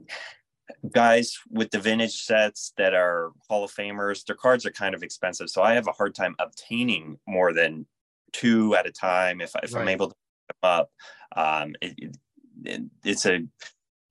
guys 0.91 1.37
with 1.49 1.71
the 1.71 1.79
vintage 1.79 2.23
sets 2.23 2.71
that 2.77 2.93
are 2.93 3.31
Hall 3.49 3.63
of 3.63 3.73
Famers, 3.73 4.23
their 4.25 4.35
cards 4.35 4.63
are 4.65 4.71
kind 4.71 4.93
of 4.93 5.01
expensive. 5.01 5.49
So 5.49 5.63
I 5.63 5.73
have 5.73 5.87
a 5.87 5.91
hard 5.91 6.13
time 6.13 6.35
obtaining 6.37 7.17
more 7.27 7.51
than 7.51 7.87
two 8.31 8.75
at 8.75 8.85
a 8.85 8.91
time 8.91 9.41
if, 9.41 9.55
if 9.63 9.73
right. 9.73 9.81
I'm 9.81 9.89
able 9.89 10.09
to 10.09 10.15
pick 10.47 10.61
them 10.61 10.69
up. 10.69 10.91
Um, 11.35 11.75
it, 11.81 12.15
it, 12.63 12.83
it's 13.03 13.25
a 13.25 13.43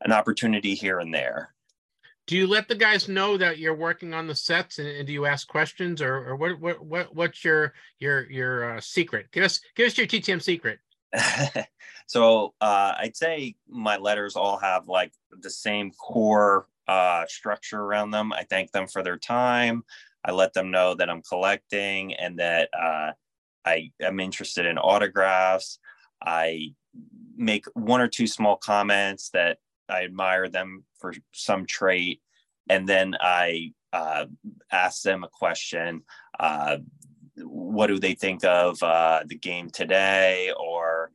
an 0.04 0.10
opportunity 0.10 0.74
here 0.74 0.98
and 0.98 1.14
there 1.14 1.54
do 2.32 2.38
you 2.38 2.46
let 2.46 2.66
the 2.66 2.74
guys 2.74 3.10
know 3.10 3.36
that 3.36 3.58
you're 3.58 3.74
working 3.74 4.14
on 4.14 4.26
the 4.26 4.34
sets 4.34 4.78
and, 4.78 4.88
and 4.88 5.06
do 5.06 5.12
you 5.12 5.26
ask 5.26 5.46
questions 5.46 6.00
or, 6.00 6.30
or 6.30 6.34
what, 6.34 6.58
what, 6.58 6.82
what, 6.82 7.14
what's 7.14 7.44
your, 7.44 7.74
your, 7.98 8.22
your 8.30 8.72
uh, 8.72 8.80
secret? 8.80 9.30
Give 9.32 9.44
us, 9.44 9.60
give 9.76 9.86
us 9.86 9.98
your 9.98 10.06
TTM 10.06 10.40
secret. 10.40 10.78
so 12.06 12.54
uh, 12.62 12.94
I'd 12.96 13.18
say 13.18 13.56
my 13.68 13.98
letters 13.98 14.34
all 14.34 14.56
have 14.56 14.88
like 14.88 15.12
the 15.42 15.50
same 15.50 15.90
core 15.90 16.68
uh, 16.88 17.26
structure 17.28 17.82
around 17.82 18.12
them. 18.12 18.32
I 18.32 18.44
thank 18.44 18.72
them 18.72 18.86
for 18.86 19.02
their 19.02 19.18
time. 19.18 19.84
I 20.24 20.30
let 20.30 20.54
them 20.54 20.70
know 20.70 20.94
that 20.94 21.10
I'm 21.10 21.20
collecting 21.20 22.14
and 22.14 22.38
that 22.38 22.70
uh, 22.72 23.10
I 23.66 23.90
am 24.00 24.20
interested 24.20 24.64
in 24.64 24.78
autographs. 24.78 25.78
I 26.24 26.72
make 27.36 27.66
one 27.74 28.00
or 28.00 28.08
two 28.08 28.26
small 28.26 28.56
comments 28.56 29.28
that 29.34 29.58
I 29.88 30.04
admire 30.04 30.48
them 30.48 30.84
for 30.98 31.14
some 31.32 31.66
trait, 31.66 32.20
and 32.68 32.88
then 32.88 33.14
I 33.20 33.72
uh, 33.92 34.26
ask 34.70 35.02
them 35.02 35.24
a 35.24 35.28
question. 35.28 36.02
Uh, 36.38 36.78
what 37.36 37.86
do 37.86 37.98
they 37.98 38.14
think 38.14 38.44
of 38.44 38.82
uh, 38.82 39.22
the 39.26 39.36
game 39.36 39.70
today, 39.70 40.52
or 40.58 41.12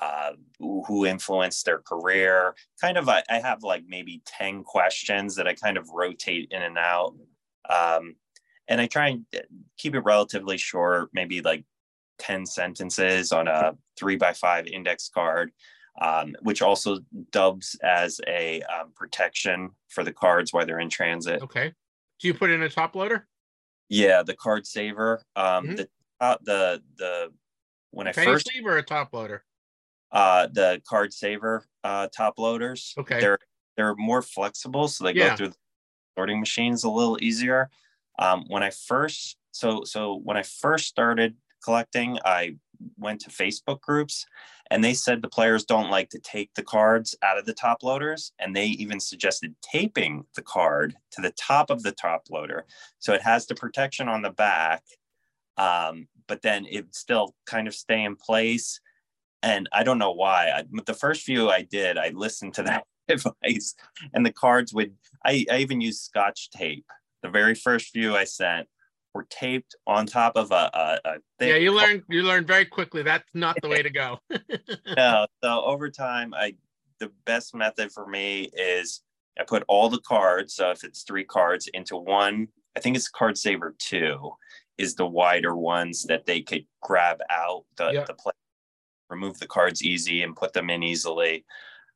uh, 0.00 0.32
who 0.58 1.06
influenced 1.06 1.64
their 1.64 1.78
career? 1.78 2.54
Kind 2.80 2.98
of, 2.98 3.08
I, 3.08 3.22
I, 3.28 3.38
have 3.38 3.62
like 3.62 3.84
maybe 3.86 4.22
ten 4.26 4.62
questions 4.62 5.36
that 5.36 5.48
I 5.48 5.54
kind 5.54 5.76
of 5.76 5.88
rotate 5.90 6.48
in 6.50 6.62
and 6.62 6.78
out, 6.78 7.14
um, 7.68 8.16
and 8.68 8.80
I 8.80 8.86
try 8.86 9.08
and 9.08 9.26
keep 9.78 9.94
it 9.94 10.00
relatively 10.00 10.56
short, 10.56 11.10
maybe 11.12 11.42
like 11.42 11.64
ten 12.18 12.46
sentences 12.46 13.32
on 13.32 13.48
a 13.48 13.76
three 13.98 14.16
by 14.16 14.32
five 14.32 14.66
index 14.66 15.08
card 15.08 15.52
um, 16.00 16.36
which 16.42 16.62
also 16.62 16.98
dubs 17.30 17.76
as 17.82 18.20
a 18.26 18.62
um, 18.62 18.92
protection 18.92 19.70
for 19.88 20.04
the 20.04 20.12
cards 20.12 20.52
while 20.52 20.66
they're 20.66 20.80
in 20.80 20.90
transit. 20.90 21.42
Okay. 21.42 21.74
Do 22.18 22.28
you 22.28 22.34
put 22.34 22.50
in 22.50 22.62
a 22.62 22.68
top 22.68 22.94
loader? 22.94 23.28
Yeah, 23.88 24.22
the 24.22 24.34
card 24.34 24.66
saver. 24.66 25.22
Um, 25.36 25.66
Mhm. 25.66 25.76
The 25.76 25.88
uh, 26.20 26.36
the 26.42 26.82
the 26.96 27.32
when 27.90 28.08
I 28.08 28.12
Penny 28.12 28.24
first 28.26 28.46
sleeve 28.46 28.66
or 28.66 28.76
a 28.78 28.82
top 28.82 29.12
loader? 29.12 29.44
uh 30.12 30.46
the 30.52 30.80
card 30.88 31.12
saver 31.12 31.64
uh 31.84 32.08
top 32.16 32.38
loaders 32.38 32.94
Okay. 32.96 33.20
they're 33.20 33.38
they're 33.76 33.94
more 33.96 34.22
flexible 34.22 34.86
so 34.88 35.04
they 35.04 35.12
Yeah. 35.12 35.30
go 35.30 35.36
through 35.36 35.48
the 35.48 35.56
sorting 36.18 36.40
machines 36.40 36.84
a 36.84 36.90
little 36.90 37.18
easier 37.22 37.70
um 38.18 38.44
when 38.48 38.62
i 38.62 38.70
first 38.70 39.36
so 39.52 39.84
so 39.84 40.16
when 40.16 40.36
i 40.36 40.42
first 40.42 40.86
started 40.86 41.36
collecting 41.64 42.18
i 42.24 42.56
went 42.98 43.20
to 43.20 43.30
facebook 43.30 43.80
groups 43.80 44.24
and 44.70 44.82
they 44.82 44.94
said 44.94 45.22
the 45.22 45.28
players 45.28 45.64
don't 45.64 45.90
like 45.90 46.08
to 46.10 46.18
take 46.18 46.52
the 46.54 46.62
cards 46.62 47.14
out 47.22 47.38
of 47.38 47.46
the 47.46 47.54
top 47.54 47.82
loaders 47.82 48.32
and 48.38 48.54
they 48.54 48.66
even 48.66 49.00
suggested 49.00 49.54
taping 49.62 50.24
the 50.34 50.42
card 50.42 50.94
to 51.10 51.20
the 51.20 51.32
top 51.32 51.70
of 51.70 51.82
the 51.82 51.92
top 51.92 52.22
loader 52.30 52.64
so 52.98 53.12
it 53.12 53.22
has 53.22 53.46
the 53.46 53.54
protection 53.54 54.08
on 54.08 54.22
the 54.22 54.30
back 54.30 54.82
um, 55.58 56.06
but 56.28 56.42
then 56.42 56.66
it 56.68 56.94
still 56.94 57.34
kind 57.46 57.66
of 57.66 57.74
stay 57.74 58.04
in 58.04 58.16
place 58.16 58.80
and 59.42 59.68
I 59.72 59.84
don't 59.84 59.98
know 59.98 60.12
why. 60.12 60.50
I, 60.50 60.64
but 60.70 60.86
the 60.86 60.94
first 60.94 61.22
few 61.22 61.48
I 61.48 61.62
did, 61.62 61.98
I 61.98 62.08
listened 62.08 62.54
to 62.54 62.62
that 62.64 62.84
advice, 63.08 63.74
and 64.12 64.26
the 64.26 64.32
cards 64.32 64.74
would. 64.74 64.94
I, 65.24 65.46
I 65.50 65.58
even 65.58 65.80
used 65.80 66.02
Scotch 66.02 66.50
tape. 66.50 66.86
The 67.22 67.28
very 67.28 67.54
first 67.54 67.88
few 67.88 68.16
I 68.16 68.24
sent 68.24 68.68
were 69.16 69.26
taped 69.30 69.74
on 69.86 70.06
top 70.06 70.36
of 70.36 70.52
a. 70.52 70.70
a, 70.74 71.00
a 71.04 71.14
thick 71.38 71.48
Yeah, 71.48 71.56
you 71.56 71.72
learn 71.72 72.02
you 72.08 72.22
learn 72.22 72.46
very 72.46 72.66
quickly. 72.66 73.02
That's 73.02 73.28
not 73.34 73.56
the 73.62 73.68
way 73.68 73.82
to 73.82 73.90
go. 73.90 74.18
No, 74.96 75.26
so 75.42 75.62
over 75.64 75.90
time, 75.90 76.34
I 76.34 76.54
the 77.00 77.10
best 77.24 77.54
method 77.54 77.90
for 77.90 78.06
me 78.06 78.50
is 78.52 79.02
I 79.38 79.44
put 79.44 79.64
all 79.68 79.88
the 79.88 80.00
cards. 80.00 80.54
So 80.54 80.70
if 80.70 80.84
it's 80.84 81.02
three 81.02 81.24
cards 81.24 81.68
into 81.74 81.96
one, 81.96 82.48
I 82.76 82.80
think 82.80 82.96
it's 82.96 83.08
card 83.08 83.36
saver 83.36 83.74
two, 83.78 84.32
is 84.78 84.94
the 84.94 85.06
wider 85.06 85.56
ones 85.56 86.04
that 86.04 86.26
they 86.26 86.42
could 86.42 86.66
grab 86.82 87.18
out 87.30 87.64
the 87.76 87.90
Yeah. 87.92 88.04
the 88.04 88.14
play, 88.14 88.32
remove 89.10 89.38
the 89.38 89.46
cards 89.46 89.82
easy 89.82 90.22
and 90.22 90.36
put 90.36 90.52
them 90.52 90.70
in 90.70 90.82
easily, 90.82 91.44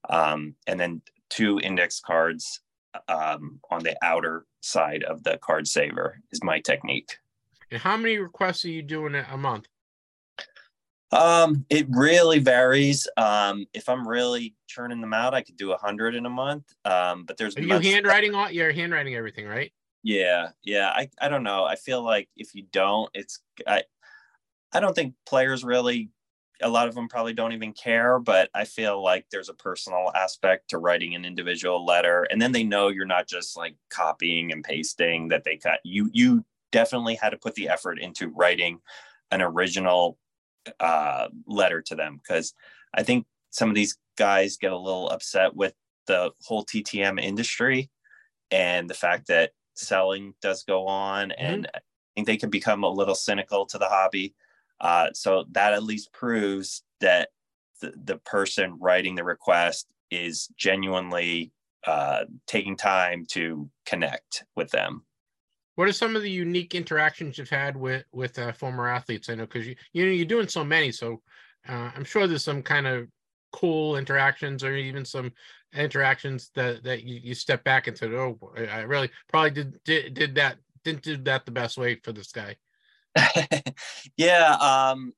um, 0.08 0.54
and 0.66 0.80
then 0.80 1.02
two 1.28 1.60
index 1.60 2.00
cards 2.00 2.60
um, 3.08 3.60
on 3.70 3.82
the 3.82 3.96
outer 4.02 4.46
side 4.60 5.02
of 5.04 5.22
the 5.24 5.38
card 5.38 5.66
saver 5.66 6.20
is 6.30 6.42
my 6.42 6.60
technique. 6.60 7.16
and 7.70 7.80
how 7.80 7.96
many 7.96 8.18
requests 8.18 8.64
are 8.64 8.70
you 8.70 8.82
doing 8.82 9.14
a 9.14 9.36
month? 9.36 9.66
Um, 11.12 11.66
it 11.68 11.86
really 11.90 12.38
varies. 12.38 13.08
Um, 13.16 13.66
if 13.74 13.88
I'm 13.88 14.06
really 14.06 14.54
churning 14.68 15.00
them 15.00 15.12
out, 15.12 15.34
I 15.34 15.42
could 15.42 15.56
do 15.56 15.72
a 15.72 15.76
hundred 15.76 16.14
in 16.14 16.24
a 16.24 16.30
month. 16.30 16.64
Um, 16.84 17.24
but 17.24 17.36
there's 17.36 17.56
Are 17.56 17.60
you 17.60 17.78
handwriting 17.78 18.34
all 18.34 18.50
you're 18.50 18.72
handwriting 18.72 19.16
everything, 19.16 19.46
right? 19.46 19.72
Yeah, 20.02 20.50
yeah. 20.62 20.90
I, 20.94 21.10
I 21.20 21.28
don't 21.28 21.42
know. 21.42 21.64
I 21.64 21.76
feel 21.76 22.02
like 22.02 22.28
if 22.36 22.54
you 22.54 22.64
don't, 22.72 23.10
it's 23.12 23.40
I 23.66 23.82
I 24.72 24.80
don't 24.80 24.94
think 24.94 25.14
players 25.26 25.64
really 25.64 26.10
a 26.62 26.68
lot 26.68 26.88
of 26.88 26.94
them 26.94 27.08
probably 27.08 27.32
don't 27.32 27.52
even 27.52 27.72
care, 27.72 28.18
but 28.18 28.50
I 28.54 28.64
feel 28.64 29.02
like 29.02 29.26
there's 29.30 29.48
a 29.48 29.54
personal 29.54 30.10
aspect 30.14 30.70
to 30.70 30.78
writing 30.78 31.14
an 31.14 31.24
individual 31.24 31.84
letter. 31.84 32.26
And 32.30 32.40
then 32.40 32.52
they 32.52 32.64
know 32.64 32.88
you're 32.88 33.06
not 33.06 33.28
just 33.28 33.56
like 33.56 33.76
copying 33.90 34.52
and 34.52 34.64
pasting 34.64 35.28
that 35.28 35.44
they 35.44 35.56
cut. 35.56 35.80
You 35.84 36.10
you 36.12 36.44
definitely 36.72 37.16
had 37.16 37.30
to 37.30 37.38
put 37.38 37.54
the 37.54 37.68
effort 37.68 37.98
into 37.98 38.28
writing 38.28 38.80
an 39.30 39.42
original 39.42 40.18
uh 40.78 41.28
letter 41.46 41.80
to 41.80 41.94
them 41.94 42.20
because 42.22 42.52
I 42.94 43.02
think 43.02 43.26
some 43.50 43.68
of 43.68 43.74
these 43.74 43.96
guys 44.16 44.58
get 44.58 44.72
a 44.72 44.78
little 44.78 45.08
upset 45.08 45.56
with 45.56 45.72
the 46.06 46.30
whole 46.44 46.64
TTM 46.64 47.20
industry 47.20 47.90
and 48.50 48.88
the 48.88 48.94
fact 48.94 49.28
that 49.28 49.52
selling 49.74 50.34
does 50.42 50.64
go 50.64 50.86
on 50.86 51.32
and 51.32 51.68
I 51.74 51.80
think 52.14 52.26
they 52.26 52.36
can 52.36 52.50
become 52.50 52.84
a 52.84 52.90
little 52.90 53.14
cynical 53.14 53.66
to 53.66 53.78
the 53.78 53.86
hobby. 53.86 54.34
Uh, 54.80 55.08
so 55.12 55.44
that 55.52 55.72
at 55.72 55.82
least 55.82 56.12
proves 56.12 56.82
that 57.00 57.28
the, 57.80 57.92
the 58.04 58.16
person 58.18 58.78
writing 58.80 59.14
the 59.14 59.24
request 59.24 59.86
is 60.10 60.48
genuinely 60.56 61.52
uh, 61.86 62.24
taking 62.46 62.76
time 62.76 63.24
to 63.26 63.68
connect 63.86 64.44
with 64.56 64.70
them. 64.70 65.04
What 65.76 65.88
are 65.88 65.92
some 65.92 66.16
of 66.16 66.22
the 66.22 66.30
unique 66.30 66.74
interactions 66.74 67.38
you've 67.38 67.48
had 67.48 67.76
with 67.76 68.04
with 68.12 68.38
uh, 68.38 68.52
former 68.52 68.88
athletes? 68.88 69.30
I 69.30 69.34
know 69.34 69.46
because 69.46 69.66
you 69.66 69.76
you 69.92 70.04
know 70.04 70.12
you're 70.12 70.26
doing 70.26 70.48
so 70.48 70.64
many, 70.64 70.92
so 70.92 71.22
uh, 71.68 71.90
I'm 71.94 72.04
sure 72.04 72.26
there's 72.26 72.44
some 72.44 72.62
kind 72.62 72.86
of 72.86 73.08
cool 73.52 73.96
interactions 73.96 74.62
or 74.62 74.76
even 74.76 75.04
some 75.04 75.32
interactions 75.74 76.50
that 76.54 76.82
that 76.84 77.04
you, 77.04 77.20
you 77.22 77.34
step 77.34 77.64
back 77.64 77.86
and 77.86 77.96
said, 77.96 78.12
"Oh, 78.12 78.38
I 78.56 78.80
really 78.80 79.10
probably 79.28 79.50
did 79.52 79.82
did 79.84 80.14
did 80.14 80.34
that 80.34 80.58
didn't 80.84 81.02
do 81.02 81.16
that 81.18 81.46
the 81.46 81.52
best 81.52 81.78
way 81.78 81.94
for 82.02 82.12
this 82.12 82.32
guy." 82.32 82.56
yeah 84.16 84.56
um 84.60 85.12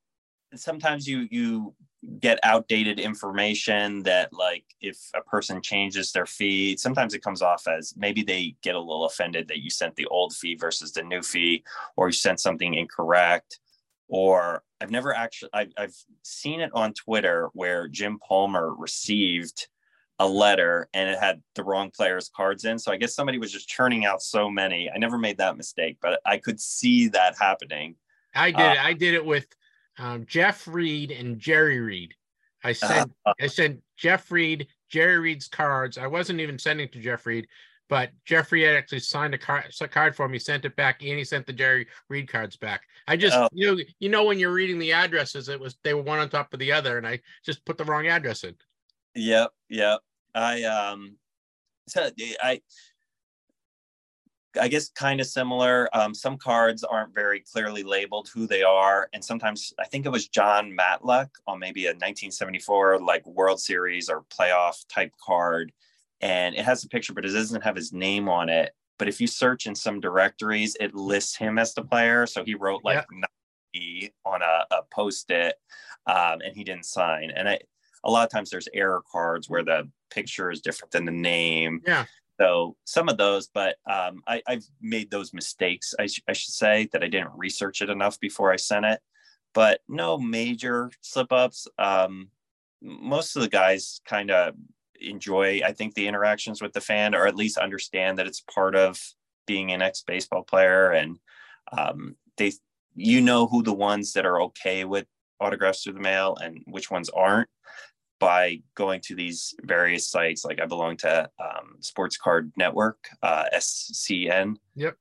sometimes 0.54 1.06
you 1.06 1.26
you 1.30 1.74
get 2.18 2.38
outdated 2.42 2.98
information 2.98 4.02
that 4.02 4.32
like 4.32 4.64
if 4.80 4.98
a 5.14 5.20
person 5.22 5.62
changes 5.62 6.10
their 6.10 6.26
fee 6.26 6.76
sometimes 6.76 7.14
it 7.14 7.22
comes 7.22 7.42
off 7.42 7.68
as 7.68 7.94
maybe 7.96 8.22
they 8.22 8.56
get 8.62 8.74
a 8.74 8.80
little 8.80 9.04
offended 9.04 9.46
that 9.46 9.60
you 9.60 9.70
sent 9.70 9.94
the 9.94 10.06
old 10.06 10.34
fee 10.34 10.56
versus 10.56 10.92
the 10.92 11.02
new 11.02 11.22
fee 11.22 11.62
or 11.96 12.08
you 12.08 12.12
sent 12.12 12.40
something 12.40 12.74
incorrect 12.74 13.60
or 14.08 14.62
i've 14.80 14.90
never 14.90 15.14
actually 15.14 15.50
I've, 15.52 15.72
I've 15.76 15.94
seen 16.22 16.60
it 16.60 16.70
on 16.74 16.92
twitter 16.92 17.50
where 17.52 17.86
jim 17.86 18.18
palmer 18.18 18.74
received 18.74 19.68
a 20.22 20.26
letter 20.26 20.88
and 20.94 21.08
it 21.08 21.18
had 21.18 21.42
the 21.54 21.64
wrong 21.64 21.90
player's 21.90 22.28
cards 22.28 22.64
in 22.64 22.78
so 22.78 22.92
i 22.92 22.96
guess 22.96 23.14
somebody 23.14 23.38
was 23.38 23.52
just 23.52 23.68
churning 23.68 24.04
out 24.04 24.22
so 24.22 24.48
many 24.50 24.90
i 24.94 24.98
never 24.98 25.18
made 25.18 25.36
that 25.38 25.56
mistake 25.56 25.96
but 26.00 26.20
i 26.24 26.36
could 26.38 26.60
see 26.60 27.08
that 27.08 27.34
happening 27.38 27.94
I 28.34 28.50
did 28.50 28.60
Uh, 28.60 28.72
it. 28.72 28.78
I 28.90 28.92
did 28.94 29.14
it 29.14 29.24
with 29.24 29.46
um, 29.98 30.24
Jeff 30.26 30.66
Reed 30.66 31.10
and 31.10 31.38
Jerry 31.38 31.80
Reed. 31.80 32.14
I 32.64 32.72
sent 32.72 33.12
I 33.40 33.46
sent 33.46 33.80
Jeff 33.96 34.30
Reed 34.30 34.68
Jerry 34.88 35.18
Reed's 35.18 35.48
cards. 35.48 35.98
I 35.98 36.06
wasn't 36.06 36.40
even 36.40 36.58
sending 36.58 36.88
to 36.90 36.98
Jeff 36.98 37.26
Reed, 37.26 37.46
but 37.90 38.10
Jeff 38.24 38.50
Reed 38.52 38.64
had 38.64 38.76
actually 38.76 39.00
signed 39.00 39.34
a 39.34 39.38
card, 39.38 39.64
a 39.80 39.88
card 39.88 40.16
for 40.16 40.28
me, 40.30 40.38
sent 40.38 40.64
it 40.64 40.76
back, 40.76 41.02
and 41.02 41.18
he 41.18 41.24
sent 41.24 41.46
the 41.46 41.52
Jerry 41.52 41.86
Reed 42.08 42.26
cards 42.26 42.56
back. 42.56 42.82
I 43.06 43.16
just 43.18 43.36
Oh. 43.36 43.48
you 43.52 43.66
know 43.76 43.82
you 44.00 44.08
know 44.08 44.24
when 44.24 44.38
you're 44.38 44.52
reading 44.60 44.78
the 44.78 44.92
addresses, 44.92 45.50
it 45.50 45.60
was 45.60 45.76
they 45.84 45.92
were 45.92 46.02
one 46.12 46.18
on 46.18 46.30
top 46.30 46.54
of 46.54 46.58
the 46.60 46.72
other, 46.72 46.96
and 46.96 47.06
I 47.06 47.20
just 47.44 47.66
put 47.66 47.76
the 47.76 47.84
wrong 47.84 48.06
address 48.06 48.44
in. 48.44 48.54
Yep, 49.14 49.50
yep. 49.68 50.00
I 50.34 50.62
um 50.64 51.16
so 51.88 52.10
I 52.42 52.60
I 54.60 54.68
guess 54.68 54.90
kind 54.90 55.20
of 55.20 55.26
similar. 55.26 55.88
Um, 55.96 56.14
some 56.14 56.36
cards 56.36 56.84
aren't 56.84 57.14
very 57.14 57.40
clearly 57.40 57.82
labeled 57.82 58.28
who 58.32 58.46
they 58.46 58.62
are, 58.62 59.08
and 59.12 59.24
sometimes 59.24 59.72
I 59.78 59.84
think 59.84 60.04
it 60.04 60.12
was 60.12 60.28
Jon 60.28 60.76
Matlack 60.76 61.30
on 61.46 61.58
maybe 61.58 61.86
a 61.86 61.90
1974 61.90 63.00
like 63.00 63.26
World 63.26 63.60
Series 63.60 64.08
or 64.10 64.24
playoff 64.24 64.84
type 64.88 65.12
card, 65.24 65.72
and 66.20 66.54
it 66.54 66.64
has 66.64 66.84
a 66.84 66.88
picture, 66.88 67.14
but 67.14 67.24
it 67.24 67.32
doesn't 67.32 67.64
have 67.64 67.76
his 67.76 67.92
name 67.92 68.28
on 68.28 68.48
it. 68.48 68.72
But 68.98 69.08
if 69.08 69.20
you 69.20 69.26
search 69.26 69.66
in 69.66 69.74
some 69.74 70.00
directories, 70.00 70.76
it 70.78 70.94
lists 70.94 71.36
him 71.36 71.58
as 71.58 71.74
the 71.74 71.82
player. 71.82 72.26
So 72.26 72.44
he 72.44 72.54
wrote 72.54 72.82
like 72.84 73.04
90 73.74 74.12
on 74.24 74.42
a, 74.42 74.66
a 74.70 74.82
post-it, 74.92 75.54
um, 76.06 76.40
and 76.44 76.54
he 76.54 76.62
didn't 76.62 76.84
sign. 76.84 77.30
And 77.34 77.48
I, 77.48 77.60
a 78.04 78.10
lot 78.10 78.24
of 78.24 78.30
times 78.30 78.50
there's 78.50 78.68
error 78.74 79.02
cards 79.10 79.48
where 79.48 79.64
the 79.64 79.88
picture 80.10 80.50
is 80.50 80.60
different 80.60 80.92
than 80.92 81.04
the 81.04 81.12
name. 81.12 81.80
Yeah. 81.86 82.04
So 82.40 82.76
some 82.84 83.08
of 83.08 83.18
those, 83.18 83.48
but 83.48 83.76
um, 83.90 84.22
I, 84.26 84.42
I've 84.46 84.64
made 84.80 85.10
those 85.10 85.32
mistakes, 85.32 85.94
I, 85.98 86.06
sh- 86.06 86.22
I 86.28 86.32
should 86.32 86.54
say, 86.54 86.88
that 86.92 87.02
I 87.02 87.08
didn't 87.08 87.30
research 87.36 87.82
it 87.82 87.90
enough 87.90 88.18
before 88.18 88.52
I 88.52 88.56
sent 88.56 88.86
it. 88.86 89.00
But 89.54 89.80
no 89.86 90.18
major 90.18 90.90
slip 91.02 91.30
ups. 91.30 91.68
Um, 91.78 92.28
most 92.80 93.36
of 93.36 93.42
the 93.42 93.48
guys 93.48 94.00
kind 94.06 94.30
of 94.30 94.54
enjoy, 95.00 95.60
I 95.64 95.72
think, 95.72 95.94
the 95.94 96.08
interactions 96.08 96.62
with 96.62 96.72
the 96.72 96.80
fan, 96.80 97.14
or 97.14 97.26
at 97.26 97.36
least 97.36 97.58
understand 97.58 98.18
that 98.18 98.26
it's 98.26 98.40
part 98.40 98.74
of 98.74 98.98
being 99.46 99.72
an 99.72 99.82
ex 99.82 100.02
baseball 100.02 100.42
player. 100.42 100.90
And 100.90 101.18
um, 101.70 102.16
they, 102.38 102.52
you 102.94 103.20
know, 103.20 103.46
who 103.46 103.62
the 103.62 103.74
ones 103.74 104.14
that 104.14 104.26
are 104.26 104.40
okay 104.42 104.84
with 104.84 105.06
autographs 105.38 105.82
through 105.82 105.94
the 105.94 106.00
mail 106.00 106.36
and 106.42 106.62
which 106.66 106.90
ones 106.90 107.08
aren't 107.10 107.48
by 108.22 108.62
going 108.76 109.00
to 109.00 109.16
these 109.16 109.52
various 109.64 110.08
sites. 110.08 110.44
Like 110.44 110.60
I 110.62 110.66
belong 110.66 110.96
to 110.98 111.28
um, 111.40 111.74
Sports 111.80 112.16
Card 112.16 112.52
Network, 112.56 113.08
uh, 113.20 113.46
SCN. 113.52 114.54
Yep. 114.76 114.96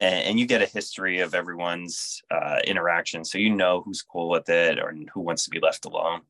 And, 0.00 0.24
and 0.26 0.38
you 0.38 0.44
get 0.44 0.60
a 0.60 0.66
history 0.66 1.20
of 1.20 1.34
everyone's 1.34 2.20
uh, 2.30 2.58
interaction, 2.66 3.24
so 3.24 3.38
you 3.38 3.48
know 3.48 3.80
who's 3.80 4.02
cool 4.02 4.28
with 4.28 4.50
it 4.50 4.78
or 4.78 4.94
who 5.14 5.22
wants 5.22 5.44
to 5.44 5.50
be 5.50 5.58
left 5.58 5.86
alone. 5.86 6.20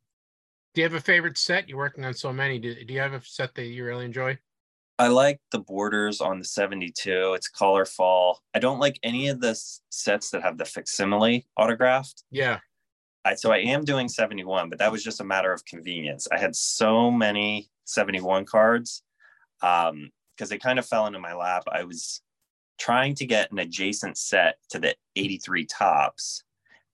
Do 0.72 0.82
you 0.82 0.84
have 0.84 0.94
a 0.94 1.00
favorite 1.00 1.36
set? 1.36 1.68
You're 1.68 1.78
working 1.78 2.04
on 2.04 2.14
so 2.14 2.32
many. 2.32 2.60
Do, 2.60 2.76
do 2.84 2.94
you 2.94 3.00
have 3.00 3.12
a 3.12 3.20
set 3.24 3.56
that 3.56 3.64
you 3.64 3.84
really 3.84 4.04
enjoy? 4.04 4.38
I 5.00 5.08
like 5.08 5.40
the 5.50 5.58
borders 5.58 6.20
on 6.20 6.38
the 6.38 6.44
72. 6.44 7.32
It's 7.34 7.48
colorful. 7.48 8.40
I 8.54 8.60
don't 8.60 8.78
like 8.78 9.00
any 9.02 9.28
of 9.28 9.40
the 9.40 9.60
sets 9.88 10.30
that 10.30 10.42
have 10.42 10.58
the 10.58 10.64
facsimile 10.64 11.48
autographed. 11.56 12.22
Yeah. 12.30 12.60
I, 13.24 13.34
so 13.34 13.52
I 13.52 13.58
am 13.58 13.84
doing 13.84 14.08
71, 14.08 14.70
but 14.70 14.78
that 14.78 14.92
was 14.92 15.04
just 15.04 15.20
a 15.20 15.24
matter 15.24 15.52
of 15.52 15.64
convenience. 15.64 16.26
I 16.32 16.38
had 16.38 16.56
so 16.56 17.10
many 17.10 17.68
71 17.84 18.46
cards 18.46 19.02
um, 19.62 20.10
because 20.34 20.48
they 20.48 20.58
kind 20.58 20.78
of 20.78 20.86
fell 20.86 21.06
into 21.06 21.18
my 21.18 21.34
lap. 21.34 21.64
I 21.70 21.84
was 21.84 22.22
trying 22.78 23.14
to 23.16 23.26
get 23.26 23.52
an 23.52 23.58
adjacent 23.58 24.16
set 24.16 24.56
to 24.70 24.78
the 24.78 24.94
83 25.16 25.66
Topps. 25.66 26.44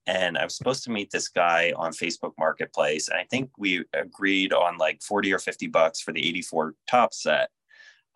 And 0.05 0.37
I 0.37 0.43
was 0.43 0.55
supposed 0.55 0.83
to 0.85 0.91
meet 0.91 1.11
this 1.11 1.27
guy 1.27 1.73
on 1.75 1.91
Facebook 1.91 2.33
Marketplace. 2.37 3.09
And 3.09 3.19
I 3.19 3.25
think 3.29 3.49
we 3.57 3.83
agreed 3.93 4.53
on 4.53 4.77
like 4.77 5.01
40 5.01 5.33
or 5.33 5.39
50 5.39 5.67
bucks 5.67 6.01
for 6.01 6.13
the 6.13 6.25
84 6.25 6.75
top 6.89 7.13
set. 7.13 7.49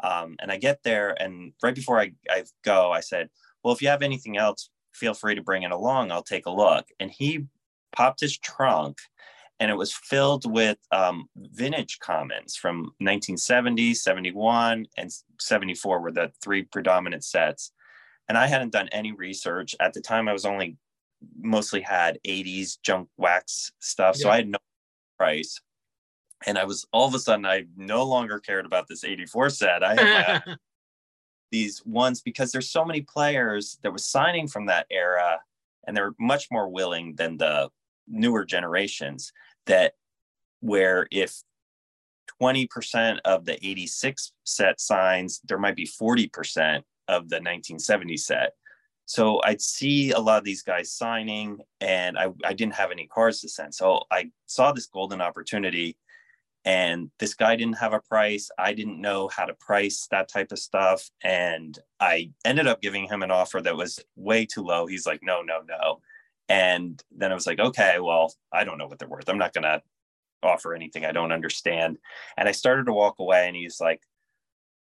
Um, 0.04 0.36
and 0.40 0.52
I 0.52 0.58
get 0.58 0.82
there, 0.84 1.16
and 1.22 1.54
right 1.62 1.76
before 1.76 2.00
I, 2.00 2.14
I 2.30 2.44
go, 2.64 2.92
I 2.92 3.02
said, 3.02 3.30
Well, 3.64 3.74
if 3.74 3.82
you 3.82 3.88
have 3.90 4.02
anything 4.02 4.36
else, 4.36 4.70
feel 4.94 5.14
free 5.14 5.36
to 5.36 5.44
bring 5.44 5.64
it 5.64 5.72
along. 5.72 6.12
I'll 6.12 6.24
take 6.24 6.48
a 6.48 6.52
look. 6.52 6.88
And 7.00 7.12
he 7.12 7.46
popped 7.92 8.22
his 8.22 8.38
trunk 8.38 8.98
and 9.62 9.70
it 9.70 9.78
was 9.78 9.94
filled 9.94 10.52
with 10.52 10.80
um, 10.92 11.30
vintage 11.36 12.00
commons 12.00 12.56
from 12.56 12.78
1970, 12.98 13.94
71, 13.94 14.88
and 14.98 15.12
74 15.40 16.02
were 16.02 16.12
the 16.12 16.32
three 16.44 16.64
predominant 16.64 17.24
sets. 17.24 17.72
And 18.28 18.40
I 18.40 18.48
hadn't 18.48 18.72
done 18.72 18.90
any 18.92 19.12
research 19.12 19.76
at 19.80 19.94
the 19.94 20.02
time. 20.02 20.28
I 20.28 20.34
was 20.34 20.46
only 20.46 20.78
mostly 21.40 21.80
had 21.80 22.18
80s 22.28 22.82
junk 22.82 23.08
wax 23.18 23.72
stuff, 23.78 24.16
yeah. 24.18 24.24
so 24.24 24.30
I 24.32 24.38
had 24.38 24.48
no 24.48 24.58
price. 25.20 25.62
And 26.48 26.58
I 26.58 26.64
was 26.64 26.88
all 26.92 27.08
of 27.08 27.14
a 27.14 27.20
sudden 27.20 27.46
I 27.46 27.66
no 27.78 28.04
longer 28.04 28.40
cared 28.40 28.66
about 28.66 28.88
this 28.88 29.04
84 29.04 29.52
set. 29.52 29.84
I 29.84 29.94
had 29.94 30.42
my, 30.48 30.56
these 31.52 31.86
ones 31.86 32.24
because 32.24 32.52
there's 32.52 32.72
so 32.72 32.84
many 32.84 33.02
players 33.02 33.78
that 33.84 33.92
were 33.92 34.00
signing 34.00 34.48
from 34.48 34.66
that 34.66 34.88
era, 34.90 35.40
and 35.86 35.96
they're 35.96 36.16
much 36.20 36.48
more 36.50 36.68
willing 36.68 37.14
than 37.14 37.38
the 37.38 37.70
newer 38.08 38.46
generations 38.46 39.32
that 39.66 39.94
where 40.62 41.08
if 41.12 41.42
20% 42.42 43.20
of 43.26 43.46
the 43.46 43.54
86 43.66 44.34
set 44.44 44.80
signs, 44.80 45.42
there 45.44 45.58
might 45.58 45.76
be 45.76 45.86
40% 45.86 46.84
of 47.08 47.30
the 47.30 47.38
1970 47.38 48.18
set. 48.18 48.54
So 49.06 49.42
I'd 49.44 49.62
see 49.62 50.12
a 50.12 50.20
lot 50.20 50.38
of 50.38 50.46
these 50.46 50.62
guys 50.64 50.94
signing, 50.94 51.60
and 51.82 52.18
I, 52.18 52.30
I 52.46 52.54
didn't 52.54 52.76
have 52.76 52.92
any 52.92 53.08
cards 53.08 53.42
to 53.42 53.50
send. 53.50 53.76
So 53.76 54.04
I 54.10 54.32
saw 54.46 54.72
this 54.72 54.88
golden 54.88 55.20
opportunity, 55.20 55.98
and 56.64 57.12
this 57.20 57.34
guy 57.34 57.56
didn't 57.56 57.80
have 57.80 57.94
a 57.94 58.00
price. 58.00 58.50
I 58.58 58.74
didn't 58.74 59.02
know 59.02 59.28
how 59.28 59.46
to 59.46 59.54
price 59.56 60.08
that 60.12 60.30
type 60.30 60.52
of 60.52 60.60
stuff. 60.60 61.10
And 61.24 61.78
I 62.00 62.32
ended 62.46 62.68
up 62.68 62.82
giving 62.82 63.08
him 63.08 63.24
an 63.24 63.32
offer 63.32 63.62
that 63.62 63.76
was 63.76 64.00
way 64.16 64.46
too 64.46 64.62
low. 64.62 64.86
He's 64.86 65.08
like, 65.08 65.22
no, 65.24 65.42
no, 65.42 65.62
no. 65.68 66.00
And 66.52 67.02
then 67.16 67.32
I 67.32 67.34
was 67.34 67.48
like, 67.48 67.60
okay, 67.60 68.00
well, 68.02 68.34
I 68.52 68.66
don't 68.66 68.78
know 68.78 68.86
what 68.86 69.00
they're 69.00 69.08
worth. 69.08 69.30
I'm 69.30 69.38
not 69.38 69.54
going 69.54 69.64
to 69.64 69.82
offer 70.44 70.76
anything 70.76 71.06
I 71.06 71.14
don't 71.14 71.32
understand. 71.32 71.98
And 72.36 72.50
I 72.50 72.52
started 72.52 72.88
to 72.88 72.94
walk 72.94 73.20
away, 73.20 73.48
and 73.48 73.56
he's 73.56 73.80
like, 73.80 74.02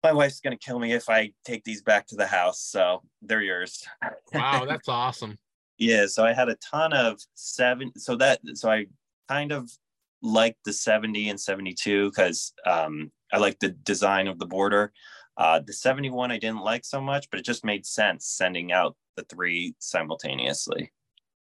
my 0.02 0.12
wife's 0.12 0.40
going 0.40 0.56
to 0.56 0.64
kill 0.64 0.78
me 0.78 0.92
if 0.92 1.10
I 1.10 1.32
take 1.44 1.64
these 1.64 1.82
back 1.82 2.06
to 2.06 2.16
the 2.16 2.26
house. 2.26 2.62
So 2.62 3.02
they're 3.20 3.42
yours. 3.42 3.84
wow, 4.32 4.64
that's 4.68 4.88
awesome. 4.88 5.38
yeah. 5.76 6.06
So 6.06 6.24
I 6.24 6.32
had 6.32 6.48
a 6.48 6.56
ton 6.56 6.94
of 6.94 7.20
seven. 7.34 7.92
So 7.98 8.16
that, 8.16 8.40
so 8.54 8.70
I 8.70 8.86
kind 9.28 9.52
of 9.52 9.70
liked 10.22 10.64
the 10.64 10.72
70 10.72 11.28
and 11.28 11.38
72 11.38 12.08
because 12.08 12.54
um, 12.64 13.12
I 13.30 13.36
like 13.36 13.58
the 13.58 13.70
design 13.70 14.26
of 14.26 14.38
the 14.38 14.46
border. 14.46 14.92
Uh, 15.36 15.60
the 15.66 15.74
71 15.74 16.32
I 16.32 16.38
didn't 16.38 16.62
like 16.62 16.86
so 16.86 17.00
much, 17.00 17.28
but 17.30 17.40
it 17.40 17.44
just 17.44 17.64
made 17.64 17.84
sense 17.84 18.26
sending 18.26 18.72
out 18.72 18.96
the 19.16 19.24
three 19.24 19.74
simultaneously. 19.80 20.92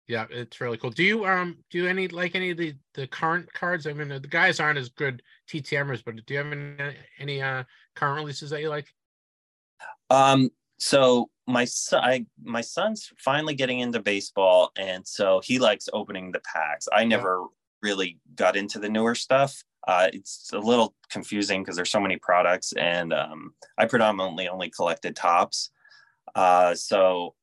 Yeah, 0.08 0.26
it's 0.30 0.60
really 0.60 0.76
cool. 0.76 0.90
Do 0.90 1.04
you 1.04 1.24
um 1.26 1.58
do 1.70 1.78
you 1.78 1.86
any 1.86 2.08
like 2.08 2.34
any 2.34 2.50
of 2.50 2.58
the 2.58 2.74
the 2.94 3.06
current 3.06 3.52
cards? 3.52 3.86
I 3.86 3.92
mean, 3.92 4.08
the 4.08 4.20
guys 4.20 4.60
aren't 4.60 4.78
as 4.78 4.88
good 4.88 5.22
TTMers, 5.48 6.02
but 6.04 6.16
do 6.26 6.34
you 6.34 6.38
have 6.38 6.52
any 6.52 6.96
any 7.18 7.42
uh 7.42 7.64
current 7.94 8.16
releases 8.16 8.50
that 8.50 8.60
you 8.60 8.68
like? 8.68 8.92
Um, 10.10 10.50
so 10.78 11.30
my 11.46 11.64
son, 11.64 12.02
I, 12.02 12.26
my 12.42 12.60
son's 12.60 13.12
finally 13.18 13.54
getting 13.54 13.80
into 13.80 14.00
baseball, 14.00 14.72
and 14.76 15.06
so 15.06 15.40
he 15.44 15.58
likes 15.58 15.88
opening 15.92 16.32
the 16.32 16.40
packs. 16.40 16.88
I 16.92 17.04
never 17.04 17.40
yeah. 17.40 17.88
really 17.88 18.18
got 18.34 18.56
into 18.56 18.78
the 18.78 18.88
newer 18.88 19.14
stuff. 19.14 19.62
Uh, 19.86 20.08
it's 20.12 20.50
a 20.52 20.58
little 20.58 20.94
confusing 21.10 21.62
because 21.62 21.76
there's 21.76 21.90
so 21.90 22.00
many 22.00 22.16
products, 22.16 22.72
and 22.72 23.12
um, 23.12 23.54
I 23.78 23.86
predominantly 23.86 24.48
only 24.48 24.70
collected 24.70 25.16
Topps. 25.16 25.70
Uh, 26.34 26.74
so 26.74 27.34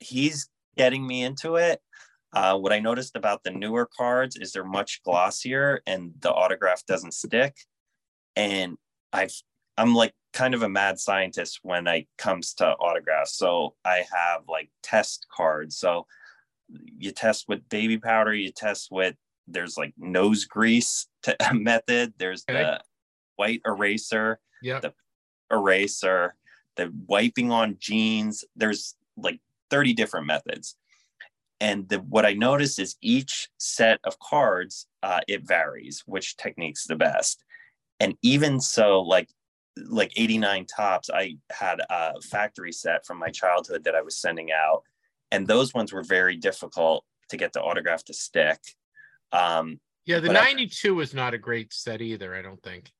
he's 0.00 0.48
getting 0.76 1.06
me 1.06 1.22
into 1.22 1.56
it. 1.56 1.80
Uh, 2.32 2.56
what 2.56 2.72
I 2.72 2.78
noticed 2.80 3.14
about 3.14 3.42
the 3.42 3.50
newer 3.50 3.88
cards 3.96 4.36
is 4.36 4.52
they're 4.52 4.64
much 4.64 5.02
glossier 5.04 5.82
and 5.86 6.12
the 6.20 6.32
autograph 6.32 6.84
doesn't 6.86 7.12
stick. 7.12 7.56
And 8.36 8.76
I've 9.12 9.34
I'm 9.76 9.94
like 9.94 10.14
kind 10.32 10.54
of 10.54 10.62
a 10.62 10.68
mad 10.68 10.98
scientist 10.98 11.60
when 11.62 11.86
it 11.86 12.06
comes 12.16 12.54
to 12.54 12.72
autographs. 12.72 13.36
So 13.36 13.74
I 13.84 14.04
have 14.10 14.42
like 14.48 14.70
test 14.82 15.26
cards. 15.34 15.76
So 15.76 16.06
you 16.98 17.10
test 17.10 17.46
with 17.48 17.68
baby 17.68 17.98
powder, 17.98 18.32
you 18.32 18.50
test 18.50 18.88
with 18.90 19.14
there's 19.46 19.76
like 19.76 19.92
nose 19.98 20.44
grease 20.44 21.06
t- 21.22 21.34
method, 21.52 22.14
there's 22.18 22.44
okay. 22.48 22.62
the 22.62 22.80
white 23.36 23.60
eraser, 23.66 24.38
yeah, 24.62 24.80
the 24.80 24.94
eraser, 25.50 26.34
the 26.76 26.92
wiping 27.06 27.50
on 27.50 27.76
jeans. 27.78 28.44
There's 28.56 28.94
like 29.16 29.40
30 29.72 29.94
different 29.94 30.26
methods. 30.26 30.76
And 31.60 31.88
the, 31.88 31.98
what 31.98 32.26
I 32.26 32.34
noticed 32.34 32.78
is 32.78 32.96
each 33.00 33.48
set 33.58 33.98
of 34.04 34.18
cards, 34.18 34.86
uh, 35.02 35.20
it 35.26 35.46
varies 35.46 36.02
which 36.06 36.36
technique's 36.36 36.86
the 36.86 36.96
best. 36.96 37.42
And 37.98 38.16
even 38.22 38.60
so, 38.60 39.00
like 39.00 39.28
like 39.88 40.12
89 40.16 40.66
Topps, 40.66 41.08
I 41.08 41.36
had 41.50 41.80
a 41.88 42.20
factory 42.20 42.72
set 42.72 43.06
from 43.06 43.18
my 43.18 43.30
childhood 43.30 43.84
that 43.84 43.94
I 43.94 44.02
was 44.02 44.20
sending 44.20 44.50
out. 44.52 44.82
And 45.30 45.46
those 45.46 45.72
ones 45.72 45.92
were 45.92 46.02
very 46.02 46.36
difficult 46.36 47.04
to 47.30 47.36
get 47.38 47.54
the 47.54 47.62
autograph 47.62 48.04
to 48.04 48.14
stick. 48.14 48.58
Um, 49.32 49.80
yeah, 50.04 50.18
the 50.18 50.32
92 50.32 50.98
I, 50.98 51.02
is 51.02 51.14
not 51.14 51.32
a 51.32 51.38
great 51.38 51.72
set 51.72 52.02
either, 52.02 52.34
I 52.34 52.42
don't 52.42 52.62
think. 52.62 52.90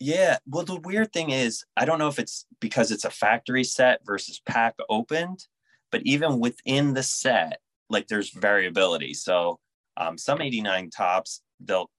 Yeah. 0.00 0.38
Well, 0.46 0.64
the 0.64 0.80
weird 0.80 1.12
thing 1.12 1.30
is, 1.30 1.64
I 1.76 1.84
don't 1.84 1.98
know 1.98 2.08
if 2.08 2.18
it's 2.18 2.46
because 2.60 2.90
it's 2.90 3.04
a 3.04 3.10
factory 3.10 3.64
set 3.64 4.00
versus 4.04 4.40
pack 4.44 4.74
opened, 4.88 5.46
but 5.90 6.02
even 6.04 6.40
within 6.40 6.94
the 6.94 7.02
set, 7.02 7.60
like 7.90 8.08
there's 8.08 8.30
variability. 8.30 9.14
So 9.14 9.58
um, 9.96 10.18
some 10.18 10.40
89 10.40 10.90
Topps, 10.90 11.42
they'll 11.60 11.90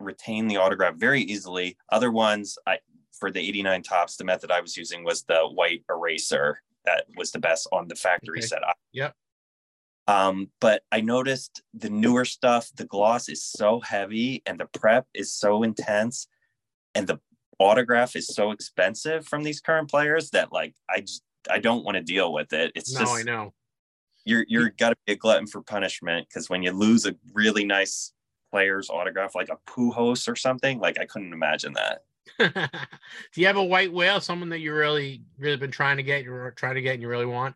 retain 0.00 0.46
the 0.46 0.58
autograph 0.58 0.94
very 0.96 1.22
easily. 1.22 1.76
Other 1.90 2.10
ones, 2.10 2.58
I 2.66 2.78
for 3.18 3.30
the 3.30 3.40
89 3.40 3.82
Topps, 3.82 4.16
the 4.16 4.24
method 4.24 4.50
I 4.50 4.60
was 4.60 4.76
using 4.76 5.04
was 5.04 5.24
the 5.24 5.40
white 5.40 5.82
eraser. 5.90 6.60
That 6.84 7.06
was 7.16 7.32
the 7.32 7.40
best 7.40 7.68
on 7.72 7.88
the 7.88 7.96
factory 7.96 8.38
okay. 8.38 8.46
set. 8.46 8.62
Yep. 8.92 9.14
Um, 10.06 10.50
but 10.60 10.82
I 10.90 11.02
noticed 11.02 11.62
the 11.74 11.90
newer 11.90 12.24
stuff, 12.24 12.70
the 12.74 12.86
gloss 12.86 13.28
is 13.28 13.44
so 13.44 13.80
heavy 13.80 14.42
and 14.46 14.58
the 14.58 14.66
prep 14.66 15.06
is 15.12 15.34
so 15.34 15.62
intense, 15.62 16.28
and 16.94 17.06
the 17.06 17.20
autograph 17.58 18.16
is 18.16 18.28
so 18.28 18.52
expensive 18.52 19.26
from 19.26 19.42
these 19.42 19.60
current 19.60 19.90
players 19.90 20.30
that 20.30 20.52
like 20.52 20.74
I 20.88 21.00
just 21.00 21.22
I 21.50 21.58
don't 21.58 21.84
want 21.84 21.96
to 21.96 22.02
deal 22.02 22.32
with 22.32 22.52
it. 22.52 22.72
It's 22.74 22.92
no, 22.94 23.00
just 23.00 23.12
I 23.12 23.22
know. 23.22 23.52
You're 24.24 24.44
you're 24.48 24.70
got 24.70 24.90
to 24.90 24.96
be 25.06 25.14
a 25.14 25.16
glutton 25.16 25.46
for 25.46 25.62
punishment 25.62 26.28
because 26.28 26.50
when 26.50 26.62
you 26.62 26.72
lose 26.72 27.06
a 27.06 27.14
really 27.32 27.64
nice 27.64 28.12
player's 28.50 28.90
autograph 28.90 29.34
like 29.34 29.48
a 29.48 29.56
Pujols 29.70 30.28
or 30.28 30.36
something, 30.36 30.78
like 30.78 30.98
I 30.98 31.04
couldn't 31.04 31.32
imagine 31.32 31.74
that. 31.74 32.02
Do 33.32 33.40
you 33.40 33.46
have 33.46 33.56
a 33.56 33.64
white 33.64 33.92
whale, 33.92 34.20
someone 34.20 34.50
that 34.50 34.60
you 34.60 34.74
really 34.74 35.22
really 35.38 35.56
been 35.56 35.70
trying 35.70 35.96
to 35.96 36.02
get, 36.02 36.24
you're 36.24 36.50
trying 36.52 36.74
to 36.74 36.82
get, 36.82 36.94
and 36.94 37.02
you 37.02 37.08
really 37.08 37.26
want? 37.26 37.54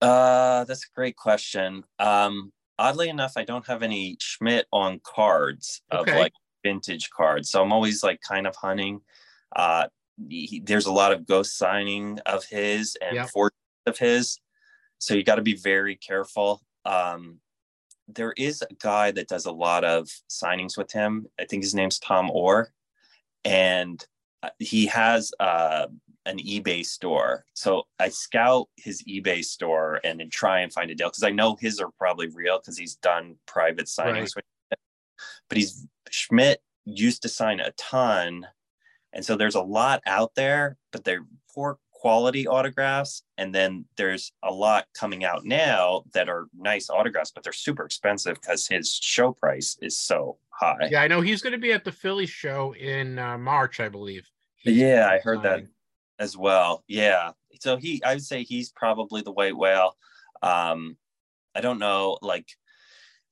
Uh, 0.00 0.64
that's 0.64 0.84
a 0.84 0.94
great 0.94 1.16
question. 1.16 1.84
Um, 1.98 2.52
oddly 2.78 3.08
enough, 3.08 3.34
I 3.36 3.44
don't 3.44 3.66
have 3.66 3.82
any 3.82 4.16
Schmidt 4.20 4.66
on 4.72 5.00
cards 5.04 5.82
of 5.90 6.00
okay. 6.00 6.18
like 6.18 6.32
vintage 6.62 7.10
cards, 7.10 7.50
so 7.50 7.62
I'm 7.62 7.72
always 7.72 8.02
like 8.02 8.20
kind 8.20 8.46
of 8.46 8.56
hunting. 8.56 9.00
Uh, 9.54 9.86
he, 10.28 10.62
there's 10.64 10.86
a 10.86 10.92
lot 10.92 11.12
of 11.12 11.26
ghost 11.26 11.56
signing 11.56 12.18
of 12.26 12.44
his 12.44 12.96
and 13.02 13.16
yep. 13.16 13.30
of 13.86 13.98
his, 13.98 14.38
so 14.98 15.14
you 15.14 15.24
got 15.24 15.36
to 15.36 15.42
be 15.42 15.56
very 15.56 15.96
careful. 15.96 16.62
Um, 16.84 17.40
there 18.08 18.32
is 18.36 18.62
a 18.62 18.74
guy 18.74 19.10
that 19.12 19.28
does 19.28 19.46
a 19.46 19.52
lot 19.52 19.84
of 19.84 20.08
signings 20.30 20.76
with 20.76 20.92
him. 20.92 21.26
I 21.40 21.44
think 21.44 21.62
his 21.62 21.74
name's 21.74 21.98
Tom 21.98 22.30
Orr, 22.30 22.72
and 23.44 24.04
uh, 24.42 24.50
he 24.58 24.86
has 24.86 25.32
uh, 25.40 25.86
an 26.26 26.38
eBay 26.38 26.84
store. 26.84 27.44
So 27.54 27.84
I 27.98 28.08
scout 28.08 28.68
his 28.76 29.02
eBay 29.04 29.44
store 29.44 30.00
and 30.04 30.20
then 30.20 30.30
try 30.30 30.60
and 30.60 30.72
find 30.72 30.90
a 30.90 30.94
deal 30.94 31.08
because 31.08 31.22
I 31.22 31.30
know 31.30 31.56
his 31.58 31.80
are 31.80 31.90
probably 31.98 32.28
real 32.28 32.58
because 32.58 32.78
he's 32.78 32.96
done 32.96 33.36
private 33.46 33.86
signings. 33.86 34.36
Right. 34.36 34.44
With 34.70 34.78
but 35.48 35.58
he's 35.58 35.86
Schmidt 36.10 36.62
used 36.84 37.22
to 37.22 37.28
sign 37.28 37.60
a 37.60 37.72
ton 37.72 38.46
and 39.14 39.24
so 39.24 39.36
there's 39.36 39.54
a 39.54 39.62
lot 39.62 40.02
out 40.06 40.34
there, 40.34 40.76
but 40.92 41.04
they're 41.04 41.24
poor 41.54 41.78
quality 41.92 42.46
autographs. 42.46 43.22
And 43.38 43.54
then 43.54 43.86
there's 43.96 44.32
a 44.42 44.52
lot 44.52 44.86
coming 44.92 45.24
out 45.24 45.44
now 45.44 46.02
that 46.12 46.28
are 46.28 46.48
nice 46.54 46.90
autographs 46.90 47.30
but 47.30 47.42
they're 47.42 47.52
super 47.52 47.86
expensive 47.86 48.34
because 48.34 48.66
his 48.66 48.92
show 48.92 49.32
price 49.32 49.78
is 49.80 49.96
so 49.96 50.36
high. 50.50 50.88
Yeah, 50.90 51.02
I 51.02 51.08
know 51.08 51.22
he's 51.22 51.40
going 51.40 51.54
to 51.54 51.58
be 51.58 51.72
at 51.72 51.84
the 51.84 51.92
Philly 51.92 52.26
show 52.26 52.74
in 52.74 53.18
uh, 53.18 53.38
March, 53.38 53.80
I 53.80 53.88
believe. 53.88 54.28
He's 54.56 54.76
yeah 54.78 55.08
i 55.10 55.18
heard 55.18 55.42
that 55.42 55.64
as 56.18 56.36
well. 56.36 56.84
Yeah. 56.88 57.32
So 57.60 57.76
he 57.76 58.02
i 58.04 58.14
would 58.14 58.24
say 58.24 58.42
he's 58.42 58.70
probably 58.70 59.22
the 59.22 59.32
white 59.32 59.56
whale 59.56 59.96
um 60.42 60.96
i 61.54 61.60
don't 61.62 61.78
know 61.78 62.18
like 62.20 62.48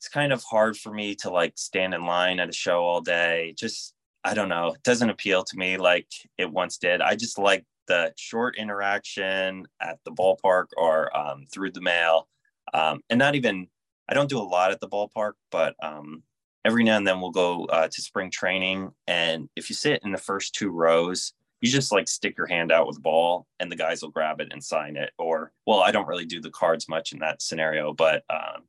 it's 0.02 0.08
kind 0.08 0.32
of 0.32 0.42
hard 0.42 0.76
for 0.76 0.92
me 0.92 1.14
to 1.14 1.30
like 1.30 1.52
stand 1.56 1.94
in 1.94 2.04
line 2.06 2.40
at 2.40 2.48
a 2.48 2.52
show 2.52 2.80
all 2.80 3.00
day. 3.00 3.54
Just 3.56 3.94
i 4.24 4.34
don't 4.34 4.48
know 4.48 4.68
it 4.68 4.82
doesn't 4.82 5.10
appeal 5.10 5.42
to 5.44 5.56
me 5.56 5.76
like 5.76 6.08
it 6.38 6.50
once 6.50 6.78
did. 6.78 7.00
I 7.00 7.16
just 7.16 7.38
like 7.38 7.64
the 7.88 8.12
short 8.16 8.56
interaction 8.56 9.66
at 9.80 9.98
the 10.04 10.12
ballpark 10.12 10.66
or 10.76 11.14
um, 11.16 11.46
through 11.52 11.72
the 11.72 11.80
mail 11.80 12.28
um, 12.74 13.00
and 13.10 13.18
not 13.18 13.34
even 13.34 13.66
i 14.08 14.14
don't 14.14 14.30
do 14.30 14.38
a 14.38 14.42
lot 14.42 14.70
at 14.70 14.80
the 14.80 14.88
ballpark 14.88 15.32
but 15.50 15.74
um, 15.82 16.22
every 16.64 16.84
now 16.84 16.96
and 16.96 17.06
then 17.06 17.20
we'll 17.20 17.30
go 17.30 17.64
uh, 17.66 17.88
to 17.88 18.00
spring 18.02 18.30
training 18.30 18.90
and 19.06 19.48
if 19.56 19.68
you 19.68 19.74
sit 19.74 20.00
in 20.04 20.12
the 20.12 20.18
first 20.18 20.54
two 20.54 20.70
rows 20.70 21.32
you 21.60 21.70
just 21.70 21.92
like 21.92 22.08
stick 22.08 22.36
your 22.36 22.46
hand 22.46 22.72
out 22.72 22.86
with 22.86 22.96
the 22.96 23.02
ball 23.02 23.46
and 23.60 23.70
the 23.70 23.76
guys 23.76 24.02
will 24.02 24.10
grab 24.10 24.40
it 24.40 24.48
and 24.52 24.62
sign 24.62 24.96
it 24.96 25.12
or 25.18 25.52
well 25.66 25.80
i 25.80 25.90
don't 25.90 26.08
really 26.08 26.26
do 26.26 26.40
the 26.40 26.50
cards 26.50 26.88
much 26.88 27.12
in 27.12 27.18
that 27.18 27.42
scenario 27.42 27.92
but 27.92 28.24
um, 28.30 28.62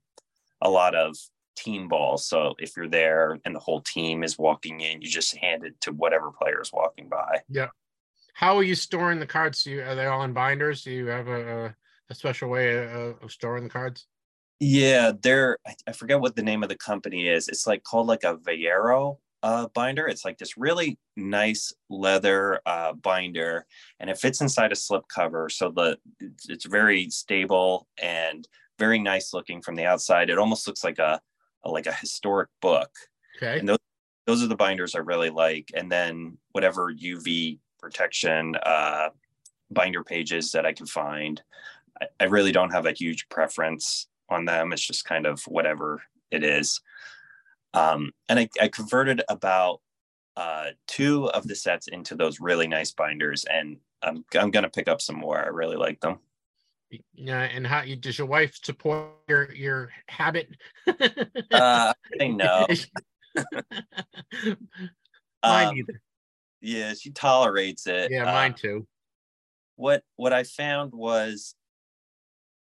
a 0.62 0.70
lot 0.70 0.96
of 0.96 1.16
team 1.56 1.88
ball. 1.88 2.18
so 2.18 2.56
if 2.60 2.76
you're 2.76 2.88
there 2.90 3.40
and 3.46 3.56
the 3.56 3.60
whole 3.60 3.82
team 3.82 4.24
is 4.24 4.38
walking 4.38 4.82
in 4.82 5.02
you 5.02 5.10
just 5.10 5.36
hand 5.38 5.64
it 5.64 5.80
to 5.82 5.92
whatever 5.92 6.32
player 6.32 6.62
is 6.62 6.72
walking 6.74 7.08
by 7.08 7.42
Yeah. 7.50 7.70
How 8.36 8.58
are 8.58 8.64
you 8.64 8.74
storing 8.74 9.20
the 9.20 9.28
cards? 9.28 9.64
Do 9.64 9.70
you, 9.70 9.84
are 9.84 9.94
they 9.94 10.08
all 10.08 10.24
in 10.24 10.34
binders? 10.34 10.84
Do 10.84 10.90
you 10.90 11.06
have 11.06 11.28
a, 11.28 11.66
a, 11.66 11.76
a 12.10 12.16
special 12.16 12.50
way 12.50 12.84
of, 12.84 13.22
of 13.22 13.32
storing 13.32 13.64
the 13.64 13.70
cards? 13.70 14.08
yeah 14.60 15.12
they're 15.22 15.58
I, 15.68 15.76
I 15.88 15.92
forget 15.92 16.22
what 16.22 16.36
the 16.36 16.44
name 16.44 16.64
of 16.64 16.70
the 16.70 16.78
company 16.78 17.28
is 17.28 17.48
it's 17.48 17.68
like 17.68 17.84
called 17.84 18.08
like 18.08 18.24
a 18.24 18.38
Vallero 18.38 19.20
uh, 19.42 19.68
binder 19.74 20.08
it's 20.08 20.24
like 20.24 20.38
this 20.38 20.58
really 20.58 20.98
nice 21.18 21.74
leather 21.90 22.62
uh, 22.66 22.94
binder 22.94 23.66
and 24.00 24.10
it 24.10 24.18
fits 24.18 24.40
inside 24.40 24.72
a 24.72 24.76
slip 24.76 25.04
cover 25.14 25.50
so 25.50 25.70
the 25.70 25.98
it's, 26.22 26.50
it's 26.50 26.66
very 26.66 27.10
stable 27.10 27.88
and 28.02 28.48
very 28.80 29.00
nice 29.00 29.34
looking 29.34 29.62
from 29.62 29.76
the 29.76 29.86
outside 29.86 30.30
it 30.30 30.38
almost 30.38 30.66
looks 30.66 30.84
like 30.84 31.00
a, 31.00 31.20
a 31.20 31.20
like 31.72 31.88
a 31.88 31.94
historic 31.94 32.50
book 32.62 32.92
Okay. 33.38 33.60
and 33.60 33.68
those 33.70 33.78
those 34.26 34.42
are 34.44 34.48
the 34.48 34.56
binders 34.56 34.96
I 34.96 35.00
really 35.00 35.30
like. 35.30 35.70
And 35.74 35.92
then 35.92 36.38
whatever 36.54 36.94
UV 36.94 37.60
protection 37.80 38.56
uh, 38.66 39.10
binder 39.70 40.02
pages 40.04 40.52
that 40.54 40.66
I 40.66 40.72
can 40.72 40.86
find, 40.86 41.42
I, 42.02 42.06
I 42.22 42.24
really 42.26 42.54
don't 42.54 42.72
have 42.72 42.86
a 42.86 42.94
huge 42.94 43.28
preference 43.28 44.08
on 44.30 44.46
them. 44.46 44.72
It's 44.72 44.88
just 44.88 45.04
kind 45.04 45.26
of 45.26 45.42
whatever 45.44 46.02
it 46.32 46.42
is. 46.44 46.80
Um, 47.74 48.12
and 48.30 48.40
I, 48.40 48.50
I 48.62 48.70
converted 48.70 49.24
about 49.28 49.82
uh, 50.38 50.68
two 50.88 51.26
of 51.32 51.46
the 51.48 51.56
sets 51.56 51.88
into 51.88 52.16
those 52.16 52.40
really 52.40 52.68
nice 52.68 52.92
binders, 52.92 53.44
and 53.46 53.78
I'm 54.02 54.24
I'm 54.36 54.52
gonna 54.52 54.70
pick 54.70 54.88
up 54.88 55.02
some 55.02 55.18
more. 55.18 55.38
I 55.38 55.48
really 55.48 55.76
like 55.76 56.00
them. 56.00 56.20
Yeah, 57.14 57.42
and 57.42 57.66
how 57.66 57.82
you 57.82 57.96
does 57.96 58.18
your 58.18 58.28
wife 58.28 58.58
support 58.62 59.12
your 59.28 59.52
your 59.54 59.90
habit? 60.08 60.50
Uh, 60.88 61.94
I 62.22 62.28
know. 62.28 62.68
mine 65.44 65.68
Um, 65.68 65.78
either. 65.78 66.02
yeah, 66.62 66.94
she 66.94 67.12
tolerates 67.12 67.88
it. 67.88 68.12
Yeah, 68.12 68.24
Uh, 68.24 68.34
mine 68.34 68.54
too. 68.54 68.88
what 69.76 70.04
what 70.16 70.34
I 70.34 70.44
found 70.44 70.94
was 70.94 71.56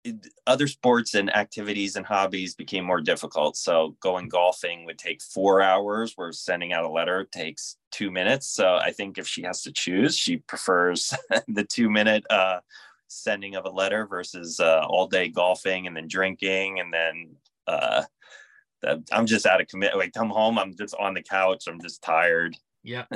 it- 0.03 0.27
other 0.45 0.67
sports 0.67 1.15
and 1.15 1.33
activities 1.35 1.95
and 1.95 2.05
hobbies 2.05 2.55
became 2.55 2.85
more 2.85 3.01
difficult. 3.01 3.57
So 3.57 3.97
going 3.99 4.29
golfing 4.29 4.85
would 4.85 4.97
take 4.97 5.21
four 5.21 5.61
hours, 5.61 6.13
where 6.15 6.31
sending 6.31 6.71
out 6.73 6.85
a 6.85 6.89
letter 6.89 7.27
takes 7.31 7.77
two 7.91 8.11
minutes. 8.11 8.47
So 8.47 8.75
I 8.75 8.91
think 8.91 9.17
if 9.17 9.27
she 9.27 9.41
has 9.43 9.61
to 9.63 9.71
choose, 9.71 10.17
she 10.17 10.37
prefers 10.37 11.13
the 11.47 11.63
two 11.63 11.89
minute 11.89 12.25
uh, 12.29 12.59
sending 13.07 13.55
of 13.55 13.65
a 13.65 13.69
letter 13.69 14.05
versus 14.05 14.59
uh, 14.59 14.85
all 14.87 15.07
day 15.07 15.29
golfing 15.29 15.87
and 15.87 15.95
then 15.95 16.07
drinking 16.07 16.79
and 16.79 16.93
then 16.93 17.35
uh, 17.67 18.03
the, 18.81 19.03
I'm 19.11 19.25
just 19.25 19.45
out 19.45 19.61
of 19.61 19.67
commit. 19.67 19.97
Like 19.97 20.13
come 20.13 20.29
home, 20.29 20.59
I'm 20.59 20.75
just 20.75 20.95
on 20.99 21.13
the 21.13 21.23
couch. 21.23 21.65
I'm 21.67 21.81
just 21.81 22.01
tired. 22.01 22.55
Yeah. 22.83 23.05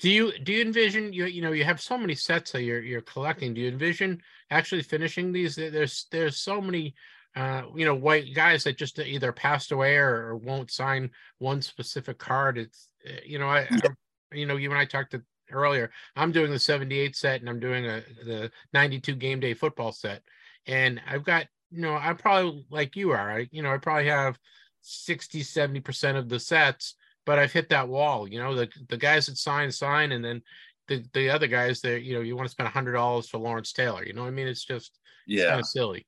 Do 0.00 0.08
you 0.08 0.32
do 0.38 0.52
you 0.54 0.62
envision 0.62 1.12
you 1.12 1.26
you 1.26 1.42
know 1.42 1.52
you 1.52 1.62
have 1.62 1.78
so 1.78 1.98
many 1.98 2.14
sets 2.14 2.52
that 2.52 2.62
you're 2.62 2.80
you're 2.80 3.02
collecting? 3.02 3.52
Do 3.52 3.60
you 3.60 3.68
envision 3.68 4.22
actually 4.50 4.80
finishing 4.82 5.30
these? 5.30 5.56
There's 5.56 6.06
there's 6.10 6.38
so 6.38 6.58
many 6.58 6.94
uh 7.36 7.64
you 7.76 7.84
know 7.84 7.94
white 7.94 8.34
guys 8.34 8.64
that 8.64 8.78
just 8.78 8.98
either 8.98 9.30
passed 9.30 9.72
away 9.72 9.96
or, 9.96 10.28
or 10.28 10.36
won't 10.36 10.70
sign 10.70 11.10
one 11.36 11.60
specific 11.60 12.18
card. 12.18 12.56
It's 12.56 12.88
uh, 13.06 13.20
you 13.26 13.38
know 13.38 13.48
I, 13.48 13.68
I 13.70 13.80
you 14.34 14.46
know 14.46 14.56
you 14.56 14.70
and 14.70 14.78
I 14.78 14.86
talked 14.86 15.10
to 15.10 15.22
earlier. 15.52 15.90
I'm 16.16 16.32
doing 16.32 16.50
the 16.50 16.58
78 16.58 17.16
set 17.16 17.40
and 17.40 17.48
I'm 17.48 17.60
doing 17.60 17.86
a 17.86 18.02
the 18.24 18.50
92 18.72 19.14
game 19.16 19.40
day 19.40 19.54
football 19.54 19.92
set, 19.92 20.22
and 20.66 21.00
I've 21.06 21.24
got 21.24 21.46
you 21.70 21.82
know 21.82 21.94
I'm 21.94 22.16
probably 22.16 22.64
like 22.70 22.96
you 22.96 23.10
are. 23.12 23.30
I 23.30 23.48
you 23.50 23.62
know 23.62 23.72
I 23.72 23.78
probably 23.78 24.08
have 24.08 24.38
60 24.82 25.42
70 25.42 25.80
percent 25.80 26.18
of 26.18 26.28
the 26.28 26.40
sets 26.40 26.94
but 27.26 27.38
I've 27.38 27.52
hit 27.52 27.68
that 27.68 27.88
wall. 27.88 28.28
You 28.28 28.40
know, 28.40 28.54
the 28.54 28.68
the 28.88 28.96
guys 28.96 29.26
that 29.26 29.38
sign 29.38 29.70
sign, 29.70 30.12
and 30.12 30.24
then 30.24 30.42
the 30.88 31.04
the 31.12 31.30
other 31.30 31.46
guys 31.46 31.80
that 31.82 32.02
you 32.02 32.14
know 32.14 32.20
you 32.20 32.36
want 32.36 32.48
to 32.48 32.50
spend 32.50 32.66
a 32.66 32.72
hundred 32.72 32.92
dollars 32.92 33.28
for 33.28 33.38
Lawrence 33.38 33.72
Taylor. 33.72 34.04
You 34.04 34.12
know, 34.12 34.22
what 34.22 34.28
I 34.28 34.32
mean, 34.32 34.48
it's 34.48 34.64
just 34.64 34.98
it's 35.26 35.44
kind 35.44 35.60
of 35.60 35.66
silly. 35.66 36.06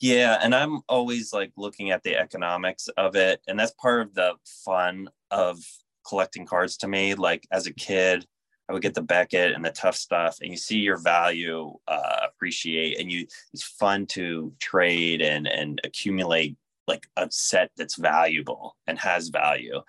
Yeah, 0.00 0.38
and 0.42 0.54
I'm 0.54 0.80
always 0.88 1.32
like 1.32 1.52
looking 1.56 1.90
at 1.90 2.02
the 2.02 2.16
economics 2.16 2.88
of 2.96 3.14
it, 3.16 3.40
and 3.46 3.58
that's 3.58 3.72
part 3.72 4.00
of 4.02 4.14
the 4.14 4.34
fun 4.64 5.08
of 5.30 5.58
collecting 6.06 6.46
cards 6.46 6.76
to 6.78 6.88
me. 6.88 7.14
Like 7.14 7.46
as 7.50 7.66
a 7.66 7.72
kid, 7.72 8.26
I 8.68 8.72
would 8.72 8.82
get 8.82 8.94
the 8.94 9.02
Beckett 9.02 9.52
and 9.52 9.64
the 9.64 9.70
Tuff 9.70 9.96
Stuff, 9.96 10.38
and 10.40 10.50
you 10.50 10.56
see 10.56 10.78
your 10.78 10.98
value 10.98 11.74
uh, 11.88 12.20
appreciate, 12.24 13.00
and 13.00 13.10
you 13.10 13.26
it's 13.52 13.64
fun 13.64 14.06
to 14.06 14.52
trade 14.60 15.20
and 15.22 15.48
and 15.48 15.80
accumulate 15.82 16.56
like 16.86 17.08
a 17.16 17.26
set 17.30 17.70
that's 17.76 17.96
valuable 17.96 18.76
and 18.86 18.98
has 18.98 19.28
value. 19.28 19.80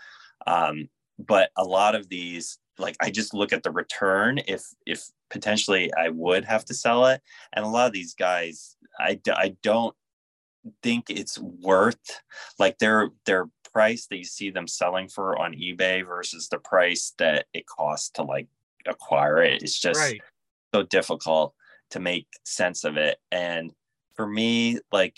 Um, 0.48 0.90
but 1.20 1.52
a 1.58 1.64
lot 1.64 1.94
of 1.94 2.10
these, 2.10 2.58
like 2.80 2.96
I 3.00 3.12
just 3.12 3.36
look 3.36 3.54
at 3.54 3.62
the 3.62 3.72
return 3.72 4.40
if 4.48 4.64
if 4.88 5.04
potentially 5.30 5.94
I 5.94 6.10
would 6.10 6.46
have 6.46 6.66
to 6.66 6.74
sell 6.74 7.06
it, 7.06 7.22
and 7.54 7.64
a 7.64 7.70
lot 7.70 7.86
of 7.86 7.94
these 7.94 8.16
guys, 8.16 8.78
I 9.00 9.20
I 9.28 9.58
don't 9.62 9.96
think 10.82 11.10
it's 11.10 11.38
worth 11.38 12.22
like 12.58 12.80
their 12.80 13.10
their 13.26 13.48
price 13.74 14.08
that 14.08 14.18
you 14.18 14.24
see 14.24 14.50
them 14.50 14.68
selling 14.68 15.08
for 15.08 15.40
on 15.40 15.54
eBay 15.54 16.06
versus 16.06 16.50
the 16.50 16.60
price 16.60 17.14
that 17.18 17.46
it 17.54 17.66
costs 17.66 18.10
to 18.12 18.24
like 18.24 18.48
acquire 18.86 19.42
it. 19.42 19.62
It's 19.62 19.80
just 19.80 20.00
right. 20.00 20.22
so 20.74 20.84
difficult 20.84 21.54
to 21.92 22.00
make 22.00 22.28
sense 22.44 22.84
of 22.84 22.98
it. 22.98 23.20
And 23.32 23.72
for 24.16 24.28
me, 24.28 24.80
like 24.92 25.18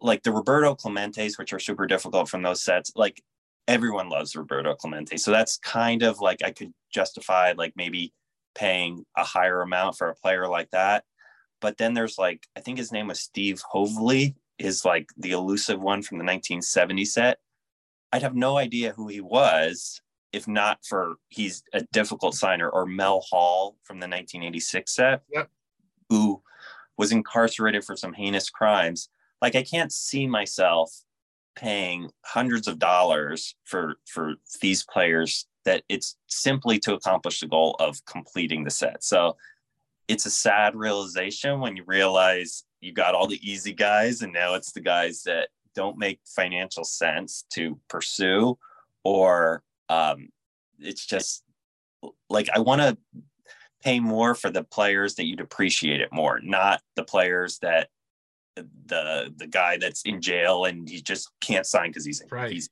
like 0.00 0.22
the 0.22 0.32
Roberto 0.32 0.74
Clementes, 0.74 1.38
which 1.38 1.52
are 1.52 1.60
super 1.60 1.86
difficult 1.86 2.28
from 2.28 2.42
those 2.42 2.62
sets, 2.62 2.92
like 2.96 3.22
everyone 3.68 4.08
loves 4.08 4.34
Roberto 4.34 4.74
Clemente. 4.74 5.16
So 5.16 5.30
that's 5.30 5.56
kind 5.58 6.02
of 6.02 6.20
like 6.20 6.42
I 6.42 6.50
could 6.50 6.72
justify 6.92 7.54
like 7.56 7.74
maybe 7.76 8.12
paying 8.54 9.06
a 9.16 9.24
higher 9.24 9.62
amount 9.62 9.96
for 9.96 10.08
a 10.08 10.14
player 10.14 10.48
like 10.48 10.70
that. 10.70 11.04
But 11.60 11.78
then 11.78 11.94
there's 11.94 12.18
like, 12.18 12.46
I 12.56 12.60
think 12.60 12.78
his 12.78 12.92
name 12.92 13.06
was 13.06 13.20
Steve 13.20 13.62
Hovley, 13.72 14.34
is 14.62 14.84
like 14.84 15.08
the 15.16 15.32
elusive 15.32 15.80
one 15.80 16.02
from 16.02 16.18
the 16.18 16.24
1970 16.24 17.04
set. 17.04 17.38
I'd 18.12 18.22
have 18.22 18.34
no 18.34 18.56
idea 18.58 18.92
who 18.92 19.08
he 19.08 19.20
was 19.20 20.00
if 20.32 20.48
not 20.48 20.78
for 20.82 21.16
he's 21.28 21.62
a 21.74 21.82
difficult 21.92 22.34
signer, 22.34 22.68
or 22.68 22.86
Mel 22.86 23.20
Hall 23.20 23.76
from 23.84 23.96
the 24.00 24.06
1986 24.08 24.94
set, 24.94 25.22
Yep. 25.30 25.50
who 26.08 26.42
was 26.96 27.12
incarcerated 27.12 27.84
for 27.84 27.96
some 27.96 28.14
heinous 28.14 28.48
crimes. 28.48 29.10
Like 29.42 29.54
I 29.54 29.62
can't 29.62 29.92
see 29.92 30.26
myself 30.26 30.90
paying 31.54 32.08
hundreds 32.24 32.66
of 32.66 32.78
dollars 32.78 33.54
for 33.64 33.96
for 34.06 34.34
these 34.62 34.84
players 34.84 35.46
that 35.64 35.82
it's 35.88 36.16
simply 36.28 36.78
to 36.78 36.94
accomplish 36.94 37.40
the 37.40 37.46
goal 37.46 37.76
of 37.78 38.02
completing 38.06 38.64
the 38.64 38.70
set. 38.70 39.04
So 39.04 39.36
it's 40.08 40.24
a 40.26 40.30
sad 40.30 40.74
realization 40.74 41.60
when 41.60 41.76
you 41.76 41.84
realize 41.86 42.64
you 42.82 42.92
got 42.92 43.14
all 43.14 43.26
the 43.26 43.40
easy 43.48 43.72
guys 43.72 44.20
and 44.20 44.32
now 44.32 44.54
it's 44.54 44.72
the 44.72 44.80
guys 44.80 45.22
that 45.22 45.48
don't 45.74 45.96
make 45.96 46.20
financial 46.26 46.84
sense 46.84 47.44
to 47.50 47.78
pursue 47.88 48.58
or 49.04 49.62
um, 49.88 50.28
it's 50.78 51.06
just 51.06 51.44
like 52.28 52.48
I 52.54 52.58
want 52.58 52.82
to 52.82 52.98
pay 53.82 54.00
more 54.00 54.34
for 54.34 54.50
the 54.50 54.64
players 54.64 55.14
that 55.14 55.26
you'd 55.26 55.40
appreciate 55.40 56.00
it 56.00 56.12
more, 56.12 56.40
not 56.42 56.82
the 56.96 57.04
players 57.04 57.58
that 57.60 57.88
the 58.56 59.32
the 59.36 59.46
guy 59.46 59.78
that's 59.78 60.02
in 60.02 60.20
jail 60.20 60.66
and 60.66 60.88
he 60.88 61.00
just 61.00 61.30
can't 61.40 61.66
sign 61.66 61.88
because 61.88 62.04
he's 62.04 62.22
Right. 62.30 62.52
he's 62.52 62.68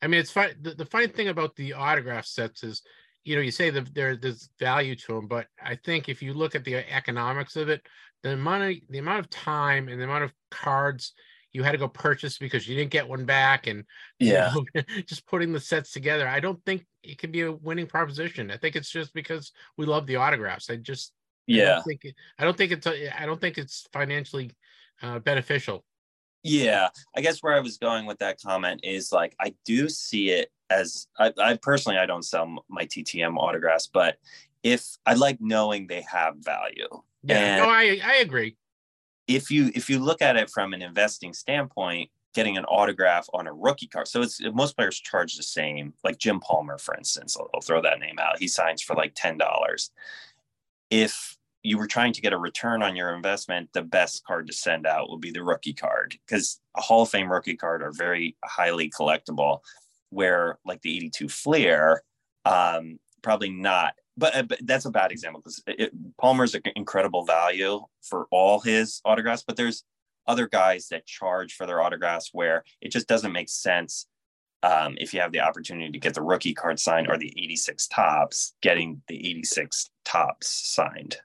I 0.00 0.06
mean, 0.06 0.20
it's 0.20 0.30
fun. 0.30 0.50
The, 0.62 0.74
the 0.74 0.86
funny 0.86 1.08
thing 1.08 1.28
about 1.28 1.56
the 1.56 1.72
autograph 1.72 2.24
sets 2.24 2.62
is 2.62 2.82
you 3.24 3.36
know, 3.36 3.42
you 3.42 3.50
say 3.50 3.68
that 3.68 3.94
there, 3.94 4.16
there's 4.16 4.48
value 4.58 4.96
to 4.96 5.14
them, 5.14 5.26
but 5.26 5.48
I 5.62 5.74
think 5.74 6.08
if 6.08 6.22
you 6.22 6.32
look 6.32 6.54
at 6.54 6.64
the 6.64 6.76
economics 6.76 7.56
of 7.56 7.68
it, 7.68 7.86
the 8.22 8.36
money, 8.36 8.82
the 8.88 8.98
amount 8.98 9.20
of 9.20 9.30
time 9.30 9.88
and 9.88 10.00
the 10.00 10.04
amount 10.04 10.24
of 10.24 10.32
cards 10.50 11.12
you 11.52 11.62
had 11.62 11.72
to 11.72 11.78
go 11.78 11.88
purchase 11.88 12.38
because 12.38 12.68
you 12.68 12.76
didn't 12.76 12.90
get 12.90 13.08
one 13.08 13.24
back 13.24 13.66
and 13.66 13.84
you 14.20 14.32
Yeah. 14.32 14.52
know, 14.74 14.82
just 15.06 15.26
putting 15.26 15.52
the 15.52 15.60
sets 15.60 15.92
together 15.92 16.28
i 16.28 16.40
don't 16.40 16.62
think 16.64 16.86
it 17.02 17.18
can 17.18 17.30
be 17.30 17.42
a 17.42 17.52
winning 17.52 17.86
proposition 17.86 18.50
i 18.50 18.56
think 18.56 18.76
it's 18.76 18.90
just 18.90 19.14
because 19.14 19.52
we 19.76 19.86
love 19.86 20.06
the 20.06 20.16
autographs 20.16 20.70
i 20.70 20.76
just 20.76 21.12
I 21.50 21.56
don't 21.56 21.66
Yeah. 21.66 21.82
think 21.82 22.04
it, 22.04 22.14
i 22.38 22.44
don't 22.44 22.56
think 22.56 22.72
it's 22.72 22.86
i 22.86 23.24
don't 23.24 23.40
think 23.40 23.56
it's 23.58 23.86
financially 23.92 24.50
uh, 25.02 25.18
beneficial 25.20 25.84
Yeah, 26.42 26.88
I 27.16 27.20
guess 27.20 27.42
where 27.42 27.54
I 27.54 27.60
was 27.60 27.78
going 27.78 28.06
with 28.06 28.18
that 28.18 28.40
comment 28.40 28.80
is 28.84 29.10
like 29.12 29.34
I 29.40 29.54
do 29.64 29.88
see 29.88 30.30
it 30.30 30.50
as 30.70 31.06
I, 31.18 31.32
I 31.38 31.58
personally 31.60 31.98
I 31.98 32.06
don't 32.06 32.24
sell 32.24 32.64
my 32.68 32.84
TTM 32.84 33.36
autographs, 33.36 33.88
but 33.88 34.18
if 34.62 34.86
I 35.06 35.14
like 35.14 35.38
knowing 35.40 35.86
they 35.86 36.02
have 36.02 36.34
value. 36.38 36.88
Yeah 37.28 37.56
And- 37.56 37.62
no 37.64 37.70
i 37.70 38.00
i 38.04 38.16
agree 38.16 38.56
If 39.26 39.50
you 39.50 39.70
if 39.74 39.90
you 39.90 39.98
look 39.98 40.22
at 40.22 40.36
it 40.36 40.48
from 40.50 40.72
an 40.72 40.82
investing 40.82 41.34
standpoint, 41.34 42.10
getting 42.34 42.56
an 42.56 42.64
autograph 42.64 43.26
on 43.34 43.46
a 43.46 43.52
rookie 43.52 43.86
card, 43.88 44.08
so 44.08 44.22
it's 44.22 44.40
most 44.54 44.76
players 44.76 44.98
charge 45.00 45.36
the 45.36 45.42
same. 45.42 45.92
Like 46.04 46.18
Jim 46.18 46.40
Palmer, 46.40 46.78
for 46.78 46.94
instance, 46.96 47.36
I'll, 47.36 47.48
I'll 47.54 47.60
throw 47.60 47.82
that 47.82 48.00
name 48.00 48.18
out. 48.18 48.38
He 48.38 48.48
signs 48.48 48.80
for 48.82 48.94
like 48.96 49.12
ten 49.14 49.36
dollars. 49.36 49.90
If 50.90 51.36
you 51.62 51.76
were 51.76 51.86
trying 51.86 52.12
to 52.14 52.20
get 52.22 52.32
a 52.32 52.38
return 52.38 52.82
on 52.82 52.96
your 52.96 53.14
investment, 53.14 53.68
the 53.72 53.82
best 53.82 54.24
card 54.24 54.46
to 54.46 54.52
send 54.52 54.86
out 54.86 55.10
would 55.10 55.20
be 55.20 55.32
the 55.32 55.42
rookie 55.42 55.74
card 55.74 56.16
because 56.26 56.60
a 56.76 56.80
Hall 56.80 57.02
of 57.02 57.10
Fame 57.10 57.30
rookie 57.30 57.56
card 57.56 57.82
are 57.82 57.92
very 57.92 58.36
highly 58.44 58.88
collectible. 58.90 59.60
Where 60.10 60.58
like 60.64 60.80
the 60.80 60.96
82 60.96 61.28
Fleer, 61.28 62.02
um, 62.46 62.98
probably 63.20 63.50
not. 63.50 63.92
But, 64.18 64.36
uh, 64.36 64.42
but 64.42 64.58
that's 64.64 64.84
a 64.84 64.90
bad 64.90 65.12
example 65.12 65.40
because 65.40 65.62
Palmer's 66.20 66.54
an 66.54 66.62
incredible 66.76 67.24
value 67.24 67.80
for 68.02 68.26
all 68.30 68.60
his 68.60 69.00
autographs, 69.04 69.44
but 69.46 69.56
there's 69.56 69.84
other 70.26 70.46
guys 70.46 70.88
that 70.88 71.06
charge 71.06 71.54
for 71.54 71.66
their 71.66 71.80
autographs 71.80 72.30
where 72.32 72.64
it 72.80 72.92
just 72.92 73.08
doesn't 73.08 73.32
make 73.32 73.48
sense 73.48 74.06
um, 74.62 74.96
if 74.98 75.14
you 75.14 75.20
have 75.20 75.32
the 75.32 75.40
opportunity 75.40 75.90
to 75.90 75.98
get 75.98 76.14
the 76.14 76.22
rookie 76.22 76.52
card 76.52 76.80
signed 76.80 77.08
or 77.08 77.16
the 77.16 77.32
86 77.36 77.86
Topps, 77.88 78.54
getting 78.60 79.00
the 79.08 79.16
86 79.30 79.90
Topps 80.04 80.48
signed. 80.48 81.16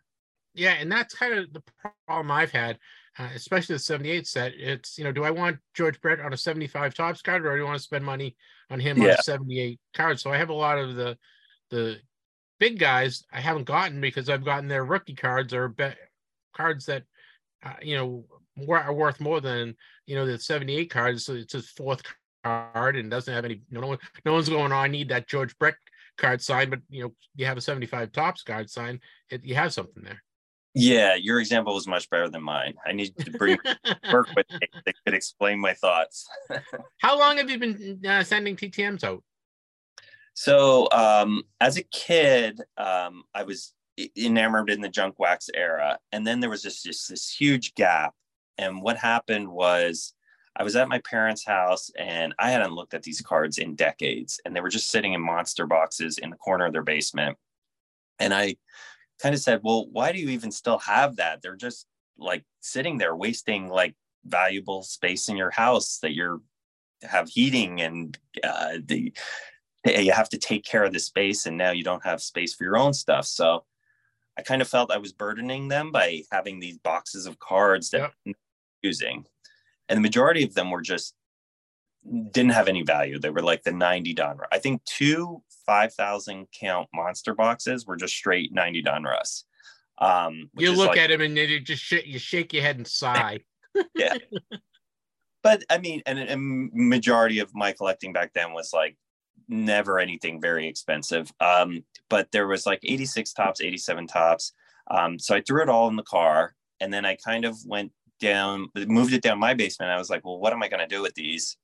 yeah 0.53 0.74
and 0.74 0.91
that's 0.91 1.15
kind 1.15 1.34
of 1.34 1.52
the 1.52 1.64
problem 2.06 2.32
i've 2.32 2.52
had 2.52 2.78
uh, 3.20 3.30
especially 3.36 3.76
the 3.76 3.80
78 3.80 4.26
set. 4.28 4.53
It's 4.56 4.98
you 4.98 5.03
know 5.03 5.11
do 5.11 5.24
i 5.24 5.32
want 5.32 5.57
george 5.74 5.99
brett 6.02 6.20
on 6.20 6.34
a 6.34 6.38
75 6.38 6.94
Topps 6.94 7.22
card 7.22 7.45
or 7.45 7.57
do 7.57 7.64
i 7.64 7.65
want 7.65 7.78
to 7.78 7.84
spend 7.84 8.06
money 8.06 8.36
on 8.70 8.80
him 8.80 9.02
on 9.02 9.10
a 9.10 9.18
78 9.18 9.80
card? 9.94 10.20
So 10.20 10.32
i 10.32 10.38
have 10.38 10.49
a 10.49 10.53
lot 10.53 10.78
of 10.78 10.95
the 10.95 11.18
the 11.70 11.98
big 12.64 12.80
guys 12.80 13.26
i 13.34 13.41
haven't 13.41 13.65
gotten 13.65 13.99
because 13.99 14.30
i've 14.30 14.45
gotten 14.45 14.69
their 14.69 14.85
rookie 14.85 15.14
cards 15.14 15.53
or 15.53 15.68
be- 15.68 15.99
cards 16.56 16.85
that 16.85 17.03
uh, 17.65 17.73
you 17.81 17.98
know 17.98 18.23
are 18.73 18.94
worth 18.94 19.19
more 19.19 19.41
than 19.41 19.76
you 20.06 20.15
know 20.15 20.26
the 20.26 20.40
78 20.40 20.90
cards 20.90 21.26
so 21.26 21.34
it's 21.34 21.52
his 21.52 21.69
fourth 21.69 22.02
card 22.45 22.95
and 22.95 23.11
doesn't 23.11 23.34
have 23.34 23.44
any 23.44 23.61
no 23.69 23.85
one 23.85 23.98
no 24.23 24.31
one's 24.31 24.48
going 24.48 24.72
on 24.72 24.72
i 24.72 24.88
need 24.88 25.10
that 25.10 25.27
george 25.27 25.57
brett 25.57 25.76
card 26.18 26.41
signed 26.41 26.69
but 26.69 26.80
you 26.90 27.03
know 27.03 27.14
you 27.35 27.45
have 27.45 27.57
a 27.57 27.61
75 27.61 28.14
Topps 28.14 28.44
card 28.44 28.69
signed 28.69 29.02
it, 29.30 29.44
you 29.44 29.56
have 29.56 29.73
something 29.73 30.02
there 30.02 30.23
Yeah, 30.73 31.15
your 31.15 31.41
example 31.41 31.73
was 31.73 31.85
much 31.85 32.10
better 32.10 32.30
than 32.30 32.41
mine. 32.41 32.76
I 32.88 32.94
need 32.94 33.15
to 33.18 33.31
bring 33.31 33.60
work 34.11 34.30
with 34.35 34.48
me 34.49 34.68
that 34.85 34.95
could 35.06 35.14
explain 35.14 35.60
my 35.60 35.73
thoughts. 35.73 36.27
How 36.98 37.19
long 37.19 37.38
have 37.38 37.49
you 37.49 37.60
been 37.60 38.02
uh, 38.07 38.23
sending 38.23 38.56
TTMs 38.56 39.03
out? 39.03 39.22
So, 40.34 40.89
um, 40.91 41.43
as 41.61 41.77
a 41.77 41.84
kid, 41.84 42.61
um, 42.77 43.23
I 43.34 43.43
was 43.43 43.73
enamored 44.18 44.69
in 44.69 44.81
the 44.81 44.89
junk 44.89 45.19
wax 45.19 45.49
era, 45.53 45.99
and 46.11 46.26
then 46.26 46.39
there 46.39 46.49
was 46.49 46.64
just, 46.64 46.84
just 46.84 47.10
this 47.10 47.30
huge 47.30 47.76
gap. 47.76 48.14
And 48.57 48.81
what 48.81 48.97
happened 48.97 49.49
was, 49.49 50.14
I 50.55 50.64
was 50.64 50.76
at 50.76 50.89
my 50.89 50.99
parents' 50.99 51.45
house, 51.45 51.91
and 51.97 52.34
I 52.39 52.51
hadn't 52.51 52.73
looked 52.73 52.93
at 52.93 53.03
these 53.03 53.22
cards 53.22 53.57
in 53.57 53.76
decades, 53.76 54.39
and 54.45 54.55
they 54.55 54.61
were 54.61 54.69
just 54.69 54.89
sitting 54.89 55.14
in 55.14 55.22
monster 55.22 55.68
boxes 55.68 56.18
in 56.18 56.30
the 56.30 56.38
corner 56.38 56.65
of 56.65 56.73
their 56.73 56.84
basement. 56.84 57.38
And 58.19 58.34
I 58.34 58.57
kind 59.22 59.35
of 59.35 59.41
said, 59.41 59.61
"Well, 59.64 59.88
why 59.91 60.11
do 60.11 60.19
you 60.19 60.30
even 60.30 60.51
still 60.51 60.80
have 60.80 61.18
that? 61.18 61.41
They're 61.41 61.55
just 61.55 61.88
like 62.18 62.43
sitting 62.61 62.97
there, 62.97 63.15
wasting 63.15 63.69
like 63.69 63.95
valuable 64.26 64.84
space 64.84 65.30
in 65.30 65.38
your 65.38 65.51
house 65.51 65.99
that 65.99 66.14
you're 66.14 66.41
have 67.03 67.30
heating 67.30 67.81
and 67.81 68.18
uh, 68.43 68.77
the 68.85 69.14
you 69.85 70.11
have 70.11 70.30
to 70.30 70.38
take 70.38 70.64
care 70.64 70.84
of 70.84 70.93
the 70.93 70.99
space 70.99 71.45
and 71.45 71.57
now 71.57 71.72
you 71.72 71.84
don't 71.84 72.05
have 72.05 72.22
space 72.22 72.53
for 72.53 72.64
your 72.64 72.77
own 72.77 72.93
stuff 72.93 73.26
so 73.26 73.64
i 74.38 74.41
kind 74.41 74.61
of 74.61 74.68
felt 74.68 74.91
i 74.91 74.97
was 74.97 75.11
burdening 75.11 75.68
them 75.68 75.91
by 75.91 76.22
having 76.31 76.60
these 76.60 76.77
boxes 76.80 77.26
of 77.26 77.39
cards 77.39 77.89
that 77.89 78.11
Yep. 78.26 78.35
Using 78.81 79.26
and 79.89 79.97
the 79.97 80.01
majority 80.01 80.43
of 80.43 80.53
them 80.55 80.69
were 80.69 80.81
just 80.81 81.15
didn't 82.31 82.51
have 82.51 82.68
any 82.68 82.81
value 82.84 83.18
they 83.19 83.30
were 83.30 83.41
like 83.41 83.64
the 83.64 83.72
90 83.72 84.14
donruss 84.15 84.47
i 84.51 84.57
think 84.60 84.84
two 84.84 85.41
5000 85.65 86.47
count 86.60 86.89
monster 86.93 87.34
boxes 87.34 87.85
were 87.85 87.95
just 87.95 88.14
straight 88.14 88.53
90 88.53 88.84
donruss 88.84 89.43
um 89.99 90.49
You 90.57 90.73
look 90.76 90.89
like- 90.89 90.99
at 90.99 91.07
them 91.11 91.22
and 91.22 91.38
you 91.38 91.60
just 91.61 91.81
sh- 91.84 92.05
you 92.05 92.19
shake 92.19 92.51
your 92.51 92.64
head 92.64 92.77
and 92.77 92.88
sigh. 92.88 93.39
yeah. 93.95 94.15
but 95.43 95.64
I 95.69 95.77
mean, 95.77 96.01
and 96.05 96.19
a 96.19 96.38
majority 96.38 97.39
of 97.39 97.53
my 97.55 97.72
collecting 97.72 98.11
back 98.14 98.34
then 98.34 98.53
was 98.53 98.72
like 98.73 98.97
never 99.48 99.99
anything 99.99 100.41
very 100.41 100.68
expensive. 100.68 101.32
Um, 101.40 101.84
but 102.10 102.32
there 102.32 102.48
was 102.48 102.65
like 102.65 102.80
86 102.84 103.34
Topps, 103.34 103.61
87 103.61 104.07
Topps. 104.07 104.53
Um, 104.90 105.18
so 105.20 105.36
I 105.36 105.41
threw 105.41 105.61
it 105.61 105.70
all 105.70 105.88
in 105.88 105.95
the 105.95 106.03
car 106.03 106.56
and 106.80 106.94
then 106.94 107.06
I 107.06 107.15
kind 107.15 107.45
of 107.45 107.57
went 107.65 107.91
down, 108.20 108.70
moved 108.76 109.14
it 109.14 109.22
down 109.22 109.40
my 109.40 109.53
basement. 109.53 109.91
I 109.91 109.98
was 109.98 110.10
like, 110.10 110.26
well, 110.26 110.40
what 110.40 110.53
am 110.53 110.64
I 110.64 110.68
going 110.68 110.88
to 110.88 110.95
do 110.95 111.02
with 111.02 111.15
these? 111.15 111.57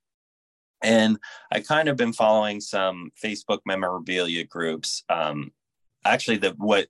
And 0.81 1.17
I 1.51 1.59
kind 1.59 1.89
of 1.89 1.97
been 1.97 2.13
following 2.13 2.61
some 2.61 3.11
Facebook 3.21 3.59
memorabilia 3.65 4.45
groups. 4.45 5.03
Um, 5.09 5.51
actually, 6.05 6.37
the 6.37 6.51
what 6.57 6.87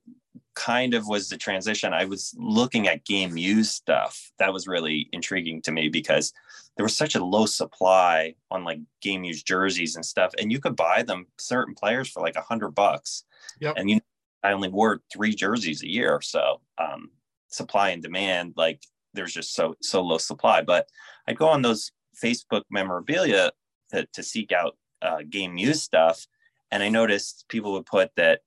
kind 0.54 0.94
of 0.94 1.06
was 1.06 1.28
the 1.28 1.36
transition. 1.36 1.92
I 1.92 2.04
was 2.04 2.34
looking 2.36 2.88
at 2.88 3.04
game 3.04 3.36
used 3.36 3.72
stuff. 3.72 4.30
That 4.38 4.52
was 4.52 4.66
really 4.66 5.08
intriguing 5.12 5.62
to 5.62 5.72
me 5.72 5.88
because 5.88 6.32
there 6.76 6.84
was 6.84 6.96
such 6.96 7.14
a 7.14 7.24
low 7.24 7.46
supply 7.46 8.34
on 8.50 8.64
like 8.64 8.80
game 9.00 9.24
used 9.24 9.46
jerseys 9.46 9.96
and 9.96 10.04
stuff, 10.04 10.32
and 10.38 10.50
you 10.52 10.60
could 10.60 10.76
buy 10.76 11.02
them 11.02 11.26
certain 11.38 11.74
players 11.74 12.08
for 12.08 12.20
like 12.20 12.36
a 12.36 12.42
hundred 12.42 12.74
bucks. 12.74 13.24
Yep. 13.60 13.74
And 13.76 13.90
you, 13.90 13.96
know, 13.96 14.02
I 14.42 14.52
only 14.52 14.68
wore 14.68 15.00
three 15.12 15.34
jerseys 15.34 15.82
a 15.82 15.90
year, 15.90 16.20
so 16.22 16.60
um, 16.78 17.10
supply 17.48 17.90
and 17.90 18.02
demand, 18.02 18.54
like 18.56 18.82
there's 19.14 19.32
just 19.32 19.54
so 19.54 19.74
so 19.80 20.02
low 20.02 20.18
supply. 20.18 20.62
But 20.62 20.88
I'd 21.26 21.38
go 21.38 21.48
on 21.48 21.62
those 21.62 21.90
Facebook 22.22 22.62
memorabilia 22.70 23.50
to, 23.92 24.06
to 24.12 24.22
seek 24.22 24.52
out 24.52 24.76
uh, 25.02 25.18
game 25.28 25.56
used 25.56 25.82
stuff, 25.82 26.26
and 26.70 26.82
I 26.82 26.88
noticed 26.88 27.46
people 27.48 27.72
would 27.72 27.86
put 27.86 28.10
that 28.16 28.40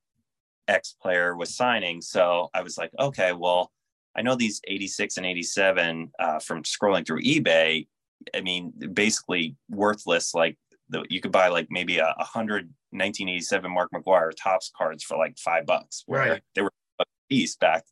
X 0.68 0.96
player 1.02 1.36
was 1.36 1.56
signing. 1.56 2.02
So 2.02 2.50
I 2.54 2.62
was 2.62 2.78
like, 2.78 2.92
okay, 3.00 3.34
well, 3.34 3.72
I 4.16 4.22
know 4.22 4.36
these 4.36 4.62
86 4.68 5.18
and 5.18 5.26
87 5.26 6.12
uh, 6.20 6.40
from 6.40 6.64
scrolling 6.64 7.06
through 7.06 7.22
eBay. 7.24 7.88
I 8.36 8.42
mean, 8.42 8.72
basically 8.94 9.56
worthless. 9.70 10.34
Like 10.34 10.58
the, 10.90 11.04
you 11.10 11.20
could 11.20 11.32
buy 11.32 11.48
like 11.48 11.68
maybe 11.70 11.98
a, 11.98 12.14
a 12.18 12.24
hundred 12.24 12.66
1987 12.92 13.72
Mark 13.72 13.90
McGwire 13.94 14.32
Topps 14.38 14.72
cards 14.78 15.04
for 15.04 15.18
like 15.18 15.38
five 15.38 15.66
bucks, 15.66 16.04
where 16.06 16.30
Right. 16.30 16.42
they 16.56 16.62
were 16.62 16.72
a 17.00 17.06
piece 17.30 17.56
back 17.56 17.86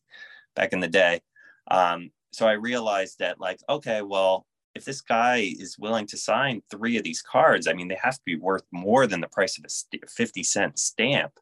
back 0.56 0.74
in 0.74 0.80
the 0.80 0.88
day. 0.88 1.22
Um, 1.70 2.12
so 2.32 2.48
I 2.48 2.54
realized 2.54 3.20
that 3.20 3.40
like, 3.40 3.60
okay, 3.68 4.02
well, 4.02 4.46
if 4.76 4.86
this 4.86 5.02
guy 5.02 5.54
is 5.60 5.78
willing 5.78 6.06
to 6.08 6.18
sign 6.18 6.62
three 6.70 6.98
of 6.98 7.04
these 7.04 7.22
cards, 7.22 7.68
I 7.68 7.74
mean, 7.74 7.88
they 7.88 7.98
have 8.02 8.16
to 8.16 8.22
be 8.26 8.36
worth 8.38 8.64
more 8.72 9.06
than 9.08 9.20
the 9.20 9.28
price 9.28 9.58
of 9.58 9.66
a 9.66 10.08
50 10.08 10.44
cent 10.44 10.80
stamp. 10.80 11.34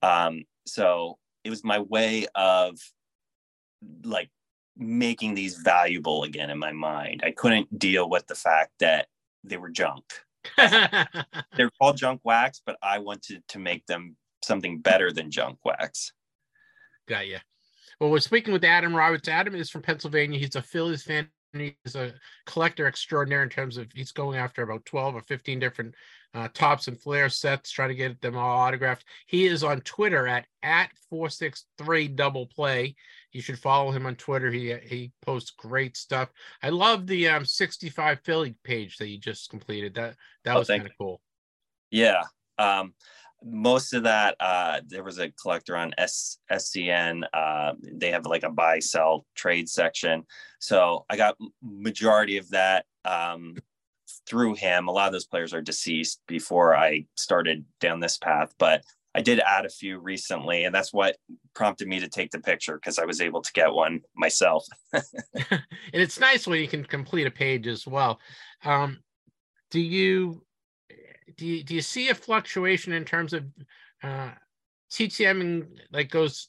Um, 0.00 0.44
so 0.66 1.18
it 1.44 1.50
was 1.50 1.64
my 1.64 1.80
way 1.80 2.26
of 2.34 2.78
like 4.04 4.30
making 4.76 5.34
these 5.34 5.56
valuable 5.56 6.24
again 6.24 6.50
in 6.50 6.58
my 6.58 6.72
mind. 6.72 7.22
I 7.24 7.32
couldn't 7.32 7.78
deal 7.78 8.08
with 8.08 8.26
the 8.26 8.34
fact 8.34 8.72
that 8.80 9.06
they 9.44 9.56
were 9.56 9.70
junk. 9.70 10.04
They're 10.56 11.70
called 11.80 11.96
junk 11.96 12.20
wax, 12.24 12.60
but 12.64 12.76
I 12.82 12.98
wanted 12.98 13.42
to 13.48 13.58
make 13.58 13.86
them 13.86 14.16
something 14.42 14.78
better 14.78 15.12
than 15.12 15.30
junk 15.30 15.58
wax. 15.64 16.12
Got 17.08 17.26
you. 17.26 17.38
Well, 18.00 18.10
we're 18.10 18.20
speaking 18.20 18.52
with 18.52 18.64
Adam 18.64 18.94
Roberts. 18.94 19.28
Adam 19.28 19.54
is 19.54 19.70
from 19.70 19.82
Pennsylvania. 19.82 20.38
He's 20.38 20.56
a 20.56 20.62
Phillies 20.62 21.02
fan. 21.02 21.28
He's 21.52 21.94
a 21.94 22.14
collector 22.46 22.86
extraordinaire 22.86 23.42
in 23.42 23.50
terms 23.50 23.76
of 23.76 23.86
he's 23.94 24.12
going 24.12 24.38
after 24.38 24.62
about 24.62 24.86
12 24.86 25.16
or 25.16 25.20
15 25.20 25.60
different 25.60 25.94
uh, 26.34 26.48
Topps 26.54 26.88
and 26.88 27.00
Fleer 27.00 27.28
sets, 27.28 27.70
trying 27.70 27.90
to 27.90 27.94
get 27.94 28.20
them 28.20 28.36
all 28.36 28.60
autographed. 28.60 29.04
He 29.26 29.46
is 29.46 29.62
on 29.62 29.80
Twitter 29.82 30.26
at 30.26 30.46
at 30.62 30.90
463 31.10 32.08
double 32.08 32.46
play. 32.46 32.94
You 33.32 33.42
should 33.42 33.58
follow 33.58 33.90
him 33.90 34.06
on 34.06 34.16
Twitter. 34.16 34.50
He 34.50 34.74
he 34.82 35.12
posts 35.22 35.50
great 35.50 35.96
stuff. 35.96 36.30
I 36.62 36.70
love 36.70 37.06
the 37.06 37.28
um 37.28 37.44
65 37.44 38.20
Philly 38.24 38.54
page 38.64 38.96
that 38.98 39.08
you 39.08 39.18
just 39.18 39.50
completed. 39.50 39.94
That 39.94 40.16
that 40.44 40.56
Oh, 40.56 40.60
was 40.60 40.68
kind 40.68 40.86
of 40.86 40.92
cool. 40.98 41.20
Yeah. 41.90 42.22
Um, 42.58 42.94
most 43.44 43.92
of 43.92 44.04
that 44.04 44.36
uh, 44.40 44.80
there 44.86 45.02
was 45.02 45.18
a 45.18 45.30
collector 45.30 45.76
on 45.76 45.92
S- 45.98 46.38
scn 46.50 47.22
uh, 47.34 47.72
they 47.82 48.10
have 48.10 48.24
like 48.24 48.44
a 48.44 48.50
buy 48.50 48.78
sell 48.78 49.26
trade 49.34 49.68
section 49.68 50.22
so 50.60 51.04
i 51.10 51.16
got 51.16 51.36
majority 51.60 52.36
of 52.36 52.48
that 52.50 52.84
um, 53.04 53.56
through 54.26 54.54
him. 54.54 54.88
A 54.88 54.92
lot 54.92 55.06
of 55.06 55.12
those 55.12 55.26
players 55.26 55.52
are 55.52 55.62
deceased 55.62 56.20
before 56.26 56.74
i 56.76 57.04
started 57.16 57.64
down 57.80 58.00
this 58.00 58.18
path 58.18 58.54
but 58.58 58.82
i 59.14 59.20
did 59.20 59.40
add 59.40 59.66
a 59.66 59.70
few 59.70 59.98
recently 59.98 60.64
and 60.64 60.74
that's 60.74 60.92
what 60.92 61.16
prompted 61.54 61.88
me 61.88 62.00
to 62.00 62.08
take 62.08 62.30
the 62.30 62.38
picture 62.38 62.76
because 62.76 62.98
i 62.98 63.04
was 63.04 63.20
able 63.20 63.42
to 63.42 63.52
get 63.52 63.72
one 63.72 64.00
myself. 64.16 64.66
And 65.92 66.00
it's 66.00 66.18
nice 66.18 66.46
when 66.46 66.58
you 66.58 66.68
can 66.68 66.84
complete 66.84 67.26
a 67.26 67.30
page 67.30 67.66
as 67.66 67.86
well. 67.86 68.18
Um, 68.64 69.00
do 69.70 69.78
you 69.80 70.42
do 71.36 71.46
you, 71.46 71.64
do 71.64 71.74
you 71.74 71.82
see 71.82 72.08
a 72.08 72.14
fluctuation 72.14 72.92
in 72.92 73.04
terms 73.04 73.32
of 73.32 73.44
uh, 74.02 74.30
TTM 74.90 75.40
and 75.40 75.80
like 75.92 76.10
goes 76.10 76.48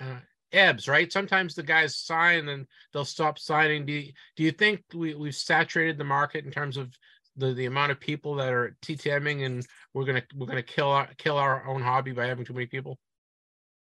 uh, 0.00 0.20
ebbs, 0.52 0.88
right? 0.88 1.12
Sometimes 1.12 1.54
the 1.54 1.62
guys 1.62 1.96
sign 1.96 2.48
and 2.48 2.66
they'll 2.92 3.04
stop 3.04 3.38
signing. 3.38 3.86
Do 3.86 3.92
you, 3.92 4.12
do 4.36 4.42
you 4.42 4.52
think 4.52 4.82
we, 4.94 5.14
we've 5.14 5.34
saturated 5.34 5.98
the 5.98 6.04
market 6.04 6.44
in 6.44 6.50
terms 6.50 6.76
of 6.76 6.92
the, 7.36 7.54
the 7.54 7.66
amount 7.66 7.92
of 7.92 8.00
people 8.00 8.34
that 8.36 8.52
are 8.52 8.76
TTMing 8.82 9.46
and 9.46 9.66
we're 9.94 10.04
gonna 10.04 10.22
we're 10.34 10.46
gonna 10.46 10.62
kill 10.62 10.90
our 10.90 11.08
kill 11.16 11.38
our 11.38 11.66
own 11.66 11.82
hobby 11.82 12.12
by 12.12 12.26
having 12.26 12.44
too 12.44 12.52
many 12.52 12.66
people? 12.66 12.98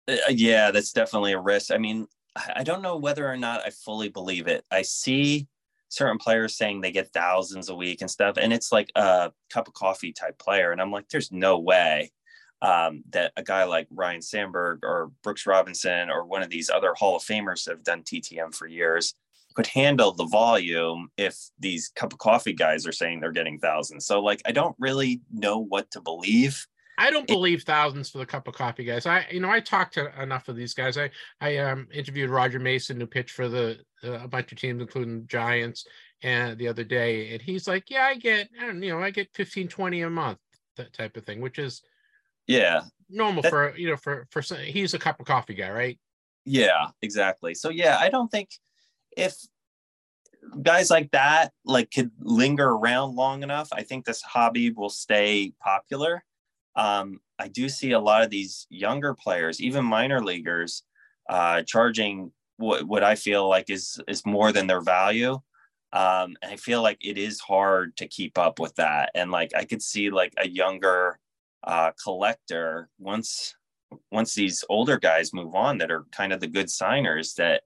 Uh, 0.07 0.15
yeah, 0.30 0.72
that's 0.72 0.94
definitely 0.94 1.34
a 1.34 1.40
risk. 1.40 1.72
I 1.72 1.77
mean, 1.77 2.07
I 2.56 2.64
don't 2.64 2.81
know 2.81 2.98
whether 2.98 3.30
or 3.30 3.38
not 3.38 3.65
I 3.65 3.69
fully 3.69 4.10
believe 4.10 4.48
it. 4.48 4.65
I 4.72 4.81
see 4.81 5.48
certain 5.90 6.18
players 6.18 6.56
saying 6.56 6.81
they 6.81 6.91
get 6.91 7.11
thousands 7.14 7.69
a 7.69 7.76
week 7.76 8.02
and 8.02 8.10
stuff, 8.10 8.38
and 8.38 8.53
it's 8.53 8.72
like 8.72 8.91
a 8.95 9.31
cup 9.49 9.68
of 9.68 9.73
coffee 9.73 10.14
type 10.14 10.40
player, 10.40 10.72
and 10.72 10.81
I'm 10.81 10.91
like, 10.91 11.10
there's 11.10 11.31
no 11.31 11.60
way 11.60 12.11
um, 12.64 13.03
that 13.10 13.34
a 13.35 13.44
guy 13.44 13.65
like 13.65 13.88
Ryan 13.91 14.22
Sandberg 14.22 14.80
or 14.84 15.11
Brooks 15.22 15.45
Robinson 15.45 16.10
or 16.10 16.26
one 16.26 16.41
of 16.41 16.49
these 16.49 16.69
other 16.69 16.94
Hall 16.94 17.18
of 17.18 17.22
Famers 17.22 17.65
that 17.65 17.72
have 17.72 17.84
done 17.84 18.03
TTM 18.03 18.56
for 18.56 18.68
years 18.68 19.14
could 19.53 19.68
handle 19.68 20.14
the 20.14 20.26
volume 20.26 21.10
if 21.18 21.38
these 21.60 21.91
cup 21.95 22.14
of 22.14 22.19
coffee 22.19 22.53
guys 22.53 22.88
are 22.88 22.91
saying 22.91 23.19
they're 23.19 23.31
getting 23.31 23.60
thousands. 23.60 24.06
So 24.06 24.22
like 24.22 24.41
I 24.45 24.52
don't 24.52 24.76
really 24.80 25.22
know 25.31 25.60
what 25.60 25.91
to 25.91 26.02
believe. 26.02 26.65
I 26.98 27.10
don't 27.10 27.27
believe 27.27 27.64
thousands 27.64 28.10
for 28.10 28.19
the 28.19 28.26
cup 28.26 28.48
of 28.48 28.53
coffee 28.53 28.84
guys. 28.84 29.06
I, 29.06 29.26
you 29.31 29.40
know, 29.40 29.49
I 29.49 29.60
talked 29.60 29.95
to 29.95 30.22
enough 30.22 30.48
of 30.48 30.56
these 30.56 30.73
guys. 30.73 30.98
I, 30.98 31.10
I 31.41 31.57
um, 31.57 31.88
interviewed 31.91 32.30
Roger 32.30 32.60
Mason, 32.60 32.99
who 32.99 33.07
pitched 33.07 33.31
for 33.31 33.49
the 33.49 33.80
uh, 34.03 34.19
a 34.23 34.27
bunch 34.27 34.52
of 34.52 34.60
teams, 34.60 34.80
including 34.80 35.26
Giants, 35.27 35.85
and 36.22 36.57
the 36.57 36.68
other 36.68 36.84
day, 36.84 37.34
and 37.34 37.41
he's 37.41 37.68
like, 37.68 37.90
"Yeah, 37.90 38.06
I 38.06 38.15
get, 38.15 38.48
I 38.61 38.68
don't, 38.68 38.81
you 38.81 38.91
know, 38.91 39.02
I 39.02 39.10
get 39.10 39.34
15, 39.34 39.68
20 39.68 40.02
a 40.03 40.10
month, 40.10 40.38
that 40.77 40.94
type 40.94 41.18
of 41.18 41.26
thing, 41.26 41.41
which 41.41 41.57
is, 41.57 41.81
yeah, 42.48 42.82
normal 43.10 43.41
that, 43.41 43.49
for 43.49 43.76
you 43.76 43.90
know, 43.90 43.98
for 43.98 44.28
for 44.32 44.41
he's 44.41 44.94
a 44.94 44.99
cup 44.99 45.20
of 45.20 45.26
coffee 45.26 45.53
guy, 45.53 45.70
right? 45.70 45.99
Yeah, 46.45 46.90
exactly. 47.02 47.53
So 47.53 47.70
yeah, 47.70 47.98
I 47.99 48.10
don't 48.10 48.30
think 48.30 48.49
if 49.15 49.36
guys 50.61 50.90
like 50.90 51.10
that 51.11 51.52
like 51.64 51.90
could 51.91 52.11
linger 52.20 52.70
around 52.70 53.15
long 53.15 53.44
enough, 53.44 53.70
I 53.72 53.84
think 53.84 54.06
this 54.06 54.22
hobby 54.22 54.72
will 54.72 54.90
stay 54.90 55.53
popular 55.61 56.24
um, 56.76 57.20
I 57.40 57.48
do 57.48 57.70
see 57.70 57.91
a 57.91 57.99
lot 57.99 58.24
of 58.24 58.30
these 58.30 58.68
younger 58.70 59.14
players, 59.14 59.61
even 59.61 59.86
minor 59.86 60.22
leaguers, 60.24 60.84
uh, 61.30 61.64
charging 61.64 62.32
what, 62.57 62.88
what 62.88 63.03
I 63.03 63.15
feel 63.15 63.48
like 63.49 63.70
is 63.70 63.99
is 64.07 64.26
more 64.26 64.52
than 64.52 64.68
their 64.68 64.82
value. 64.82 65.34
Um, 65.91 66.36
and 66.41 66.52
I 66.52 66.56
feel 66.56 66.82
like 66.82 66.98
it 67.02 67.18
is 67.18 67.40
hard 67.40 67.95
to 67.98 68.07
keep 68.07 68.38
up 68.38 68.60
with 68.60 68.76
that. 68.76 69.11
And 69.14 69.30
like 69.30 69.52
I 69.56 69.65
could 69.65 69.82
see 69.82 70.10
like 70.10 70.34
a 70.38 70.48
younger 70.48 71.20
uh, 71.64 71.91
collector 72.02 72.90
once 72.99 73.56
once 74.11 74.34
these 74.34 74.64
older 74.69 74.98
guys 74.98 75.34
move 75.34 75.53
on 75.53 75.77
that 75.77 75.91
are 75.91 76.06
kind 76.11 76.34
of 76.34 76.40
the 76.40 76.48
good 76.48 76.69
signers 76.69 77.35
that 77.35 77.61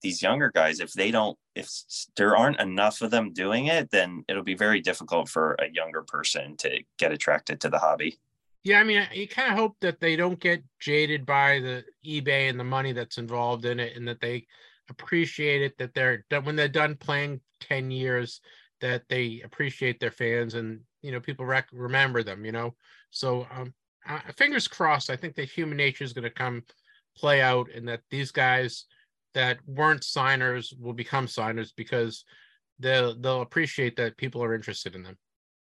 these 0.00 0.22
younger 0.22 0.50
guys 0.54 0.80
if 0.80 0.92
they 0.92 1.10
don't 1.10 1.36
if 1.54 1.68
there 2.16 2.36
aren't 2.36 2.60
enough 2.60 3.02
of 3.02 3.10
them 3.10 3.32
doing 3.32 3.66
it 3.66 3.90
then 3.90 4.24
it'll 4.28 4.44
be 4.44 4.54
very 4.54 4.80
difficult 4.80 5.28
for 5.28 5.54
a 5.54 5.72
younger 5.72 6.02
person 6.02 6.56
to 6.56 6.82
get 6.98 7.12
attracted 7.12 7.60
to 7.60 7.68
the 7.68 7.78
hobby 7.78 8.18
yeah, 8.64 8.78
I 8.78 8.84
mean, 8.84 9.06
you 9.12 9.26
kind 9.26 9.50
of 9.50 9.58
hope 9.58 9.76
that 9.80 9.98
they 9.98 10.14
don't 10.14 10.38
get 10.38 10.62
jaded 10.78 11.26
by 11.26 11.58
the 11.58 11.84
eBay 12.06 12.48
and 12.48 12.58
the 12.58 12.64
money 12.64 12.92
that's 12.92 13.18
involved 13.18 13.64
in 13.64 13.80
it, 13.80 13.96
and 13.96 14.06
that 14.06 14.20
they 14.20 14.46
appreciate 14.88 15.62
it. 15.62 15.76
That 15.78 15.94
they're 15.94 16.24
that 16.30 16.44
when 16.44 16.54
they're 16.54 16.68
done 16.68 16.94
playing 16.94 17.40
ten 17.60 17.90
years, 17.90 18.40
that 18.80 19.02
they 19.08 19.42
appreciate 19.44 19.98
their 19.98 20.12
fans, 20.12 20.54
and 20.54 20.80
you 21.02 21.12
know, 21.12 21.20
people 21.20 21.44
rec- 21.44 21.68
remember 21.72 22.22
them. 22.22 22.44
You 22.44 22.52
know, 22.52 22.74
so 23.10 23.46
um, 23.54 23.74
fingers 24.36 24.68
crossed. 24.68 25.10
I 25.10 25.16
think 25.16 25.34
that 25.36 25.50
human 25.50 25.76
nature 25.76 26.04
is 26.04 26.12
going 26.12 26.24
to 26.24 26.30
come 26.30 26.62
play 27.16 27.40
out, 27.40 27.68
and 27.74 27.86
that 27.88 28.00
these 28.10 28.30
guys 28.30 28.86
that 29.34 29.58
weren't 29.66 30.04
signers 30.04 30.74
will 30.78 30.92
become 30.92 31.26
signers 31.26 31.72
because 31.76 32.24
they'll 32.78 33.14
they'll 33.18 33.42
appreciate 33.42 33.96
that 33.96 34.16
people 34.16 34.42
are 34.42 34.54
interested 34.54 34.94
in 34.94 35.02
them. 35.02 35.16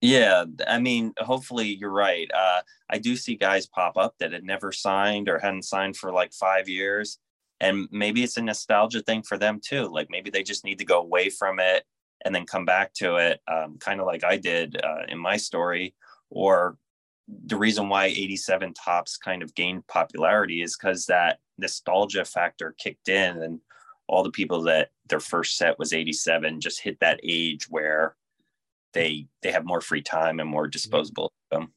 Yeah, 0.01 0.45
I 0.67 0.79
mean, 0.79 1.13
hopefully 1.19 1.77
you're 1.81 1.91
right. 1.91 2.31
Uh, 2.33 2.61
I 2.89 2.99
do 2.99 3.17
see 3.17 3.35
guys 3.35 3.67
pop 3.67 3.97
up 3.97 4.15
that 4.21 4.33
had 4.33 4.45
never 4.45 4.71
signed 4.71 5.29
or 5.29 5.41
hadn't 5.41 5.65
signed 5.65 5.97
for 5.97 6.13
like 6.13 6.33
five 6.33 6.69
years. 6.69 7.19
And 7.61 7.89
maybe 7.91 8.23
it's 8.23 8.37
a 8.37 8.43
nostalgia 8.43 9.01
thing 9.01 9.23
for 9.23 9.37
them 9.37 9.61
too. 9.61 9.89
Like 9.89 10.07
maybe 10.09 10.31
they 10.31 10.45
just 10.45 10.65
need 10.65 10.79
to 10.79 10.85
go 10.85 11.01
away 11.01 11.31
from 11.31 11.59
it 11.59 11.85
and 12.25 12.35
then 12.35 12.47
come 12.47 12.65
back 12.65 12.93
to 12.95 13.17
it, 13.17 13.41
um, 13.49 13.77
kind 13.79 14.01
of 14.01 14.07
like 14.07 14.25
I 14.25 14.37
did 14.37 14.81
uh, 14.83 15.05
in 15.09 15.19
my 15.19 15.37
story. 15.37 15.95
Or 16.31 16.77
the 17.29 17.57
reason 17.57 17.89
why 17.89 18.07
87 18.07 18.75
Topps 18.75 19.17
kind 19.17 19.43
of 19.43 19.55
gained 19.55 19.87
popularity 19.87 20.63
is 20.63 20.77
because 20.77 21.07
that 21.07 21.39
nostalgia 21.59 22.25
factor 22.25 22.75
kicked 22.79 23.09
in 23.09 23.43
and 23.43 23.61
all 24.07 24.23
the 24.23 24.31
people 24.31 24.63
that 24.63 24.89
their 25.09 25.21
first 25.21 25.57
set 25.57 25.79
was 25.79 25.93
87 25.93 26.61
just 26.61 26.81
hit 26.81 26.99
that 27.01 27.21
age 27.23 27.67
where 27.69 28.17
they 28.95 29.27
they 29.43 29.53
have 29.53 29.67
more 29.67 29.83
free 29.83 30.01
time 30.01 30.41
and 30.41 30.49
more 30.49 30.67
disposable 30.67 31.33
income. 31.53 31.73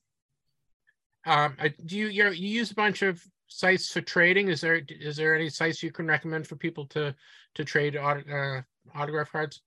Um, 1.25 1.55
do 1.85 1.97
you 1.97 2.07
you 2.07 2.29
use 2.31 2.71
a 2.71 2.75
bunch 2.75 3.01
of 3.01 3.21
sites 3.47 3.91
for 3.91 4.01
trading? 4.01 4.47
Is 4.47 4.61
there 4.61 4.81
is 4.89 5.17
there 5.17 5.35
any 5.35 5.49
sites 5.49 5.83
you 5.83 5.91
can 5.91 6.07
recommend 6.07 6.47
for 6.47 6.55
people 6.55 6.85
to 6.87 7.13
to 7.55 7.65
trade 7.65 7.95
uh, 7.97 8.61
autograph 8.95 9.31
cards? 9.31 9.61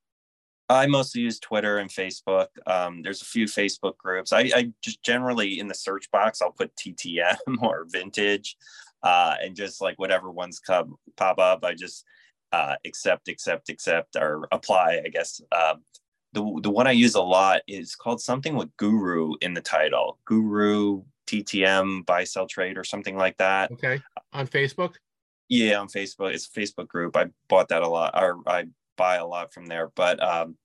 I 0.69 0.86
mostly 0.86 1.23
use 1.23 1.39
Twitter 1.39 1.78
and 1.78 1.91
Facebook. 1.91 2.47
Um, 2.66 3.03
there's 3.03 3.23
a 3.23 3.27
few 3.27 3.47
Facebook 3.47 3.99
groups. 3.99 4.32
I, 4.32 4.51
I, 4.55 4.73
just 4.82 5.03
generally 5.03 5.59
in 5.59 5.69
the 5.69 5.74
search 5.74 6.11
box 6.11 6.41
I'll 6.41 6.53
put 6.53 6.74
TTM 6.77 7.36
or 7.62 7.86
vintage, 7.89 8.57
uh, 9.03 9.35
and 9.43 9.55
just 9.55 9.82
like 9.82 9.99
whatever 9.99 10.31
ones 10.31 10.59
come 10.61 10.97
pop 11.16 11.39
up, 11.39 11.65
I 11.65 11.74
just 11.74 12.05
uh, 12.53 12.77
accept, 12.86 13.28
accept, 13.28 13.69
accept, 13.69 14.16
or 14.16 14.49
apply. 14.53 15.03
I 15.05 15.09
guess. 15.09 15.41
Um, 15.53 15.82
the 16.32 16.61
the 16.62 16.70
one 16.70 16.86
I 16.86 16.93
use 16.93 17.15
a 17.15 17.23
lot 17.23 17.61
is 17.69 17.95
called 17.95 18.20
something 18.20 18.57
with 18.57 18.74
Guru 18.77 19.35
in 19.41 19.55
the 19.55 19.61
title. 19.61 20.19
Guru 20.24 21.03
TTM 21.27 22.05
buy 22.07 22.24
sell 22.24 22.47
trade 22.47 22.77
or 22.77 22.85
something 22.85 23.16
like 23.16 23.36
that. 23.39 23.70
Okay. 23.73 24.01
On 24.32 24.47
Facebook? 24.47 24.95
Yeah, 25.49 25.78
on 25.78 25.89
Facebook. 25.89 26.35
It's 26.35 26.47
a 26.47 26.61
Facebook 26.61 26.89
group. 26.89 27.16
I 27.16 27.27
bought 27.49 27.69
that 27.69 27.82
a 27.82 27.89
lot 27.89 28.20
or 28.20 28.41
I 28.47 28.65
buy 28.97 29.16
a 29.16 29.27
lot 29.27 29.53
from 29.53 29.66
there. 29.66 29.91
But 29.95 30.23
um 30.23 30.57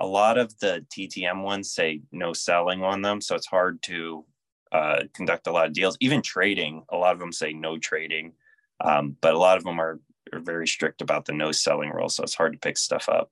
a 0.00 0.06
lot 0.06 0.38
of 0.38 0.58
the 0.58 0.84
TTM 0.90 1.42
ones 1.42 1.72
say 1.72 2.00
no 2.10 2.32
selling 2.32 2.82
on 2.82 3.02
them. 3.02 3.20
So 3.20 3.36
it's 3.36 3.46
hard 3.46 3.82
to 3.82 4.24
uh, 4.72 5.02
conduct 5.12 5.46
a 5.46 5.52
lot 5.52 5.66
of 5.66 5.74
deals. 5.74 5.96
Even 6.00 6.22
trading, 6.22 6.84
a 6.88 6.96
lot 6.96 7.12
of 7.12 7.18
them 7.20 7.32
say 7.32 7.52
no 7.52 7.78
trading. 7.78 8.32
Um, 8.82 9.16
but 9.20 9.34
a 9.34 9.38
lot 9.38 9.58
of 9.58 9.64
them 9.64 9.78
are, 9.78 10.00
are 10.32 10.40
very 10.40 10.66
strict 10.66 11.02
about 11.02 11.26
the 11.26 11.34
no 11.34 11.52
selling 11.52 11.90
rule. 11.90 12.08
So 12.08 12.22
it's 12.22 12.34
hard 12.34 12.54
to 12.54 12.58
pick 12.58 12.78
stuff 12.78 13.10
up. 13.10 13.30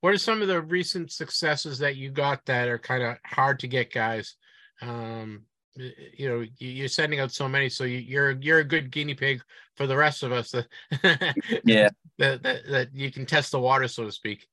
What 0.00 0.12
are 0.12 0.18
some 0.18 0.42
of 0.42 0.48
the 0.48 0.60
recent 0.60 1.12
successes 1.12 1.78
that 1.78 1.96
you 1.96 2.10
got 2.10 2.44
that 2.46 2.68
are 2.68 2.78
kind 2.78 3.04
of 3.04 3.16
hard 3.24 3.60
to 3.60 3.68
get 3.68 3.92
guys? 3.92 4.34
Um, 4.82 5.42
you 5.76 6.28
know, 6.28 6.44
you're 6.58 6.88
sending 6.88 7.20
out 7.20 7.30
so 7.30 7.48
many, 7.48 7.68
so 7.68 7.84
you're 7.84 8.32
you're 8.40 8.58
a 8.58 8.64
good 8.64 8.90
guinea 8.90 9.14
pig 9.14 9.42
for 9.76 9.86
the 9.86 9.96
rest 9.96 10.24
of 10.24 10.32
us. 10.32 10.54
yeah, 11.64 11.90
that, 12.18 12.42
that 12.42 12.66
that 12.68 12.94
you 12.94 13.10
can 13.10 13.26
test 13.26 13.52
the 13.52 13.60
water, 13.60 13.88
so 13.88 14.04
to 14.04 14.12
speak. 14.12 14.46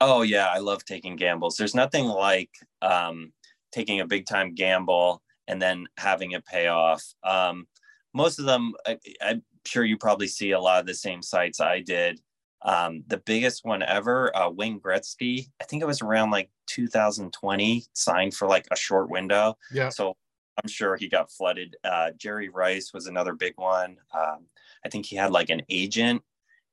Oh 0.00 0.22
yeah, 0.22 0.46
I 0.46 0.58
love 0.58 0.84
taking 0.84 1.16
gambles. 1.16 1.56
There's 1.56 1.74
nothing 1.74 2.06
like 2.06 2.50
um, 2.82 3.32
taking 3.72 4.00
a 4.00 4.06
big 4.06 4.26
time 4.26 4.54
gamble 4.54 5.22
and 5.48 5.60
then 5.60 5.86
having 5.96 6.32
it 6.32 6.44
pay 6.44 6.68
off. 6.68 7.02
Um, 7.24 7.66
most 8.14 8.38
of 8.38 8.44
them, 8.44 8.74
I, 8.86 8.98
I'm 9.22 9.42
sure 9.64 9.84
you 9.84 9.96
probably 9.96 10.28
see 10.28 10.52
a 10.52 10.60
lot 10.60 10.80
of 10.80 10.86
the 10.86 10.94
same 10.94 11.22
sites 11.22 11.60
I 11.60 11.80
did. 11.80 12.20
Um, 12.62 13.04
the 13.06 13.18
biggest 13.18 13.64
one 13.64 13.82
ever, 13.82 14.36
uh, 14.36 14.50
Wayne 14.50 14.80
Gretzky, 14.80 15.46
I 15.60 15.64
think 15.64 15.82
it 15.82 15.86
was 15.86 16.02
around 16.02 16.30
like 16.30 16.50
2020, 16.66 17.84
signed 17.92 18.34
for 18.34 18.48
like 18.48 18.66
a 18.70 18.76
short 18.76 19.10
window. 19.10 19.56
Yeah. 19.72 19.90
So 19.90 20.16
I'm 20.62 20.68
sure 20.68 20.96
he 20.96 21.08
got 21.08 21.30
flooded. 21.30 21.76
Uh, 21.84 22.10
Jerry 22.16 22.48
Rice 22.48 22.92
was 22.92 23.06
another 23.06 23.34
big 23.34 23.54
one. 23.56 23.96
Um, 24.12 24.46
I 24.84 24.88
think 24.88 25.06
he 25.06 25.16
had 25.16 25.30
like 25.30 25.50
an 25.50 25.62
agent, 25.68 26.22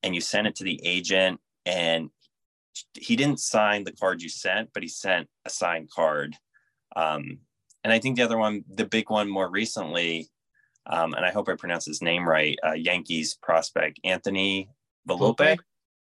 and 0.04 0.14
you 0.16 0.22
sent 0.22 0.48
it 0.48 0.56
to 0.56 0.64
the 0.64 0.80
agent, 0.86 1.40
and 1.66 2.10
he 2.94 3.16
didn't 3.16 3.40
sign 3.40 3.84
the 3.84 3.92
card 3.92 4.22
you 4.22 4.30
sent, 4.30 4.70
but 4.74 4.84
he 4.84 4.90
sent 4.90 5.28
a 5.46 5.50
signed 5.50 5.90
card. 5.90 6.36
Um, 6.96 7.40
and 7.84 7.94
I 7.94 8.00
think 8.00 8.16
the 8.16 8.24
other 8.24 8.38
one, 8.38 8.64
the 8.70 8.86
big 8.86 9.10
one 9.10 9.30
more 9.30 9.50
recently, 9.50 10.28
um, 10.88 11.14
and 11.14 11.26
I 11.26 11.32
hope 11.32 11.50
I 11.50 11.56
pronounce 11.56 11.86
his 11.86 12.02
name 12.02 12.28
right. 12.28 12.58
Uh, 12.66 12.74
Yankees 12.74 13.38
prospect 13.42 14.00
Anthony. 14.04 14.70
Volpe? 15.08 15.58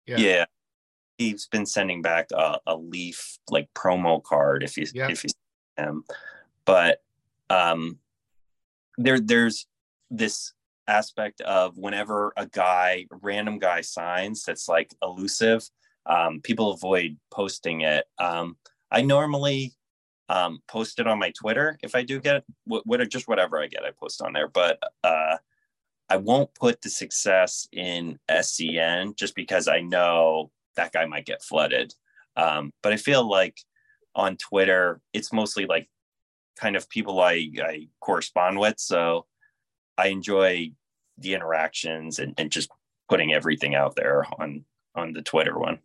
Yeah. 0.07 0.17
Yeah. 0.17 0.45
he's 1.19 1.47
been 1.47 1.67
sending 1.67 2.01
back 2.03 2.29
a, 2.33 2.59
a 2.67 2.77
Leaf 2.77 3.39
like 3.51 3.69
promo 3.75 4.23
card 4.23 4.63
if 4.63 4.77
you 4.77 4.87
Yep. 4.93 5.11
if 5.11 5.25
you 5.25 5.31
see 5.31 5.83
him, 5.85 6.05
but 6.65 7.03
um, 7.51 7.99
there 8.97 9.21
there's 9.21 9.67
this 10.11 10.53
aspect 10.89 11.41
of 11.43 11.77
whenever 11.77 12.33
a 12.37 12.47
guy 12.47 13.07
random 13.23 13.59
guy 13.59 13.83
signs 13.83 14.43
that's 14.43 14.69
like 14.69 14.93
elusive 15.03 15.63
um, 16.07 16.41
people 16.41 16.73
avoid 16.73 17.19
posting 17.31 17.83
it. 17.83 18.07
Um, 18.19 18.57
i 18.91 19.03
normally 19.03 19.75
um, 20.31 20.61
post 20.67 20.99
it 20.99 21.07
on 21.07 21.19
my 21.19 21.31
twitter 21.39 21.79
if 21.83 21.95
i 21.95 22.03
do 22.03 22.21
get 22.21 22.43
what, 22.65 22.87
what 22.87 23.07
just 23.11 23.29
whatever 23.29 23.61
i 23.61 23.67
get 23.67 23.85
i 23.85 23.91
post 23.91 24.23
on 24.23 24.33
there. 24.33 24.49
But 24.49 24.79
uh, 25.05 25.37
i 26.09 26.17
won't 26.17 26.55
put 26.55 26.81
the 26.81 26.91
success 26.91 27.69
in 27.73 28.19
scn 28.31 29.15
just 29.17 29.35
because 29.35 29.69
i 29.69 29.81
know 29.81 30.51
that 30.77 30.93
guy 30.93 31.05
might 31.07 31.27
get 31.27 31.43
flooded. 31.43 31.95
Um, 32.37 32.73
but 32.83 32.93
i 32.93 32.97
feel 32.97 33.29
like 33.29 33.59
on 34.15 34.37
twitter 34.37 35.01
it's 35.13 35.33
mostly 35.33 35.67
like 35.67 35.89
kind 36.57 36.77
of 36.77 36.89
people 36.89 37.21
i, 37.21 37.51
I 37.63 37.89
correspond 38.01 38.59
with. 38.59 38.79
So 38.79 39.27
I 39.99 40.09
enjoy 40.09 40.71
the 41.19 41.35
interactions 41.35 42.19
and, 42.19 42.35
and 42.39 42.51
just 42.51 42.71
putting 43.09 43.33
everything 43.33 43.75
out 43.75 43.97
there 43.97 44.27
on 44.39 44.65
on 44.95 45.13
the 45.13 45.23
Twitter 45.23 45.59
one. 45.59 45.79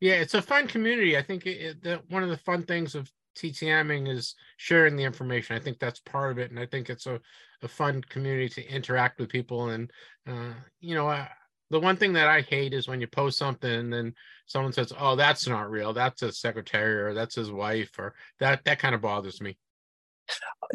Yeah, 0.00 0.14
it's 0.14 0.34
a 0.34 0.42
fun 0.42 0.66
community. 0.66 1.16
I 1.16 1.22
think 1.22 1.46
it, 1.46 1.60
it, 1.60 1.82
that 1.84 2.10
one 2.10 2.22
of 2.22 2.28
the 2.28 2.36
fun 2.36 2.64
things 2.64 2.94
of 2.94 3.10
TTMing 3.36 4.08
is 4.08 4.34
sharing 4.56 4.96
the 4.96 5.04
information. 5.04 5.56
I 5.56 5.60
think 5.60 5.78
that's 5.78 6.00
part 6.00 6.32
of 6.32 6.38
it, 6.38 6.50
and 6.50 6.58
I 6.58 6.66
think 6.66 6.90
it's 6.90 7.06
a, 7.06 7.20
a 7.62 7.68
fun 7.68 8.02
community 8.08 8.48
to 8.50 8.68
interact 8.68 9.20
with 9.20 9.28
people. 9.28 9.70
And 9.70 9.90
uh, 10.28 10.54
you 10.80 10.94
know, 10.94 11.08
uh, 11.08 11.26
the 11.70 11.80
one 11.80 11.96
thing 11.96 12.12
that 12.14 12.28
I 12.28 12.42
hate 12.42 12.74
is 12.74 12.88
when 12.88 13.00
you 13.00 13.06
post 13.06 13.38
something 13.38 13.70
and 13.70 13.92
then 13.92 14.14
someone 14.46 14.72
says, 14.72 14.92
"Oh, 14.98 15.16
that's 15.16 15.46
not 15.46 15.70
real. 15.70 15.92
That's 15.92 16.20
his 16.20 16.38
secretary 16.38 17.02
or 17.02 17.14
that's 17.14 17.34
his 17.34 17.50
wife," 17.50 17.98
or 17.98 18.14
that 18.40 18.64
that 18.64 18.78
kind 18.78 18.94
of 18.94 19.00
bothers 19.00 19.40
me. 19.40 19.56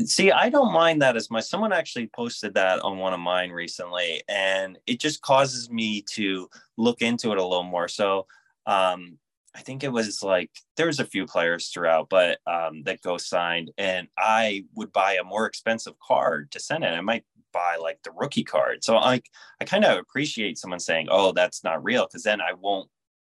See, 0.06 0.32
I 0.32 0.50
don't 0.50 0.74
mind 0.74 1.02
that 1.02 1.16
as 1.16 1.32
much. 1.32 1.46
Someone 1.46 1.74
actually 1.74 2.08
posted 2.08 2.54
that 2.54 2.80
on 2.82 2.98
one 2.98 3.14
of 3.14 3.20
mine 3.20 3.52
recently, 3.52 4.22
and 4.28 4.78
it 4.86 5.00
just 5.00 5.22
causes 5.22 5.70
me 5.70 6.02
to 6.14 6.50
look 6.78 7.02
into 7.02 7.32
it 7.32 7.38
a 7.38 7.44
little 7.44 7.64
more. 7.64 7.88
So, 7.88 8.28
um, 8.66 9.18
I 9.56 9.62
think 9.62 9.84
it 9.84 9.92
was 9.92 10.22
like 10.22 10.52
there 10.76 10.86
was 10.86 11.00
a 11.00 11.06
few 11.06 11.26
players 11.26 11.70
throughout, 11.70 12.10
but 12.10 12.38
um, 12.46 12.84
that 12.84 13.02
go 13.02 13.18
signed, 13.18 13.72
and 13.78 14.08
I 14.18 14.66
would 14.76 14.94
buy 14.94 15.14
a 15.14 15.24
more 15.24 15.48
expensive 15.48 15.96
card 16.00 16.52
to 16.52 16.60
send 16.60 16.84
it. 16.84 16.90
I 16.90 17.02
might 17.02 17.24
buy 17.52 17.78
like 17.82 18.04
the 18.04 18.12
rookie 18.12 18.44
card. 18.44 18.84
So 18.84 18.98
I 18.98 19.22
I 19.60 19.66
kind 19.66 19.84
of 19.84 19.98
appreciate 19.98 20.60
someone 20.60 20.80
saying, 20.80 21.08
"Oh, 21.10 21.32
that's 21.32 21.64
not 21.64 21.84
real," 21.84 22.06
because 22.06 22.24
then 22.24 22.40
I 22.40 22.54
won't 22.54 22.90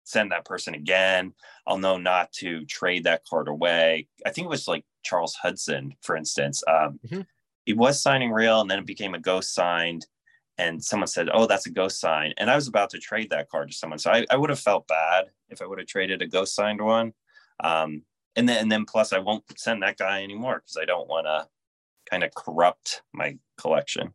send 0.06 0.32
that 0.32 0.46
person 0.46 0.74
again. 0.74 1.34
I'll 1.68 1.78
know 1.78 1.98
not 1.98 2.32
to 2.34 2.66
trade 2.66 3.04
that 3.04 3.26
card 3.26 3.48
away. 3.48 4.08
I 4.26 4.32
think 4.32 4.46
it 4.46 4.50
was 4.50 4.68
like 4.68 4.86
Charles 5.08 5.36
Hudson, 5.36 5.96
for 6.02 6.16
instance. 6.16 6.64
Um, 6.68 7.00
Mhm. 7.06 7.26
He 7.66 7.74
was 7.74 8.02
signing 8.02 8.32
real, 8.32 8.62
and 8.62 8.70
then 8.72 8.80
it 8.80 8.86
became 8.86 9.14
a 9.14 9.20
ghost 9.20 9.54
signed. 9.54 10.06
And 10.58 10.84
someone 10.84 11.08
said, 11.08 11.30
"Oh, 11.32 11.46
that's 11.48 11.68
a 11.68 11.70
ghost 11.72 12.00
sign," 12.00 12.34
and 12.38 12.50
I 12.50 12.56
was 12.56 12.68
about 12.68 12.90
to 12.92 13.00
trade 13.00 13.30
that 13.30 13.50
card 13.50 13.70
to 13.70 13.78
someone, 13.78 14.00
so 14.00 14.10
I, 14.12 14.26
I 14.32 14.38
would 14.38 14.50
have 14.50 14.60
felt 14.60 14.88
bad 14.88 15.26
if 15.50 15.62
I 15.62 15.66
would 15.68 15.78
have 15.80 15.88
traded 15.88 16.22
a 16.22 16.28
ghost 16.28 16.56
signed 16.56 16.82
one. 16.82 17.14
Um, 17.64 18.04
and 18.36 18.48
then, 18.50 18.58
and 18.64 18.72
then 18.72 18.86
plus, 18.86 19.14
I 19.14 19.20
won't 19.20 19.44
send 19.60 19.84
that 19.84 19.98
guy 19.98 20.24
anymore 20.24 20.56
because 20.60 20.78
I 20.82 20.86
don't 20.86 21.08
want 21.08 21.28
to 21.28 21.48
kind 22.10 22.24
of 22.24 22.34
corrupt 22.34 23.04
my 23.14 23.38
collection. 23.58 24.14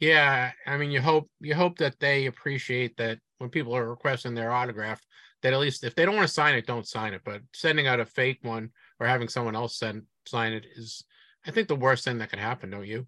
Yeah, 0.00 0.52
I 0.66 0.76
mean, 0.76 0.90
you 0.90 1.00
hope 1.00 1.30
you 1.40 1.54
hope 1.54 1.78
that 1.78 1.98
they 2.00 2.26
appreciate 2.26 2.96
that 2.98 3.18
when 3.38 3.50
people 3.50 3.74
are 3.76 3.88
requesting 3.88 4.34
their 4.34 4.52
autograph, 4.52 5.00
that 5.42 5.52
at 5.52 5.60
least 5.60 5.84
if 5.84 5.94
they 5.94 6.04
don't 6.04 6.16
want 6.16 6.28
to 6.28 6.34
sign 6.34 6.54
it, 6.54 6.66
don't 6.66 6.86
sign 6.86 7.14
it. 7.14 7.22
But 7.24 7.42
sending 7.54 7.86
out 7.86 8.00
a 8.00 8.04
fake 8.04 8.40
one 8.42 8.70
or 9.00 9.06
having 9.06 9.28
someone 9.28 9.56
else 9.56 9.78
send 9.78 10.02
sign 10.28 10.52
it 10.52 10.66
is, 10.76 11.04
I 11.46 11.50
think, 11.50 11.68
the 11.68 11.76
worst 11.76 12.04
thing 12.04 12.18
that 12.18 12.30
can 12.30 12.38
happen. 12.38 12.70
Don't 12.70 12.86
you? 12.86 13.06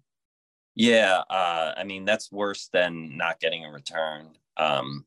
Yeah, 0.75 1.21
uh, 1.29 1.73
I 1.77 1.83
mean 1.83 2.05
that's 2.05 2.31
worse 2.31 2.69
than 2.71 3.17
not 3.17 3.39
getting 3.39 3.65
a 3.65 3.71
return. 3.71 4.29
Um, 4.57 5.05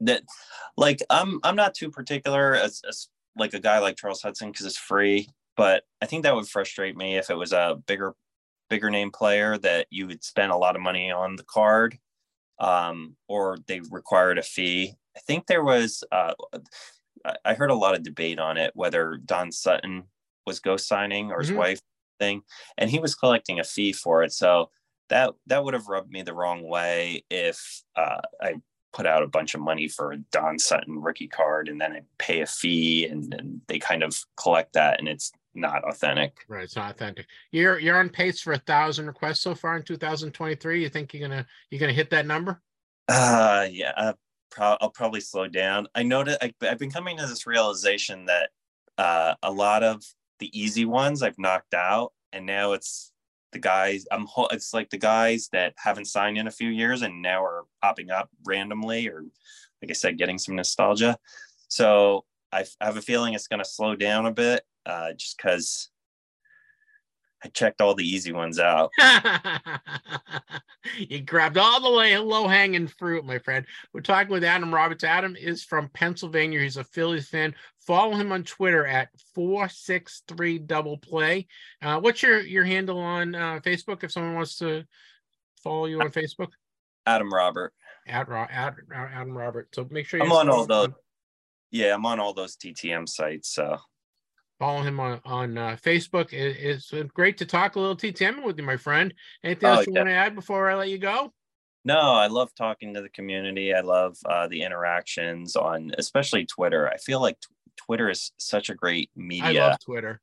that, 0.00 0.22
like, 0.76 1.00
I'm 1.10 1.40
I'm 1.42 1.56
not 1.56 1.74
too 1.74 1.90
particular 1.90 2.54
as, 2.54 2.82
as 2.88 3.08
like 3.36 3.54
a 3.54 3.60
guy 3.60 3.78
like 3.78 3.96
Charles 3.96 4.22
Hudson 4.22 4.50
because 4.50 4.66
it's 4.66 4.78
free, 4.78 5.28
but 5.56 5.84
I 6.02 6.06
think 6.06 6.22
that 6.24 6.34
would 6.34 6.48
frustrate 6.48 6.96
me 6.96 7.16
if 7.16 7.30
it 7.30 7.36
was 7.36 7.52
a 7.52 7.80
bigger 7.86 8.14
bigger 8.68 8.90
name 8.90 9.10
player 9.10 9.56
that 9.58 9.86
you 9.90 10.06
would 10.06 10.22
spend 10.22 10.52
a 10.52 10.56
lot 10.56 10.76
of 10.76 10.82
money 10.82 11.10
on 11.10 11.36
the 11.36 11.44
card, 11.44 11.98
um, 12.58 13.16
or 13.28 13.58
they 13.66 13.80
required 13.90 14.38
a 14.38 14.42
fee. 14.42 14.94
I 15.16 15.20
think 15.20 15.46
there 15.46 15.64
was 15.64 16.04
uh, 16.12 16.34
I 17.44 17.54
heard 17.54 17.70
a 17.70 17.74
lot 17.74 17.94
of 17.94 18.02
debate 18.02 18.38
on 18.38 18.56
it 18.56 18.72
whether 18.74 19.18
Don 19.24 19.52
Sutton 19.52 20.04
was 20.48 20.58
ghost 20.58 20.88
signing 20.88 21.30
or 21.30 21.38
his 21.38 21.50
Mhm. 21.52 21.56
wife 21.56 21.80
thing, 22.18 22.42
and 22.76 22.90
he 22.90 22.98
was 22.98 23.14
collecting 23.14 23.60
a 23.60 23.64
fee 23.64 23.92
for 23.92 24.24
it. 24.24 24.32
So 24.32 24.70
that 25.08 25.34
that 25.46 25.62
would 25.62 25.74
have 25.74 25.86
rubbed 25.86 26.10
me 26.10 26.22
the 26.22 26.34
wrong 26.34 26.62
way 26.62 27.24
if 27.30 27.82
uh, 27.96 28.20
I 28.42 28.56
put 28.92 29.06
out 29.06 29.22
a 29.22 29.28
bunch 29.28 29.54
of 29.54 29.60
money 29.60 29.86
for 29.86 30.12
a 30.12 30.16
Don 30.32 30.58
Sutton 30.58 31.00
rookie 31.00 31.28
card 31.28 31.68
and 31.68 31.80
then 31.80 31.92
I 31.92 32.02
pay 32.18 32.40
a 32.40 32.46
fee 32.46 33.06
and, 33.06 33.32
and 33.34 33.60
they 33.68 33.78
kind 33.78 34.02
of 34.02 34.18
collect 34.36 34.72
that 34.72 34.98
and 34.98 35.06
it's 35.08 35.30
not 35.54 35.84
authentic. 35.84 36.32
Right, 36.48 36.64
it's 36.64 36.76
not 36.76 36.90
authentic. 36.90 37.26
You're 37.52 37.78
you're 37.78 37.98
on 37.98 38.08
pace 38.08 38.40
for 38.40 38.54
a 38.54 38.58
thousand 38.58 39.06
requests 39.06 39.40
so 39.42 39.54
far 39.54 39.76
in 39.76 39.82
2023. 39.82 40.82
You 40.82 40.88
think 40.88 41.12
you're 41.14 41.28
gonna 41.28 41.46
you're 41.70 41.80
gonna 41.80 41.92
hit 41.92 42.10
that 42.10 42.26
number? 42.26 42.60
Uh, 43.08 43.66
yeah, 43.70 43.92
uh, 43.96 44.12
pro- 44.50 44.76
I'll 44.80 44.90
probably 44.90 45.20
slow 45.20 45.48
down. 45.48 45.86
I 45.94 46.02
noticed 46.02 46.38
I, 46.42 46.52
I've 46.62 46.78
been 46.78 46.90
coming 46.90 47.16
to 47.18 47.26
this 47.26 47.46
realization 47.46 48.26
that 48.26 48.50
uh, 48.98 49.34
a 49.42 49.50
lot 49.50 49.82
of 49.82 50.02
the 50.38 50.58
easy 50.58 50.84
ones 50.84 51.22
I've 51.22 51.38
knocked 51.38 51.74
out, 51.74 52.12
and 52.32 52.46
now 52.46 52.72
it's 52.72 53.12
the 53.52 53.58
guys. 53.58 54.06
I'm 54.10 54.26
it's 54.50 54.74
like 54.74 54.90
the 54.90 54.98
guys 54.98 55.48
that 55.52 55.74
haven't 55.76 56.06
signed 56.06 56.38
in 56.38 56.46
a 56.46 56.52
few 56.52 56.68
years 56.68 57.02
and 57.02 57.22
now 57.22 57.42
are 57.44 57.64
popping 57.82 58.10
up 58.10 58.28
randomly, 58.46 59.08
or 59.08 59.24
like 59.82 59.90
I 59.90 59.94
said, 59.94 60.18
getting 60.18 60.38
some 60.38 60.56
nostalgia. 60.56 61.18
So 61.68 62.24
I, 62.52 62.64
have 62.80 62.96
a 62.96 63.02
feeling 63.02 63.34
it's 63.34 63.48
going 63.48 63.62
to 63.62 63.68
slow 63.68 63.94
down 63.94 64.26
a 64.26 64.32
bit, 64.32 64.64
uh, 64.86 65.12
just 65.12 65.36
because 65.36 65.90
I 67.44 67.48
checked 67.48 67.80
all 67.80 67.94
the 67.94 68.08
easy 68.08 68.32
ones 68.32 68.58
out. 68.58 68.90
you 70.98 71.20
grabbed 71.20 71.56
all 71.56 71.80
the 71.80 71.96
way 71.96 72.18
low 72.18 72.48
hanging 72.48 72.88
fruit, 72.88 73.24
my 73.24 73.38
friend. 73.38 73.64
We're 73.92 74.00
talking 74.00 74.32
with 74.32 74.42
Adam 74.42 74.74
Roberts. 74.74 75.04
Adam 75.04 75.36
is 75.36 75.62
from 75.62 75.88
Pennsylvania. 75.90 76.60
He's 76.60 76.78
a 76.78 76.84
Phillies 76.84 77.28
fan. 77.28 77.54
Follow 77.78 78.16
him 78.16 78.32
on 78.32 78.42
Twitter 78.42 78.86
at 78.86 79.08
four 79.34 79.68
six 79.68 80.22
three 80.26 80.58
double 80.58 80.98
play. 80.98 81.46
Uh, 81.80 82.00
what's 82.00 82.22
your 82.22 82.40
your 82.40 82.64
handle 82.64 82.98
on 82.98 83.34
uh, 83.34 83.60
Facebook? 83.64 84.02
If 84.02 84.10
someone 84.10 84.34
wants 84.34 84.58
to 84.58 84.84
follow 85.62 85.86
you 85.86 86.00
on 86.00 86.10
Facebook, 86.10 86.48
Adam 87.06 87.32
Robert. 87.32 87.72
at, 88.06 88.28
Ro- 88.28 88.46
at 88.50 88.74
Adam 88.92 89.36
Robert. 89.36 89.68
So 89.74 89.86
make 89.90 90.06
sure 90.06 90.20
I'm 90.20 90.32
on 90.32 90.50
all 90.50 90.66
those. 90.66 90.88
Yeah, 91.70 91.94
I'm 91.94 92.04
on 92.04 92.18
all 92.18 92.34
those 92.34 92.56
TTM 92.56 93.08
sites. 93.08 93.50
So 93.50 93.78
follow 94.58 94.82
him 94.82 94.98
on 95.00 95.20
on 95.24 95.56
uh, 95.58 95.76
Facebook. 95.82 96.32
It, 96.32 96.56
it's 96.58 96.92
great 97.14 97.38
to 97.38 97.46
talk 97.46 97.76
a 97.76 97.80
little 97.80 97.96
TTM 97.96 98.42
with 98.44 98.58
you, 98.58 98.64
my 98.64 98.76
friend. 98.76 99.12
Anything 99.44 99.68
Oh, 99.68 99.72
else 99.74 99.86
you 99.86 99.92
yeah. 99.94 100.00
want 100.00 100.08
to 100.10 100.14
add 100.14 100.34
before 100.34 100.70
I 100.70 100.74
let 100.74 100.88
you 100.88 100.98
go? 100.98 101.32
no, 101.84 101.98
I 102.00 102.26
love 102.26 102.54
talking 102.54 102.92
to 102.94 103.00
the 103.00 103.08
community. 103.08 103.72
I 103.72 103.80
love 103.80 104.16
uh, 104.26 104.46
the 104.48 104.62
interactions 104.62 105.56
on, 105.56 105.92
especially 105.96 106.44
Twitter. 106.44 106.86
I 106.88 106.98
feel 106.98 107.20
like 107.20 107.40
t- 107.40 107.48
Twitter 107.76 108.10
is 108.10 108.32
such 108.36 108.68
a 108.68 108.74
great 108.74 109.10
media. 109.16 109.62
I 109.64 109.68
love 109.68 109.78
Twitter. 109.80 110.20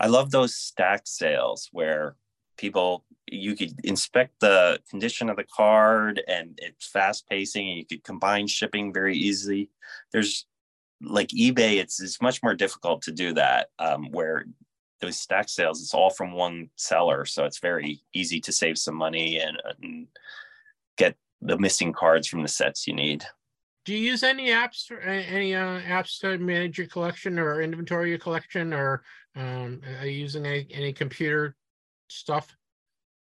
I 0.00 0.06
love 0.06 0.30
those 0.30 0.56
stack 0.56 1.02
sales 1.06 1.68
where 1.72 2.16
people 2.56 3.04
you 3.26 3.56
could 3.56 3.74
inspect 3.84 4.40
the 4.40 4.78
condition 4.88 5.28
of 5.28 5.36
the 5.36 5.44
card 5.44 6.22
and 6.28 6.58
it's 6.62 6.86
fast 6.86 7.28
pacing 7.28 7.68
and 7.68 7.78
you 7.78 7.84
could 7.86 8.04
combine 8.04 8.46
shipping 8.46 8.92
very 8.92 9.16
easily. 9.16 9.70
There's 10.12 10.46
like 11.02 11.28
eBay, 11.28 11.78
it's 11.80 12.00
it's 12.00 12.22
much 12.22 12.42
more 12.42 12.54
difficult 12.54 13.02
to 13.02 13.12
do 13.12 13.32
that. 13.34 13.68
Um, 13.78 14.10
where 14.10 14.46
those 15.00 15.18
stack 15.18 15.48
sales, 15.48 15.80
it's 15.82 15.94
all 15.94 16.10
from 16.10 16.32
one 16.32 16.70
seller, 16.76 17.24
so 17.24 17.44
it's 17.44 17.58
very 17.58 18.02
easy 18.14 18.40
to 18.40 18.52
save 18.52 18.78
some 18.78 18.94
money 18.94 19.38
and, 19.38 19.60
and 19.82 20.06
get 20.96 21.16
the 21.42 21.58
missing 21.58 21.92
cards 21.92 22.26
from 22.26 22.42
the 22.42 22.48
sets 22.48 22.86
you 22.86 22.94
need. 22.94 23.24
Do 23.84 23.92
you 23.92 23.98
use 23.98 24.22
any 24.22 24.48
apps 24.48 24.86
for 24.86 24.98
any 25.00 25.54
uh, 25.54 25.80
apps 25.80 26.18
to 26.20 26.38
manage 26.38 26.78
your 26.78 26.86
collection 26.86 27.38
or 27.38 27.60
inventory 27.60 28.08
your 28.08 28.18
collection, 28.18 28.72
or 28.72 29.02
um, 29.36 29.82
are 30.00 30.06
you 30.06 30.12
using 30.22 30.46
any, 30.46 30.66
any 30.72 30.92
computer 30.92 31.54
stuff? 32.08 32.56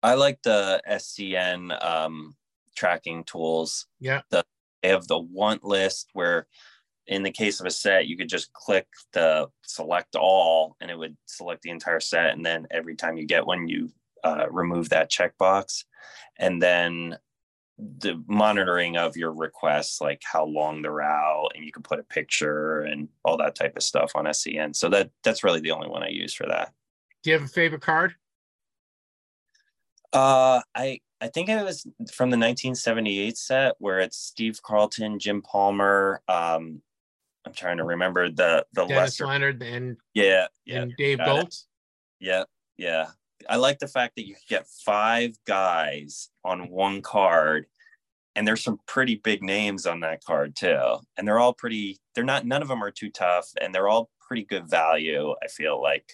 I 0.01 0.13
like 0.13 0.41
the 0.43 0.81
SCN 0.89 1.84
um, 1.84 2.35
tracking 2.77 3.25
tools. 3.25 3.88
Yeah. 3.99 4.21
The, 4.29 4.45
they 4.81 4.89
have 4.89 5.07
the 5.07 5.19
want 5.19 5.65
list 5.65 6.09
where, 6.13 6.47
in 7.07 7.23
the 7.23 7.31
case 7.31 7.59
of 7.59 7.65
a 7.65 7.71
set, 7.71 8.07
you 8.07 8.17
could 8.17 8.29
just 8.29 8.51
click 8.53 8.88
the 9.13 9.47
select 9.63 10.15
all 10.15 10.75
and 10.81 10.91
it 10.91 10.97
would 10.97 11.15
select 11.25 11.61
the 11.61 11.69
entire 11.69 11.99
set. 11.99 12.34
And 12.34 12.45
then 12.45 12.67
every 12.71 12.95
time 12.95 13.17
you 13.17 13.25
get 13.25 13.45
one, 13.45 13.67
you 13.67 13.91
uh, 14.23 14.47
remove 14.49 14.89
that 14.89 15.09
checkbox. 15.09 15.85
And 16.38 16.61
then 16.61 17.17
the 17.77 18.21
monitoring 18.27 18.97
of 18.97 19.15
your 19.15 19.31
requests, 19.31 20.01
like 20.01 20.21
how 20.23 20.45
long 20.45 20.81
they're 20.81 21.01
out, 21.01 21.51
and 21.55 21.63
you 21.63 21.71
can 21.71 21.84
put 21.84 21.99
a 21.99 22.03
picture 22.03 22.81
and 22.81 23.07
all 23.23 23.38
that 23.38 23.55
type 23.55 23.77
of 23.77 23.84
stuff 23.84 24.11
on 24.15 24.25
SCN. 24.25 24.75
So 24.75 24.89
that 24.89 25.11
that's 25.23 25.43
really 25.43 25.59
the 25.59 25.71
only 25.71 25.88
one 25.88 26.03
I 26.03 26.09
use 26.09 26.34
for 26.34 26.47
that. 26.47 26.73
Do 27.23 27.29
you 27.29 27.35
have 27.35 27.45
a 27.45 27.51
favorite 27.51 27.81
card? 27.81 28.15
Uh, 30.11 30.61
I 30.73 31.01
I 31.21 31.27
think 31.27 31.49
it 31.49 31.63
was 31.63 31.84
from 32.11 32.29
the 32.29 32.38
1978 32.38 33.38
set 33.38 33.75
where 33.79 33.99
it's 33.99 34.17
Steve 34.17 34.61
Carlton, 34.61 35.19
Jim 35.19 35.41
Palmer. 35.41 36.21
Um, 36.27 36.81
I'm 37.48 37.53
trying 37.53 37.78
to 37.78 37.84
remember 37.84 38.30
the 38.30 38.65
the 38.74 38.86
Dennis 38.86 39.19
lesser. 39.19 39.28
Leonard 39.28 39.64
and, 39.64 39.98
Yeah, 40.14 40.48
yeah, 40.65 40.82
and 40.82 40.94
Dave. 40.98 41.19
Goltz. 41.19 41.68
yeah, 42.19 42.44
yeah. 42.78 43.07
I 43.49 43.56
like 43.56 43.80
the 43.80 43.88
fact 43.88 44.15
that 44.18 44.28
you 44.28 44.36
get 44.49 44.68
five 44.86 45.32
guys 45.45 46.30
on 46.44 46.69
one 46.69 47.02
card, 47.02 47.68
and 48.36 48.45
there's 48.45 48.64
some 48.64 48.80
pretty 48.86 49.15
big 49.15 49.41
names 49.41 49.86
on 49.86 50.02
that 50.02 50.24
card 50.24 50.56
too. 50.56 50.98
And 51.18 51.26
they're 51.28 51.40
all 51.40 51.53
pretty. 51.53 51.99
They're 52.14 52.24
not. 52.26 52.45
None 52.45 52.61
of 52.61 52.68
them 52.68 52.84
are 52.84 52.91
too 52.91 53.10
tough, 53.10 53.48
and 53.61 53.74
they're 53.74 53.88
all 53.88 54.10
pretty 54.19 54.44
good 54.44 54.69
value. 54.69 55.34
I 55.41 55.48
feel 55.48 55.82
like. 55.82 56.11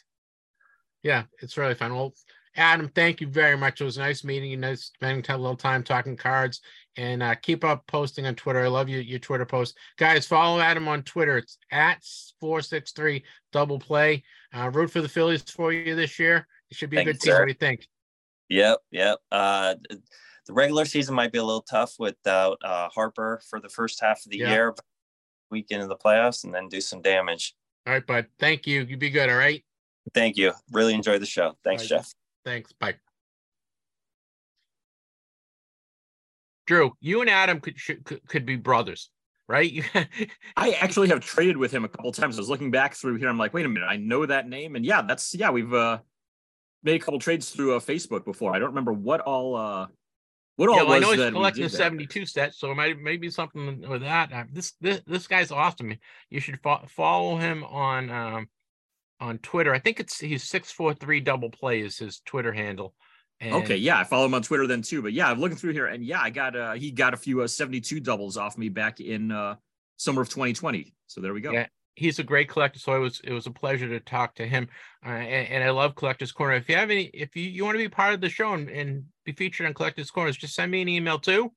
Yeah, 1.02 1.24
it's 1.42 1.58
really 1.58 1.76
fun. 1.76 1.96
Well, 1.96 2.14
Adam, 2.56 2.90
thank 2.90 3.20
you 3.20 3.28
very 3.28 3.58
much. 3.58 3.82
It 3.82 3.86
was 3.86 3.98
nice 3.98 4.24
meeting 4.24 4.52
you. 4.52 4.58
Nice 4.58 4.92
spending 4.94 5.26
a 5.28 5.38
little 5.38 5.58
time 5.58 5.84
talking 5.84 6.16
cards. 6.16 6.62
And 6.96 7.24
uh, 7.24 7.34
keep 7.36 7.64
up 7.64 7.88
posting 7.88 8.26
on 8.28 8.36
Twitter. 8.36 8.64
I 8.64 8.68
love 8.68 8.88
you, 8.88 9.00
your 9.00 9.18
Twitter 9.20 9.46
posts. 9.46 9.76
Guys, 9.98 10.28
follow 10.28 10.60
Adam 10.60 10.88
on 10.88 11.02
Twitter. 11.04 11.38
It's 11.38 11.58
at 11.72 12.04
463 12.40 13.24
double 13.52 13.80
play. 13.80 14.24
Uh, 14.56 14.70
root 14.72 14.92
for 14.92 15.02
the 15.02 15.10
Phillies 15.10 15.42
for 15.42 15.74
you 15.74 15.96
this 15.96 16.20
year. 16.20 16.48
It 16.70 16.78
should 16.78 16.92
be 16.92 16.98
a 16.98 17.04
good 17.04 17.20
team. 17.20 17.32
sir. 17.34 17.40
What 17.40 17.46
do 17.46 17.50
you 17.52 17.56
think? 17.56 17.88
Yep, 18.50 18.78
yep. 18.92 19.18
Uh, 19.32 19.76
the 20.46 20.54
regular 20.54 20.86
season 20.86 21.16
might 21.16 21.32
be 21.32 21.40
a 21.40 21.44
little 21.44 21.64
tough 21.64 21.96
without 21.98 22.60
uh, 22.64 22.90
Harper 22.90 23.42
for 23.50 23.60
the 23.60 23.70
first 23.70 24.00
half 24.00 24.24
of 24.26 24.30
the 24.32 24.38
Yeah. 24.40 24.52
year, 24.52 24.72
but 24.74 24.86
week 25.50 25.72
into 25.72 25.88
the 25.88 25.96
playoffs, 25.96 26.44
and 26.44 26.54
then 26.54 26.68
do 26.68 26.82
some 26.82 27.02
damage. 27.02 27.56
All 27.88 27.94
right, 27.94 28.06
bud. 28.06 28.28
Thank 28.40 28.68
you. 28.68 28.84
You 28.84 28.98
be 28.98 29.10
good. 29.10 29.30
All 29.30 29.38
right. 29.38 29.64
Thank 30.14 30.38
you. 30.38 30.52
Really 30.72 30.94
enjoyed 30.94 31.22
the 31.22 31.26
show. 31.26 31.58
Thanks, 31.64 31.84
Bye. 31.84 31.88
Jeff. 31.88 32.14
Thanks. 32.46 32.72
Bye. 32.74 32.96
Drew, 36.66 36.94
you 37.00 37.22
and 37.22 37.30
Adam 37.30 37.60
could 37.60 37.80
should, 37.80 38.04
could, 38.04 38.28
could 38.28 38.46
be 38.46 38.56
brothers, 38.56 39.10
right? 39.48 39.84
I 40.56 40.72
actually 40.72 41.10
have 41.10 41.20
traded 41.20 41.58
with 41.58 41.72
him 41.72 41.84
a 41.84 41.90
couple 41.90 42.12
times. 42.12 42.38
I 42.38 42.42
was 42.42 42.50
looking 42.50 42.72
back 42.72 42.96
through 42.96 43.16
here. 43.16 43.30
I'm 43.30 43.38
like, 43.38 43.54
wait 43.54 43.66
a 43.66 43.70
minute, 43.70 43.88
I 43.88 43.98
know 43.98 44.26
that 44.26 44.48
name. 44.48 44.76
And 44.76 44.86
yeah, 44.86 45.02
that's 45.02 45.36
yeah, 45.36 45.50
we've 45.50 45.74
uh 45.74 46.00
made 46.84 47.02
a 47.02 47.04
couple 47.04 47.20
trades 47.20 47.50
through 47.50 47.76
uh, 47.76 47.80
Facebook 47.80 48.26
before. 48.26 48.56
I 48.56 48.60
don't 48.60 48.70
remember 48.70 48.94
what 48.94 49.22
all 49.22 49.56
uh 49.56 49.88
what 50.56 50.70
all 50.70 50.76
yeah, 50.78 50.84
well, 50.84 50.94
I 50.94 51.00
know 51.00 51.12
he's 51.12 51.32
collecting 51.32 51.64
did 51.64 51.72
the 51.72 51.78
that. 51.78 51.84
72 51.84 52.26
set, 52.28 52.54
so 52.54 52.72
it 52.72 52.76
might 52.76 53.00
maybe 53.00 53.30
something 53.30 53.88
with 53.90 54.02
that. 54.02 54.32
Uh, 54.32 54.44
this 54.52 54.74
this 54.80 55.02
this 55.08 55.28
guy's 55.28 55.52
awesome. 55.52 55.94
You 56.30 56.40
should 56.40 56.60
fo- 56.62 56.86
follow 56.88 57.38
him 57.38 57.64
on 57.64 58.10
um 58.10 58.48
on 59.20 59.40
Twitter. 59.40 59.74
I 59.74 59.80
think 59.80 60.00
it's 60.00 60.20
he's 60.20 60.44
six 60.44 60.72
four 60.72 60.94
three 60.94 61.20
double 61.20 61.50
play 61.50 61.82
is 61.82 61.98
his 61.98 62.20
Twitter 62.26 62.54
handle. 62.54 62.94
And 63.40 63.56
Okay, 63.56 63.76
yeah, 63.76 64.00
I 64.00 64.04
follow 64.04 64.26
him 64.26 64.34
on 64.34 64.42
Twitter 64.42 64.68
then 64.68 64.82
too. 64.82 65.02
But 65.02 65.14
yeah, 65.14 65.30
I'm 65.30 65.40
looking 65.40 65.58
through 65.58 65.74
here, 65.74 65.88
and 65.88 66.04
yeah, 66.06 66.22
I 66.22 66.30
got 66.30 66.56
uh 66.56 66.74
he 66.74 66.92
got 66.92 67.14
a 67.14 67.18
few 67.18 67.42
uh, 67.42 67.48
72 67.48 68.00
doubles 68.00 68.38
off 68.38 68.58
me 68.58 68.70
back 68.70 69.00
in 69.00 69.32
uh 69.32 69.56
summer 69.98 70.22
of 70.22 70.30
2020. 70.30 70.94
So 71.08 71.22
there 71.22 71.34
we 71.34 71.42
go. 71.42 71.52
Yeah. 71.52 71.68
he's 71.96 72.20
a 72.20 72.24
great 72.24 72.50
collector. 72.50 72.80
So 72.80 72.96
it 72.96 73.00
was 73.00 73.22
it 73.24 73.34
was 73.34 73.46
a 73.48 73.52
pleasure 73.52 73.88
to 73.90 74.00
talk 74.00 74.36
to 74.36 74.48
him. 74.48 74.68
Uh, 75.06 75.10
and, 75.10 75.48
and 75.50 75.64
I 75.64 75.70
love 75.72 75.96
Collectors 75.96 76.32
Corner. 76.32 76.56
If 76.56 76.70
you 76.70 76.76
have 76.76 76.90
any, 76.90 77.06
if 77.14 77.36
you, 77.36 77.44
you 77.44 77.64
want 77.66 77.76
to 77.76 77.84
be 77.84 77.90
part 77.90 78.14
of 78.14 78.22
the 78.22 78.30
show 78.30 78.54
and, 78.54 78.70
and 78.70 79.04
be 79.26 79.34
featured 79.34 79.68
on 79.68 79.74
Collectors 79.74 80.10
Corners, 80.12 80.38
just 80.38 80.56
send 80.56 80.72
me 80.72 80.82
an 80.82 80.88
email 80.90 81.20
too. 81.20 81.52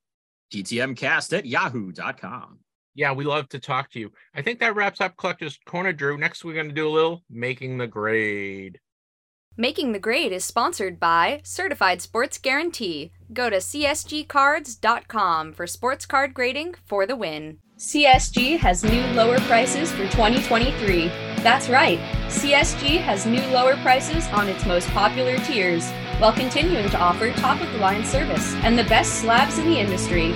TTMcast 0.52 1.36
at 1.36 1.46
yahoo.com. 1.46 2.58
Yeah, 2.94 3.12
we 3.12 3.24
love 3.24 3.48
to 3.50 3.58
talk 3.58 3.90
to 3.90 4.00
you. 4.00 4.10
I 4.34 4.42
think 4.42 4.58
that 4.60 4.74
wraps 4.74 5.00
up 5.00 5.16
Collectors 5.16 5.58
Corner, 5.66 5.92
Drew. 5.92 6.16
Next, 6.16 6.44
we're 6.44 6.54
going 6.54 6.68
to 6.68 6.74
do 6.74 6.88
a 6.88 6.90
little 6.90 7.22
making 7.30 7.78
the 7.78 7.86
grade. 7.86 8.78
Making 9.58 9.92
the 9.92 9.98
Grade 9.98 10.32
is 10.32 10.44
sponsored 10.44 11.00
by 11.00 11.40
Certified 11.42 12.02
Sports 12.02 12.36
Guarantee. 12.36 13.12
Go 13.32 13.48
to 13.48 13.56
csgcards.com 13.56 15.54
for 15.54 15.66
sports 15.66 16.04
card 16.04 16.34
grading 16.34 16.74
for 16.84 17.06
the 17.06 17.16
win. 17.16 17.56
CSG 17.78 18.58
has 18.58 18.84
new 18.84 19.00
lower 19.14 19.38
prices 19.40 19.90
for 19.90 20.04
2023. 20.08 21.08
That's 21.38 21.70
right, 21.70 21.98
CSG 22.28 23.00
has 23.00 23.24
new 23.24 23.40
lower 23.46 23.76
prices 23.76 24.26
on 24.28 24.46
its 24.50 24.66
most 24.66 24.88
popular 24.90 25.38
tiers, 25.38 25.90
while 26.18 26.34
continuing 26.34 26.90
to 26.90 26.98
offer 26.98 27.32
top 27.32 27.62
of 27.62 27.72
the 27.72 27.78
line 27.78 28.04
service 28.04 28.52
and 28.56 28.78
the 28.78 28.84
best 28.84 29.20
slabs 29.22 29.56
in 29.56 29.70
the 29.70 29.78
industry. 29.78 30.32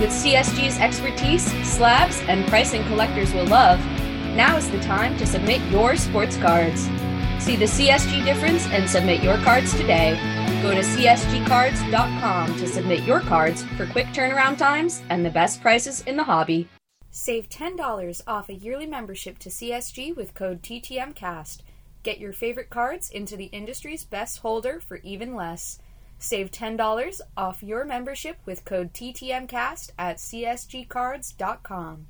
With 0.00 0.10
CSG's 0.10 0.78
expertise, 0.78 1.44
slabs, 1.64 2.20
and 2.22 2.44
pricing 2.48 2.82
collectors 2.84 3.32
will 3.32 3.46
love, 3.46 3.78
now 4.34 4.56
is 4.56 4.68
the 4.72 4.80
time 4.80 5.16
to 5.18 5.26
submit 5.26 5.62
your 5.70 5.94
sports 5.94 6.36
cards. 6.36 6.88
See 7.38 7.56
the 7.56 7.64
CSG 7.66 8.24
difference 8.24 8.66
and 8.68 8.88
submit 8.88 9.22
your 9.22 9.36
cards 9.38 9.72
today. 9.74 10.14
Go 10.62 10.72
to 10.72 10.80
csgcards.com 10.80 12.56
to 12.56 12.66
submit 12.66 13.04
your 13.04 13.20
cards 13.20 13.62
for 13.76 13.86
quick 13.86 14.06
turnaround 14.08 14.58
times 14.58 15.02
and 15.10 15.24
the 15.24 15.30
best 15.30 15.60
prices 15.60 16.02
in 16.02 16.16
the 16.16 16.24
hobby. 16.24 16.68
Save 17.10 17.48
$10 17.48 18.22
off 18.26 18.48
a 18.48 18.54
yearly 18.54 18.86
membership 18.86 19.38
to 19.38 19.48
CSG 19.48 20.14
with 20.14 20.34
code 20.34 20.62
TTMcast. 20.62 21.60
Get 22.02 22.18
your 22.18 22.32
favorite 22.32 22.68
cards 22.68 23.10
into 23.10 23.36
the 23.36 23.46
industry's 23.46 24.04
best 24.04 24.38
holder 24.38 24.80
for 24.80 24.98
even 24.98 25.34
less. 25.34 25.78
Save 26.18 26.50
$10 26.50 27.20
off 27.36 27.62
your 27.62 27.84
membership 27.84 28.38
with 28.44 28.64
code 28.64 28.92
TTMcast 28.92 29.90
at 29.98 30.16
csgcards.com. 30.18 32.06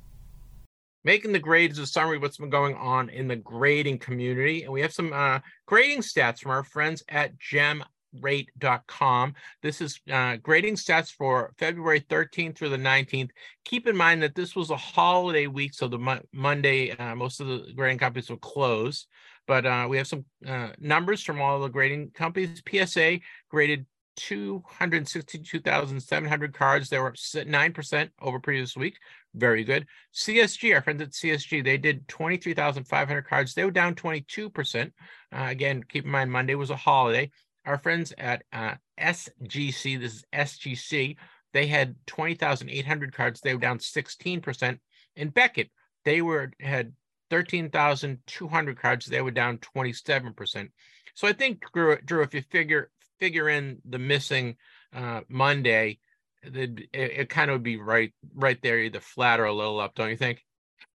Making 1.03 1.31
the 1.31 1.39
grade 1.39 1.71
is 1.71 1.79
a 1.79 1.87
summary 1.87 2.17
of 2.17 2.21
what's 2.21 2.37
been 2.37 2.49
going 2.49 2.75
on 2.75 3.09
in 3.09 3.27
the 3.27 3.35
grading 3.35 3.99
community. 3.99 4.63
And 4.63 4.73
we 4.73 4.81
have 4.81 4.93
some 4.93 5.13
uh, 5.13 5.39
grading 5.65 6.01
stats 6.01 6.39
from 6.39 6.51
our 6.51 6.63
friends 6.63 7.03
at 7.07 7.33
gemrate.com. 7.39 9.33
This 9.61 9.81
is 9.81 9.99
uh, 10.11 10.37
grading 10.37 10.75
stats 10.75 11.11
for 11.11 11.53
February 11.57 12.01
13th 12.01 12.57
through 12.57 12.69
the 12.69 12.77
19th. 12.77 13.29
Keep 13.65 13.87
in 13.87 13.95
mind 13.95 14.21
that 14.23 14.35
this 14.35 14.55
was 14.55 14.69
a 14.69 14.77
holiday 14.77 15.47
week, 15.47 15.73
so 15.73 15.87
the 15.87 15.99
Mo- 15.99 16.25
Monday, 16.33 16.91
uh, 16.91 17.15
most 17.15 17.39
of 17.39 17.47
the 17.47 17.71
grading 17.75 17.99
companies 17.99 18.29
were 18.29 18.37
closed. 18.37 19.07
But 19.47 19.65
uh, 19.65 19.87
we 19.89 19.97
have 19.97 20.07
some 20.07 20.25
uh, 20.45 20.69
numbers 20.77 21.23
from 21.23 21.41
all 21.41 21.61
the 21.61 21.69
grading 21.69 22.11
companies. 22.11 22.61
PSA 22.69 23.19
graded 23.49 23.85
262,700 24.17 26.53
cards. 26.53 26.89
They 26.89 26.99
were 26.99 27.07
up 27.07 27.15
9% 27.15 28.09
over 28.21 28.39
previous 28.39 28.75
week. 28.75 28.97
Very 29.37 29.63
good. 29.63 29.85
CSG, 30.15 30.73
our 30.73 30.81
friends 30.81 31.01
at 31.01 31.11
CSG, 31.11 31.63
they 31.63 31.77
did 31.77 32.07
23,500 32.07 33.27
cards. 33.27 33.53
They 33.53 33.63
were 33.63 33.71
down 33.71 33.93
22%. 33.93 34.85
Uh, 34.85 34.89
again, 35.31 35.83
keep 35.87 36.05
in 36.05 36.11
mind, 36.11 36.31
Monday 36.31 36.55
was 36.55 36.71
a 36.71 36.75
holiday. 36.75 37.29
Our 37.65 37.77
friends 37.77 38.13
at 38.17 38.43
uh, 38.51 38.75
SGC, 38.99 39.99
this 39.99 40.15
is 40.15 40.25
SGC, 40.33 41.17
they 41.53 41.67
had 41.67 41.95
20,800 42.07 43.13
cards. 43.13 43.41
They 43.41 43.53
were 43.53 43.59
down 43.59 43.79
16%. 43.79 44.79
And 45.15 45.33
Beckett, 45.33 45.69
they 46.03 46.21
were 46.21 46.51
had 46.59 46.93
13,200 47.29 48.79
cards. 48.79 49.05
They 49.05 49.21
were 49.21 49.31
down 49.31 49.57
27%. 49.59 50.69
So 51.13 51.27
I 51.27 51.33
think, 51.33 51.63
Drew, 51.73 51.97
Drew 52.01 52.21
if 52.21 52.33
you 52.33 52.41
figure 52.41 52.91
figure 53.19 53.49
in 53.49 53.79
the 53.85 53.97
missing 53.97 54.55
uh, 54.93 55.21
Monday, 55.27 55.99
it, 56.43 56.89
it 56.93 57.29
kind 57.29 57.49
of 57.49 57.55
would 57.55 57.63
be 57.63 57.77
right 57.77 58.13
right 58.35 58.61
there, 58.61 58.79
either 58.79 58.99
flat 58.99 59.39
or 59.39 59.45
a 59.45 59.53
little 59.53 59.79
up, 59.79 59.95
don't 59.95 60.09
you 60.09 60.17
think? 60.17 60.43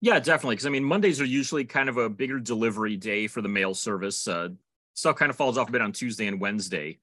Yeah, 0.01 0.21
definitely. 0.21 0.57
Because 0.57 0.67
I 0.67 0.71
mean, 0.71 0.85
Mondays 0.85 1.21
are 1.21 1.27
usually 1.27 1.65
kind 1.65 1.89
of 1.89 1.97
a 1.97 2.09
bigger 2.09 2.39
delivery 2.39 2.97
day 2.97 3.27
for 3.27 3.43
the 3.43 3.49
mail 3.49 3.75
service. 3.75 4.29
Uh, 4.29 4.51
stuff 4.95 5.17
kind 5.17 5.31
of 5.31 5.37
falls 5.37 5.59
off 5.59 5.69
a 5.69 5.73
bit 5.73 5.83
on 5.83 5.93
Tuesday 5.93 6.27
and 6.27 6.41
Wednesday. 6.41 6.99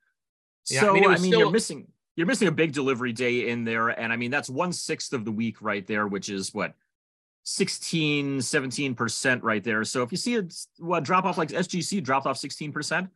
Yeah, 0.70 0.80
I 0.80 0.84
so 0.84 0.90
I 0.90 0.94
mean, 0.94 1.04
mean, 1.04 1.06
it 1.06 1.10
was 1.10 1.28
you're 1.28 1.52
missing 1.52 1.88
you're 2.16 2.28
missing 2.28 2.48
a 2.48 2.52
big 2.52 2.72
delivery 2.72 3.12
day 3.12 3.50
in 3.50 3.64
there, 3.64 3.90
and 3.90 4.12
I 4.12 4.16
mean 4.16 4.32
that's 4.32 4.50
one 4.50 4.72
sixth 4.74 5.14
of 5.14 5.26
the 5.26 5.32
week 5.32 5.62
right 5.62 5.86
there, 5.86 6.08
which 6.08 6.30
is 6.30 6.54
what 6.54 6.74
16, 7.44 8.42
17 8.42 8.96
percent 8.96 9.44
right 9.44 9.64
there. 9.64 9.84
So 9.84 10.02
if 10.02 10.12
you 10.12 10.18
see 10.18 10.38
a 10.38 10.46
what 10.80 11.04
drop 11.04 11.26
off 11.26 11.38
like 11.38 11.50
SGC 11.50 12.04
dropped 12.04 12.28
off 12.28 12.38
16 12.38 12.72
percent, 12.72 13.10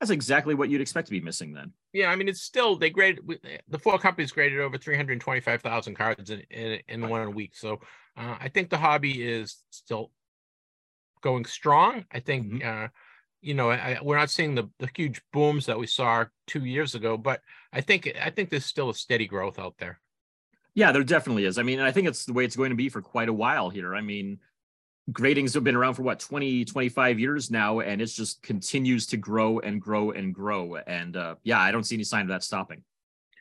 that's 0.00 0.10
exactly 0.10 0.54
what 0.54 0.68
you'd 0.68 0.80
expect 0.80 1.06
to 1.06 1.12
be 1.12 1.20
missing 1.20 1.52
then. 1.52 1.72
Yeah, 1.92 2.08
I 2.08 2.16
mean, 2.16 2.28
it's 2.28 2.42
still 2.42 2.76
they 2.76 2.90
graded 2.90 3.24
the 3.68 3.78
four 3.78 3.98
companies 3.98 4.32
graded 4.32 4.60
over 4.60 4.76
325,000 4.76 5.94
cards 5.94 6.30
in 6.30 6.40
in, 6.50 6.80
in 6.88 7.08
one 7.08 7.34
week. 7.34 7.56
So 7.56 7.80
uh, 8.16 8.36
I 8.38 8.48
think 8.48 8.70
the 8.70 8.78
hobby 8.78 9.22
is 9.22 9.56
still 9.70 10.10
going 11.22 11.46
strong. 11.46 12.04
I 12.12 12.20
think 12.20 12.62
uh, 12.64 12.88
you 13.40 13.54
know 13.54 13.70
I, 13.70 13.98
we're 14.02 14.18
not 14.18 14.30
seeing 14.30 14.54
the 14.54 14.68
the 14.78 14.90
huge 14.94 15.22
booms 15.32 15.66
that 15.66 15.78
we 15.78 15.86
saw 15.86 16.26
two 16.46 16.64
years 16.64 16.94
ago, 16.94 17.16
but 17.16 17.40
I 17.72 17.80
think 17.80 18.12
I 18.22 18.30
think 18.30 18.50
there's 18.50 18.66
still 18.66 18.90
a 18.90 18.94
steady 18.94 19.26
growth 19.26 19.58
out 19.58 19.76
there. 19.78 20.00
Yeah, 20.74 20.92
there 20.92 21.04
definitely 21.04 21.46
is. 21.46 21.56
I 21.56 21.62
mean, 21.62 21.80
I 21.80 21.90
think 21.90 22.06
it's 22.06 22.26
the 22.26 22.34
way 22.34 22.44
it's 22.44 22.56
going 22.56 22.68
to 22.68 22.76
be 22.76 22.90
for 22.90 23.00
quite 23.00 23.30
a 23.30 23.32
while 23.32 23.70
here. 23.70 23.94
I 23.94 24.02
mean, 24.02 24.40
gradings 25.12 25.54
have 25.54 25.62
been 25.64 25.76
around 25.76 25.94
for 25.94 26.02
what 26.02 26.18
20 26.18 26.64
25 26.64 27.20
years 27.20 27.50
now 27.50 27.80
and 27.80 28.02
it's 28.02 28.14
just 28.14 28.42
continues 28.42 29.06
to 29.06 29.16
grow 29.16 29.60
and 29.60 29.80
grow 29.80 30.10
and 30.10 30.34
grow. 30.34 30.76
And 30.76 31.16
uh, 31.16 31.36
yeah 31.44 31.60
i 31.60 31.70
don't 31.70 31.84
see 31.84 31.94
any 31.96 32.04
sign 32.04 32.22
of 32.22 32.28
that 32.28 32.42
stopping. 32.42 32.82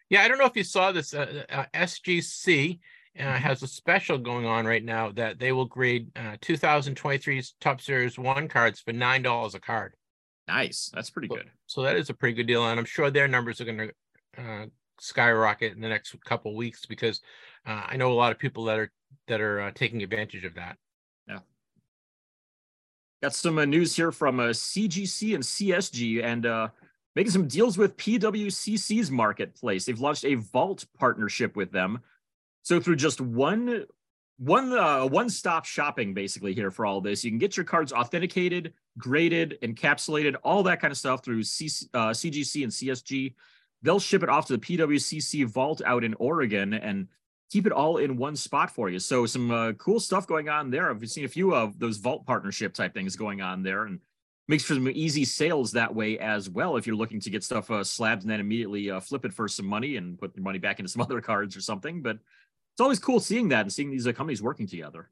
Yeah 0.09 0.21
i 0.23 0.27
don't 0.27 0.37
know 0.37 0.45
if 0.45 0.55
you 0.55 0.63
saw 0.63 0.91
this 0.91 1.13
uh, 1.13 1.43
uh, 1.49 1.65
sgc 1.73 2.79
uh, 3.17 3.23
Mm-hmm. 3.23 3.43
has 3.43 3.63
a 3.63 3.67
special 3.67 4.17
going 4.17 4.45
on 4.45 4.65
right 4.65 4.83
now 4.83 5.09
that 5.13 5.39
they 5.39 5.53
will 5.53 5.63
grade 5.65 6.09
uh, 6.17 6.35
2023's 6.41 7.55
top 7.61 7.79
series 7.79 8.19
one 8.19 8.49
cards 8.49 8.81
for 8.81 8.91
nine 8.91 9.21
dollars 9.21 9.55
a 9.55 9.59
card. 9.61 9.93
Nice. 10.49 10.91
That's 10.93 11.09
pretty 11.09 11.29
So- 11.29 11.35
good. 11.37 11.49
so 11.65 11.81
that 11.83 11.95
is 11.95 12.09
a 12.09 12.13
pretty 12.13 12.35
good 12.35 12.45
deal 12.45 12.67
and 12.67 12.77
i'm 12.77 12.85
sure 12.85 13.09
their 13.09 13.27
numbers 13.29 13.61
are 13.61 13.65
going 13.65 13.77
to 13.77 13.93
uh, 14.37 14.65
skyrocket 14.99 15.73
in 15.73 15.81
the 15.81 15.87
next 15.89 16.13
couple 16.25 16.51
of 16.51 16.57
weeks 16.57 16.85
because 16.85 17.21
uh, 17.65 17.83
i 17.87 17.95
know 17.97 18.11
a 18.11 18.13
lot 18.21 18.31
of 18.33 18.37
people 18.37 18.65
that 18.65 18.77
are 18.79 18.91
that 19.27 19.39
are 19.41 19.61
uh, 19.61 19.71
taking 19.73 20.03
advantage 20.03 20.43
of 20.43 20.53
that 20.55 20.77
got 23.25 23.33
some 23.33 23.57
uh, 23.57 23.65
news 23.65 23.95
here 23.95 24.11
from 24.11 24.39
uh, 24.39 24.49
cgc 24.49 25.33
and 25.33 25.43
csg 25.43 26.23
and 26.23 26.45
uh 26.45 26.67
making 27.15 27.31
some 27.31 27.47
deals 27.47 27.77
with 27.77 27.95
pwcc's 27.97 29.09
marketplace. 29.09 29.85
They've 29.85 29.99
launched 29.99 30.25
a 30.25 30.35
vault 30.35 30.85
partnership 30.97 31.55
with 31.55 31.71
them. 31.71 31.99
So 32.63 32.79
through 32.79 32.97
just 32.97 33.21
one 33.21 33.85
one 34.37 34.73
uh, 34.73 35.05
one 35.05 35.29
stop 35.29 35.65
shopping 35.65 36.13
basically 36.13 36.53
here 36.53 36.69
for 36.69 36.85
all 36.85 36.99
this 36.99 37.23
you 37.23 37.31
can 37.31 37.37
get 37.37 37.55
your 37.55 37.63
cards 37.63 37.93
authenticated 37.93 38.73
graded 38.97 39.57
encapsulated 39.61 40.35
all 40.43 40.61
that 40.63 40.81
kind 40.81 40.91
of 40.91 40.97
stuff 40.97 41.23
through 41.23 41.39
uh, 41.39 42.11
cgc 42.11 42.63
and 42.63 42.71
csg 42.73 43.33
they'll 43.81 43.97
ship 43.97 44.23
it 44.23 44.29
off 44.29 44.45
to 44.47 44.57
the 44.57 44.59
pwcc 44.59 45.45
vault 45.45 45.81
out 45.85 46.03
in 46.03 46.13
oregon 46.15 46.73
and 46.73 47.07
keep 47.55 47.65
it 47.65 47.71
all 47.71 47.97
in 47.97 48.17
one 48.17 48.35
spot 48.35 48.69
for 48.69 48.89
you 48.89 48.99
so 48.99 49.25
some 49.25 49.49
uh, 49.49 49.71
cool 49.73 49.99
stuff 49.99 50.27
going 50.27 50.49
on 50.49 50.69
there 50.69 50.89
i've 50.91 51.09
seen 51.09 51.23
a 51.23 51.29
few 51.29 51.55
of 51.55 51.79
those 51.79 51.97
vault 51.97 52.25
partnership 52.25 52.73
type 52.73 52.93
things 52.93 53.15
going 53.15 53.41
on 53.41 53.63
there 53.63 53.85
and 53.85 54.01
makes 54.49 54.63
for 54.65 54.73
some 54.73 54.89
easy 54.89 55.23
sales 55.23 55.71
that 55.71 55.95
way 55.95 56.19
as 56.19 56.49
well 56.49 56.75
if 56.75 56.85
you're 56.85 56.97
looking 56.97 57.21
to 57.21 57.29
get 57.29 57.43
stuff 57.43 57.71
uh, 57.71 57.83
and 57.99 58.21
then 58.23 58.41
immediately 58.41 58.91
uh, 58.91 58.99
flip 58.99 59.23
it 59.23 59.33
for 59.33 59.47
some 59.47 59.65
money 59.65 59.95
and 59.95 60.19
put 60.19 60.35
your 60.35 60.43
money 60.43 60.59
back 60.59 60.79
into 60.79 60.89
some 60.89 61.01
other 61.07 61.21
cards 61.21 61.55
or 61.55 61.61
something 61.61 62.01
but 62.01 62.17
it's 62.75 62.81
always 62.81 62.99
cool 62.99 63.21
seeing 63.21 63.47
that 63.49 63.61
and 63.61 63.71
seeing 63.71 63.89
these 63.89 64.05
uh, 64.05 64.11
companies 64.11 64.43
working 64.43 64.67
together. 64.67 65.09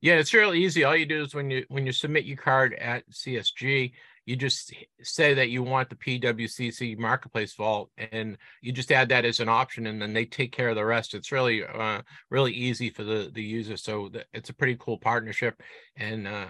Yeah, 0.00 0.14
it's 0.14 0.32
really 0.32 0.64
easy. 0.64 0.84
All 0.84 0.96
you 0.96 1.04
do 1.04 1.22
is 1.22 1.34
when 1.34 1.50
you 1.50 1.66
when 1.68 1.84
you 1.84 1.92
submit 1.92 2.24
your 2.24 2.38
card 2.38 2.72
at 2.72 3.06
CSG, 3.10 3.92
you 4.26 4.36
just 4.36 4.72
say 5.02 5.34
that 5.34 5.50
you 5.50 5.62
want 5.62 5.90
the 5.90 5.96
PWCC 5.96 6.98
Marketplace 6.98 7.54
Vault, 7.54 7.90
and 7.98 8.38
you 8.62 8.72
just 8.72 8.90
add 8.90 9.10
that 9.10 9.24
as 9.24 9.40
an 9.40 9.48
option, 9.48 9.86
and 9.86 10.00
then 10.00 10.14
they 10.14 10.24
take 10.24 10.52
care 10.52 10.70
of 10.70 10.76
the 10.76 10.84
rest. 10.84 11.14
It's 11.14 11.32
really 11.32 11.64
uh, 11.64 12.02
really 12.30 12.52
easy 12.52 12.90
for 12.90 13.04
the 13.04 13.30
the 13.32 13.42
user. 13.42 13.76
So 13.76 14.08
th- 14.08 14.26
it's 14.32 14.50
a 14.50 14.54
pretty 14.54 14.76
cool 14.78 14.98
partnership, 14.98 15.60
and 15.96 16.26
uh, 16.26 16.46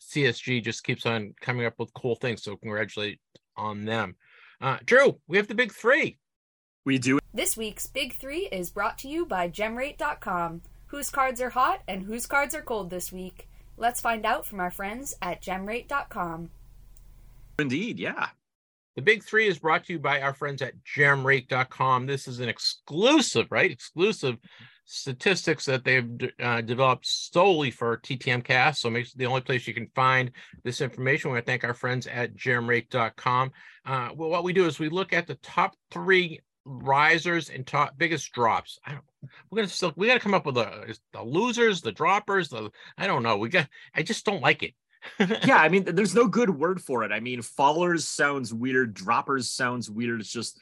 CSG 0.00 0.62
just 0.62 0.84
keeps 0.84 1.06
on 1.06 1.34
coming 1.40 1.66
up 1.66 1.74
with 1.78 1.92
cool 1.94 2.14
things. 2.14 2.42
So 2.42 2.56
congratulate 2.56 3.20
on 3.56 3.84
them. 3.84 4.16
Uh, 4.60 4.78
Drew, 4.84 5.18
we 5.26 5.38
have 5.38 5.48
the 5.48 5.54
big 5.54 5.72
three. 5.72 6.18
We 6.84 6.98
do 6.98 7.18
This 7.34 7.56
week's 7.56 7.86
Big 7.86 8.14
Three 8.14 8.48
is 8.50 8.70
brought 8.70 8.98
to 8.98 9.08
you 9.08 9.26
by 9.26 9.48
GemRate.com. 9.48 10.62
Whose 10.86 11.10
cards 11.10 11.40
are 11.40 11.50
hot 11.50 11.82
and 11.86 12.02
whose 12.02 12.26
cards 12.26 12.54
are 12.54 12.62
cold 12.62 12.90
this 12.90 13.12
week? 13.12 13.48
Let's 13.76 14.00
find 14.00 14.26
out 14.26 14.46
from 14.46 14.60
our 14.60 14.70
friends 14.70 15.14
at 15.22 15.42
GemRate.com. 15.42 16.50
indeed, 17.60 17.98
yeah. 17.98 18.28
The 18.96 19.02
big 19.02 19.22
three 19.22 19.46
is 19.46 19.58
brought 19.58 19.84
to 19.84 19.92
you 19.92 19.98
by 19.98 20.20
our 20.20 20.34
friends 20.34 20.62
at 20.62 20.74
gemrate.com. 20.84 22.06
This 22.06 22.26
is 22.26 22.40
an 22.40 22.48
exclusive, 22.48 23.46
right? 23.50 23.70
Exclusive 23.70 24.36
statistics 24.84 25.64
that 25.66 25.84
they've 25.84 26.10
uh, 26.40 26.60
developed 26.62 27.06
solely 27.06 27.70
for 27.70 27.98
TTM 27.98 28.42
cast. 28.42 28.80
So 28.80 28.90
makes 28.90 29.12
the 29.12 29.26
only 29.26 29.42
place 29.42 29.68
you 29.68 29.74
can 29.74 29.86
find 29.94 30.32
this 30.64 30.80
information. 30.80 31.30
We 31.30 31.34
want 31.34 31.46
to 31.46 31.50
thank 31.50 31.62
our 31.62 31.74
friends 31.74 32.08
at 32.08 32.34
gemrate.com. 32.34 33.52
Uh, 33.86 34.08
well, 34.14 34.30
what 34.30 34.42
we 34.42 34.52
do 34.52 34.66
is 34.66 34.80
we 34.80 34.88
look 34.88 35.12
at 35.12 35.28
the 35.28 35.36
top 35.36 35.76
three 35.92 36.40
risers 36.64 37.48
and 37.48 37.66
top 37.66 37.96
biggest 37.96 38.32
drops. 38.32 38.78
I 38.84 38.92
don't, 38.92 39.04
we're 39.50 39.56
gonna 39.56 39.68
still 39.68 39.92
we 39.96 40.08
got 40.08 40.14
to 40.14 40.20
come 40.20 40.34
up 40.34 40.46
with 40.46 40.56
the 40.56 40.96
the 41.12 41.22
losers, 41.22 41.80
the 41.80 41.92
droppers. 41.92 42.48
The 42.48 42.70
I 42.98 43.06
don't 43.06 43.22
know. 43.22 43.36
We 43.36 43.48
got. 43.48 43.68
I 43.94 44.02
just 44.02 44.24
don't 44.24 44.42
like 44.42 44.62
it. 44.62 44.74
Yeah, 45.18 45.56
I 45.56 45.68
mean, 45.70 45.84
there's 45.84 46.14
no 46.14 46.26
good 46.26 46.50
word 46.50 46.80
for 46.80 47.04
it. 47.04 47.12
I 47.12 47.20
mean, 47.20 47.40
fallers 47.40 48.02
sounds 48.02 48.52
weird, 48.52 48.94
droppers 48.94 49.50
sounds 49.50 49.90
weird. 49.90 50.20
It's 50.20 50.32
just, 50.32 50.58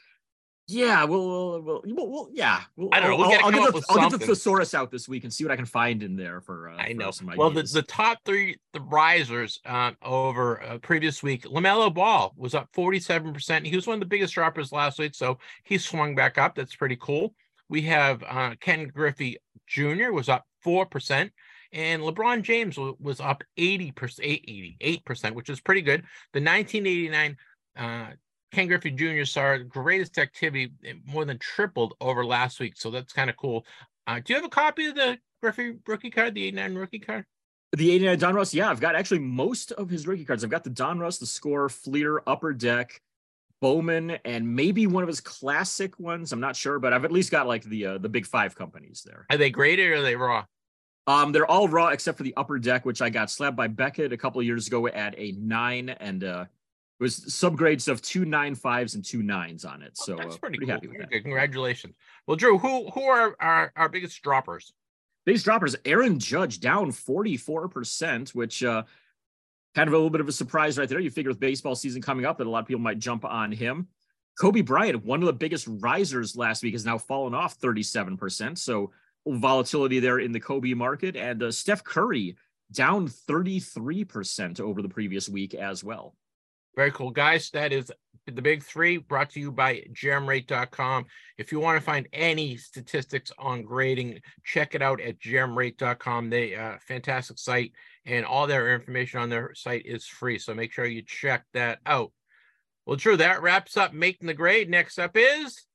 yeah, 0.67 1.03
we'll, 1.03 1.61
we'll, 1.61 1.81
we'll, 1.83 2.09
we'll 2.09 2.29
yeah. 2.31 2.61
We'll, 2.75 2.89
I 2.91 2.99
don't 2.99 3.09
know, 3.09 3.27
we 3.27 3.35
I'll, 3.35 3.45
I'll 3.45 3.51
get 3.51 3.73
the, 3.73 3.83
I'll 3.89 4.09
get 4.09 4.19
the 4.19 4.25
thesaurus 4.25 4.73
out 4.73 4.91
this 4.91 5.09
week 5.09 5.23
and 5.23 5.33
see 5.33 5.43
what 5.43 5.51
I 5.51 5.55
can 5.55 5.65
find 5.65 6.03
in 6.03 6.15
there 6.15 6.41
for. 6.41 6.69
Uh, 6.69 6.77
I 6.77 6.93
know. 6.93 7.11
Some 7.11 7.31
Well, 7.35 7.49
the, 7.49 7.63
the 7.63 7.81
top 7.81 8.19
three, 8.23 8.57
the 8.73 8.81
risers 8.81 9.59
uh, 9.65 9.91
over 10.03 10.61
uh, 10.61 10.77
previous 10.77 11.23
week, 11.23 11.45
Lamelo 11.45 11.91
Ball 11.93 12.33
was 12.37 12.53
up 12.53 12.69
47%. 12.73 13.65
He 13.65 13.75
was 13.75 13.87
one 13.87 13.95
of 13.95 13.99
the 13.99 14.05
biggest 14.05 14.33
droppers 14.33 14.71
last 14.71 14.99
week, 14.99 15.15
so 15.15 15.39
he 15.63 15.77
swung 15.77 16.13
back 16.13 16.37
up. 16.37 16.55
That's 16.55 16.75
pretty 16.75 16.97
cool. 16.97 17.33
We 17.67 17.81
have 17.83 18.23
uh, 18.23 18.55
Ken 18.59 18.87
Griffey 18.87 19.37
Jr. 19.67 20.11
was 20.11 20.29
up 20.29 20.45
4%. 20.65 21.29
And 21.71 22.01
LeBron 22.01 22.41
James 22.41 22.77
wa- 22.77 22.93
was 22.99 23.19
up 23.19 23.43
80%, 23.57 23.93
88%, 23.93 25.33
which 25.33 25.49
is 25.49 25.61
pretty 25.61 25.81
good. 25.81 26.01
The 26.33 26.41
1989 26.41 27.37
uh, 27.77 28.07
Ken 28.51 28.67
Griffey 28.67 28.91
Jr. 28.91 29.25
saw 29.25 29.57
greatest 29.57 30.17
activity, 30.17 30.71
more 31.05 31.25
than 31.25 31.37
tripled 31.37 31.93
over 32.01 32.25
last 32.25 32.59
week. 32.59 32.73
So 32.77 32.89
that's 32.89 33.13
kind 33.13 33.29
of 33.29 33.37
cool. 33.37 33.65
Uh, 34.07 34.19
do 34.23 34.33
you 34.33 34.35
have 34.35 34.45
a 34.45 34.49
copy 34.49 34.87
of 34.87 34.95
the 34.95 35.17
Griffey 35.41 35.75
rookie 35.87 36.09
card, 36.09 36.33
the 36.33 36.45
89 36.45 36.75
rookie 36.75 36.99
card? 36.99 37.25
The 37.73 37.91
89 37.91 38.19
Donruss, 38.19 38.53
yeah, 38.53 38.71
I've 38.71 38.79
got 38.79 38.95
actually 38.95 39.19
most 39.19 39.71
of 39.73 39.89
his 39.89 40.07
rookie 40.07 40.25
cards. 40.25 40.43
I've 40.43 40.49
got 40.49 40.63
the 40.63 40.71
Donruss, 40.71 41.19
the 41.19 41.27
Score, 41.27 41.69
Fleer, 41.69 42.23
Upper 42.25 42.51
Deck, 42.51 42.99
Bowman, 43.61 44.11
and 44.25 44.55
maybe 44.55 44.87
one 44.87 45.03
of 45.03 45.07
his 45.07 45.21
classic 45.21 45.99
ones. 45.99 46.31
I'm 46.31 46.39
not 46.39 46.55
sure, 46.55 46.79
but 46.79 46.93
I've 46.93 47.05
at 47.05 47.11
least 47.11 47.29
got 47.29 47.47
like 47.47 47.63
the 47.63 47.85
uh, 47.85 47.97
the 47.99 48.09
big 48.09 48.25
five 48.25 48.55
companies 48.55 49.03
there. 49.05 49.27
Are 49.29 49.37
they 49.37 49.51
graded 49.51 49.91
or 49.91 49.95
are 49.97 50.01
they 50.01 50.15
raw? 50.15 50.45
Um, 51.09 51.31
they're 51.31 51.49
all 51.49 51.67
raw 51.67 51.87
except 51.87 52.17
for 52.19 52.23
the 52.23 52.35
Upper 52.37 52.59
Deck, 52.59 52.85
which 52.85 53.01
I 53.01 53.09
got 53.09 53.31
slapped 53.31 53.57
by 53.57 53.65
Beckett 53.65 54.13
a 54.13 54.17
couple 54.17 54.39
of 54.39 54.45
years 54.45 54.67
ago 54.67 54.85
at 54.87 55.15
a 55.17 55.31
nine, 55.39 55.89
and 55.89 56.23
uh, 56.23 56.45
it 56.99 57.03
was 57.03 57.19
subgrades 57.21 57.87
of 57.87 57.99
two 58.03 58.25
nine 58.25 58.53
fives 58.53 58.93
and 58.93 59.03
two 59.03 59.23
nines 59.23 59.65
on 59.65 59.81
it. 59.81 59.97
So 59.97 60.13
Oh, 60.13 60.17
that's 60.17 60.35
uh, 60.35 60.37
pretty, 60.37 60.57
pretty 60.57 60.67
cool. 60.67 60.75
happy 60.75 60.87
with 60.87 61.09
that. 61.09 61.23
Congratulations. 61.23 61.95
Well, 62.27 62.37
Drew, 62.37 62.59
who 62.59 62.91
who 62.91 63.01
are 63.05 63.35
our, 63.39 63.73
our 63.75 63.89
biggest 63.89 64.21
droppers? 64.21 64.71
Biggest 65.25 65.45
droppers, 65.45 65.75
Aaron 65.83 66.19
Judge 66.19 66.59
down 66.59 66.91
44%, 66.91 68.35
which 68.35 68.63
uh 68.63 68.83
kind 69.73 69.87
of 69.87 69.93
a 69.93 69.97
little 69.97 70.11
bit 70.11 70.21
of 70.21 70.27
a 70.27 70.31
surprise 70.31 70.77
right 70.77 70.87
there. 70.87 70.99
You 70.99 71.09
figure 71.09 71.31
with 71.31 71.39
baseball 71.39 71.73
season 71.73 72.03
coming 72.03 72.25
up 72.25 72.37
that 72.37 72.45
a 72.45 72.49
lot 72.51 72.59
of 72.59 72.67
people 72.67 72.81
might 72.81 72.99
jump 72.99 73.25
on 73.25 73.51
him. 73.51 73.87
Kobe 74.39 74.61
Bryant, 74.61 75.03
one 75.03 75.21
of 75.21 75.25
the 75.25 75.33
biggest 75.33 75.67
risers 75.67 76.35
last 76.35 76.61
week, 76.61 76.73
has 76.73 76.85
now 76.85 76.99
fallen 76.99 77.33
off 77.33 77.59
37%. 77.59 78.57
So 78.57 78.91
volatility 79.27 79.99
there 79.99 80.19
in 80.19 80.31
the 80.31 80.39
Kobe 80.39 80.73
market. 80.73 81.15
And 81.15 81.43
uh, 81.43 81.51
Steph 81.51 81.83
Curry 81.83 82.35
down 82.71 83.07
33% 83.07 84.59
over 84.59 84.81
the 84.81 84.89
previous 84.89 85.27
week 85.27 85.53
as 85.53 85.83
well. 85.83 86.15
Very 86.75 86.91
cool, 86.91 87.11
guys. 87.11 87.49
That 87.51 87.73
is 87.73 87.91
the 88.25 88.41
big 88.41 88.63
three 88.63 88.97
brought 88.97 89.31
to 89.31 89.39
you 89.39 89.51
by 89.51 89.83
gemrate.com. 89.91 91.05
If 91.37 91.51
you 91.51 91.59
want 91.59 91.79
to 91.79 91.83
find 91.83 92.07
any 92.13 92.57
statistics 92.57 93.31
on 93.37 93.63
grading, 93.63 94.21
check 94.43 94.75
it 94.75 94.81
out 94.81 95.01
at 95.01 95.19
gemrate.com. 95.19 96.29
They 96.29 96.55
uh 96.55 96.77
fantastic 96.87 97.39
site 97.39 97.73
and 98.05 98.25
all 98.25 98.47
their 98.47 98.73
information 98.73 99.19
on 99.19 99.29
their 99.29 99.53
site 99.55 99.85
is 99.85 100.05
free. 100.05 100.37
So 100.37 100.53
make 100.53 100.71
sure 100.71 100.85
you 100.85 101.01
check 101.01 101.43
that 101.53 101.79
out. 101.85 102.11
Well, 102.85 102.97
Drew, 102.97 103.17
that 103.17 103.41
wraps 103.41 103.77
up 103.77 103.93
making 103.93 104.27
the 104.27 104.33
grade. 104.33 104.69
Next 104.69 104.99
up 104.99 105.11
is 105.15 105.65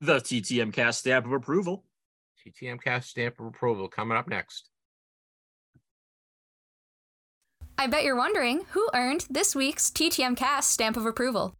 The 0.00 0.16
TTM 0.20 0.72
cast 0.72 1.00
stamp 1.00 1.26
of 1.26 1.32
approval. 1.32 1.84
TTM 2.46 2.82
cast 2.82 3.10
stamp 3.10 3.38
of 3.40 3.46
approval 3.46 3.88
coming 3.88 4.16
up 4.16 4.28
next. 4.28 4.70
I 7.80 7.86
bet 7.86 8.02
you're 8.02 8.16
wondering 8.16 8.62
who 8.70 8.88
earned 8.92 9.26
this 9.30 9.54
week's 9.54 9.88
TTM 9.88 10.36
Cast 10.36 10.72
stamp 10.72 10.96
of 10.96 11.06
approval. 11.06 11.56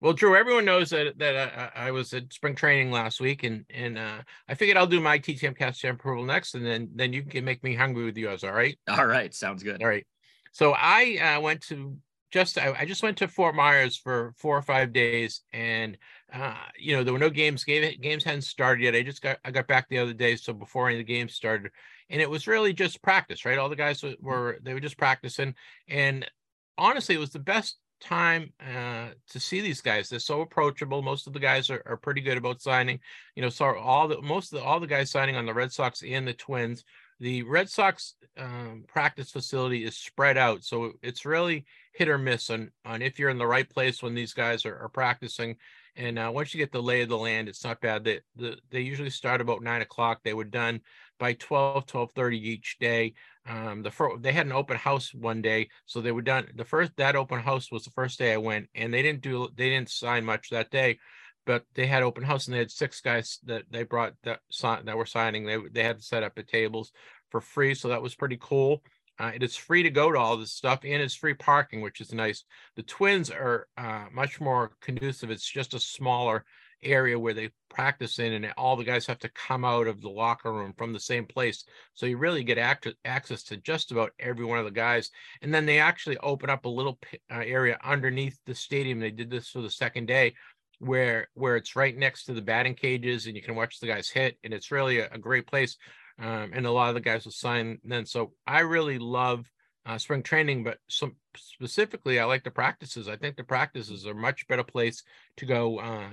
Well, 0.00 0.12
Drew, 0.12 0.36
everyone 0.36 0.64
knows 0.64 0.90
that 0.90 1.18
that 1.18 1.36
uh, 1.36 1.70
I 1.74 1.92
was 1.92 2.12
at 2.12 2.32
spring 2.32 2.56
training 2.56 2.90
last 2.90 3.20
week, 3.20 3.44
and 3.44 3.64
and 3.70 3.96
uh, 3.96 4.18
I 4.48 4.54
figured 4.54 4.76
I'll 4.76 4.88
do 4.88 5.00
my 5.00 5.18
TTM 5.18 5.56
cast 5.56 5.78
stamp 5.78 6.00
approval 6.00 6.24
next, 6.24 6.54
and 6.56 6.66
then 6.66 6.88
then 6.94 7.12
you 7.12 7.22
can 7.22 7.44
make 7.44 7.62
me 7.62 7.74
hungry 7.74 8.04
with 8.04 8.16
yours. 8.16 8.42
All 8.42 8.52
right. 8.52 8.76
All 8.88 9.06
right, 9.06 9.32
sounds 9.32 9.62
good. 9.62 9.80
All 9.82 9.88
right. 9.88 10.06
So 10.52 10.74
I 10.76 11.36
uh, 11.36 11.40
went 11.40 11.62
to 11.68 11.96
just 12.32 12.58
I, 12.58 12.74
I 12.78 12.84
just 12.84 13.02
went 13.02 13.18
to 13.18 13.28
Fort 13.28 13.54
Myers 13.54 13.96
for 13.96 14.34
four 14.36 14.56
or 14.56 14.62
five 14.62 14.92
days, 14.92 15.42
and 15.52 15.96
uh, 16.32 16.54
you 16.78 16.96
know 16.96 17.02
there 17.02 17.12
were 17.12 17.18
no 17.18 17.30
games. 17.30 17.64
Game, 17.64 17.98
games 18.00 18.24
hadn't 18.24 18.42
started 18.42 18.82
yet. 18.82 18.94
I 18.94 19.02
just 19.02 19.22
got 19.22 19.38
I 19.44 19.50
got 19.50 19.66
back 19.66 19.88
the 19.88 19.98
other 19.98 20.12
day, 20.12 20.36
so 20.36 20.52
before 20.52 20.88
any 20.88 21.00
of 21.00 21.06
the 21.06 21.12
games 21.12 21.34
started, 21.34 21.70
and 22.10 22.20
it 22.20 22.28
was 22.28 22.46
really 22.46 22.72
just 22.72 23.02
practice. 23.02 23.44
Right, 23.44 23.58
all 23.58 23.68
the 23.68 23.76
guys 23.76 24.02
were- 24.02 24.16
were 24.20 24.58
they 24.62 24.74
were 24.74 24.80
just 24.80 24.98
practicing, 24.98 25.54
and 25.88 26.28
honestly, 26.76 27.14
it 27.14 27.18
was 27.18 27.30
the 27.30 27.38
best 27.38 27.78
time 28.00 28.52
uh 28.60 29.08
to 29.28 29.40
see 29.40 29.60
these 29.60 29.80
guys 29.80 30.08
they're 30.08 30.20
so 30.20 30.40
approachable 30.40 31.02
most 31.02 31.26
of 31.26 31.32
the 31.32 31.40
guys 31.40 31.68
are, 31.68 31.82
are 31.84 31.96
pretty 31.96 32.20
good 32.20 32.38
about 32.38 32.62
signing 32.62 33.00
you 33.34 33.42
know 33.42 33.48
so 33.48 33.76
all 33.76 34.06
the 34.06 34.22
most 34.22 34.52
of 34.52 34.60
the 34.60 34.64
all 34.64 34.78
the 34.78 34.86
guys 34.86 35.10
signing 35.10 35.34
on 35.34 35.46
the 35.46 35.52
red 35.52 35.72
sox 35.72 36.04
and 36.04 36.24
the 36.24 36.32
twins 36.32 36.84
the 37.20 37.42
Red 37.42 37.68
Sox 37.68 38.14
um, 38.36 38.84
practice 38.86 39.30
facility 39.30 39.84
is 39.84 39.96
spread 39.96 40.38
out, 40.38 40.64
so 40.64 40.92
it's 41.02 41.24
really 41.24 41.64
hit 41.92 42.08
or 42.08 42.18
miss 42.18 42.50
on 42.50 42.70
on 42.84 43.02
if 43.02 43.18
you're 43.18 43.30
in 43.30 43.38
the 43.38 43.46
right 43.46 43.68
place 43.68 44.02
when 44.02 44.14
these 44.14 44.32
guys 44.32 44.64
are, 44.64 44.78
are 44.78 44.88
practicing. 44.88 45.56
And 45.98 46.16
uh, 46.16 46.30
once 46.32 46.54
you 46.54 46.58
get 46.58 46.70
the 46.70 46.80
lay 46.80 47.02
of 47.02 47.08
the 47.08 47.18
land, 47.18 47.48
it's 47.48 47.64
not 47.64 47.80
bad. 47.80 48.04
They 48.04 48.20
the, 48.36 48.56
they 48.70 48.80
usually 48.80 49.10
start 49.10 49.40
about 49.40 49.62
nine 49.62 49.82
o'clock. 49.82 50.20
They 50.22 50.32
were 50.32 50.44
done 50.44 50.80
by 51.18 51.32
12, 51.32 51.86
12.30 51.86 52.34
each 52.34 52.76
day. 52.78 53.14
Um, 53.46 53.82
the 53.82 53.90
first, 53.90 54.22
they 54.22 54.32
had 54.32 54.46
an 54.46 54.52
open 54.52 54.76
house 54.76 55.12
one 55.12 55.42
day, 55.42 55.68
so 55.86 56.00
they 56.00 56.12
were 56.12 56.22
done. 56.22 56.46
The 56.54 56.64
first 56.64 56.92
that 56.98 57.16
open 57.16 57.40
house 57.40 57.72
was 57.72 57.82
the 57.82 57.90
first 57.90 58.16
day 58.16 58.32
I 58.32 58.36
went, 58.36 58.68
and 58.76 58.94
they 58.94 59.02
didn't 59.02 59.22
do 59.22 59.48
they 59.56 59.70
didn't 59.70 59.90
sign 59.90 60.24
much 60.24 60.50
that 60.50 60.70
day, 60.70 60.98
but 61.44 61.64
they 61.74 61.86
had 61.86 62.04
open 62.04 62.22
house 62.22 62.46
and 62.46 62.54
they 62.54 62.60
had 62.60 62.70
six 62.70 63.00
guys 63.00 63.40
that 63.46 63.64
they 63.70 63.82
brought 63.82 64.14
that 64.22 64.38
that 64.62 64.96
were 64.96 65.06
signing. 65.06 65.46
They 65.46 65.58
they 65.72 65.82
had 65.82 66.00
set 66.02 66.22
up 66.22 66.36
the 66.36 66.44
tables 66.44 66.92
for 67.30 67.40
free, 67.40 67.74
so 67.74 67.88
that 67.88 68.02
was 68.02 68.14
pretty 68.14 68.38
cool. 68.40 68.82
Uh, 69.18 69.32
it 69.34 69.42
is 69.42 69.56
free 69.56 69.82
to 69.82 69.90
go 69.90 70.12
to 70.12 70.18
all 70.18 70.36
this 70.36 70.52
stuff, 70.52 70.80
and 70.84 71.02
it's 71.02 71.14
free 71.14 71.34
parking, 71.34 71.80
which 71.80 72.00
is 72.00 72.12
nice. 72.12 72.44
The 72.76 72.82
Twins 72.84 73.30
are 73.30 73.66
uh, 73.76 74.06
much 74.12 74.40
more 74.40 74.72
conducive. 74.80 75.30
It's 75.30 75.50
just 75.50 75.74
a 75.74 75.80
smaller 75.80 76.44
area 76.82 77.18
where 77.18 77.34
they 77.34 77.50
practice 77.68 78.20
in, 78.20 78.32
and 78.32 78.52
all 78.56 78.76
the 78.76 78.84
guys 78.84 79.06
have 79.06 79.18
to 79.18 79.30
come 79.30 79.64
out 79.64 79.88
of 79.88 80.00
the 80.00 80.08
locker 80.08 80.52
room 80.52 80.72
from 80.78 80.92
the 80.92 81.00
same 81.00 81.26
place. 81.26 81.64
So 81.94 82.06
you 82.06 82.16
really 82.16 82.44
get 82.44 82.58
act- 82.58 82.94
access 83.04 83.42
to 83.44 83.56
just 83.56 83.90
about 83.90 84.12
every 84.20 84.44
one 84.44 84.58
of 84.58 84.64
the 84.64 84.70
guys. 84.70 85.10
And 85.42 85.52
then 85.52 85.66
they 85.66 85.80
actually 85.80 86.18
open 86.18 86.50
up 86.50 86.64
a 86.64 86.68
little 86.68 86.98
uh, 87.30 87.40
area 87.40 87.78
underneath 87.82 88.38
the 88.46 88.54
stadium. 88.54 89.00
They 89.00 89.10
did 89.10 89.30
this 89.30 89.48
for 89.48 89.60
the 89.60 89.70
second 89.70 90.06
day, 90.06 90.34
where 90.78 91.28
where 91.34 91.56
it's 91.56 91.74
right 91.74 91.96
next 91.96 92.24
to 92.26 92.34
the 92.34 92.42
batting 92.42 92.74
cages, 92.74 93.26
and 93.26 93.34
you 93.34 93.42
can 93.42 93.56
watch 93.56 93.80
the 93.80 93.88
guys 93.88 94.08
hit. 94.08 94.38
And 94.44 94.54
it's 94.54 94.70
really 94.70 95.00
a, 95.00 95.08
a 95.10 95.18
great 95.18 95.48
place 95.48 95.76
um, 96.18 96.50
and 96.52 96.66
a 96.66 96.70
lot 96.70 96.88
of 96.88 96.94
the 96.94 97.00
guys 97.00 97.24
will 97.24 97.32
sign 97.32 97.78
then. 97.84 98.06
So 98.06 98.32
I 98.46 98.60
really 98.60 98.98
love 98.98 99.50
uh, 99.86 99.98
spring 99.98 100.22
training, 100.22 100.64
but 100.64 100.78
some 100.88 101.16
specifically, 101.36 102.18
I 102.18 102.24
like 102.24 102.44
the 102.44 102.50
practices. 102.50 103.08
I 103.08 103.16
think 103.16 103.36
the 103.36 103.44
practices 103.44 104.06
are 104.06 104.14
much 104.14 104.46
better 104.48 104.64
place 104.64 105.02
to 105.38 105.46
go 105.46 105.78
uh, 105.78 106.10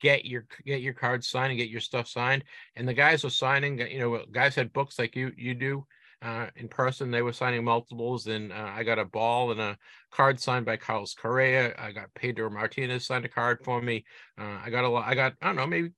get 0.00 0.24
your 0.24 0.46
get 0.64 0.80
your 0.80 0.94
cards 0.94 1.28
signed 1.28 1.52
and 1.52 1.58
get 1.58 1.68
your 1.68 1.80
stuff 1.80 2.08
signed. 2.08 2.44
And 2.76 2.88
the 2.88 2.94
guys 2.94 3.24
are 3.24 3.30
signing. 3.30 3.78
You 3.78 4.00
know, 4.00 4.24
guys 4.30 4.54
had 4.54 4.72
books 4.72 4.98
like 4.98 5.14
you 5.14 5.32
you 5.36 5.54
do. 5.54 5.86
Uh, 6.22 6.46
in 6.54 6.68
person, 6.68 7.10
they 7.10 7.22
were 7.22 7.32
signing 7.32 7.64
multiples, 7.64 8.28
and 8.28 8.52
uh, 8.52 8.70
I 8.72 8.84
got 8.84 9.00
a 9.00 9.04
ball 9.04 9.50
and 9.50 9.60
a 9.60 9.76
card 10.12 10.38
signed 10.38 10.64
by 10.64 10.76
Carlos 10.76 11.14
Correa. 11.14 11.74
I 11.76 11.90
got 11.90 12.14
Pedro 12.14 12.48
Martinez 12.48 13.06
signed 13.06 13.24
a 13.24 13.28
card 13.28 13.58
for 13.64 13.82
me. 13.82 14.04
Uh, 14.38 14.60
I 14.64 14.70
got 14.70 14.84
a 14.84 14.88
lot. 14.88 15.06
I 15.06 15.14
got 15.14 15.34
I 15.42 15.46
don't 15.46 15.56
know 15.56 15.66
maybe 15.66 15.90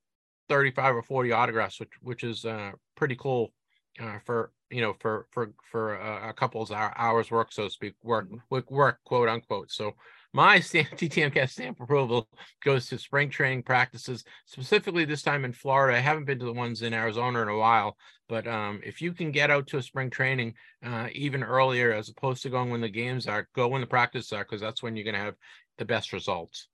35 0.49 0.95
or 0.95 1.03
40 1.03 1.31
autographs, 1.31 1.79
which 1.79 1.91
which 2.01 2.23
is 2.23 2.45
uh, 2.45 2.71
pretty 2.95 3.15
cool 3.15 3.53
uh, 3.99 4.19
for 4.25 4.51
you 4.69 4.81
know 4.81 4.93
for 4.99 5.27
for 5.31 5.51
for 5.71 5.95
a, 5.95 6.29
a 6.29 6.33
couple's 6.33 6.71
hours 6.71 7.31
work, 7.31 7.51
so 7.51 7.65
to 7.65 7.69
speak, 7.69 7.93
work 8.03 8.29
mm-hmm. 8.29 8.75
work 8.75 8.99
quote 9.05 9.29
unquote. 9.29 9.71
So 9.71 9.93
my 10.33 10.59
stamp, 10.59 10.89
TTMcast 10.89 11.51
stamp 11.51 11.79
approval 11.79 12.27
goes 12.63 12.87
to 12.89 12.97
spring 12.97 13.29
training 13.29 13.63
practices, 13.63 14.23
specifically 14.45 15.05
this 15.05 15.21
time 15.21 15.45
in 15.45 15.53
Florida. 15.53 15.97
I 15.97 16.01
haven't 16.01 16.25
been 16.25 16.39
to 16.39 16.45
the 16.45 16.53
ones 16.53 16.81
in 16.81 16.93
Arizona 16.93 17.41
in 17.41 17.47
a 17.47 17.57
while, 17.57 17.95
but 18.27 18.45
um, 18.47 18.81
if 18.83 19.01
you 19.01 19.13
can 19.13 19.31
get 19.31 19.49
out 19.49 19.67
to 19.67 19.77
a 19.77 19.81
spring 19.81 20.09
training 20.09 20.55
uh, 20.85 21.07
even 21.13 21.41
earlier, 21.41 21.93
as 21.93 22.09
opposed 22.09 22.43
to 22.43 22.49
going 22.49 22.69
when 22.69 22.81
the 22.81 22.89
games 22.89 23.27
are, 23.27 23.47
go 23.55 23.69
when 23.69 23.81
the 23.81 23.87
practices 23.87 24.33
are, 24.33 24.43
because 24.43 24.61
that's 24.61 24.83
when 24.83 24.95
you're 24.95 25.05
going 25.05 25.15
to 25.15 25.21
have 25.21 25.35
the 25.77 25.85
best 25.85 26.11
results. 26.11 26.67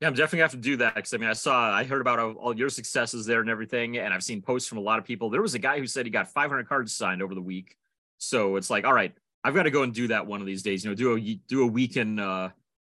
Yeah, 0.00 0.06
I'm 0.06 0.14
definitely 0.14 0.38
gonna 0.38 0.44
have 0.44 0.50
to 0.52 0.56
do 0.58 0.76
that 0.76 0.94
because 0.94 1.12
I 1.12 1.16
mean, 1.16 1.28
I 1.28 1.32
saw, 1.32 1.72
I 1.72 1.82
heard 1.82 2.00
about 2.00 2.20
all, 2.20 2.32
all, 2.34 2.56
your 2.56 2.68
successes 2.68 3.26
there 3.26 3.40
and 3.40 3.50
everything, 3.50 3.98
and 3.98 4.14
I've 4.14 4.22
seen 4.22 4.40
posts 4.40 4.68
from 4.68 4.78
a 4.78 4.82
lot 4.82 4.98
of 4.98 5.04
people. 5.04 5.28
There 5.28 5.42
was 5.42 5.54
a 5.54 5.58
guy 5.58 5.78
who 5.80 5.88
said 5.88 6.06
he 6.06 6.10
got 6.10 6.28
500 6.28 6.68
cards 6.68 6.92
signed 6.92 7.20
over 7.20 7.34
the 7.34 7.42
week, 7.42 7.76
so 8.16 8.56
it's 8.56 8.70
like, 8.70 8.84
all 8.84 8.92
right, 8.92 9.12
I've 9.42 9.54
got 9.54 9.64
to 9.64 9.72
go 9.72 9.82
and 9.82 9.92
do 9.92 10.08
that 10.08 10.26
one 10.26 10.40
of 10.40 10.46
these 10.46 10.62
days. 10.62 10.84
You 10.84 10.90
know, 10.90 10.94
do 10.94 11.16
a 11.16 11.34
do 11.48 11.62
a 11.62 11.66
week 11.66 11.96
in 11.96 12.20
uh, 12.20 12.50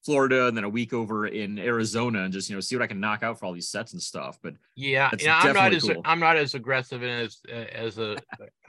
Florida 0.03 0.47
and 0.47 0.55
then 0.55 0.63
a 0.63 0.69
week 0.69 0.93
over 0.93 1.27
in 1.27 1.57
Arizona, 1.57 2.23
and 2.23 2.33
just 2.33 2.49
you 2.49 2.55
know 2.55 2.59
see 2.59 2.75
what 2.75 2.83
I 2.83 2.87
can 2.87 2.99
knock 2.99 3.23
out 3.23 3.39
for 3.39 3.45
all 3.45 3.53
these 3.53 3.69
sets 3.69 3.93
and 3.93 4.01
stuff. 4.01 4.37
But 4.41 4.53
yeah, 4.75 5.09
yeah 5.19 5.39
I'm 5.39 5.53
not 5.53 5.73
as 5.73 5.83
cool. 5.83 6.01
I'm 6.05 6.19
not 6.19 6.37
as 6.37 6.53
aggressive 6.53 7.01
and 7.01 7.11
as 7.11 7.41
as 7.49 7.97
a 7.97 8.17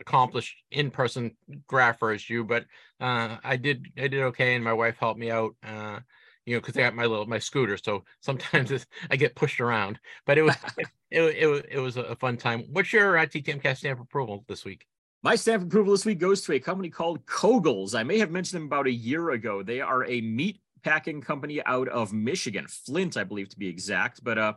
accomplished 0.00 0.56
in 0.70 0.90
person 0.90 1.36
grapher 1.70 2.14
as 2.14 2.30
you, 2.30 2.44
but 2.44 2.64
uh, 3.00 3.36
I 3.44 3.56
did 3.56 3.88
I 3.98 4.08
did 4.08 4.22
okay, 4.22 4.54
and 4.54 4.64
my 4.64 4.72
wife 4.72 4.96
helped 4.98 5.18
me 5.20 5.30
out. 5.30 5.54
Uh, 5.62 6.00
you 6.46 6.54
know, 6.54 6.60
because 6.60 6.76
I 6.76 6.80
got 6.80 6.94
my 6.94 7.06
little 7.06 7.26
my 7.26 7.38
scooter, 7.38 7.76
so 7.76 8.04
sometimes 8.20 8.86
I 9.10 9.16
get 9.16 9.34
pushed 9.34 9.60
around. 9.60 9.98
But 10.26 10.38
it 10.38 10.42
was 10.42 10.56
it, 10.78 10.88
it, 11.10 11.66
it, 11.70 11.78
was 11.78 11.96
a 11.96 12.16
fun 12.16 12.36
time. 12.36 12.64
What's 12.70 12.92
your 12.92 13.18
uh, 13.18 13.26
TTMcast 13.26 13.78
stamp 13.78 14.00
approval 14.00 14.44
this 14.48 14.64
week? 14.64 14.86
My 15.22 15.36
stamp 15.36 15.62
approval 15.62 15.92
this 15.92 16.04
week 16.04 16.18
goes 16.18 16.40
to 16.42 16.52
a 16.54 16.58
company 16.58 16.90
called 16.90 17.24
Koegels. 17.26 17.94
I 17.94 18.02
may 18.02 18.18
have 18.18 18.30
mentioned 18.30 18.60
them 18.60 18.66
about 18.66 18.88
a 18.88 18.92
year 18.92 19.30
ago. 19.30 19.62
They 19.62 19.80
are 19.80 20.04
a 20.04 20.20
meat 20.20 20.60
packing 20.82 21.20
company 21.20 21.64
out 21.64 21.88
of 21.88 22.12
Michigan, 22.12 22.66
Flint, 22.66 23.16
I 23.16 23.22
believe 23.22 23.48
to 23.50 23.58
be 23.58 23.68
exact. 23.68 24.24
But 24.24 24.38
uh, 24.38 24.54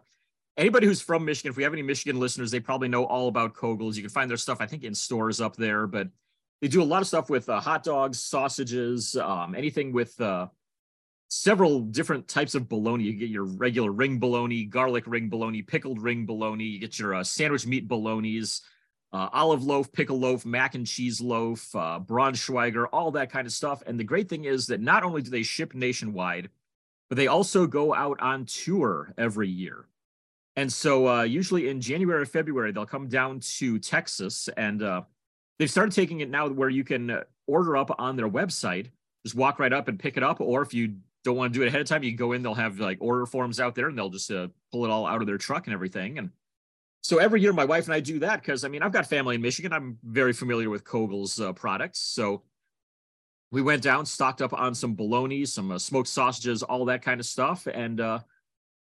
anybody 0.57 0.87
who's 0.87 1.01
from 1.01 1.23
Michigan, 1.23 1.51
if 1.51 1.57
we 1.57 1.61
have 1.61 1.73
any 1.73 1.83
Michigan 1.83 2.19
listeners, 2.19 2.49
they 2.49 2.59
probably 2.59 2.87
know 2.87 3.05
all 3.05 3.27
about 3.27 3.53
Koegels. 3.53 3.95
You 3.95 4.01
can 4.01 4.09
find 4.09 4.27
their 4.27 4.37
stuff, 4.37 4.57
I 4.59 4.65
think, 4.65 4.83
in 4.83 4.95
stores 4.95 5.39
up 5.39 5.55
there. 5.55 5.85
But 5.85 6.07
they 6.61 6.67
do 6.67 6.81
a 6.81 6.83
lot 6.83 7.01
of 7.01 7.07
stuff 7.07 7.29
with 7.29 7.47
uh, 7.47 7.59
hot 7.59 7.83
dogs, 7.83 8.19
sausages, 8.19 9.15
um, 9.17 9.53
anything 9.53 9.91
with 9.91 10.19
uh, 10.19 10.47
several 11.35 11.81
different 11.81 12.27
types 12.27 12.55
of 12.55 12.69
bologna. 12.69 13.03
You 13.03 13.13
get 13.13 13.29
your 13.29 13.43
regular 13.43 13.91
ring 13.91 14.19
bologna, 14.19 14.63
garlic 14.63 15.03
ring 15.05 15.29
bologna, 15.29 15.61
pickled 15.61 16.01
ring 16.01 16.25
bologna. 16.25 16.63
You 16.63 16.79
get 16.79 16.97
your 16.97 17.15
uh, 17.15 17.23
sandwich 17.23 17.67
meat 17.67 17.87
bolognas, 17.87 18.61
uh, 19.11 19.29
olive 19.33 19.63
loaf, 19.63 19.91
pickle 19.91 20.17
loaf, 20.17 20.45
mac 20.45 20.75
and 20.75 20.87
cheese 20.87 21.19
loaf, 21.19 21.75
uh, 21.75 21.99
Braunschweiger, 21.99 22.85
all 22.91 23.11
that 23.11 23.31
kind 23.31 23.45
of 23.45 23.51
stuff. 23.51 23.83
And 23.85 23.99
the 23.99 24.03
great 24.03 24.29
thing 24.29 24.45
is 24.45 24.67
that 24.67 24.79
not 24.79 25.03
only 25.03 25.21
do 25.21 25.29
they 25.29 25.43
ship 25.43 25.75
nationwide, 25.75 26.49
but 27.09 27.17
they 27.17 27.27
also 27.27 27.67
go 27.67 27.93
out 27.93 28.19
on 28.21 28.45
tour 28.45 29.13
every 29.17 29.49
year. 29.49 29.87
And 30.55 30.71
so 30.71 31.07
uh, 31.07 31.23
usually 31.23 31.67
in 31.67 31.81
January 31.81 32.21
or 32.21 32.25
February, 32.25 32.71
they'll 32.71 32.85
come 32.85 33.09
down 33.09 33.41
to 33.57 33.77
Texas 33.77 34.47
and 34.55 34.81
uh, 34.81 35.01
they've 35.59 35.69
started 35.69 35.93
taking 35.93 36.21
it 36.21 36.29
now 36.29 36.47
where 36.47 36.69
you 36.69 36.85
can 36.85 37.23
order 37.45 37.75
up 37.75 37.93
on 37.99 38.15
their 38.15 38.29
website 38.29 38.87
just 39.25 39.35
walk 39.35 39.57
right 39.57 39.73
up 39.73 39.87
and 39.87 39.99
pick 39.99 40.17
it 40.17 40.23
up. 40.23 40.39
Or 40.39 40.61
if 40.61 40.73
you 40.73 40.97
don't 41.25 41.35
want 41.35 41.51
to 41.51 41.59
do 41.59 41.63
it 41.63 41.67
ahead 41.67 41.81
of 41.81 41.87
time, 41.87 42.03
you 42.03 42.15
go 42.15 42.31
in, 42.31 42.43
they'll 42.43 42.53
have 42.53 42.79
like 42.79 42.99
order 43.01 43.25
forms 43.25 43.59
out 43.59 43.75
there 43.75 43.89
and 43.89 43.97
they'll 43.97 44.09
just 44.11 44.31
uh, 44.31 44.47
pull 44.71 44.85
it 44.85 44.91
all 44.91 45.05
out 45.05 45.21
of 45.21 45.27
their 45.27 45.39
truck 45.39 45.65
and 45.65 45.73
everything. 45.73 46.19
And 46.19 46.29
so 47.01 47.17
every 47.17 47.41
year, 47.41 47.51
my 47.51 47.65
wife 47.65 47.85
and 47.85 47.93
I 47.93 47.99
do 47.99 48.19
that 48.19 48.41
because 48.41 48.63
I 48.63 48.67
mean, 48.67 48.83
I've 48.83 48.93
got 48.93 49.07
family 49.07 49.35
in 49.35 49.41
Michigan. 49.41 49.73
I'm 49.73 49.97
very 50.03 50.33
familiar 50.33 50.69
with 50.69 50.85
Koegel's 50.85 51.41
uh, 51.41 51.51
products. 51.51 51.99
So 51.99 52.43
we 53.51 53.63
went 53.63 53.81
down, 53.81 54.05
stocked 54.05 54.41
up 54.41 54.53
on 54.53 54.75
some 54.75 54.95
bologna, 54.95 55.45
some 55.45 55.71
uh, 55.71 55.79
smoked 55.79 56.09
sausages, 56.09 56.61
all 56.61 56.85
that 56.85 57.01
kind 57.01 57.19
of 57.19 57.25
stuff. 57.25 57.67
And 57.67 57.99
uh, 57.99 58.19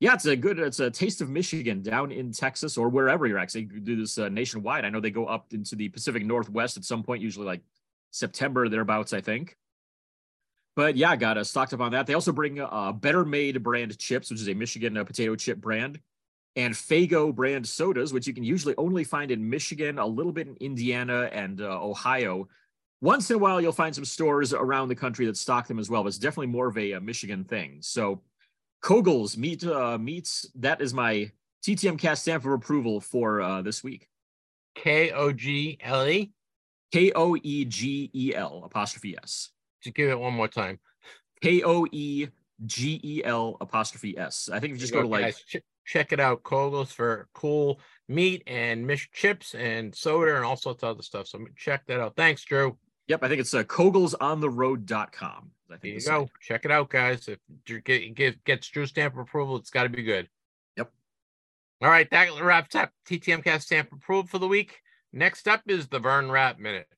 yeah, 0.01 0.13
it's 0.13 0.27
a 0.27 0.37
good, 0.37 0.59
it's 0.59 0.81
a 0.81 0.91
taste 0.91 1.23
of 1.23 1.31
Michigan 1.31 1.81
down 1.81 2.13
in 2.13 2.31
Texas 2.31 2.77
or 2.77 2.91
wherever 2.91 3.27
you're 3.27 3.39
actually 3.39 3.65
do 3.65 3.97
this 3.97 4.19
uh, 4.19 4.29
nationwide. 4.29 4.85
I 4.85 4.91
know 4.91 5.01
they 5.01 5.11
go 5.11 5.27
up 5.27 5.47
into 5.53 5.77
the 5.77 5.89
Pacific 5.89 6.27
Northwest 6.27 6.77
at 6.77 6.85
some 6.85 7.03
point, 7.03 7.23
usually 7.23 7.47
like 7.47 7.63
September 8.11 8.69
thereabouts, 8.69 9.15
I 9.15 9.23
think. 9.23 9.57
But 10.77 10.97
yeah, 10.97 11.15
got 11.17 11.37
a 11.37 11.45
stocked 11.45 11.73
up 11.73 11.81
on 11.81 11.93
that. 11.93 12.07
They 12.07 12.15
also 12.15 12.33
bring 12.33 12.61
uh, 12.61 12.93
Better 12.93 13.25
Made 13.25 13.63
brand 13.63 13.97
chips, 13.99 14.31
which 14.31 14.41
is 14.41 14.49
a 14.49 14.55
Michigan 14.55 14.97
uh, 14.97 15.05
potato 15.05 15.37
chip 15.37 15.59
brand, 15.59 16.01
and 16.57 16.75
Faygo 16.75 17.35
brand 17.35 17.67
sodas, 17.67 18.13
which 18.13 18.27
you 18.27 18.35
can 18.35 18.43
usually 18.43 18.75
only 18.77 19.05
find 19.05 19.31
in 19.31 19.49
Michigan, 19.49 19.99
a 19.99 20.07
little 20.07 20.33
bit 20.33 20.49
in 20.49 20.57
Indiana 20.57 21.29
and 21.33 21.61
uh, 21.61 21.81
Ohio. 21.81 22.49
Once 23.01 23.31
in 23.31 23.37
a 23.37 23.39
while, 23.39 23.61
you'll 23.61 23.73
find 23.73 23.95
some 23.95 24.05
stores 24.05 24.53
around 24.53 24.89
the 24.89 24.95
country 24.95 25.27
that 25.27 25.37
stock 25.37 25.69
them 25.69 25.79
as 25.79 25.91
well, 25.91 26.03
but 26.03 26.09
it's 26.09 26.19
definitely 26.19 26.47
more 26.47 26.69
of 26.69 26.79
a, 26.79 26.93
a 26.93 27.01
Michigan 27.01 27.45
thing. 27.45 27.79
So, 27.81 28.23
Koegel's 28.83 29.37
meat 29.37 29.65
uh, 29.65 29.97
meats. 29.97 30.47
That 30.57 30.81
is 30.83 30.93
my 30.93 31.31
TTM 31.65 31.99
cast 31.99 32.23
stamp 32.23 32.45
of 32.45 32.53
approval 32.53 33.01
for 33.01 33.41
uh, 33.41 33.63
this 33.63 33.83
week. 33.83 34.09
K 34.75 35.11
O 35.13 35.33
G 35.33 35.79
L 35.81 36.07
E. 36.07 36.33
K 36.93 37.13
O 37.15 37.37
E 37.37 37.65
G 37.65 38.11
E 38.15 38.35
L 38.35 38.63
apostrophe 38.65 39.17
S. 39.23 39.51
To 39.85 39.91
give 39.91 40.11
it 40.11 40.19
one 40.19 40.35
more 40.35 40.49
time. 40.49 40.79
K 41.43 41.63
O 41.63 41.87
E 41.93 42.29
G 42.67 43.01
E 43.03 43.23
L 43.25 43.57
apostrophe 43.61 44.17
S. 44.19 44.49
I 44.53 44.61
think 44.61 44.73
if 44.73 44.79
you 44.79 44.81
just 44.81 44.93
go, 44.93 45.01
go 45.01 45.03
to 45.03 45.09
like 45.09 45.37
ch- 45.37 45.63
check 45.85 46.13
it 46.13 46.21
out, 46.21 46.43
Koegels 46.43 46.89
for 46.89 47.29
cool 47.35 47.81
meat 48.09 48.43
and 48.47 48.87
mish 48.87 49.11
chips 49.13 49.55
and 49.55 49.95
soda 49.95 50.37
and 50.37 50.45
all 50.45 50.57
sorts 50.57 50.83
of 50.83 50.91
other 50.91 51.03
stuff. 51.03 51.27
So 51.27 51.45
check 51.57 51.87
that 51.87 52.01
out. 52.01 52.17
Thanks, 52.17 52.45
Drew. 52.45 52.77
Yep, 53.09 53.23
I 53.23 53.29
think 53.29 53.41
it's 53.41 53.53
uh, 53.53 53.65
koegelsontheroad.com. 53.65 55.51
I 55.71 55.77
think 55.77 55.83
there 55.83 55.93
you 55.93 56.01
go. 56.01 56.25
Site. 56.25 56.31
Check 56.41 56.65
it 56.65 56.71
out, 56.71 56.89
guys. 56.89 57.29
If 57.29 57.39
Drew 57.65 57.81
get, 57.81 58.15
get, 58.15 58.43
gets 58.45 58.69
Drew 58.69 58.87
stamp 58.87 59.17
approval, 59.19 59.57
it's 59.57 59.71
got 59.71 59.83
to 59.83 59.89
be 59.91 60.03
good. 60.03 60.29
Yep. 60.77 60.91
All 61.83 61.91
right, 61.91 62.09
that 62.11 62.41
wraps 62.41 62.75
up 62.75 62.91
TTMcast 63.07 63.63
stamp 63.63 63.93
approval 63.93 64.27
for 64.27 64.39
the 64.39 64.49
week. 64.49 64.81
Next 65.13 65.47
up 65.47 65.63
is 65.69 65.89
the 65.89 65.99
Vern 65.99 66.31
Rapp 66.31 66.59
Minute. 66.59 66.89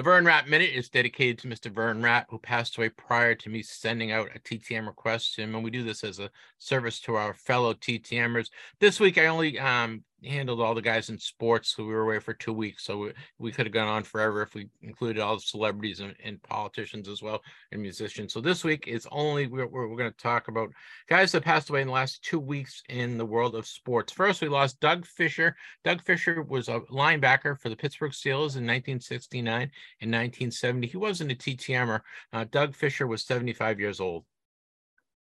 The 0.00 0.04
Vern 0.04 0.24
Rapp 0.24 0.48
Minute 0.48 0.70
is 0.72 0.88
dedicated 0.88 1.40
to 1.40 1.48
Mr. 1.48 1.70
Vern 1.70 2.00
Rapp, 2.00 2.30
who 2.30 2.38
passed 2.38 2.78
away 2.78 2.88
prior 2.88 3.34
to 3.34 3.50
me 3.50 3.60
sending 3.60 4.12
out 4.12 4.30
a 4.34 4.38
TTM 4.38 4.86
request 4.86 5.34
to 5.34 5.42
him. 5.42 5.54
And 5.54 5.62
we 5.62 5.70
do 5.70 5.82
this 5.82 6.02
as 6.04 6.18
a 6.18 6.30
service 6.56 7.00
to 7.00 7.16
our 7.16 7.34
fellow 7.34 7.74
TTMers. 7.74 8.48
This 8.78 8.98
week, 8.98 9.18
I 9.18 9.26
only 9.26 9.58
um, 9.58 10.02
handled 10.24 10.60
all 10.60 10.74
the 10.74 10.82
guys 10.82 11.08
in 11.08 11.18
sports 11.18 11.74
so 11.74 11.84
we 11.84 11.92
were 11.92 12.02
away 12.02 12.18
for 12.18 12.34
two 12.34 12.52
weeks 12.52 12.84
so 12.84 12.98
we, 12.98 13.12
we 13.38 13.52
could 13.52 13.66
have 13.66 13.72
gone 13.72 13.88
on 13.88 14.02
forever 14.02 14.42
if 14.42 14.54
we 14.54 14.68
included 14.82 15.20
all 15.20 15.36
the 15.36 15.42
celebrities 15.42 16.00
and, 16.00 16.14
and 16.24 16.42
politicians 16.42 17.08
as 17.08 17.22
well 17.22 17.42
and 17.72 17.80
musicians. 17.80 18.32
So 18.32 18.40
this 18.40 18.64
week 18.64 18.86
is 18.86 19.06
only 19.10 19.46
we're, 19.46 19.66
we're, 19.66 19.88
we're 19.88 19.96
going 19.96 20.12
to 20.12 20.16
talk 20.16 20.48
about 20.48 20.70
guys 21.08 21.32
that 21.32 21.44
passed 21.44 21.70
away 21.70 21.80
in 21.80 21.86
the 21.86 21.92
last 21.92 22.22
two 22.22 22.40
weeks 22.40 22.82
in 22.88 23.18
the 23.18 23.26
world 23.26 23.54
of 23.54 23.66
sports. 23.66 24.12
First 24.12 24.42
we 24.42 24.48
lost 24.48 24.80
doug 24.80 25.06
fisher. 25.06 25.56
Doug 25.84 26.02
fisher 26.02 26.42
was 26.42 26.68
a 26.68 26.80
linebacker 26.90 27.58
for 27.58 27.68
the 27.68 27.76
pittsburgh 27.76 28.12
steelers 28.12 28.56
in 28.56 28.66
1969 28.66 29.70
and 30.00 30.10
1970 30.10 30.86
he 30.86 30.96
wasn't 30.96 31.32
a 31.32 31.34
ttmer 31.34 32.00
uh, 32.32 32.44
doug 32.50 32.74
fisher 32.74 33.06
was 33.06 33.24
75 33.24 33.80
years 33.80 34.00
old 34.00 34.24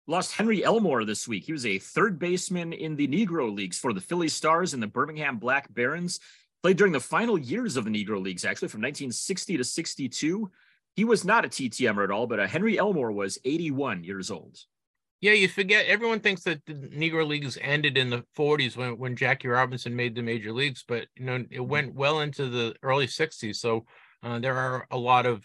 Lost 0.08 0.34
Henry 0.34 0.64
Elmore 0.64 1.06
this 1.06 1.28
week. 1.28 1.46
He 1.46 1.52
was 1.52 1.66
a 1.66 1.78
third 1.80 2.18
baseman 2.18 2.74
in 2.74 2.96
the 2.96 3.08
Negro 3.08 3.54
Leagues 3.54 3.78
for 3.78 3.94
the 3.94 4.02
Philly 4.02 4.28
Stars 4.28 4.74
and 4.74 4.82
the 4.82 4.88
Birmingham 4.88 5.38
Black 5.38 5.72
Barons. 5.74 6.20
Played 6.64 6.78
during 6.78 6.94
the 6.94 7.00
final 7.00 7.38
years 7.38 7.78
of 7.78 7.86
the 7.86 7.92
Negro 7.92 8.22
Leagues, 8.22 8.46
actually, 8.46 8.68
from 8.68 8.82
1960 8.82 9.58
to 9.58 9.64
62. 9.64 10.52
He 10.96 11.06
was 11.06 11.24
not 11.24 11.46
a 11.46 11.50
TTMer 11.50 12.04
at 12.04 12.12
all, 12.12 12.28
but 12.28 12.40
uh, 12.40 12.48
Henry 12.48 12.78
Elmore 12.78 13.12
was 13.12 13.40
81 13.46 14.04
years 14.04 14.30
old. 14.30 14.58
Yeah, 15.22 15.34
you 15.34 15.48
forget. 15.48 15.86
Everyone 15.86 16.20
thinks 16.20 16.44
that 16.44 16.66
the 16.66 16.74
Negro 16.74 17.26
Leagues 17.26 17.58
ended 17.62 17.96
in 17.96 18.10
the 18.10 18.26
40s 18.36 18.76
when, 18.76 18.98
when 18.98 19.16
Jackie 19.16 19.48
Robinson 19.48 19.96
made 19.96 20.16
the 20.16 20.24
major 20.24 20.52
leagues, 20.52 20.84
but 20.88 21.06
you 21.16 21.26
know 21.26 21.46
it 21.52 21.60
went 21.60 21.94
well 21.94 22.22
into 22.22 22.50
the 22.50 22.76
early 22.82 23.06
60s. 23.06 23.58
So 23.58 23.86
uh, 24.24 24.40
there 24.40 24.58
are 24.58 24.88
a 24.90 24.98
lot 24.98 25.28
of 25.28 25.44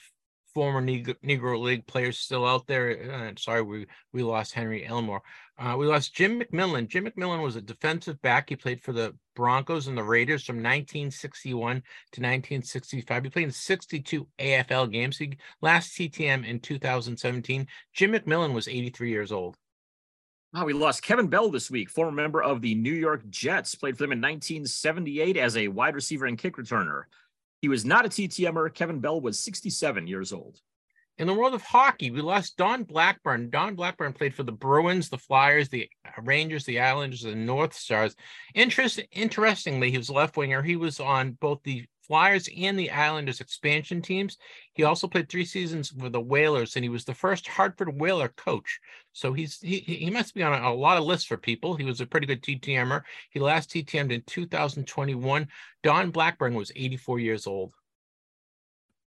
former 0.56 0.80
Negro, 0.80 1.60
League 1.60 1.86
players 1.86 2.18
still 2.18 2.46
out 2.46 2.66
there. 2.66 3.12
Uh, 3.12 3.32
sorry, 3.38 3.60
we 3.60 3.86
we 4.14 4.22
lost 4.22 4.54
Henry 4.54 4.86
Elmore. 4.86 5.20
Uh, 5.58 5.76
we 5.78 5.84
lost 5.84 6.14
Jim 6.14 6.40
McMillan. 6.40 6.88
Jim 6.88 7.04
McMillan 7.04 7.42
was 7.42 7.56
a 7.56 7.60
defensive 7.60 8.22
back. 8.22 8.48
He 8.48 8.56
played 8.56 8.82
for 8.82 8.94
the 8.94 9.14
Broncos 9.34 9.86
and 9.86 9.98
the 9.98 10.02
Raiders 10.02 10.44
from 10.44 10.56
1961 10.56 11.82
to 12.12 12.20
1965. 12.22 13.24
He 13.24 13.28
played 13.28 13.44
in 13.44 13.50
62 13.50 14.26
AFL 14.38 14.90
games. 14.90 15.18
He 15.18 15.36
last 15.60 15.92
TTM 15.92 16.46
in 16.46 16.58
2017. 16.60 17.66
Jim 17.92 18.12
McMillan 18.12 18.54
was 18.54 18.66
83 18.66 19.10
years 19.10 19.32
old. 19.32 19.58
Wow, 20.54 20.64
we 20.64 20.72
lost 20.72 21.02
Kevin 21.02 21.26
Bell 21.26 21.50
this 21.50 21.70
week, 21.70 21.90
former 21.90 22.12
member 22.12 22.42
of 22.42 22.62
the 22.62 22.74
New 22.74 22.94
York 22.94 23.28
Jets, 23.28 23.74
played 23.74 23.98
for 23.98 24.04
them 24.04 24.12
in 24.12 24.22
1978 24.22 25.36
as 25.36 25.54
a 25.58 25.68
wide 25.68 25.94
receiver 25.94 26.24
and 26.24 26.38
kick 26.38 26.56
returner. 26.56 27.02
He 27.60 27.68
was 27.68 27.84
not 27.84 28.06
a 28.06 28.08
TTMer. 28.08 28.72
Kevin 28.72 29.00
Bell 29.00 29.20
was 29.20 29.40
67 29.40 30.06
years 30.06 30.32
old. 30.32 30.60
In 31.18 31.26
the 31.26 31.34
world 31.34 31.54
of 31.54 31.62
hockey, 31.62 32.10
we 32.10 32.20
lost 32.20 32.58
Don 32.58 32.84
Blackburn. 32.84 33.48
Don 33.48 33.74
Blackburn 33.74 34.12
played 34.12 34.34
for 34.34 34.42
the 34.42 34.52
Bruins, 34.52 35.08
the 35.08 35.16
Flyers, 35.16 35.70
the 35.70 35.88
Rangers, 36.22 36.64
the 36.66 36.80
Islanders, 36.80 37.22
the 37.22 37.34
North 37.34 37.72
Stars. 37.72 38.14
Interest, 38.54 39.00
interestingly, 39.12 39.90
he 39.90 39.96
was 39.96 40.10
left 40.10 40.36
winger. 40.36 40.62
He 40.62 40.76
was 40.76 41.00
on 41.00 41.32
both 41.32 41.62
the 41.62 41.86
Flyers 42.06 42.48
and 42.56 42.78
the 42.78 42.90
Islanders 42.90 43.40
expansion 43.40 44.00
teams. 44.00 44.38
He 44.72 44.84
also 44.84 45.08
played 45.08 45.28
three 45.28 45.44
seasons 45.44 45.92
with 45.92 46.12
the 46.12 46.20
Whalers, 46.20 46.76
and 46.76 46.84
he 46.84 46.88
was 46.88 47.04
the 47.04 47.14
first 47.14 47.46
Hartford 47.46 48.00
Whaler 48.00 48.28
coach. 48.28 48.80
So 49.12 49.32
he's 49.32 49.60
he 49.60 49.78
he 49.78 50.10
must 50.10 50.34
be 50.34 50.42
on 50.42 50.52
a, 50.52 50.68
a 50.68 50.74
lot 50.74 50.98
of 50.98 51.04
lists 51.04 51.26
for 51.26 51.36
people. 51.36 51.74
He 51.74 51.84
was 51.84 52.00
a 52.00 52.06
pretty 52.06 52.26
good 52.26 52.42
TTMer. 52.42 53.02
He 53.30 53.40
last 53.40 53.70
TTM'd 53.70 54.12
in 54.12 54.22
2021. 54.26 55.48
Don 55.82 56.10
Blackburn 56.10 56.54
was 56.54 56.72
84 56.76 57.18
years 57.18 57.46
old. 57.46 57.72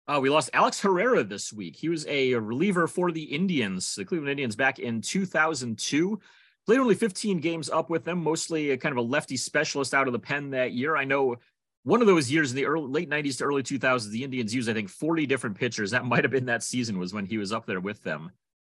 Uh, 0.06 0.20
we 0.22 0.30
lost 0.30 0.50
Alex 0.54 0.82
Herrera 0.82 1.24
this 1.24 1.54
week. 1.54 1.78
He 1.78 1.88
was 1.88 2.06
a 2.08 2.34
reliever 2.36 2.88
for 2.88 3.12
the 3.12 3.24
Indians, 3.24 3.96
the 3.96 4.04
Cleveland 4.04 4.32
Indians, 4.32 4.56
back 4.56 4.80
in 4.80 5.02
2002. 5.02 6.20
Played 6.66 6.80
only 6.80 6.96
15 6.96 7.40
games 7.40 7.70
up 7.70 7.90
with 7.90 8.06
them, 8.06 8.24
mostly 8.24 8.76
kind 8.78 8.92
of 8.92 8.98
a 8.98 9.08
lefty 9.08 9.36
specialist 9.36 9.94
out 9.94 10.08
of 10.08 10.14
the 10.14 10.20
pen 10.20 10.52
that 10.52 10.72
year. 10.72 10.96
I 10.96 11.04
know 11.04 11.38
one 11.84 12.02
of 12.02 12.08
those 12.08 12.32
years 12.32 12.52
in 12.52 12.56
the 12.56 12.66
early 12.66 12.88
late 12.88 13.10
90s 13.10 13.38
to 13.38 13.44
early 13.44 13.64
2000s 13.64 14.10
the 14.10 14.24
indians 14.24 14.56
used 14.56 14.70
i 14.70 14.74
think 14.74 14.90
40 14.90 15.26
different 15.26 15.58
pitchers. 15.58 15.92
That 15.92 16.06
might 16.12 16.24
have 16.24 16.32
been 16.32 16.46
that 16.46 16.64
season 16.64 16.98
was 16.98 17.14
when 17.14 17.26
he 17.26 17.38
was 17.38 17.52
up 17.52 17.66
there 17.66 17.82
with 17.82 18.04
them. 18.04 18.32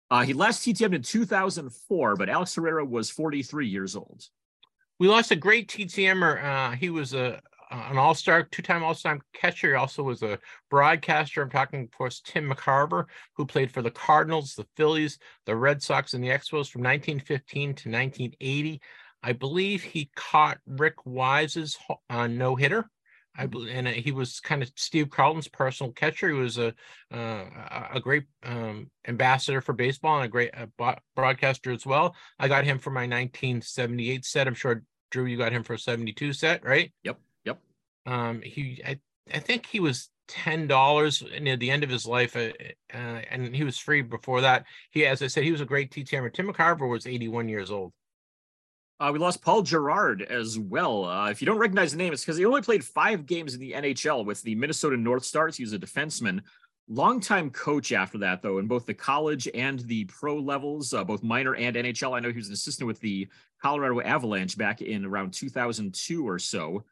Uh, 0.09 0.23
he 0.23 0.33
last 0.33 0.65
ttm'd 0.65 0.93
in 0.93 1.01
2004 1.01 2.15
but 2.15 2.29
alex 2.29 2.55
herrera 2.55 2.85
was 2.85 3.09
43 3.09 3.67
years 3.67 3.95
old. 3.95 4.23
We 4.99 5.07
lost 5.07 5.31
a 5.31 5.35
great 5.35 5.69
ttmer 5.69 6.43
uh, 6.43 6.71
he 6.75 6.89
was 6.89 7.13
a 7.13 7.41
an 7.71 7.97
all-star 7.97 8.43
two-time 8.43 8.83
all-star 8.83 9.17
catcher. 9.33 9.69
He 9.69 9.75
also 9.75 10.03
was 10.03 10.23
a 10.23 10.39
broadcaster. 10.69 11.41
I'm 11.41 11.49
talking 11.49 11.83
of 11.83 11.91
course 11.91 12.21
tim 12.21 12.49
mccarver 12.49 13.05
who 13.35 13.45
played 13.45 13.71
for 13.71 13.81
the 13.81 13.91
cardinals 13.91 14.55
the 14.55 14.67
phillies 14.75 15.17
the 15.45 15.55
red 15.55 15.81
sox 15.81 16.13
and 16.13 16.23
the 16.23 16.29
expos 16.29 16.69
from 16.69 16.83
1915 16.83 17.61
to 17.75 17.89
1980 17.89 18.81
I 19.23 19.33
believe 19.33 19.83
he 19.83 20.09
caught 20.15 20.57
Rick 20.65 21.05
Wise's 21.05 21.77
uh, 22.09 22.27
no 22.27 22.55
hitter 22.55 22.89
I 23.35 23.45
believe, 23.45 23.73
and 23.73 23.87
uh, 23.87 23.91
he 23.91 24.11
was 24.11 24.39
kind 24.39 24.61
of 24.61 24.71
Steve 24.75 25.09
Carlton's 25.09 25.47
personal 25.47 25.93
catcher. 25.93 26.27
He 26.27 26.33
was 26.33 26.57
a 26.57 26.73
uh, 27.11 27.45
a 27.93 27.99
great 27.99 28.25
um, 28.43 28.89
ambassador 29.07 29.61
for 29.61 29.73
baseball 29.73 30.17
and 30.17 30.25
a 30.25 30.29
great 30.29 30.51
uh, 30.53 30.95
broadcaster 31.15 31.71
as 31.71 31.85
well. 31.85 32.15
I 32.39 32.47
got 32.47 32.65
him 32.65 32.77
for 32.77 32.89
my 32.89 33.01
1978 33.01 34.25
set. 34.25 34.47
I'm 34.47 34.53
sure 34.53 34.83
Drew, 35.11 35.25
you 35.25 35.37
got 35.37 35.53
him 35.53 35.63
for 35.63 35.73
a 35.73 35.79
72 35.79 36.33
set, 36.33 36.63
right? 36.65 36.91
Yep, 37.03 37.19
yep. 37.45 37.59
Um, 38.05 38.41
he, 38.41 38.81
I, 38.85 38.99
I 39.33 39.39
think 39.39 39.65
he 39.65 39.79
was 39.79 40.09
ten 40.27 40.67
dollars 40.67 41.23
near 41.41 41.57
the 41.57 41.69
end 41.71 41.83
of 41.83 41.89
his 41.89 42.05
life, 42.05 42.35
uh, 42.35 42.51
uh, 42.93 43.21
and 43.29 43.55
he 43.55 43.63
was 43.63 43.77
free 43.77 44.01
before 44.01 44.41
that. 44.41 44.65
He, 44.91 45.05
as 45.05 45.21
I 45.21 45.27
said, 45.27 45.43
he 45.43 45.51
was 45.51 45.61
a 45.61 45.65
great 45.65 45.91
TTMer. 45.91 46.33
Tim 46.33 46.51
McCarver 46.51 46.89
was 46.89 47.05
81 47.05 47.49
years 47.49 47.69
old. 47.69 47.93
Uh, 49.01 49.11
we 49.11 49.17
lost 49.17 49.41
Paul 49.41 49.63
Gerard 49.63 50.21
as 50.21 50.59
well. 50.59 51.05
Uh, 51.05 51.31
if 51.31 51.41
you 51.41 51.47
don't 51.47 51.57
recognize 51.57 51.91
the 51.91 51.97
name, 51.97 52.13
it's 52.13 52.23
because 52.23 52.37
he 52.37 52.45
only 52.45 52.61
played 52.61 52.83
five 52.83 53.25
games 53.25 53.55
in 53.55 53.59
the 53.59 53.71
NHL 53.71 54.23
with 54.23 54.43
the 54.43 54.53
Minnesota 54.53 54.95
North 54.95 55.25
Stars. 55.25 55.57
He 55.57 55.63
was 55.63 55.73
a 55.73 55.79
defenseman. 55.79 56.41
Longtime 56.87 57.49
coach 57.49 57.93
after 57.93 58.19
that, 58.19 58.43
though, 58.43 58.59
in 58.59 58.67
both 58.67 58.85
the 58.85 58.93
college 58.93 59.49
and 59.55 59.79
the 59.79 60.05
pro 60.05 60.37
levels, 60.37 60.93
uh, 60.93 61.03
both 61.03 61.23
minor 61.23 61.55
and 61.55 61.75
NHL. 61.75 62.15
I 62.15 62.19
know 62.19 62.29
he 62.29 62.37
was 62.37 62.49
an 62.49 62.53
assistant 62.53 62.85
with 62.85 62.99
the 62.99 63.27
Colorado 63.59 64.01
Avalanche 64.01 64.55
back 64.55 64.83
in 64.83 65.03
around 65.03 65.33
2002 65.33 66.27
or 66.27 66.37
so. 66.37 66.83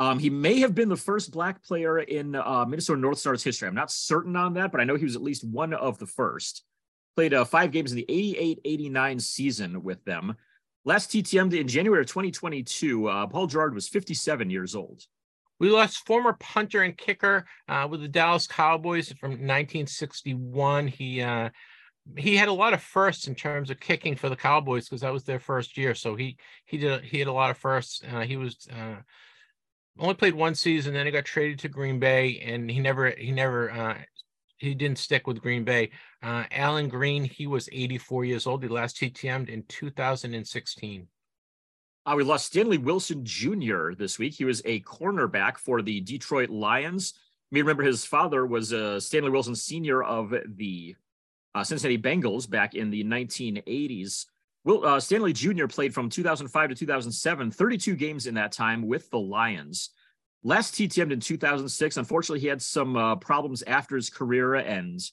Um, 0.00 0.18
he 0.18 0.30
may 0.30 0.58
have 0.60 0.74
been 0.74 0.88
the 0.88 0.96
first 0.96 1.32
black 1.32 1.62
player 1.62 1.98
in 1.98 2.34
uh, 2.34 2.64
Minnesota 2.66 2.98
North 2.98 3.18
Stars 3.18 3.44
history. 3.44 3.68
I'm 3.68 3.74
not 3.74 3.90
certain 3.90 4.36
on 4.36 4.54
that, 4.54 4.72
but 4.72 4.80
I 4.80 4.84
know 4.84 4.96
he 4.96 5.04
was 5.04 5.16
at 5.16 5.22
least 5.22 5.44
one 5.44 5.74
of 5.74 5.98
the 5.98 6.06
first. 6.06 6.62
Played 7.14 7.34
uh, 7.34 7.44
five 7.44 7.72
games 7.72 7.92
in 7.92 7.96
the 7.96 8.06
88 8.08 8.60
89 8.64 9.20
season 9.20 9.82
with 9.82 10.02
them. 10.06 10.34
Last 10.84 11.10
TTM 11.10 11.54
in 11.54 11.68
January 11.68 12.00
of 12.00 12.08
2022, 12.08 13.08
uh, 13.08 13.26
Paul 13.28 13.46
Gerard 13.46 13.74
was 13.74 13.88
57 13.88 14.50
years 14.50 14.74
old. 14.74 15.02
We 15.60 15.70
lost 15.70 16.04
former 16.06 16.32
punter 16.32 16.82
and 16.82 16.96
kicker 16.96 17.44
uh, 17.68 17.86
with 17.88 18.00
the 18.00 18.08
Dallas 18.08 18.48
Cowboys 18.48 19.12
from 19.12 19.30
1961. 19.30 20.88
He 20.88 21.22
uh, 21.22 21.50
he 22.16 22.36
had 22.36 22.48
a 22.48 22.52
lot 22.52 22.72
of 22.72 22.82
firsts 22.82 23.28
in 23.28 23.36
terms 23.36 23.70
of 23.70 23.78
kicking 23.78 24.16
for 24.16 24.28
the 24.28 24.34
Cowboys 24.34 24.88
because 24.88 25.02
that 25.02 25.12
was 25.12 25.22
their 25.22 25.38
first 25.38 25.76
year. 25.76 25.94
So 25.94 26.16
he 26.16 26.36
he 26.64 26.78
did 26.78 27.04
he 27.04 27.20
had 27.20 27.28
a 27.28 27.32
lot 27.32 27.50
of 27.50 27.58
firsts. 27.58 28.02
Uh, 28.12 28.22
he 28.22 28.36
was 28.36 28.66
uh, 28.72 28.96
only 29.98 30.14
played 30.14 30.34
one 30.34 30.54
season, 30.54 30.94
then 30.94 31.06
he 31.06 31.12
got 31.12 31.24
traded 31.24 31.60
to 31.60 31.68
Green 31.68 31.98
Bay, 31.98 32.40
and 32.44 32.70
he 32.70 32.80
never 32.80 33.10
he 33.10 33.30
never 33.30 33.70
uh, 33.70 33.98
he 34.62 34.74
didn't 34.74 34.98
stick 34.98 35.26
with 35.26 35.42
Green 35.42 35.64
Bay. 35.64 35.90
Uh, 36.22 36.44
Allen 36.52 36.88
Greene, 36.88 37.24
he 37.24 37.46
was 37.46 37.68
84 37.72 38.24
years 38.24 38.46
old. 38.46 38.62
He 38.62 38.68
last 38.68 38.96
TTM'd 38.96 39.48
in 39.48 39.64
2016. 39.68 41.06
Uh, 42.04 42.14
we 42.16 42.24
lost 42.24 42.46
Stanley 42.46 42.78
Wilson 42.78 43.24
Jr. 43.24 43.92
this 43.96 44.18
week. 44.18 44.34
He 44.34 44.44
was 44.44 44.62
a 44.64 44.80
cornerback 44.80 45.58
for 45.58 45.82
the 45.82 46.00
Detroit 46.00 46.50
Lions. 46.50 47.14
May 47.50 47.60
remember 47.60 47.82
his 47.82 48.04
father 48.04 48.46
was 48.46 48.72
uh, 48.72 48.98
Stanley 48.98 49.30
Wilson 49.30 49.54
Sr. 49.54 50.02
of 50.02 50.32
the 50.46 50.96
uh, 51.54 51.64
Cincinnati 51.64 51.98
Bengals 51.98 52.48
back 52.48 52.74
in 52.74 52.90
the 52.90 53.04
1980s. 53.04 54.26
Will, 54.64 54.86
uh, 54.86 55.00
Stanley 55.00 55.32
Jr. 55.32 55.66
played 55.66 55.92
from 55.92 56.08
2005 56.08 56.70
to 56.70 56.74
2007, 56.74 57.50
32 57.50 57.96
games 57.96 58.26
in 58.26 58.34
that 58.34 58.52
time 58.52 58.86
with 58.86 59.10
the 59.10 59.18
Lions. 59.18 59.90
Last 60.44 60.74
TTM'd 60.74 61.12
in 61.12 61.20
2006. 61.20 61.96
Unfortunately, 61.96 62.40
he 62.40 62.48
had 62.48 62.60
some 62.60 62.96
uh, 62.96 63.16
problems 63.16 63.62
after 63.62 63.94
his 63.96 64.10
career, 64.10 64.54
ends. 64.56 65.12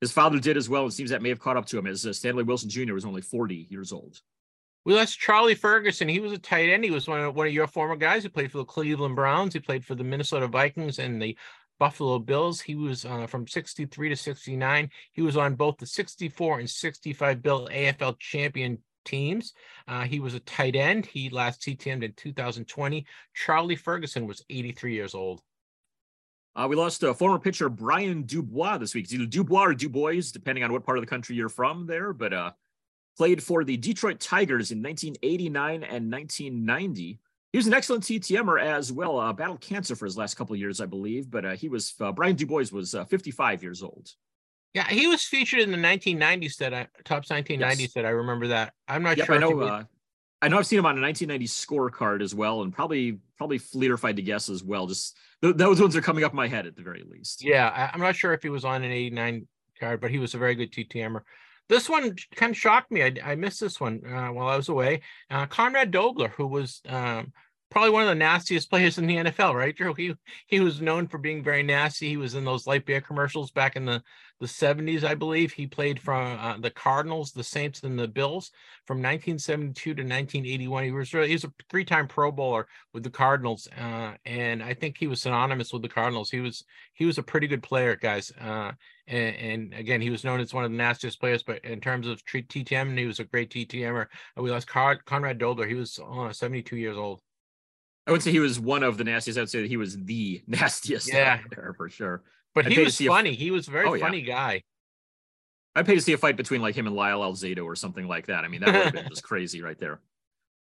his 0.00 0.12
father 0.12 0.38
did 0.38 0.56
as 0.56 0.68
well. 0.68 0.86
It 0.86 0.92
seems 0.92 1.10
that 1.10 1.22
may 1.22 1.30
have 1.30 1.40
caught 1.40 1.56
up 1.56 1.66
to 1.66 1.78
him 1.78 1.86
as 1.86 2.06
uh, 2.06 2.12
Stanley 2.12 2.44
Wilson 2.44 2.70
Jr. 2.70 2.94
was 2.94 3.04
only 3.04 3.22
40 3.22 3.66
years 3.70 3.92
old. 3.92 4.20
We 4.84 4.94
lost 4.94 5.18
Charlie 5.18 5.54
Ferguson. 5.54 6.08
He 6.08 6.20
was 6.20 6.32
a 6.32 6.38
tight 6.38 6.68
end. 6.68 6.84
He 6.84 6.90
was 6.90 7.06
one 7.06 7.20
of, 7.20 7.36
one 7.36 7.46
of 7.46 7.52
your 7.52 7.68
former 7.68 7.96
guys. 7.96 8.24
He 8.24 8.28
played 8.28 8.50
for 8.50 8.58
the 8.58 8.64
Cleveland 8.64 9.14
Browns. 9.16 9.54
He 9.54 9.60
played 9.60 9.84
for 9.84 9.94
the 9.94 10.04
Minnesota 10.04 10.48
Vikings 10.48 10.98
and 10.98 11.22
the 11.22 11.36
Buffalo 11.78 12.18
Bills. 12.18 12.60
He 12.60 12.74
was 12.74 13.04
uh, 13.04 13.26
from 13.26 13.46
63 13.46 14.08
to 14.08 14.16
69. 14.16 14.90
He 15.12 15.22
was 15.22 15.36
on 15.36 15.54
both 15.54 15.78
the 15.78 15.86
64 15.86 16.60
and 16.60 16.70
65 16.70 17.42
Bill 17.42 17.68
AFL 17.72 18.18
champion 18.18 18.78
teams. 19.04 19.54
Uh, 19.88 20.02
he 20.02 20.20
was 20.20 20.34
a 20.34 20.40
tight 20.40 20.76
end. 20.76 21.06
He 21.06 21.30
last 21.30 21.60
TTM'd 21.60 22.04
in 22.04 22.12
2020. 22.14 23.06
Charlie 23.34 23.76
Ferguson 23.76 24.26
was 24.26 24.44
83 24.50 24.94
years 24.94 25.14
old. 25.14 25.42
Uh, 26.54 26.66
we 26.68 26.76
lost 26.76 27.02
uh, 27.02 27.14
former 27.14 27.38
pitcher 27.38 27.68
Brian 27.68 28.24
Dubois 28.24 28.78
this 28.78 28.94
week. 28.94 29.04
It's 29.04 29.14
either 29.14 29.26
Dubois 29.26 29.66
or 29.66 29.74
Dubois, 29.74 30.30
depending 30.32 30.64
on 30.64 30.72
what 30.72 30.84
part 30.84 30.98
of 30.98 31.02
the 31.02 31.08
country 31.08 31.34
you're 31.34 31.48
from 31.48 31.86
there, 31.86 32.12
but 32.12 32.32
uh, 32.32 32.50
played 33.16 33.42
for 33.42 33.64
the 33.64 33.76
Detroit 33.76 34.20
Tigers 34.20 34.70
in 34.70 34.82
1989 34.82 35.82
and 35.82 36.12
1990. 36.12 37.18
He 37.52 37.58
was 37.58 37.66
an 37.66 37.74
excellent 37.74 38.04
TTMer 38.04 38.60
as 38.62 38.90
well. 38.92 39.18
Uh, 39.18 39.32
battled 39.32 39.60
cancer 39.60 39.94
for 39.94 40.06
his 40.06 40.16
last 40.16 40.34
couple 40.34 40.56
years, 40.56 40.80
I 40.80 40.86
believe, 40.86 41.30
but 41.30 41.44
uh, 41.44 41.50
he 41.52 41.68
was 41.68 41.94
uh, 42.00 42.12
Brian 42.12 42.36
Dubois 42.36 42.70
was 42.72 42.94
uh, 42.94 43.04
55 43.04 43.62
years 43.62 43.82
old. 43.82 44.10
Yeah, 44.74 44.88
he 44.88 45.06
was 45.06 45.22
featured 45.24 45.60
in 45.60 45.70
the 45.70 45.76
1990s 45.76 46.56
that 46.56 46.72
I 46.72 46.88
Topps 47.04 47.28
1990s 47.28 47.78
Yes. 47.80 47.92
that 47.94 48.06
I 48.06 48.10
remember 48.10 48.48
that. 48.48 48.72
I'm 48.88 49.02
not 49.02 49.16
Yep, 49.18 49.26
sure. 49.26 49.34
I 49.34 49.38
know. 49.38 49.60
Uh, 49.60 49.84
I 50.40 50.48
know 50.48 50.58
I've 50.58 50.66
seen 50.66 50.78
him 50.78 50.86
on 50.86 50.98
a 50.98 51.00
1990 51.00 51.46
scorecard 51.46 52.22
as 52.22 52.34
well, 52.34 52.62
and 52.62 52.72
probably 52.72 53.18
probably 53.38 53.58
Fleeter 53.58 53.94
if 53.94 54.04
I 54.04 54.08
had 54.08 54.16
to 54.16 54.22
guess 54.22 54.48
as 54.48 54.64
well. 54.64 54.86
Just 54.86 55.16
th- 55.42 55.56
those 55.56 55.80
ones 55.80 55.94
are 55.94 56.00
coming 56.00 56.24
up 56.24 56.32
in 56.32 56.36
my 56.36 56.48
head 56.48 56.66
at 56.66 56.74
the 56.74 56.82
very 56.82 57.04
least. 57.08 57.44
Yeah, 57.44 57.68
I, 57.68 57.90
I'm 57.92 58.00
not 58.00 58.16
sure 58.16 58.32
if 58.32 58.42
he 58.42 58.48
was 58.48 58.64
on 58.64 58.82
an 58.82 58.90
89 58.90 59.46
card, 59.78 60.00
but 60.00 60.10
he 60.10 60.18
was 60.18 60.34
a 60.34 60.38
very 60.38 60.54
good 60.54 60.72
TTMer. 60.72 61.20
This 61.68 61.88
one 61.88 62.16
kind 62.34 62.50
of 62.50 62.56
shocked 62.56 62.90
me. 62.90 63.02
I, 63.04 63.14
I 63.24 63.34
missed 63.36 63.60
this 63.60 63.80
one 63.80 64.02
uh, 64.04 64.28
while 64.32 64.48
I 64.48 64.56
was 64.56 64.68
away. 64.68 65.02
Uh, 65.30 65.46
Conrad 65.46 65.90
Dobler, 65.92 66.28
who 66.28 66.46
was 66.46 66.80
um, 66.88 67.32
probably 67.72 67.90
one 67.90 68.02
of 68.02 68.08
the 68.08 68.14
nastiest 68.14 68.70
players 68.70 68.98
in 68.98 69.06
the 69.06 69.16
NFL, 69.16 69.54
right, 69.54 69.74
Drew? 69.74 69.94
He 69.94 70.14
he 70.46 70.60
was 70.60 70.80
known 70.80 71.08
for 71.08 71.18
being 71.18 71.42
very 71.42 71.62
nasty. 71.62 72.08
He 72.10 72.16
was 72.16 72.34
in 72.34 72.44
those 72.44 72.66
light 72.66 72.86
beer 72.86 73.00
commercials 73.00 73.50
back 73.50 73.76
in 73.76 73.84
the 73.84 74.02
the 74.40 74.46
70s, 74.48 75.04
I 75.04 75.14
believe. 75.14 75.52
He 75.52 75.68
played 75.68 76.00
from 76.00 76.38
uh, 76.38 76.58
the 76.58 76.70
Cardinals, 76.70 77.30
the 77.30 77.44
Saints, 77.44 77.82
and 77.84 77.96
the 77.96 78.08
Bills 78.08 78.50
from 78.86 78.96
1972 78.98 79.94
to 79.94 80.02
1981. 80.02 80.84
He 80.84 80.90
was 80.90 81.14
really 81.14 81.28
he 81.28 81.34
was 81.34 81.44
a 81.44 81.52
three-time 81.70 82.08
Pro 82.08 82.30
Bowler 82.32 82.66
with 82.92 83.04
the 83.04 83.10
Cardinals, 83.10 83.68
uh, 83.78 84.12
and 84.24 84.62
I 84.62 84.74
think 84.74 84.98
he 84.98 85.06
was 85.06 85.22
synonymous 85.22 85.72
with 85.72 85.82
the 85.82 85.88
Cardinals. 85.88 86.30
He 86.30 86.40
was 86.40 86.64
he 86.92 87.04
was 87.04 87.18
a 87.18 87.22
pretty 87.22 87.46
good 87.46 87.62
player, 87.62 87.96
guys. 87.96 88.32
Uh, 88.40 88.72
and, 89.08 89.36
and 89.36 89.74
again, 89.74 90.00
he 90.00 90.10
was 90.10 90.24
known 90.24 90.40
as 90.40 90.54
one 90.54 90.64
of 90.64 90.70
the 90.70 90.76
nastiest 90.76 91.20
players. 91.20 91.42
But 91.42 91.64
in 91.64 91.80
terms 91.80 92.06
of 92.06 92.24
TTM, 92.24 92.98
he 92.98 93.06
was 93.06 93.20
a 93.20 93.24
great 93.24 93.50
TTMer. 93.50 94.06
We 94.36 94.50
lost 94.50 94.68
Conrad 94.68 95.38
Dobler. 95.38 95.66
He 95.66 95.74
was 95.74 95.98
uh, 95.98 96.32
72 96.32 96.76
years 96.76 96.96
old. 96.96 97.20
I 98.06 98.10
wouldn't 98.10 98.24
say 98.24 98.32
he 98.32 98.40
was 98.40 98.58
one 98.58 98.82
of 98.82 98.98
the 98.98 99.04
nastiest. 99.04 99.38
I'd 99.38 99.48
say 99.50 99.62
that 99.62 99.68
he 99.68 99.76
was 99.76 99.96
the 99.96 100.42
nastiest 100.46 101.08
Yeah. 101.12 101.40
there 101.54 101.72
for 101.76 101.88
sure. 101.88 102.22
But 102.54 102.66
I'd 102.66 102.72
he 102.72 102.80
was 102.82 102.98
funny. 102.98 103.34
He 103.34 103.50
was 103.50 103.68
a 103.68 103.70
very 103.70 103.86
Oh, 103.88 103.94
yeah. 103.94 104.04
funny 104.04 104.22
guy. 104.22 104.62
I'd 105.74 105.86
pay 105.86 105.94
to 105.94 106.00
see 106.00 106.12
a 106.12 106.18
fight 106.18 106.36
between 106.36 106.60
like 106.60 106.74
him 106.74 106.86
and 106.86 106.94
Lyle 106.96 107.20
Alzado 107.20 107.64
or 107.64 107.74
something 107.76 108.06
like 108.06 108.26
that. 108.26 108.44
I 108.44 108.48
mean, 108.48 108.60
that 108.60 108.74
would 108.74 108.84
have 108.84 108.92
been 108.92 109.08
just 109.08 109.22
crazy 109.32 109.62
right 109.62 109.78
there. 109.78 110.00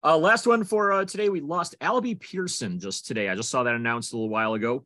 Uh, 0.03 0.17
last 0.17 0.47
one 0.47 0.65
for 0.65 0.93
uh, 0.93 1.05
today. 1.05 1.29
We 1.29 1.41
lost 1.41 1.77
Albie 1.81 2.19
Pearson 2.19 2.81
just 2.81 3.07
today. 3.07 3.29
I 3.29 3.35
just 3.35 3.51
saw 3.51 3.63
that 3.63 3.75
announced 3.75 4.13
a 4.13 4.17
little 4.17 4.29
while 4.29 4.55
ago. 4.55 4.85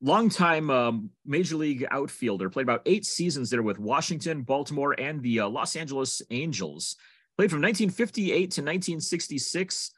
Longtime 0.00 0.70
um, 0.70 1.10
major 1.26 1.56
league 1.56 1.86
outfielder, 1.90 2.48
played 2.50 2.62
about 2.62 2.82
eight 2.86 3.04
seasons 3.04 3.50
there 3.50 3.62
with 3.62 3.78
Washington, 3.80 4.42
Baltimore, 4.42 4.94
and 4.98 5.20
the 5.22 5.40
uh, 5.40 5.48
Los 5.48 5.74
Angeles 5.76 6.22
Angels. 6.30 6.96
Played 7.36 7.50
from 7.50 7.60
1958 7.62 8.30
to 8.36 8.62
1966. 8.62 9.90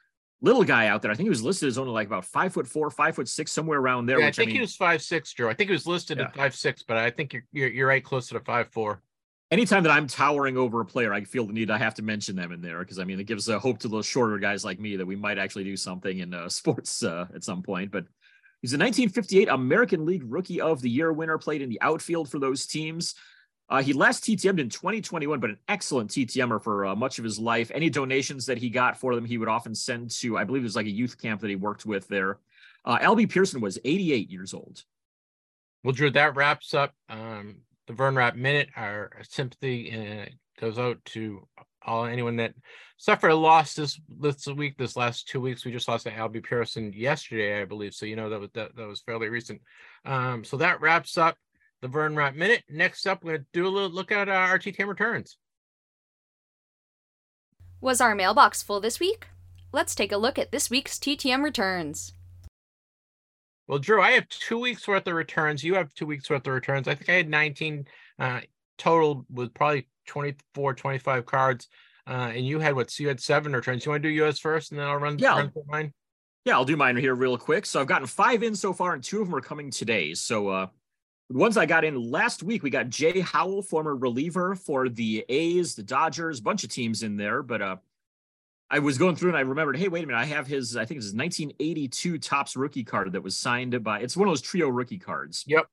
Little 0.43 0.65
guy 0.65 0.87
out 0.87 1.03
there. 1.03 1.11
I 1.11 1.15
think 1.15 1.27
he 1.27 1.31
was 1.31 1.43
listed 1.43 1.69
as 1.69 1.77
only 1.77 1.93
like 1.93 2.07
about 2.07 2.25
five 2.25 2.53
foot 2.55 2.67
four, 2.67 2.89
five 2.91 3.15
foot 3.15 3.29
six, 3.29 3.53
somewhere 3.53 3.79
around 3.79 4.07
there. 4.07 4.21
Yeah, 4.21 4.29
I 4.29 4.31
think 4.33 4.47
I 4.47 4.47
mean, 4.47 4.55
he 4.57 4.61
was 4.63 4.75
five 4.75 5.03
six, 5.03 5.33
Drew. 5.35 5.51
I 5.51 5.55
think 5.55 5.69
he 5.69 5.73
was 5.73 5.87
listed 5.87 6.17
Yeah. 6.19 6.25
at 6.25 6.35
five 6.35 6.55
six, 6.55 6.83
but 6.83 6.97
I 6.97 7.11
think 7.11 7.35
you're, 7.35 7.45
you're 7.53 7.69
you're 7.69 7.89
right, 7.89 8.03
closer 8.03 8.39
to 8.39 8.45
five 8.45 8.69
four. 8.69 9.03
anytime 9.51 9.83
that 9.83 9.91
I'm 9.93 10.07
towering 10.07 10.57
over 10.57 10.81
a 10.81 10.85
player, 10.87 11.13
I 11.13 11.25
feel 11.25 11.45
the 11.47 11.53
need 11.53 11.71
I 11.71 11.77
have 11.79 11.95
to 11.97 12.03
mention 12.03 12.37
them 12.37 12.53
in 12.53 12.63
there 12.63 12.79
because 12.79 12.99
I 12.99 13.05
mean 13.05 13.21
it 13.21 13.25
gives 13.25 13.49
uh, 13.51 13.59
hope 13.59 13.79
to 13.81 13.89
those 13.89 14.07
shorter 14.07 14.39
guys 14.39 14.65
like 14.65 14.81
me 14.81 14.97
that 14.97 15.05
we 15.07 15.17
might 15.17 15.37
actually 15.39 15.65
do 15.65 15.77
something 15.77 16.21
in 16.21 16.33
uh, 16.33 16.49
sports 16.61 17.03
uh, 17.03 17.27
at 17.35 17.45
some 17.45 17.63
point. 17.63 17.91
But 17.91 18.05
he's 18.63 18.73
a 18.73 18.79
1958 18.79 19.49
American 19.49 20.07
League 20.07 20.25
Rookie 20.25 20.61
of 20.63 20.81
the 20.81 20.89
Year 20.89 21.13
winner, 21.13 21.37
played 21.37 21.61
in 21.61 21.69
the 21.69 21.81
outfield 21.83 22.31
for 22.31 22.39
those 22.39 22.67
teams. 22.67 23.15
Uh, 23.71 23.81
he 23.81 23.93
last 23.93 24.25
TTM'd 24.25 24.59
in 24.59 24.69
2021, 24.69 25.39
but 25.39 25.51
an 25.51 25.59
excellent 25.69 26.11
TTMer 26.11 26.61
for 26.61 26.87
uh, 26.87 26.97
much 26.97 27.19
of 27.19 27.25
his 27.25 27.39
life. 27.39 27.71
Any 27.73 27.89
donations 27.89 28.45
that 28.47 28.59
he 28.59 28.69
got 28.69 28.99
for 28.99 29.15
them, 29.15 29.25
he 29.25 29.39
would 29.39 29.49
often 29.49 29.77
send 29.77 30.11
to, 30.11 30.37
I 30.37 30.45
believe 30.45 30.63
it 30.63 30.65
was 30.65 30.77
like 30.77 30.87
a 30.87 30.91
youth 30.91 31.21
camp 31.21 31.41
that 31.41 31.51
he 31.51 31.57
worked 31.57 31.87
with 31.87 32.09
there. 32.09 32.39
Uh, 32.85 32.99
Albie 32.99 33.31
Pearson 33.31 33.61
was 33.61 33.79
88 33.85 34.29
years 34.29 34.55
old. 34.55 34.83
Well, 35.85 35.93
Drew, 35.93 36.11
that 36.11 36.35
wraps 36.35 36.75
up 36.75 36.95
um, 37.09 37.59
the 37.87 37.93
Vern 37.93 38.17
Rapp 38.17 38.35
Minute. 38.35 38.71
Our 38.77 39.13
sympathy 39.29 39.93
uh, 39.95 40.31
goes 40.61 40.79
out 40.79 41.03
to 41.07 41.47
all 41.83 42.05
anyone 42.05 42.37
that 42.37 42.55
suffered 42.99 43.31
a 43.31 43.35
loss 43.35 43.75
this 43.75 43.99
this 44.09 44.47
week, 44.47 44.77
this 44.77 44.97
last 44.97 45.29
two 45.29 45.41
weeks. 45.41 45.65
We 45.65 45.73
just 45.73 45.89
lost 45.89 46.05
to 46.05 46.11
Albie 46.11 46.45
Pearson 46.45 46.93
yesterday, 46.93 47.63
I 47.63 47.65
believe. 47.65 47.95
So 47.95 48.05
you 48.05 48.17
know 48.17 48.29
that 48.29 48.41
was 48.41 48.51
that, 48.55 48.77
that 48.77 48.87
was 48.87 49.01
fairly 49.01 49.29
recent. 49.29 49.63
Um, 50.05 50.45
so 50.45 50.59
that 50.59 50.81
wraps 50.81 51.17
up 51.17 51.37
the 51.83 51.89
Vern 51.89 52.15
Rapp 52.17 52.35
Minute. 52.35 52.63
Next 52.69 53.07
up, 53.07 53.25
we're 53.25 53.33
gonna 53.39 53.47
do 53.53 53.67
a 53.67 53.69
little 53.69 53.91
look 53.91 54.13
at 54.13 54.29
uh, 54.29 54.33
our 54.33 54.59
TTM 54.59 54.89
returns. 54.89 55.37
Was 57.81 58.01
our 58.01 58.15
mailbox 58.15 58.63
full 58.63 58.81
this 58.81 59.01
week? 59.01 59.29
Let's 59.73 59.95
take 59.95 60.13
a 60.13 60.17
look 60.19 60.39
at 60.39 60.53
this 60.53 60.69
week's 60.69 60.99
TTM 60.99 61.43
returns. 61.43 62.13
Well, 63.67 63.79
Drew, 63.79 64.03
I 64.03 64.11
have 64.13 64.29
two 64.29 64.59
weeks 64.59 64.87
worth 64.87 65.07
of 65.07 65.15
returns. 65.15 65.63
You 65.63 65.75
have 65.75 65.95
two 65.95 66.07
weeks 66.07 66.29
worth 66.29 66.47
of 66.47 66.53
returns. 66.53 66.89
I 66.89 66.97
think 66.97 67.09
I 67.09 67.13
had 67.15 67.29
19 67.29 67.87
uh, 68.19 68.41
total 68.79 69.25
with 69.31 69.55
probably 69.55 69.87
24, 70.07 70.75
25 70.75 71.25
cards. 71.25 71.69
Uh, 72.07 72.33
and 72.35 72.45
you 72.45 72.59
had 72.59 72.75
what? 72.75 72.91
So 72.91 73.03
you 73.05 73.09
had 73.09 73.21
seven 73.21 73.53
returns. 73.53 73.87
You 73.87 73.93
want 73.93 74.03
to 74.03 74.09
do 74.09 74.13
yours 74.13 74.41
first, 74.41 74.73
and 74.73 74.81
then 74.81 74.89
I'll 74.89 74.97
run, 74.97 75.19
Yeah. 75.19 75.37
run 75.37 75.53
through 75.53 75.65
mine. 75.69 75.93
Yeah, 76.45 76.55
I'll 76.55 76.65
do 76.65 76.77
mine 76.77 76.97
here 76.97 77.15
real 77.15 77.39
quick. 77.39 77.65
So 77.65 77.81
I've 77.81 77.87
gotten 77.87 78.09
five 78.09 78.43
in 78.43 78.57
so 78.57 78.73
far, 78.73 78.95
and 78.95 79.05
two 79.05 79.21
of 79.21 79.29
them 79.29 79.37
are 79.37 79.41
coming 79.41 79.71
today. 79.71 80.15
So 80.15 80.49
uh 80.49 80.67
the 81.31 81.39
ones 81.39 81.57
I 81.57 81.65
got 81.65 81.85
in 81.85 82.11
last 82.11 82.43
week, 82.43 82.63
we 82.63 82.71
got 82.71 82.89
Jay 82.89 83.21
Howell, 83.21 83.63
former 83.63 83.97
reliever 83.97 84.57
for 84.57 84.89
the 84.89 85.25
A's, 85.29 85.77
the 85.77 85.83
Dodgers, 85.83 86.41
bunch 86.41 86.65
of 86.65 86.71
teams 86.71 87.03
in 87.03 87.17
there. 87.17 87.43
But 87.43 87.63
uh 87.63 87.77
I 88.73 88.79
was 88.79 88.99
going 88.99 89.17
through 89.17 89.31
and 89.31 89.39
I 89.39 89.41
remembered, 89.41 89.77
hey, 89.77 89.89
wait 89.89 90.05
a 90.05 90.07
minute, 90.07 90.21
I 90.21 90.27
have 90.27 90.47
his, 90.47 90.77
I 90.77 90.85
think 90.85 90.99
it's 90.99 91.07
his 91.07 91.15
1982 91.15 92.19
Topps 92.19 92.55
rookie 92.55 92.85
card 92.85 93.13
that 93.13 93.21
was 93.21 93.37
signed 93.37 93.83
by. 93.83 93.99
It's 93.99 94.17
one 94.17 94.29
of 94.29 94.31
those 94.31 94.41
trio 94.41 94.69
rookie 94.69 94.99
cards. 94.99 95.45
Yep. 95.49 95.67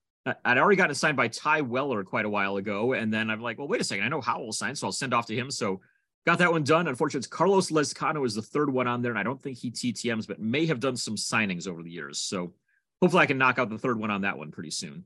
I'd 0.43 0.57
already 0.57 0.77
gotten 0.77 0.91
it 0.91 0.95
signed 0.95 1.15
by 1.15 1.27
Ty 1.27 1.61
Waller 1.61 2.03
quite 2.03 2.25
a 2.25 2.29
while 2.29 2.57
ago, 2.57 2.93
and 2.93 3.13
then 3.13 3.29
I'm 3.29 3.39
like, 3.39 3.59
well, 3.59 3.67
wait 3.67 3.79
a 3.79 3.83
second, 3.83 4.03
I 4.03 4.09
know 4.09 4.19
Howell 4.19 4.51
signed, 4.51 4.77
so 4.77 4.87
I'll 4.87 4.91
send 4.91 5.13
off 5.13 5.27
to 5.27 5.35
him. 5.35 5.51
So 5.51 5.79
got 6.25 6.39
that 6.39 6.51
one 6.51 6.63
done. 6.63 6.87
Unfortunately, 6.87 7.19
it's 7.19 7.27
Carlos 7.27 7.69
Lezcano 7.69 8.25
is 8.25 8.33
the 8.33 8.41
third 8.41 8.69
one 8.71 8.87
on 8.87 9.03
there, 9.03 9.11
and 9.11 9.19
I 9.19 9.23
don't 9.23 9.41
think 9.41 9.57
he 9.57 9.71
TTMs, 9.71 10.27
but 10.27 10.39
may 10.39 10.65
have 10.65 10.79
done 10.79 10.97
some 10.97 11.15
signings 11.15 11.67
over 11.67 11.83
the 11.83 11.91
years. 11.91 12.17
So 12.17 12.51
hopefully, 12.99 13.21
I 13.21 13.27
can 13.27 13.37
knock 13.37 13.59
out 13.59 13.69
the 13.69 13.77
third 13.77 13.99
one 13.99 14.11
on 14.11 14.21
that 14.21 14.37
one 14.37 14.51
pretty 14.51 14.71
soon. 14.71 15.05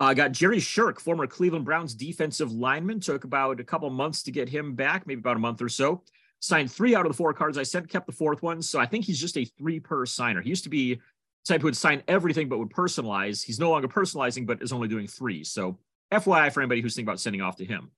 I 0.00 0.14
got 0.14 0.32
Jerry 0.32 0.58
Sherk, 0.58 0.98
former 0.98 1.26
Cleveland 1.26 1.64
Browns 1.64 1.94
defensive 1.94 2.52
lineman. 2.52 3.00
Took 3.00 3.24
about 3.24 3.60
a 3.60 3.64
couple 3.64 3.88
months 3.90 4.22
to 4.24 4.32
get 4.32 4.48
him 4.48 4.74
back, 4.74 5.06
maybe 5.06 5.20
about 5.20 5.36
a 5.36 5.40
month 5.40 5.62
or 5.62 5.68
so. 5.68 6.02
Signed 6.40 6.70
three 6.70 6.94
out 6.94 7.06
of 7.06 7.12
the 7.12 7.16
four 7.16 7.32
cards 7.32 7.56
I 7.56 7.62
sent, 7.62 7.88
kept 7.88 8.06
the 8.06 8.12
fourth 8.12 8.42
one. 8.42 8.60
So 8.60 8.80
I 8.80 8.86
think 8.86 9.04
he's 9.04 9.20
just 9.20 9.36
a 9.36 9.44
three 9.44 9.80
per 9.80 10.04
signer. 10.04 10.42
He 10.42 10.50
used 10.50 10.64
to 10.64 10.70
be 10.70 10.94
the 10.94 11.00
type 11.46 11.60
who 11.60 11.66
would 11.66 11.76
sign 11.76 12.02
everything 12.08 12.48
but 12.48 12.58
would 12.58 12.70
personalize. 12.70 13.42
He's 13.42 13.60
no 13.60 13.70
longer 13.70 13.88
personalizing, 13.88 14.46
but 14.46 14.62
is 14.62 14.72
only 14.72 14.88
doing 14.88 15.06
three. 15.06 15.44
So 15.44 15.78
FYI 16.12 16.52
for 16.52 16.60
anybody 16.60 16.80
who's 16.80 16.94
thinking 16.94 17.08
about 17.08 17.20
sending 17.20 17.40
off 17.40 17.56
to 17.56 17.64
him. 17.64 17.90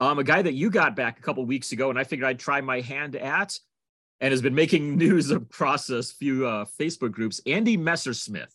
Um, 0.00 0.18
a 0.18 0.24
guy 0.24 0.42
that 0.42 0.52
you 0.52 0.70
got 0.70 0.94
back 0.94 1.18
a 1.18 1.22
couple 1.22 1.44
weeks 1.46 1.72
ago, 1.72 1.88
and 1.88 1.98
I 1.98 2.04
figured 2.04 2.28
I'd 2.28 2.38
try 2.38 2.60
my 2.60 2.80
hand 2.80 3.16
at, 3.16 3.58
and 4.20 4.30
has 4.30 4.42
been 4.42 4.54
making 4.54 4.96
news 4.98 5.30
across 5.30 5.88
a 5.88 6.02
few 6.02 6.46
uh, 6.46 6.66
Facebook 6.78 7.12
groups. 7.12 7.40
Andy 7.46 7.78
Messersmith, 7.78 8.52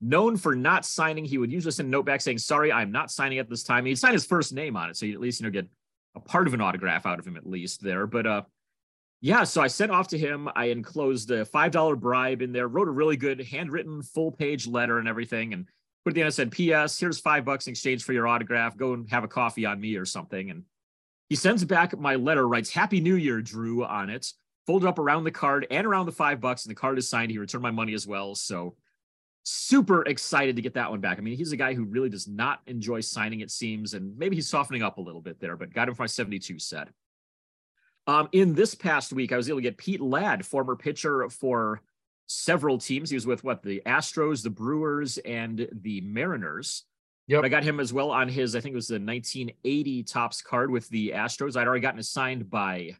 known 0.00 0.36
for 0.36 0.54
not 0.54 0.84
signing, 0.84 1.24
he 1.24 1.38
would 1.38 1.52
usually 1.52 1.72
send 1.72 1.88
a 1.88 1.90
note 1.90 2.06
back 2.06 2.20
saying, 2.20 2.38
"Sorry, 2.38 2.72
I'm 2.72 2.92
not 2.92 3.10
signing 3.10 3.38
at 3.38 3.48
this 3.48 3.62
time." 3.62 3.86
He'd 3.86 3.98
sign 3.98 4.12
his 4.12 4.26
first 4.26 4.52
name 4.52 4.76
on 4.76 4.90
it, 4.90 4.96
so 4.96 5.06
you 5.06 5.14
at 5.14 5.20
least 5.20 5.40
you 5.40 5.44
know 5.44 5.50
get 5.50 5.68
a 6.14 6.20
part 6.20 6.46
of 6.46 6.54
an 6.54 6.60
autograph 6.60 7.06
out 7.06 7.18
of 7.18 7.26
him 7.26 7.36
at 7.36 7.46
least 7.46 7.82
there. 7.82 8.06
But 8.06 8.26
uh, 8.26 8.42
yeah, 9.20 9.44
so 9.44 9.62
I 9.62 9.66
sent 9.68 9.92
off 9.92 10.08
to 10.08 10.18
him. 10.18 10.48
I 10.54 10.66
enclosed 10.66 11.30
a 11.30 11.44
five 11.44 11.72
dollar 11.72 11.96
bribe 11.96 12.42
in 12.42 12.52
there, 12.52 12.68
wrote 12.68 12.88
a 12.88 12.92
really 12.92 13.16
good 13.16 13.40
handwritten 13.40 14.02
full 14.02 14.32
page 14.32 14.66
letter 14.66 14.98
and 14.98 15.08
everything, 15.08 15.52
and 15.52 15.66
put 16.04 16.10
at 16.10 16.14
the 16.14 16.22
end. 16.22 16.34
Said, 16.34 16.52
"P.S. 16.52 16.98
Here's 16.98 17.18
five 17.18 17.44
bucks 17.44 17.66
in 17.66 17.72
exchange 17.72 18.04
for 18.04 18.12
your 18.12 18.28
autograph. 18.28 18.76
Go 18.76 18.92
and 18.92 19.08
have 19.10 19.24
a 19.24 19.28
coffee 19.28 19.66
on 19.66 19.80
me 19.80 19.96
or 19.96 20.04
something." 20.04 20.50
And 20.50 20.64
he 21.28 21.36
sends 21.36 21.64
back 21.64 21.98
my 21.98 22.16
letter, 22.16 22.46
writes 22.46 22.70
"Happy 22.70 23.00
New 23.00 23.16
Year, 23.16 23.40
Drew" 23.40 23.84
on 23.84 24.10
it, 24.10 24.32
folded 24.66 24.86
up 24.86 24.98
around 24.98 25.24
the 25.24 25.30
card 25.30 25.66
and 25.70 25.86
around 25.86 26.06
the 26.06 26.12
five 26.12 26.40
bucks, 26.40 26.64
and 26.64 26.70
the 26.70 26.78
card 26.78 26.98
is 26.98 27.08
signed. 27.08 27.30
He 27.30 27.38
returned 27.38 27.62
my 27.62 27.70
money 27.70 27.94
as 27.94 28.06
well. 28.06 28.34
So 28.34 28.76
super 29.48 30.02
excited 30.02 30.56
to 30.56 30.62
get 30.62 30.74
that 30.74 30.90
one 30.90 31.00
back. 31.00 31.18
I 31.18 31.20
mean, 31.20 31.36
he's 31.36 31.52
a 31.52 31.56
guy 31.56 31.72
who 31.72 31.84
really 31.84 32.08
does 32.08 32.26
not 32.26 32.60
enjoy 32.66 33.00
signing, 33.00 33.40
it 33.40 33.50
seems, 33.50 33.94
and 33.94 34.16
maybe 34.18 34.34
he's 34.34 34.48
softening 34.48 34.82
up 34.82 34.98
a 34.98 35.00
little 35.00 35.20
bit 35.20 35.38
there, 35.38 35.56
but 35.56 35.72
got 35.72 35.88
him 35.88 35.94
for 35.94 36.02
my 36.02 36.06
72 36.06 36.58
set. 36.58 36.88
Um, 38.08 38.28
in 38.32 38.54
this 38.54 38.74
past 38.74 39.12
week, 39.12 39.32
I 39.32 39.36
was 39.36 39.48
able 39.48 39.58
to 39.58 39.62
get 39.62 39.78
Pete 39.78 40.00
Ladd, 40.00 40.44
former 40.44 40.74
pitcher 40.74 41.28
for 41.28 41.80
several 42.26 42.76
teams. 42.78 43.10
He 43.10 43.16
was 43.16 43.26
with 43.26 43.44
what 43.44 43.62
the 43.62 43.82
Astros, 43.86 44.42
the 44.42 44.50
Brewers, 44.50 45.18
and 45.18 45.68
the 45.72 46.00
Mariners. 46.00 46.84
Yep. 47.28 47.44
I 47.44 47.48
got 47.48 47.64
him 47.64 47.78
as 47.78 47.92
well 47.92 48.10
on 48.10 48.28
his, 48.28 48.56
I 48.56 48.60
think 48.60 48.72
it 48.72 48.76
was 48.76 48.88
the 48.88 48.94
1980 48.94 50.02
Topps 50.04 50.42
card 50.42 50.70
with 50.72 50.88
the 50.88 51.10
Astros. 51.10 51.56
I'd 51.56 51.68
already 51.68 51.82
gotten 51.82 52.00
it 52.00 52.04
signed 52.04 52.50
by 52.50 52.96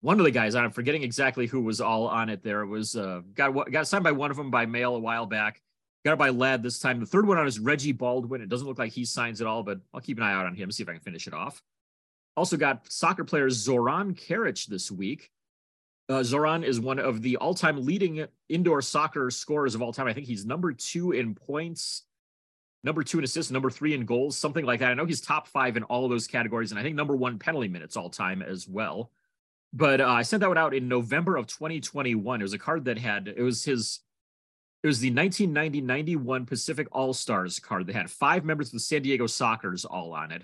one 0.00 0.18
of 0.18 0.24
the 0.24 0.30
guys. 0.30 0.54
I'm 0.54 0.70
forgetting 0.70 1.02
exactly 1.02 1.46
who 1.46 1.60
was 1.60 1.80
all 1.80 2.06
on 2.06 2.28
it 2.28 2.42
there. 2.42 2.62
It 2.62 2.66
was 2.68 2.96
uh, 2.96 3.20
got 3.34 3.70
got 3.70 3.86
signed 3.86 4.04
by 4.04 4.12
one 4.12 4.30
of 4.30 4.36
them 4.36 4.50
by 4.50 4.66
mail 4.66 4.96
a 4.96 5.00
while 5.00 5.26
back. 5.26 5.60
Got 6.04 6.14
it 6.14 6.18
by 6.18 6.30
Ladd 6.30 6.62
this 6.62 6.78
time. 6.78 6.98
The 6.98 7.06
third 7.06 7.26
one 7.26 7.36
on 7.36 7.46
is 7.46 7.58
Reggie 7.58 7.92
Baldwin. 7.92 8.40
It 8.40 8.48
doesn't 8.48 8.66
look 8.66 8.78
like 8.78 8.92
he 8.92 9.04
signs 9.04 9.40
at 9.42 9.46
all, 9.46 9.62
but 9.62 9.80
I'll 9.92 10.00
keep 10.00 10.16
an 10.16 10.22
eye 10.22 10.32
out 10.32 10.46
on 10.46 10.54
him, 10.54 10.70
see 10.70 10.82
if 10.82 10.88
I 10.88 10.92
can 10.92 11.02
finish 11.02 11.26
it 11.26 11.34
off. 11.34 11.62
Also 12.36 12.56
got 12.56 12.90
soccer 12.90 13.24
player 13.24 13.50
Zoran 13.50 14.14
Karic 14.14 14.66
this 14.66 14.90
week. 14.90 15.30
Uh, 16.08 16.22
Zoran 16.22 16.64
is 16.64 16.80
one 16.80 16.98
of 16.98 17.20
the 17.20 17.36
all-time 17.36 17.84
leading 17.84 18.26
indoor 18.48 18.80
soccer 18.80 19.30
scorers 19.30 19.74
of 19.74 19.82
all 19.82 19.92
time. 19.92 20.06
I 20.06 20.14
think 20.14 20.26
he's 20.26 20.46
number 20.46 20.72
two 20.72 21.12
in 21.12 21.34
points, 21.34 22.04
number 22.82 23.02
two 23.02 23.18
in 23.18 23.24
assists, 23.24 23.52
number 23.52 23.70
three 23.70 23.92
in 23.92 24.06
goals, 24.06 24.38
something 24.38 24.64
like 24.64 24.80
that. 24.80 24.90
I 24.90 24.94
know 24.94 25.04
he's 25.04 25.20
top 25.20 25.48
five 25.48 25.76
in 25.76 25.82
all 25.84 26.04
of 26.04 26.10
those 26.10 26.26
categories, 26.26 26.70
and 26.70 26.80
I 26.80 26.82
think 26.82 26.96
number 26.96 27.14
one 27.14 27.38
penalty 27.38 27.68
minutes 27.68 27.96
all 27.96 28.08
time 28.08 28.40
as 28.42 28.66
well. 28.66 29.10
But 29.72 30.00
uh, 30.00 30.08
I 30.08 30.22
sent 30.22 30.40
that 30.40 30.48
one 30.48 30.58
out 30.58 30.74
in 30.74 30.88
November 30.88 31.36
of 31.36 31.46
2021. 31.46 32.40
It 32.40 32.42
was 32.42 32.52
a 32.52 32.58
card 32.58 32.84
that 32.86 32.98
had 32.98 33.28
it 33.28 33.42
was 33.42 33.64
his 33.64 34.00
it 34.82 34.86
was 34.86 34.98
the 34.98 35.12
1990-91 35.12 36.46
Pacific 36.46 36.88
All 36.90 37.12
Stars 37.12 37.58
card 37.58 37.86
that 37.86 37.94
had 37.94 38.10
five 38.10 38.44
members 38.44 38.68
of 38.68 38.72
the 38.72 38.80
San 38.80 39.02
Diego 39.02 39.26
Sockers 39.26 39.84
all 39.88 40.14
on 40.14 40.32
it. 40.32 40.42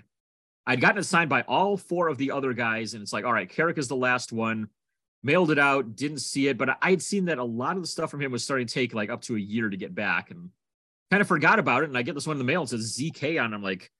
I'd 0.67 0.79
gotten 0.79 0.99
it 0.99 1.03
signed 1.05 1.29
by 1.29 1.41
all 1.41 1.75
four 1.75 2.07
of 2.07 2.17
the 2.17 2.31
other 2.31 2.53
guys, 2.53 2.93
and 2.93 3.01
it's 3.01 3.13
like, 3.13 3.25
all 3.25 3.33
right, 3.33 3.49
Carrick 3.49 3.79
is 3.79 3.87
the 3.87 3.95
last 3.95 4.31
one 4.31 4.69
mailed 5.23 5.51
it 5.51 5.59
out, 5.59 5.95
didn't 5.95 6.19
see 6.19 6.47
it, 6.47 6.57
but 6.57 6.77
I 6.81 6.89
had 6.89 7.01
seen 7.01 7.25
that 7.25 7.37
a 7.37 7.43
lot 7.43 7.75
of 7.75 7.83
the 7.83 7.87
stuff 7.87 8.11
from 8.11 8.21
him 8.21 8.31
was 8.31 8.43
starting 8.43 8.67
to 8.67 8.73
take 8.73 8.93
like 8.93 9.09
up 9.09 9.21
to 9.23 9.35
a 9.35 9.39
year 9.39 9.69
to 9.69 9.77
get 9.77 9.95
back 9.95 10.31
and 10.31 10.49
kind 11.11 11.21
of 11.21 11.27
forgot 11.27 11.59
about 11.59 11.83
it. 11.83 11.89
And 11.89 11.97
I 11.97 12.01
get 12.01 12.15
this 12.15 12.27
one 12.27 12.35
in 12.35 12.39
the 12.39 12.43
mail, 12.43 12.63
it 12.63 12.69
says 12.69 12.97
ZK 12.97 13.41
on 13.43 13.51
it. 13.51 13.55
I'm 13.55 13.63
like, 13.63 13.91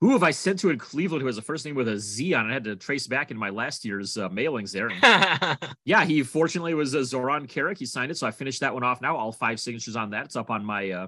who 0.00 0.12
have 0.12 0.22
I 0.22 0.30
sent 0.30 0.58
to 0.60 0.70
in 0.70 0.78
Cleveland 0.78 1.22
who 1.22 1.26
has 1.26 1.38
a 1.38 1.42
first 1.42 1.64
name 1.64 1.74
with 1.74 1.88
a 1.88 1.98
Z 1.98 2.34
on 2.34 2.46
it? 2.46 2.50
I 2.50 2.54
had 2.54 2.64
to 2.64 2.76
trace 2.76 3.06
back 3.06 3.30
in 3.30 3.36
my 3.36 3.48
last 3.48 3.84
year's 3.84 4.18
uh, 4.18 4.28
mailings 4.28 4.72
there. 4.72 4.88
And, 4.88 5.58
yeah, 5.84 6.04
he 6.04 6.22
fortunately 6.22 6.74
was 6.74 6.94
a 6.94 7.04
Zoran 7.04 7.46
Carrick. 7.46 7.78
He 7.78 7.86
signed 7.86 8.10
it. 8.10 8.18
So 8.18 8.26
I 8.26 8.30
finished 8.30 8.60
that 8.60 8.74
one 8.74 8.82
off 8.82 9.00
now. 9.00 9.16
All 9.16 9.32
five 9.32 9.58
signatures 9.58 9.96
on 9.96 10.10
that. 10.10 10.26
It's 10.26 10.36
up 10.36 10.50
on 10.50 10.64
my 10.64 10.90
uh, 10.90 11.06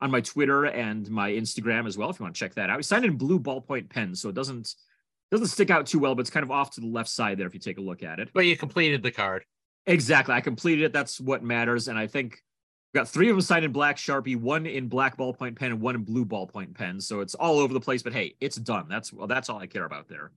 on 0.00 0.10
my 0.10 0.20
Twitter 0.20 0.64
and 0.66 1.08
my 1.10 1.30
Instagram 1.30 1.86
as 1.86 1.96
well 1.96 2.10
if 2.10 2.18
you 2.18 2.24
want 2.24 2.34
to 2.34 2.38
check 2.38 2.54
that 2.54 2.70
out. 2.70 2.78
He 2.78 2.82
signed 2.82 3.04
in 3.04 3.16
blue 3.16 3.38
ballpoint 3.38 3.88
pen, 3.88 4.14
so 4.14 4.28
it 4.28 4.34
doesn't 4.34 4.74
doesn't 5.30 5.48
stick 5.48 5.70
out 5.70 5.86
too 5.86 5.98
well, 5.98 6.14
but 6.14 6.22
it's 6.22 6.30
kind 6.30 6.44
of 6.44 6.50
off 6.50 6.70
to 6.72 6.80
the 6.80 6.86
left 6.86 7.10
side 7.10 7.38
there 7.38 7.46
if 7.46 7.54
you 7.54 7.60
take 7.60 7.78
a 7.78 7.82
look 7.82 8.02
at 8.02 8.18
it. 8.18 8.30
But 8.32 8.46
you 8.46 8.56
completed 8.56 9.02
the 9.02 9.10
card. 9.10 9.44
Exactly. 9.86 10.34
I 10.34 10.40
completed 10.40 10.84
it. 10.84 10.92
That's 10.92 11.20
what 11.20 11.42
matters. 11.42 11.88
And 11.88 11.98
I 11.98 12.06
think 12.06 12.42
we 12.92 12.98
got 12.98 13.08
three 13.08 13.28
of 13.28 13.36
them 13.36 13.40
signed 13.42 13.64
in 13.64 13.72
black 13.72 13.96
Sharpie, 13.96 14.36
one 14.36 14.66
in 14.66 14.88
black 14.88 15.16
ballpoint 15.16 15.56
pen, 15.56 15.72
and 15.72 15.80
one 15.80 15.94
in 15.94 16.04
blue 16.04 16.24
ballpoint 16.24 16.74
pen. 16.74 17.00
So 17.00 17.20
it's 17.20 17.34
all 17.34 17.58
over 17.58 17.74
the 17.74 17.80
place. 17.80 18.02
But 18.02 18.14
hey, 18.14 18.34
it's 18.40 18.56
done. 18.56 18.86
That's 18.88 19.12
well, 19.12 19.26
that's 19.26 19.48
all 19.48 19.58
I 19.58 19.66
care 19.66 19.84
about 19.84 20.08
there. 20.08 20.32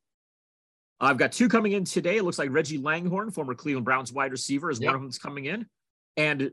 I've 0.99 1.18
got 1.18 1.32
two 1.32 1.49
coming 1.49 1.72
in 1.72 1.86
today. 1.86 2.18
It 2.18 2.23
looks 2.23 2.38
like 2.38 2.52
Reggie 2.52 2.78
Langhorne, 2.78 3.32
former 3.32 3.56
Cleveland 3.56 3.86
Browns 3.86 4.14
wide 4.14 4.32
receiver, 4.32 4.69
is 4.69 4.80
yep. 4.80 4.88
one 4.88 4.95
of 4.95 5.02
them 5.02 5.10
that's 5.10 5.18
coming 5.18 5.45
in. 5.45 5.65
And 6.18 6.52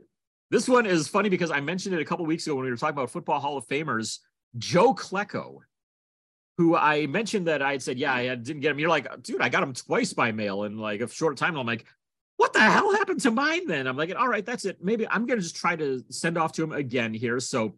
this 0.50 0.68
one 0.68 0.86
is 0.86 1.08
funny 1.08 1.28
because 1.28 1.50
I 1.50 1.60
mentioned 1.60 1.94
it 1.94 2.00
a 2.00 2.04
couple 2.04 2.24
weeks 2.24 2.46
ago 2.46 2.54
when 2.54 2.64
we 2.64 2.70
were 2.70 2.76
talking 2.76 2.96
about 2.96 3.10
football 3.10 3.40
Hall 3.40 3.56
of 3.56 3.66
Famers. 3.66 4.18
Joe 4.56 4.94
Klecko 4.94 5.58
who 6.58 6.76
I 6.76 7.06
mentioned 7.06 7.46
that 7.46 7.62
I 7.62 7.70
had 7.72 7.82
said, 7.82 7.98
yeah, 7.98 8.12
I 8.12 8.34
didn't 8.34 8.60
get 8.60 8.72
him. 8.72 8.80
You're 8.80 8.90
like, 8.90 9.22
dude, 9.22 9.40
I 9.40 9.48
got 9.48 9.62
him 9.62 9.72
twice 9.72 10.12
by 10.12 10.32
mail 10.32 10.64
in 10.64 10.76
like 10.76 11.00
a 11.00 11.08
short 11.08 11.36
time. 11.36 11.56
I'm 11.56 11.66
like, 11.66 11.86
what 12.38 12.54
the 12.54 12.60
hell 12.60 12.92
happened 12.94 13.20
to 13.20 13.30
mine 13.30 13.66
then? 13.66 13.86
I'm 13.86 13.96
like, 13.96 14.14
all 14.16 14.28
right, 14.28 14.46
that's 14.46 14.64
it. 14.64 14.82
Maybe 14.82 15.06
I'm 15.06 15.26
going 15.26 15.38
to 15.38 15.42
just 15.42 15.56
try 15.56 15.76
to 15.76 16.02
send 16.08 16.38
off 16.38 16.52
to 16.52 16.62
him 16.62 16.72
again 16.72 17.12
here. 17.12 17.38
So 17.40 17.76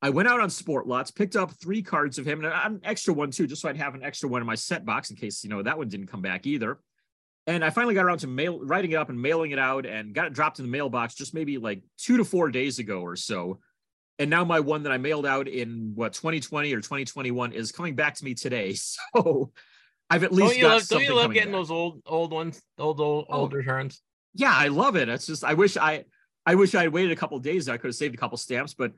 I 0.00 0.10
went 0.10 0.28
out 0.28 0.40
on 0.40 0.48
SportLots, 0.48 1.14
picked 1.14 1.36
up 1.36 1.50
three 1.60 1.82
cards 1.82 2.18
of 2.18 2.26
him 2.26 2.44
and 2.44 2.52
an 2.52 2.80
extra 2.84 3.12
one 3.12 3.30
too, 3.30 3.46
just 3.46 3.62
so 3.62 3.68
I'd 3.68 3.76
have 3.76 3.94
an 3.94 4.02
extra 4.02 4.28
one 4.28 4.40
in 4.40 4.46
my 4.46 4.54
set 4.54 4.86
box 4.86 5.10
in 5.10 5.16
case, 5.16 5.44
you 5.44 5.50
know, 5.50 5.62
that 5.62 5.76
one 5.76 5.88
didn't 5.88 6.06
come 6.06 6.22
back 6.22 6.46
either. 6.46 6.78
And 7.46 7.64
I 7.64 7.70
finally 7.70 7.94
got 7.94 8.04
around 8.04 8.18
to 8.18 8.26
mail 8.26 8.58
writing 8.60 8.92
it 8.92 8.96
up 8.96 9.08
and 9.08 9.20
mailing 9.20 9.50
it 9.50 9.58
out 9.58 9.86
and 9.86 10.14
got 10.14 10.26
it 10.26 10.32
dropped 10.32 10.58
in 10.58 10.64
the 10.64 10.70
mailbox 10.70 11.14
just 11.14 11.34
maybe 11.34 11.58
like 11.58 11.82
two 11.98 12.16
to 12.16 12.24
four 12.24 12.50
days 12.50 12.78
ago 12.78 13.00
or 13.00 13.16
so 13.16 13.60
and 14.18 14.30
now 14.30 14.44
my 14.44 14.60
one 14.60 14.84
that 14.84 14.92
I 14.92 14.98
mailed 14.98 15.26
out 15.26 15.48
in 15.48 15.92
what 15.94 16.12
2020 16.14 16.72
or 16.72 16.80
2021 16.80 17.52
is 17.52 17.72
coming 17.72 17.94
back 17.94 18.14
to 18.14 18.24
me 18.24 18.34
today. 18.34 18.76
So 19.14 19.52
I've 20.08 20.22
at 20.22 20.32
least 20.32 20.52
don't 20.52 20.58
you 20.58 20.68
love, 20.68 20.88
don't 20.88 21.04
you 21.04 21.14
love 21.14 21.32
getting 21.32 21.50
back. 21.50 21.58
those 21.58 21.70
old 21.70 22.00
old 22.06 22.32
ones, 22.32 22.62
old 22.78 23.00
old 23.00 23.26
oh, 23.28 23.48
returns? 23.48 24.02
Yeah, 24.34 24.52
I 24.54 24.68
love 24.68 24.96
it. 24.96 25.08
It's 25.08 25.26
just 25.26 25.44
I 25.44 25.54
wish 25.54 25.76
I 25.76 26.04
I 26.44 26.54
wish 26.54 26.74
I 26.74 26.82
had 26.82 26.92
waited 26.92 27.12
a 27.12 27.16
couple 27.16 27.38
days. 27.40 27.68
I 27.68 27.76
could 27.76 27.88
have 27.88 27.96
saved 27.96 28.14
a 28.14 28.18
couple 28.18 28.38
stamps, 28.38 28.74
but 28.74 28.92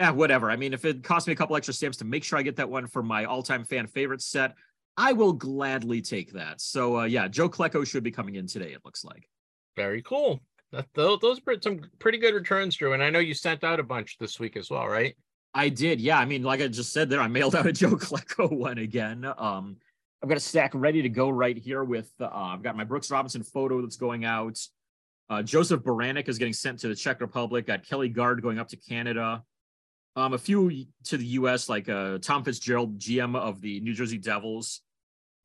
yeah, 0.00 0.10
whatever. 0.10 0.50
I 0.50 0.56
mean, 0.56 0.72
if 0.72 0.84
it 0.84 1.04
cost 1.04 1.26
me 1.26 1.32
a 1.32 1.36
couple 1.36 1.54
extra 1.54 1.74
stamps 1.74 1.98
to 1.98 2.04
make 2.04 2.24
sure 2.24 2.38
I 2.38 2.42
get 2.42 2.56
that 2.56 2.68
one 2.68 2.86
for 2.86 3.02
my 3.02 3.26
all-time 3.26 3.64
fan 3.64 3.86
favorite 3.86 4.22
set, 4.22 4.54
I 4.96 5.12
will 5.12 5.32
gladly 5.32 6.00
take 6.00 6.32
that. 6.32 6.60
So 6.60 7.00
uh, 7.00 7.04
yeah, 7.04 7.28
Joe 7.28 7.48
Klecko 7.48 7.86
should 7.86 8.02
be 8.02 8.10
coming 8.10 8.36
in 8.36 8.46
today. 8.46 8.72
It 8.72 8.80
looks 8.84 9.04
like. 9.04 9.28
Very 9.76 10.02
cool. 10.02 10.40
That, 10.72 10.86
those, 10.94 11.20
those 11.20 11.40
are 11.46 11.56
some 11.60 11.82
pretty 11.98 12.18
good 12.18 12.34
returns, 12.34 12.76
Drew. 12.76 12.94
And 12.94 13.02
I 13.02 13.10
know 13.10 13.18
you 13.18 13.34
sent 13.34 13.64
out 13.64 13.80
a 13.80 13.84
bunch 13.84 14.18
this 14.18 14.40
week 14.40 14.56
as 14.56 14.70
well, 14.70 14.86
right? 14.88 15.16
I 15.52 15.68
did. 15.68 16.00
Yeah. 16.00 16.18
I 16.18 16.24
mean, 16.24 16.42
like 16.42 16.60
I 16.60 16.68
just 16.68 16.92
said 16.92 17.10
there, 17.10 17.20
I 17.20 17.28
mailed 17.28 17.54
out 17.54 17.66
a 17.66 17.72
Joe 17.72 17.90
Klecko 17.96 18.50
one 18.50 18.78
again. 18.78 19.26
Um, 19.38 19.76
I've 20.24 20.28
got 20.30 20.38
a 20.38 20.40
stack 20.40 20.70
ready 20.72 21.02
to 21.02 21.10
go 21.10 21.28
right 21.28 21.54
here 21.54 21.84
with, 21.84 22.10
uh, 22.18 22.30
I've 22.32 22.62
got 22.62 22.78
my 22.78 22.84
Brooks 22.84 23.10
Robinson 23.10 23.42
photo 23.42 23.82
that's 23.82 23.96
going 23.96 24.24
out. 24.24 24.58
Uh, 25.28 25.42
Joseph 25.42 25.82
Baranek 25.82 26.30
is 26.30 26.38
getting 26.38 26.54
sent 26.54 26.78
to 26.78 26.88
the 26.88 26.94
Czech 26.94 27.20
Republic. 27.20 27.66
Got 27.66 27.86
Kelly 27.86 28.08
Guard 28.08 28.40
going 28.40 28.58
up 28.58 28.68
to 28.68 28.76
Canada. 28.76 29.42
Um, 30.16 30.32
a 30.32 30.38
few 30.38 30.86
to 31.04 31.18
the 31.18 31.26
U.S. 31.26 31.68
like 31.68 31.90
uh, 31.90 32.16
Tom 32.22 32.42
Fitzgerald, 32.42 32.98
GM 32.98 33.36
of 33.36 33.60
the 33.60 33.80
New 33.80 33.92
Jersey 33.92 34.16
Devils 34.16 34.80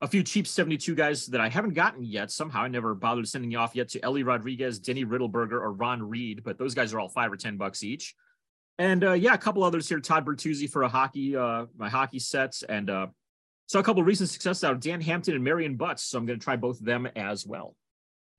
a 0.02 0.08
few 0.08 0.22
cheap 0.22 0.46
72 0.46 0.94
guys 0.94 1.26
that 1.26 1.42
I 1.42 1.50
haven't 1.50 1.74
gotten 1.74 2.02
yet. 2.02 2.30
Somehow 2.30 2.62
I 2.62 2.68
never 2.68 2.94
bothered 2.94 3.28
sending 3.28 3.50
you 3.50 3.58
off 3.58 3.76
yet 3.76 3.90
to 3.90 4.02
Ellie 4.02 4.22
Rodriguez, 4.22 4.78
Denny 4.78 5.04
Riddleberger, 5.04 5.52
or 5.52 5.72
Ron 5.72 6.02
Reed, 6.02 6.42
but 6.42 6.56
those 6.56 6.74
guys 6.74 6.94
are 6.94 7.00
all 7.00 7.08
five 7.08 7.30
or 7.30 7.36
10 7.36 7.58
bucks 7.58 7.82
each. 7.82 8.14
And 8.78 9.04
uh, 9.04 9.12
yeah, 9.12 9.34
a 9.34 9.38
couple 9.38 9.62
others 9.62 9.86
here. 9.86 10.00
Todd 10.00 10.24
Bertuzzi 10.24 10.70
for 10.70 10.84
a 10.84 10.88
hockey, 10.88 11.36
uh, 11.36 11.66
my 11.76 11.90
hockey 11.90 12.18
sets. 12.18 12.62
And 12.62 12.88
uh, 12.88 13.08
saw 13.70 13.78
a 13.78 13.84
couple 13.84 14.02
recent 14.02 14.28
successes 14.28 14.64
out 14.64 14.72
of 14.72 14.80
Dan 14.80 15.00
Hampton 15.00 15.36
and 15.36 15.44
Marion 15.44 15.76
Butts. 15.76 16.02
So 16.02 16.18
I'm 16.18 16.26
going 16.26 16.40
to 16.40 16.44
try 16.44 16.56
both 16.56 16.80
of 16.80 16.86
them 16.86 17.06
as 17.14 17.46
well. 17.46 17.76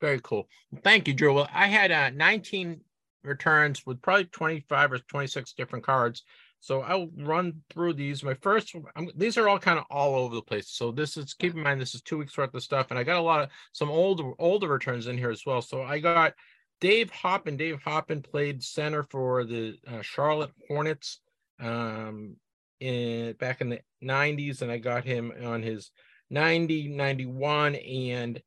Very 0.02 0.20
cool. 0.22 0.50
Thank 0.84 1.08
you, 1.08 1.14
Drew. 1.14 1.34
Well, 1.34 1.48
I 1.54 1.68
had 1.68 1.90
uh, 1.90 2.10
19 2.10 2.82
returns 3.24 3.86
with 3.86 4.02
probably 4.02 4.26
25 4.26 4.92
or 4.92 4.98
26 4.98 5.54
different 5.54 5.86
cards. 5.86 6.24
So 6.60 6.82
I'll 6.82 7.08
run 7.16 7.62
through 7.70 7.94
these. 7.94 8.26
My 8.26 8.34
first, 8.42 8.76
I'm, 8.98 9.10
these 9.16 9.38
are 9.38 9.48
all 9.48 9.58
kind 9.58 9.80
of 9.80 9.86
all 9.90 10.16
over 10.16 10.36
the 10.36 10.42
place. 10.42 10.70
So 10.70 10.92
this 10.92 11.16
is 11.16 11.34
keep 11.34 11.56
in 11.56 11.64
mind 11.64 11.80
this 11.80 11.96
is 11.96 12.02
two 12.02 12.18
weeks 12.18 12.38
worth 12.38 12.54
of 12.54 12.62
stuff, 12.62 12.88
and 12.90 13.00
I 13.00 13.04
got 13.04 13.18
a 13.18 13.22
lot 13.22 13.42
of 13.42 13.50
some 13.72 13.90
older 13.90 14.34
older 14.38 14.68
returns 14.68 15.08
in 15.08 15.18
here 15.18 15.32
as 15.32 15.46
well. 15.46 15.62
So 15.62 15.82
I 15.82 16.00
got 16.00 16.34
Dave 16.82 17.10
Hoppen. 17.10 17.58
Dave 17.58 17.80
Hoppen 17.84 18.24
played 18.24 18.62
center 18.62 19.04
for 19.04 19.46
the 19.46 19.78
uh, 19.88 20.02
Charlotte 20.02 20.52
Hornets 20.68 21.22
um, 21.60 22.36
in 22.82 23.34
back 23.34 23.62
in 23.62 23.70
the 23.70 23.80
90s, 24.04 24.62
and 24.62 24.72
I 24.72 24.78
got 24.78 25.06
him 25.06 25.32
on 25.44 25.62
his 25.62 25.92
90, 26.30 26.90
91, 26.90 27.76
and 27.76 28.42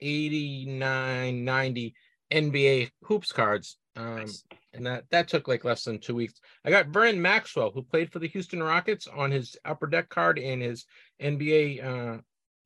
89, 0.00 1.44
90 1.44 1.94
NBA 2.32 2.90
hoops 3.02 3.32
cards. 3.32 3.78
Um, 3.96 4.16
nice 4.16 4.44
and 4.76 4.86
that 4.86 5.04
that 5.10 5.28
took 5.28 5.48
like 5.48 5.64
less 5.64 5.84
than 5.84 5.98
two 5.98 6.14
weeks. 6.14 6.40
I 6.64 6.70
got 6.70 6.88
Vernon 6.88 7.20
Maxwell, 7.20 7.70
who 7.70 7.82
played 7.82 8.12
for 8.12 8.18
the 8.18 8.28
Houston 8.28 8.62
Rockets, 8.62 9.06
on 9.08 9.30
his 9.30 9.56
upper 9.64 9.86
deck 9.86 10.08
card 10.08 10.38
and 10.38 10.62
his 10.62 10.84
NBA 11.20 11.84
uh, 11.84 12.18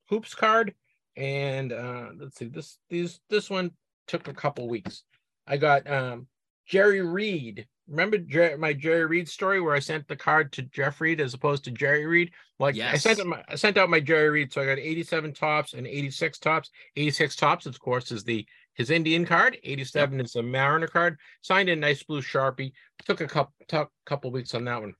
hoops 0.09 0.35
card. 0.35 0.75
And 1.15 1.71
uh, 1.71 2.09
let's 2.17 2.37
see, 2.37 2.47
this 2.47 2.77
these 2.89 3.19
this 3.29 3.49
one 3.49 3.71
took 4.07 4.27
a 4.27 4.33
couple 4.33 4.67
weeks. 4.69 5.03
I 5.47 5.57
got 5.57 5.89
um, 5.89 6.27
Jerry 6.67 7.01
Reed. 7.01 7.67
Remember 7.87 8.17
Jer- 8.17 8.57
my 8.57 8.73
Jerry 8.73 9.05
Reed 9.05 9.27
story 9.27 9.59
where 9.59 9.75
I 9.75 9.79
sent 9.79 10.07
the 10.07 10.15
card 10.15 10.51
to 10.53 10.61
Jeff 10.63 11.01
Reed 11.01 11.19
as 11.19 11.33
opposed 11.33 11.63
to 11.65 11.71
Jerry 11.71 12.05
Reed? 12.05 12.31
Like 12.59 12.75
yes. 12.75 12.93
I 12.93 12.97
sent 12.97 13.19
him, 13.19 13.33
I 13.33 13.55
sent 13.55 13.77
out 13.77 13.89
my 13.89 13.99
Jerry 13.99 14.29
Reed, 14.29 14.53
so 14.53 14.61
I 14.61 14.65
got 14.65 14.79
87 14.79 15.33
Topps 15.33 15.73
and 15.73 15.85
86 15.85 16.39
Topps. 16.39 16.69
86 16.95 17.35
Topps, 17.35 17.65
of 17.65 17.79
course, 17.79 18.11
is 18.11 18.23
the 18.23 18.45
his 18.73 18.89
Indian 18.89 19.25
card. 19.25 19.57
87 19.63 20.17
yep. 20.17 20.25
is 20.25 20.35
a 20.35 20.43
Mariner 20.43 20.87
card. 20.87 21.17
Signed 21.41 21.69
in 21.69 21.79
nice 21.79 22.03
blue 22.03 22.21
Sharpie. 22.21 22.71
Took 23.05 23.21
a 23.21 23.27
couple 23.27 23.53
took 23.67 23.89
a 23.89 24.09
couple 24.09 24.31
weeks 24.31 24.53
on 24.53 24.65
that 24.65 24.81
one. 24.81 24.93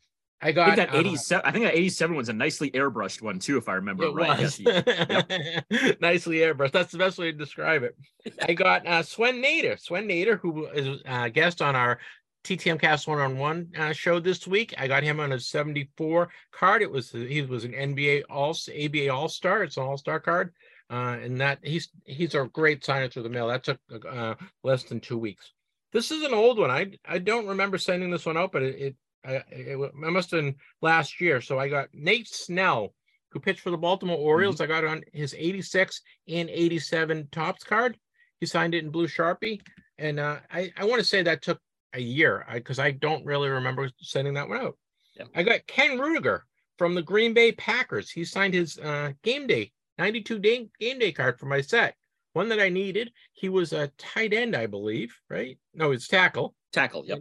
I 0.44 0.52
got 0.52 0.72
I 0.72 0.76
think 0.76 0.92
that 0.92 0.98
87. 0.98 1.46
Uh, 1.46 1.48
I 1.48 1.52
think 1.52 1.66
that 1.66 1.76
87 1.76 2.16
was 2.16 2.30
a 2.30 2.34
nicely 2.34 2.72
airbrushed 2.72 3.22
one 3.22 3.38
too, 3.38 3.58
if 3.58 3.70
I 3.70 3.74
remember 3.74 4.06
it 4.06 4.14
right. 4.14 4.40
Was. 4.40 4.60
Yes, 4.60 5.64
nicely 6.02 6.38
airbrushed. 6.38 6.72
That's 6.72 6.92
the 6.92 6.98
best 6.98 7.20
way 7.20 7.32
to 7.32 7.38
describe 7.38 7.84
it. 7.84 7.96
I 8.50 8.54
got 8.54 8.88
uh, 8.88 9.04
Swen 9.04 9.42
Nader. 9.42 9.80
Swen 9.80 10.08
Nader, 10.08 10.40
who 10.40 10.66
is 10.68 11.02
a 11.06 11.30
guest 11.30 11.62
on 11.62 11.76
our 11.76 12.00
TTM 12.44 12.80
Cast 12.80 13.08
one 13.08 13.20
on 13.20 13.38
one 13.38 13.72
show 13.94 14.20
this 14.20 14.48
week. 14.48 14.74
I 14.78 14.88
got 14.88 15.04
him 15.04 15.20
on 15.20 15.32
a 15.32 15.40
74 15.40 16.30
card. 16.52 16.82
It 16.82 16.92
was 16.92 17.12
he 17.12 17.42
was 17.42 17.64
an 17.64 17.74
NBA 17.74 18.24
All 18.30 18.52
ABA 18.52 19.10
All 19.10 19.30
Star. 19.30 19.64
It's 19.64 19.78
an 19.78 19.84
All 19.84 19.98
Star 19.98 20.20
card. 20.20 20.54
Uh, 20.90 21.18
and 21.22 21.40
that 21.40 21.60
he's 21.64 21.90
he's 22.04 22.36
a 22.36 22.50
great 22.52 22.84
signer 22.84 23.08
through 23.08 23.24
the 23.24 23.30
mail. 23.30 23.48
That 23.48 23.64
took 23.64 23.80
uh, 24.10 24.36
less 24.64 24.84
than 24.84 25.00
two 25.00 25.18
weeks. 25.18 25.54
This 25.94 26.12
is 26.12 26.24
an 26.24 26.34
old 26.34 26.58
one. 26.58 26.72
I 26.72 26.92
I 27.06 27.18
don't 27.20 27.48
remember 27.48 27.78
sending 27.78 28.12
this 28.12 28.26
one 28.26 28.38
out, 28.38 28.52
but 28.52 28.64
it 28.64 28.96
it, 29.24 29.44
it, 29.52 29.80
it 29.80 29.94
must 29.94 30.32
have 30.32 30.42
been 30.42 30.56
last 30.82 31.22
year. 31.22 31.40
So 31.40 31.60
I 31.60 31.70
got 31.70 31.88
Nate 31.94 32.28
Snell, 32.28 32.94
who 33.30 33.40
pitched 33.40 33.62
for 33.62 33.70
the 33.70 33.78
Baltimore 33.78 34.18
Orioles. 34.18 34.56
Mm-hmm. 34.56 34.64
I 34.72 34.82
got 34.82 34.86
on 34.86 35.04
his 35.14 35.34
86 35.38 36.02
and 36.28 36.50
87 36.50 37.30
Topps 37.32 37.64
card. 37.64 37.98
He 38.42 38.46
signed 38.46 38.74
it 38.74 38.84
in 38.84 38.90
blue 38.90 39.08
Sharpie, 39.08 39.62
and 39.98 40.20
uh, 40.20 40.40
I 40.52 40.74
I 40.76 40.86
want 40.86 41.00
to 41.00 41.08
say 41.08 41.24
that 41.24 41.42
took 41.42 41.60
a 41.94 42.00
year 42.00 42.46
because 42.54 42.80
I, 42.80 42.88
I, 42.88 42.92
don't 42.92 43.26
really 43.26 43.50
remember 43.50 43.90
sending 44.00 44.34
that 44.36 44.48
one 44.48 44.60
out. 44.60 44.78
Yeah. 45.18 45.26
I 45.36 45.44
got 45.44 45.68
Ken 45.68 45.98
Ruettgers 45.98 46.42
from 46.78 46.96
the 46.96 47.02
Green 47.02 47.34
Bay 47.34 47.52
Packers. 47.52 48.10
He 48.10 48.24
signed 48.24 48.54
his 48.54 48.78
uh, 48.80 49.12
game 49.24 49.48
day 49.48 49.72
92 49.98 50.40
day 50.40 50.70
game 50.80 51.00
day 51.00 51.12
card 51.12 51.40
for 51.40 51.46
my 51.46 51.62
set. 51.62 51.96
One 52.34 52.50
that 52.50 52.60
I 52.60 52.70
needed. 52.70 53.12
He 53.34 53.50
was 53.50 53.74
a 53.74 53.92
tight 53.98 54.34
end, 54.34 54.56
I 54.56 54.66
believe, 54.66 55.14
right? 55.30 55.58
No, 55.74 55.92
it's 55.92 56.08
tackle. 56.08 56.56
Tackle, 56.72 57.06
yep. 57.06 57.20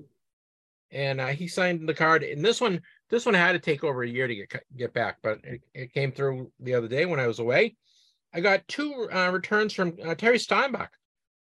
And 0.93 1.21
uh, 1.21 1.29
he 1.29 1.49
signed 1.49 1.89
the 1.89 1.95
card. 1.95 2.23
And 2.23 2.45
this 2.45 2.61
one, 2.61 2.81
this 3.09 3.27
one 3.27 3.35
had 3.35 3.53
to 3.53 3.59
take 3.59 3.83
over 3.83 4.03
a 4.03 4.09
year 4.09 4.29
to 4.29 4.35
get 4.35 4.63
get 4.77 4.95
back, 4.95 5.19
but 5.23 5.41
it, 5.43 5.61
it 5.75 5.93
came 5.93 6.13
through 6.13 6.53
the 6.61 6.75
other 6.75 6.89
day 6.89 7.07
when 7.07 7.21
I 7.21 7.27
was 7.27 7.39
away. 7.39 7.77
I 8.33 8.41
got 8.41 8.67
two 8.69 9.09
uh, 9.13 9.31
returns 9.31 9.75
from 9.75 9.97
uh, 10.05 10.15
Terry 10.15 10.39
Steinbach, 10.39 10.91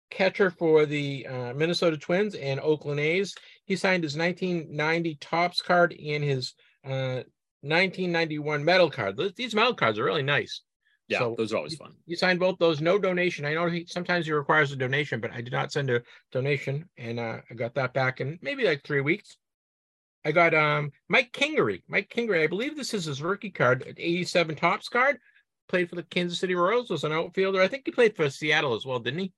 catcher 0.09 0.49
for 0.49 0.85
the 0.85 1.27
uh, 1.27 1.53
Minnesota 1.53 1.97
Twins 1.97 2.35
and 2.35 2.59
Oakland 2.59 2.99
A's. 2.99 3.35
He 3.65 3.75
signed 3.75 4.03
his 4.03 4.17
1990 4.17 5.15
Topps 5.15 5.61
card 5.61 5.93
and 5.93 6.23
his 6.23 6.53
1991 6.83 8.61
uh, 8.61 8.63
medal 8.63 8.89
card. 8.89 9.19
These 9.35 9.55
medal 9.55 9.73
cards 9.73 9.99
are 9.99 10.05
really 10.05 10.23
nice. 10.23 10.61
Yeah, 11.07 11.19
so 11.19 11.35
those 11.37 11.53
are 11.53 11.57
always 11.57 11.75
fun. 11.75 11.93
You 12.07 12.15
signed 12.15 12.39
both 12.39 12.57
those, 12.57 12.81
no 12.81 12.97
donation. 12.97 13.45
I 13.45 13.53
know 13.53 13.69
he 13.69 13.85
sometimes 13.87 14.25
he 14.25 14.31
requires 14.31 14.71
a 14.71 14.75
donation, 14.75 15.19
but 15.19 15.31
I 15.31 15.41
did 15.41 15.53
not 15.53 15.71
send 15.71 15.91
a 15.91 16.01
donation, 16.31 16.89
and 16.97 17.19
uh, 17.19 17.41
I 17.49 17.53
got 17.53 17.75
that 17.75 17.93
back 17.93 18.21
in 18.21 18.39
maybe 18.41 18.63
like 18.63 18.83
three 18.83 19.01
weeks. 19.01 19.37
I 20.25 20.31
got 20.31 20.55
um 20.55 20.91
Mike 21.07 21.31
Kingery. 21.31 21.83
Mike 21.87 22.09
Kingery, 22.09 22.43
I 22.43 22.47
believe 22.47 22.75
this 22.75 22.95
is 22.95 23.05
his 23.05 23.21
rookie 23.21 23.51
card, 23.51 23.93
87 23.97 24.55
Topps 24.55 24.89
card. 24.89 25.19
Played 25.67 25.89
for 25.89 25.95
the 25.95 26.03
Kansas 26.03 26.39
City 26.39 26.55
Royals, 26.55 26.89
was 26.89 27.03
an 27.03 27.11
outfielder. 27.11 27.61
I 27.61 27.67
think 27.67 27.83
he 27.85 27.91
played 27.91 28.15
for 28.15 28.29
Seattle 28.29 28.75
as 28.75 28.85
well, 28.85 28.99
didn't 28.99 29.19
he? 29.19 29.33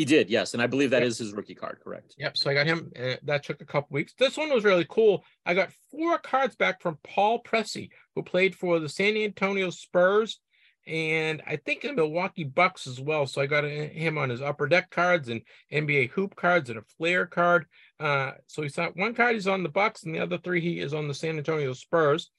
He 0.00 0.06
did, 0.06 0.30
yes, 0.30 0.54
and 0.54 0.62
I 0.62 0.66
believe 0.66 0.88
that 0.92 1.02
yep. 1.02 1.08
is 1.08 1.18
his 1.18 1.34
rookie 1.34 1.54
card, 1.54 1.78
correct? 1.84 2.14
Yep. 2.16 2.38
So 2.38 2.48
I 2.48 2.54
got 2.54 2.66
him. 2.66 2.90
Uh, 2.98 3.16
that 3.24 3.44
took 3.44 3.60
a 3.60 3.66
couple 3.66 3.92
weeks. 3.94 4.14
This 4.18 4.38
one 4.38 4.48
was 4.48 4.64
really 4.64 4.86
cool. 4.88 5.22
I 5.44 5.52
got 5.52 5.74
four 5.90 6.16
cards 6.16 6.56
back 6.56 6.80
from 6.80 6.96
Paul 7.04 7.42
Pressey, 7.42 7.90
who 8.14 8.22
played 8.22 8.54
for 8.54 8.78
the 8.78 8.88
San 8.88 9.14
Antonio 9.14 9.68
Spurs 9.68 10.40
and 10.86 11.42
I 11.46 11.56
think 11.56 11.82
the 11.82 11.92
Milwaukee 11.92 12.44
Bucks 12.44 12.86
as 12.86 12.98
well. 12.98 13.26
So 13.26 13.42
I 13.42 13.46
got 13.46 13.64
him 13.64 14.16
on 14.16 14.30
his 14.30 14.40
upper 14.40 14.66
deck 14.66 14.88
cards 14.88 15.28
and 15.28 15.42
NBA 15.70 16.08
hoop 16.12 16.34
cards 16.34 16.70
and 16.70 16.78
a 16.78 16.82
Fleer 16.96 17.26
card. 17.26 17.66
Uh, 17.98 18.32
so 18.46 18.62
he's 18.62 18.78
not 18.78 18.96
one 18.96 19.14
card 19.14 19.34
he's 19.34 19.46
on 19.46 19.62
the 19.62 19.68
Bucks, 19.68 20.04
and 20.04 20.14
the 20.14 20.20
other 20.20 20.38
three 20.38 20.62
he 20.62 20.80
is 20.80 20.94
on 20.94 21.08
the 21.08 21.14
San 21.14 21.36
Antonio 21.36 21.74
Spurs. 21.74 22.30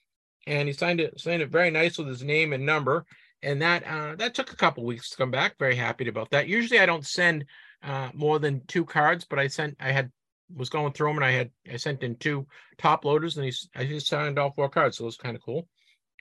And 0.48 0.68
he 0.68 0.74
signed 0.74 1.00
it 1.00 1.20
signed 1.20 1.44
it 1.44 1.52
very 1.52 1.70
nice 1.70 2.00
with 2.00 2.08
his 2.08 2.24
name 2.24 2.54
and 2.54 2.66
number. 2.66 3.06
And 3.44 3.62
that 3.62 3.84
uh, 3.86 4.16
that 4.18 4.34
took 4.34 4.52
a 4.52 4.56
couple 4.56 4.86
weeks 4.86 5.10
to 5.10 5.18
come 5.18 5.32
back. 5.32 5.58
Very 5.58 5.76
happy 5.76 6.08
about 6.08 6.30
that. 6.32 6.48
Usually 6.48 6.80
I 6.80 6.86
don't 6.86 7.06
send 7.06 7.46
uh, 7.84 8.10
more 8.14 8.40
than 8.40 8.62
two 8.68 8.86
cards, 8.86 9.26
but 9.26 9.40
I 9.40 9.48
sent 9.48 9.76
I 9.80 9.92
had 9.92 10.12
was 10.54 10.70
going 10.70 10.94
through 10.94 11.08
them 11.08 11.18
and 11.18 11.26
I 11.26 11.32
had 11.32 11.52
I 11.72 11.78
sent 11.78 12.04
in 12.04 12.16
two 12.18 12.46
top 12.78 13.06
loaders 13.06 13.38
and 13.38 13.46
he 13.46 13.54
I 13.76 13.86
just 13.86 14.08
signed 14.08 14.38
all 14.38 14.52
four 14.52 14.70
cards, 14.70 14.98
so 14.98 15.06
it 15.06 15.08
was 15.08 15.18
kind 15.18 15.36
of 15.36 15.42
cool. 15.42 15.68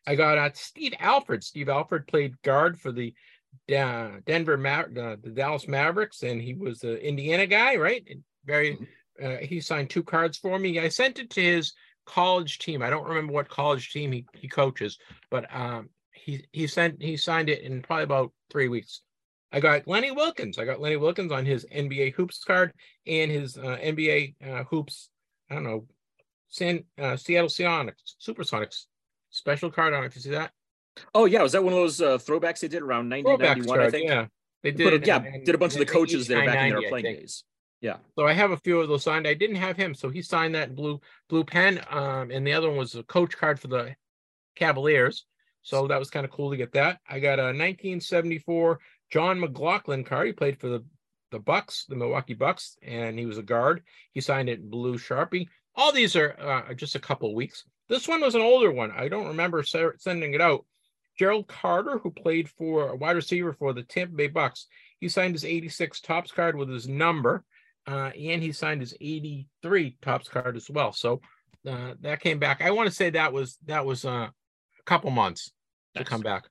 I 0.06 0.14
got 0.14 0.38
uh, 0.38 0.50
Steve 0.54 0.94
Alford. 0.98 1.44
Steve 1.44 1.68
Alford 1.68 2.06
played 2.06 2.40
guard 2.42 2.80
for 2.80 2.90
the 2.90 3.12
uh, 3.76 4.12
Denver 4.26 4.56
Ma- 4.56 4.80
uh, 4.80 5.16
the 5.22 5.32
Dallas 5.34 5.68
Mavericks, 5.68 6.22
and 6.22 6.40
he 6.40 6.54
was 6.54 6.78
the 6.78 6.96
Indiana 7.06 7.46
guy, 7.46 7.76
right? 7.76 8.06
Very. 8.44 8.74
Mm-hmm. 8.74 8.84
Uh, 9.22 9.36
he 9.42 9.60
signed 9.60 9.90
two 9.90 10.02
cards 10.02 10.38
for 10.38 10.58
me. 10.58 10.78
I 10.78 10.88
sent 10.88 11.18
it 11.18 11.28
to 11.30 11.42
his 11.42 11.74
college 12.06 12.58
team. 12.58 12.80
I 12.80 12.88
don't 12.88 13.06
remember 13.06 13.34
what 13.34 13.50
college 13.50 13.92
team 13.92 14.12
he, 14.12 14.24
he 14.32 14.48
coaches, 14.48 14.98
but 15.30 15.44
um, 15.54 15.90
he 16.24 16.44
he 16.52 16.66
sent 16.66 17.02
he 17.02 17.16
signed 17.16 17.48
it 17.48 17.62
in 17.62 17.82
probably 17.82 18.04
about 18.04 18.32
three 18.50 18.68
weeks. 18.68 19.02
I 19.52 19.60
got 19.60 19.88
Lenny 19.88 20.10
Wilkens. 20.10 20.58
I 20.58 20.64
got 20.64 20.80
Lenny 20.80 20.96
Wilkens 20.96 21.32
on 21.32 21.44
his 21.44 21.66
NBA 21.74 22.14
hoops 22.14 22.44
card 22.44 22.72
and 23.06 23.30
his 23.30 23.56
uh, 23.56 23.78
NBA 23.82 24.34
uh, 24.46 24.64
hoops. 24.64 25.10
I 25.50 25.54
don't 25.54 25.64
know, 25.64 25.86
San 26.48 26.84
uh, 26.98 27.16
Seattle 27.16 27.48
Sonics, 27.48 28.14
Supersonics 28.20 28.86
special 29.30 29.70
card. 29.70 29.94
on 29.94 30.04
if 30.04 30.14
you 30.14 30.20
see 30.20 30.30
that. 30.30 30.52
Oh 31.14 31.24
yeah, 31.24 31.42
was 31.42 31.52
that 31.52 31.64
one 31.64 31.72
of 31.72 31.78
those 31.78 32.00
uh, 32.00 32.18
throwbacks 32.18 32.60
they 32.60 32.68
did 32.68 32.82
around 32.82 33.10
1991? 33.10 33.80
I 33.80 33.90
think. 33.90 34.08
Yeah, 34.08 34.26
they 34.62 34.70
did. 34.70 35.00
Put, 35.00 35.06
yeah, 35.06 35.18
did 35.44 35.54
a 35.54 35.58
bunch 35.58 35.72
of 35.72 35.78
the 35.78 35.86
coaches 35.86 36.26
there 36.26 36.44
back 36.44 36.68
in 36.68 36.80
their 36.80 36.88
playing 36.88 37.04
days. 37.04 37.44
Yeah. 37.80 37.96
So 38.18 38.26
I 38.26 38.34
have 38.34 38.50
a 38.50 38.58
few 38.58 38.80
of 38.80 38.88
those 38.88 39.04
signed. 39.04 39.26
I 39.26 39.34
didn't 39.34 39.56
have 39.56 39.76
him, 39.76 39.94
so 39.94 40.10
he 40.10 40.22
signed 40.22 40.54
that 40.54 40.74
blue 40.74 41.00
blue 41.28 41.44
pen. 41.44 41.80
Um, 41.88 42.30
and 42.30 42.46
the 42.46 42.52
other 42.52 42.68
one 42.68 42.76
was 42.76 42.94
a 42.94 43.02
coach 43.04 43.36
card 43.36 43.58
for 43.58 43.68
the 43.68 43.96
Cavaliers. 44.54 45.24
So 45.62 45.86
that 45.86 45.98
was 45.98 46.10
kind 46.10 46.24
of 46.24 46.32
cool 46.32 46.50
to 46.50 46.56
get 46.56 46.72
that. 46.72 47.00
I 47.08 47.20
got 47.20 47.38
a 47.38 47.44
1974 47.44 48.78
Jon 49.10 49.40
McGlocklin 49.40 50.06
card. 50.06 50.26
He 50.26 50.32
played 50.32 50.58
for 50.58 50.68
the 50.68 50.84
the 51.30 51.38
Bucks, 51.38 51.84
the 51.88 51.94
Milwaukee 51.94 52.34
Bucks, 52.34 52.76
and 52.82 53.18
he 53.18 53.24
was 53.24 53.38
a 53.38 53.42
guard. 53.42 53.82
He 54.12 54.20
signed 54.20 54.48
it 54.48 54.58
in 54.58 54.68
blue 54.68 54.98
Sharpie. 54.98 55.46
All 55.76 55.92
these 55.92 56.16
are 56.16 56.36
uh, 56.40 56.74
just 56.74 56.96
a 56.96 57.00
couple 57.00 57.32
weeks. 57.34 57.64
This 57.88 58.08
one 58.08 58.20
was 58.20 58.34
an 58.34 58.40
older 58.40 58.70
one. 58.70 58.90
I 58.90 59.08
don't 59.08 59.28
remember 59.28 59.62
sending 59.62 60.34
it 60.34 60.40
out. 60.40 60.64
Gerald 61.18 61.48
Carter, 61.48 61.98
who 61.98 62.10
played 62.10 62.48
for 62.48 62.88
a 62.88 62.96
wide 62.96 63.16
receiver 63.16 63.52
for 63.52 63.72
the 63.72 63.82
Tampa 63.82 64.14
Bay 64.14 64.28
Bucks, 64.28 64.66
he 65.00 65.08
signed 65.08 65.34
his 65.34 65.44
86 65.44 66.00
Topps 66.00 66.32
card 66.32 66.56
with 66.56 66.68
his 66.68 66.88
number, 66.88 67.44
uh, 67.86 68.10
and 68.18 68.42
he 68.42 68.52
signed 68.52 68.80
his 68.80 68.94
83 69.00 69.96
Topps 70.02 70.28
card 70.28 70.56
as 70.56 70.70
well. 70.70 70.92
So 70.92 71.20
uh, 71.66 71.94
that 72.00 72.20
came 72.20 72.38
back. 72.38 72.62
I 72.62 72.70
want 72.70 72.88
to 72.88 72.94
say 72.94 73.10
that 73.10 73.32
was 73.32 73.58
that 73.66 73.84
was 73.84 74.04
uh, 74.04 74.28
couple 74.90 75.10
months 75.12 75.52
nice. 75.94 76.04
to 76.04 76.10
come 76.10 76.20
back. 76.20 76.48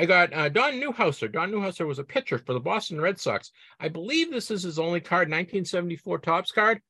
I 0.00 0.06
got 0.06 0.32
uh, 0.32 0.48
Don 0.48 0.74
Newhauser. 0.74 1.30
Don 1.30 1.52
Newhauser 1.52 1.86
was 1.86 1.98
a 1.98 2.04
pitcher 2.04 2.38
for 2.38 2.54
the 2.54 2.60
Boston 2.60 2.98
Red 2.98 3.20
Sox. 3.20 3.52
I 3.78 3.88
believe 3.88 4.30
this 4.30 4.50
is 4.50 4.62
his 4.62 4.78
only 4.78 5.00
card, 5.00 5.28
1974 5.28 6.18
Topps 6.20 6.50
card. 6.50 6.80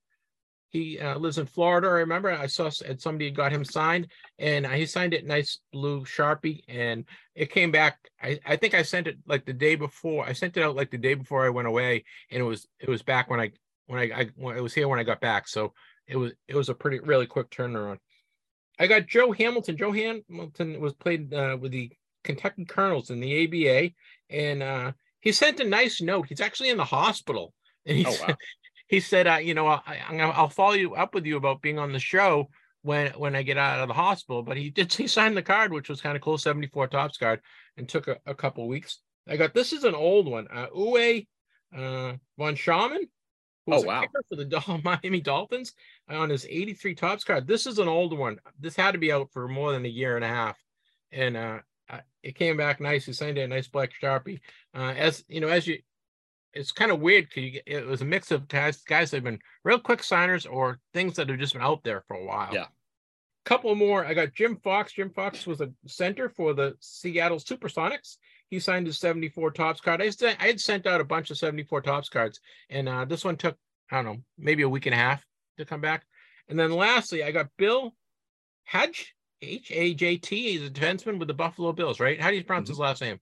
He 0.69 1.01
uh, 1.01 1.19
lives 1.19 1.39
in 1.39 1.47
Florida. 1.47 1.89
I 1.89 1.93
remember 1.93 2.31
I 2.31 2.47
saw 2.47 2.69
somebody 2.69 3.31
got 3.31 3.51
him 3.51 3.65
signed, 3.65 4.07
and 4.39 4.67
he 4.67 4.87
signed 4.87 5.15
it 5.15 5.27
nice 5.27 5.59
blue 5.73 6.05
sharpie, 6.05 6.61
and 6.69 7.07
it 7.35 7.51
came 7.51 7.73
back. 7.73 7.99
I, 8.23 8.39
I 8.47 8.57
think 8.57 8.75
I 8.75 8.83
sent 8.83 9.07
it 9.07 9.17
like 9.27 9.47
the 9.47 9.55
day 9.55 9.75
before. 9.75 10.27
I 10.27 10.33
sent 10.33 10.57
it 10.59 10.63
out 10.63 10.77
like 10.77 10.91
the 10.91 10.99
day 10.99 11.15
before 11.15 11.45
I 11.45 11.49
went 11.49 11.69
away, 11.69 12.05
and 12.31 12.41
it 12.41 12.45
was 12.45 12.69
it 12.79 12.89
was 12.89 13.03
back 13.03 13.31
when 13.31 13.41
I 13.41 13.51
when 13.87 13.99
I, 13.99 14.21
I 14.21 14.27
when 14.37 14.57
it 14.57 14.63
was 14.63 14.75
here 14.75 14.87
when 14.87 15.01
I 15.01 15.05
got 15.05 15.23
back. 15.23 15.49
So 15.49 15.73
it 16.07 16.19
was 16.19 16.33
it 16.47 16.55
was 16.55 16.69
a 16.69 16.75
pretty 16.75 17.01
really 17.01 17.27
quick 17.27 17.51
turnaround. 17.51 17.99
I 18.79 18.87
got 18.87 19.07
Joe 19.07 19.33
Hamilton. 19.33 19.77
Joe 19.77 19.93
Hamilton 19.93 20.81
was 20.81 20.95
played 20.95 21.33
uh, 21.35 21.57
with 21.61 21.73
the 21.73 21.91
Kentucky 22.25 22.65
Colonels 22.65 23.11
in 23.11 23.21
the 23.21 23.45
ABA, 23.45 23.95
and 24.31 24.63
uh, 24.63 24.93
he 25.21 25.33
sent 25.33 25.61
a 25.61 25.65
nice 25.65 26.01
note. 26.01 26.29
He's 26.29 26.41
actually 26.41 26.71
in 26.71 26.77
the 26.77 26.85
hospital, 26.85 27.53
and 27.87 27.97
he 27.97 28.07
oh, 28.07 28.17
wow 28.27 28.35
he 28.89 29.01
said, 29.01 29.27
uh, 29.27 29.37
you 29.37 29.55
know, 29.55 29.67
I, 29.67 29.83
am 30.09 30.17
gonna, 30.17 30.33
I'll 30.33 30.49
follow 30.49 30.73
you 30.73 30.95
up 30.95 31.15
with 31.15 31.27
you 31.27 31.37
about 31.37 31.63
being 31.63 31.79
on 31.79 31.93
the 31.93 31.99
show 31.99 32.49
when 32.83 33.13
when 33.13 33.37
I 33.37 33.43
get 33.43 33.59
out 33.59 33.81
of 33.81 33.89
the 33.89 33.95
hospital. 33.95 34.43
But 34.43 34.57
he 34.57 34.71
did 34.71 34.93
he 34.95 35.07
signed 35.07 35.37
the 35.37 35.43
card, 35.43 35.73
which 35.73 35.89
was 35.89 36.01
kind 36.01 36.17
of 36.17 36.23
cool, 36.23 36.39
74 36.39 36.89
Topps 36.89 37.19
card, 37.19 37.41
and 37.77 37.89
took 37.89 38.09
a, 38.09 38.17
a 38.27 38.35
couple 38.35 38.67
weeks. 38.67 38.99
I 39.29 39.37
got 39.37 39.55
this 39.55 39.73
is 39.73 39.85
an 39.85 39.95
old 39.95 40.27
one, 40.27 40.49
uh, 40.51 40.69
Uwe 40.75 41.27
uh, 41.77 42.15
von 42.39 42.57
Schamann. 42.57 43.09
Oh 43.71 43.83
wow! 43.83 44.05
For 44.29 44.37
the 44.37 44.81
Miami 44.85 45.21
Dolphins 45.21 45.75
on 46.09 46.31
his 46.31 46.47
83 46.49 46.95
Topps 46.95 47.25
card. 47.25 47.47
This 47.47 47.67
is 47.67 47.79
an 47.79 47.89
old 47.89 48.17
one. 48.17 48.39
This 48.59 48.77
had 48.77 48.93
to 48.93 48.99
be 48.99 49.13
out 49.13 49.31
for 49.33 49.49
more 49.49 49.73
than 49.73 49.85
a 49.85 49.89
year 49.89 50.17
and 50.17 50.25
a 50.25 50.29
half, 50.29 50.57
and 51.13 51.37
uh, 51.37 51.59
it 52.23 52.35
came 52.35 52.57
back 52.57 52.81
nice. 52.81 53.07
He 53.07 53.13
signed 53.13 53.39
it 53.39 53.43
a 53.43 53.49
nice 53.49 53.69
black 53.69 53.91
sharpie. 54.03 54.41
Uh, 54.75 54.95
as 54.97 55.25
you 55.29 55.41
know, 55.41 55.49
as 55.49 55.67
you 55.67 55.79
it's 56.55 56.73
kind 56.73 56.91
of 56.91 57.01
weird 57.01 57.29
because 57.33 57.61
it 57.67 57.87
was 57.87 58.03
a 58.03 58.07
mix 58.07 58.31
of 58.31 58.49
guys 58.49 58.83
guys 58.83 59.11
that 59.11 59.19
have 59.19 59.25
been 59.25 59.39
real 59.65 59.79
quick 59.79 60.03
signers 60.03 60.47
or 60.47 60.81
things 60.93 61.17
that 61.17 61.29
have 61.29 61.39
just 61.39 61.53
been 61.53 61.63
out 61.63 61.85
there 61.85 62.03
for 62.09 62.17
a 62.17 62.25
while. 62.25 62.51
Yeah. 62.53 62.67
Couple 63.45 63.75
more. 63.75 64.05
I 64.05 64.13
got 64.13 64.35
Jim 64.35 64.57
Fox. 64.57 64.93
Jim 64.93 65.11
Fox 65.11 65.47
was 65.47 65.61
a 65.61 65.71
center 65.87 66.29
for 66.29 66.53
the 66.53 66.75
Seattle 66.81 67.39
Supersonics. 67.39 68.17
He 68.49 68.61
signed 68.61 68.87
his 68.87 68.99
74 68.99 69.51
Topps 69.53 69.81
card. 69.81 70.03
I, 70.03 70.11
I 70.41 70.47
had 70.47 70.61
sent 70.61 70.87
out 70.87 71.01
a 71.01 71.05
bunch 71.05 71.31
of 71.31 71.39
74 71.39 71.83
Topps 71.83 72.09
cards, 72.09 72.41
and 72.71 72.89
uh, 72.89 73.05
this 73.05 73.25
one 73.25 73.37
took, 73.37 73.57
I 73.91 73.97
don't 73.97 74.05
know, 74.05 74.17
maybe 74.39 74.63
a 74.63 74.69
week 74.69 74.87
and 74.87 74.95
a 74.95 74.99
half 74.99 75.25
to 75.59 75.65
come 75.65 75.81
back. 75.81 76.05
And 76.49 76.59
then 76.59 76.73
lastly, 76.73 77.23
I 77.23 77.31
got 77.31 77.51
Bill 77.59 77.95
Hajt, 78.73 79.05
H 79.43 79.71
A 79.73 79.95
J 79.95 80.17
T. 80.17 80.59
He's 80.59 80.67
a 80.67 80.71
defenseman 80.71 81.19
with 81.19 81.29
the 81.29 81.35
Buffalo 81.35 81.73
Bills, 81.73 82.01
right? 82.01 82.21
How 82.21 82.31
do 82.31 82.37
you 82.37 82.45
pronounce 82.45 82.65
mm-hmm. 82.65 82.73
his 82.73 82.79
last 82.79 83.01
name? 83.03 83.21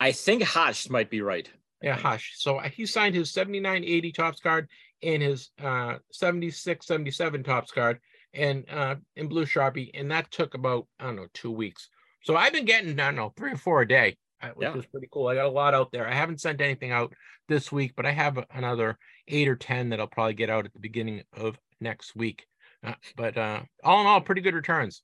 I 0.00 0.12
think 0.12 0.42
Hash 0.42 0.88
might 0.90 1.10
be 1.10 1.22
right. 1.22 1.48
Yeah, 1.82 1.96
Hush. 1.96 2.34
So 2.36 2.56
uh, 2.56 2.68
he 2.68 2.86
signed 2.86 3.14
his 3.14 3.32
79 3.32 3.84
80 3.84 4.12
Topps 4.12 4.40
card 4.40 4.68
and 5.02 5.22
his 5.22 5.50
uh 5.62 5.94
76 6.10 6.84
77 6.84 7.44
Topps 7.44 7.70
card 7.70 8.00
and 8.34 8.64
uh 8.68 8.96
in 9.14 9.28
blue 9.28 9.46
Sharpie. 9.46 9.90
And 9.94 10.10
that 10.10 10.30
took 10.30 10.54
about, 10.54 10.86
I 10.98 11.04
don't 11.04 11.16
know, 11.16 11.28
two 11.34 11.52
weeks. 11.52 11.88
So 12.22 12.36
I've 12.36 12.52
been 12.52 12.64
getting, 12.64 12.98
I 12.98 13.06
don't 13.06 13.14
know, 13.14 13.32
three 13.36 13.52
or 13.52 13.56
four 13.56 13.82
a 13.82 13.88
day, 13.88 14.16
which 14.54 14.66
yeah. 14.66 14.74
was 14.74 14.86
pretty 14.86 15.08
cool. 15.10 15.28
I 15.28 15.34
got 15.34 15.46
a 15.46 15.50
lot 15.50 15.74
out 15.74 15.92
there. 15.92 16.06
I 16.06 16.14
haven't 16.14 16.40
sent 16.40 16.60
anything 16.60 16.92
out 16.92 17.12
this 17.48 17.72
week, 17.72 17.94
but 17.96 18.06
I 18.06 18.12
have 18.12 18.38
another 18.50 18.98
eight 19.26 19.48
or 19.48 19.56
10 19.56 19.90
that 19.90 20.00
I'll 20.00 20.06
probably 20.06 20.34
get 20.34 20.50
out 20.50 20.64
at 20.64 20.72
the 20.72 20.80
beginning 20.80 21.22
of 21.36 21.58
next 21.80 22.14
week. 22.16 22.46
Uh, 22.84 22.94
but 23.16 23.36
uh 23.36 23.60
all 23.82 24.00
in 24.00 24.06
all, 24.06 24.20
pretty 24.20 24.40
good 24.40 24.54
returns. 24.54 25.02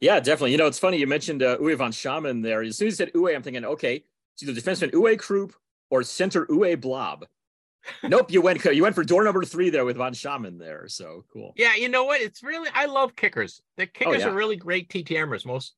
Yeah, 0.00 0.18
definitely. 0.20 0.52
You 0.52 0.58
know, 0.58 0.66
it's 0.66 0.78
funny 0.78 0.98
you 0.98 1.06
mentioned 1.06 1.42
uh, 1.42 1.58
Uwe 1.58 1.76
von 1.76 1.92
Schamann 1.92 2.42
there. 2.42 2.62
As 2.62 2.78
soon 2.78 2.88
as 2.88 2.92
you 2.92 2.96
said 2.96 3.12
Uwe, 3.12 3.34
I'm 3.34 3.42
thinking, 3.42 3.64
okay, 3.64 4.04
it's 4.34 4.42
either 4.42 4.58
defenseman 4.58 4.92
Uwe 4.92 5.18
Krupp 5.18 5.52
or 5.90 6.02
center 6.02 6.46
Uwe 6.46 6.80
Blob. 6.80 7.26
nope, 8.04 8.30
you 8.30 8.40
went 8.40 8.64
you 8.64 8.82
went 8.82 8.94
for 8.94 9.02
door 9.02 9.24
number 9.24 9.44
three 9.44 9.68
there 9.68 9.84
with 9.84 9.96
Von 9.96 10.12
Schamann 10.12 10.58
there. 10.58 10.86
So 10.88 11.24
cool. 11.32 11.52
Yeah, 11.56 11.74
you 11.74 11.88
know 11.88 12.04
what? 12.04 12.20
It's 12.20 12.42
really 12.42 12.70
I 12.72 12.86
love 12.86 13.16
kickers. 13.16 13.60
The 13.76 13.86
kickers 13.86 14.22
yeah. 14.22 14.28
are 14.28 14.34
really 14.34 14.56
great 14.56 14.88
TTMers 14.88 15.44
most 15.44 15.74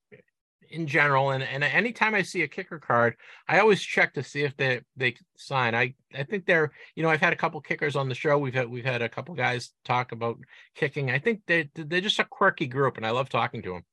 in 0.74 0.86
general. 0.86 1.30
And 1.30 1.42
and 1.42 1.64
anytime 1.64 2.14
I 2.14 2.22
see 2.22 2.42
a 2.42 2.48
kicker 2.48 2.78
card, 2.78 3.16
I 3.48 3.60
always 3.60 3.80
check 3.80 4.14
to 4.14 4.22
see 4.22 4.42
if 4.42 4.56
they 4.56 4.80
they 4.96 5.16
sign. 5.36 5.74
I 5.74 5.94
I 6.14 6.24
think 6.24 6.46
they're 6.46 6.72
you 6.94 7.02
know 7.02 7.08
I've 7.08 7.20
had 7.20 7.32
a 7.32 7.36
couple 7.36 7.60
kickers 7.60 7.96
on 7.96 8.08
the 8.08 8.14
show. 8.14 8.38
We've 8.38 8.54
had 8.54 8.68
we've 8.68 8.84
had 8.84 9.02
a 9.02 9.08
couple 9.08 9.34
guys 9.34 9.70
talk 9.84 10.12
about 10.12 10.38
kicking. 10.74 11.10
I 11.10 11.18
think 11.18 11.42
they 11.46 11.70
they're 11.74 12.00
just 12.00 12.18
a 12.18 12.24
quirky 12.24 12.66
group, 12.66 12.96
and 12.96 13.06
I 13.06 13.10
love 13.10 13.28
talking 13.28 13.62
to 13.62 13.72
them. 13.72 13.84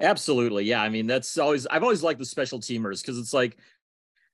Absolutely, 0.00 0.64
yeah. 0.64 0.82
I 0.82 0.88
mean 0.88 1.06
that's 1.06 1.38
always 1.38 1.66
I've 1.66 1.82
always 1.82 2.02
liked 2.02 2.18
the 2.18 2.26
special 2.26 2.60
teamers 2.60 3.00
because 3.00 3.18
it's 3.18 3.32
like 3.32 3.56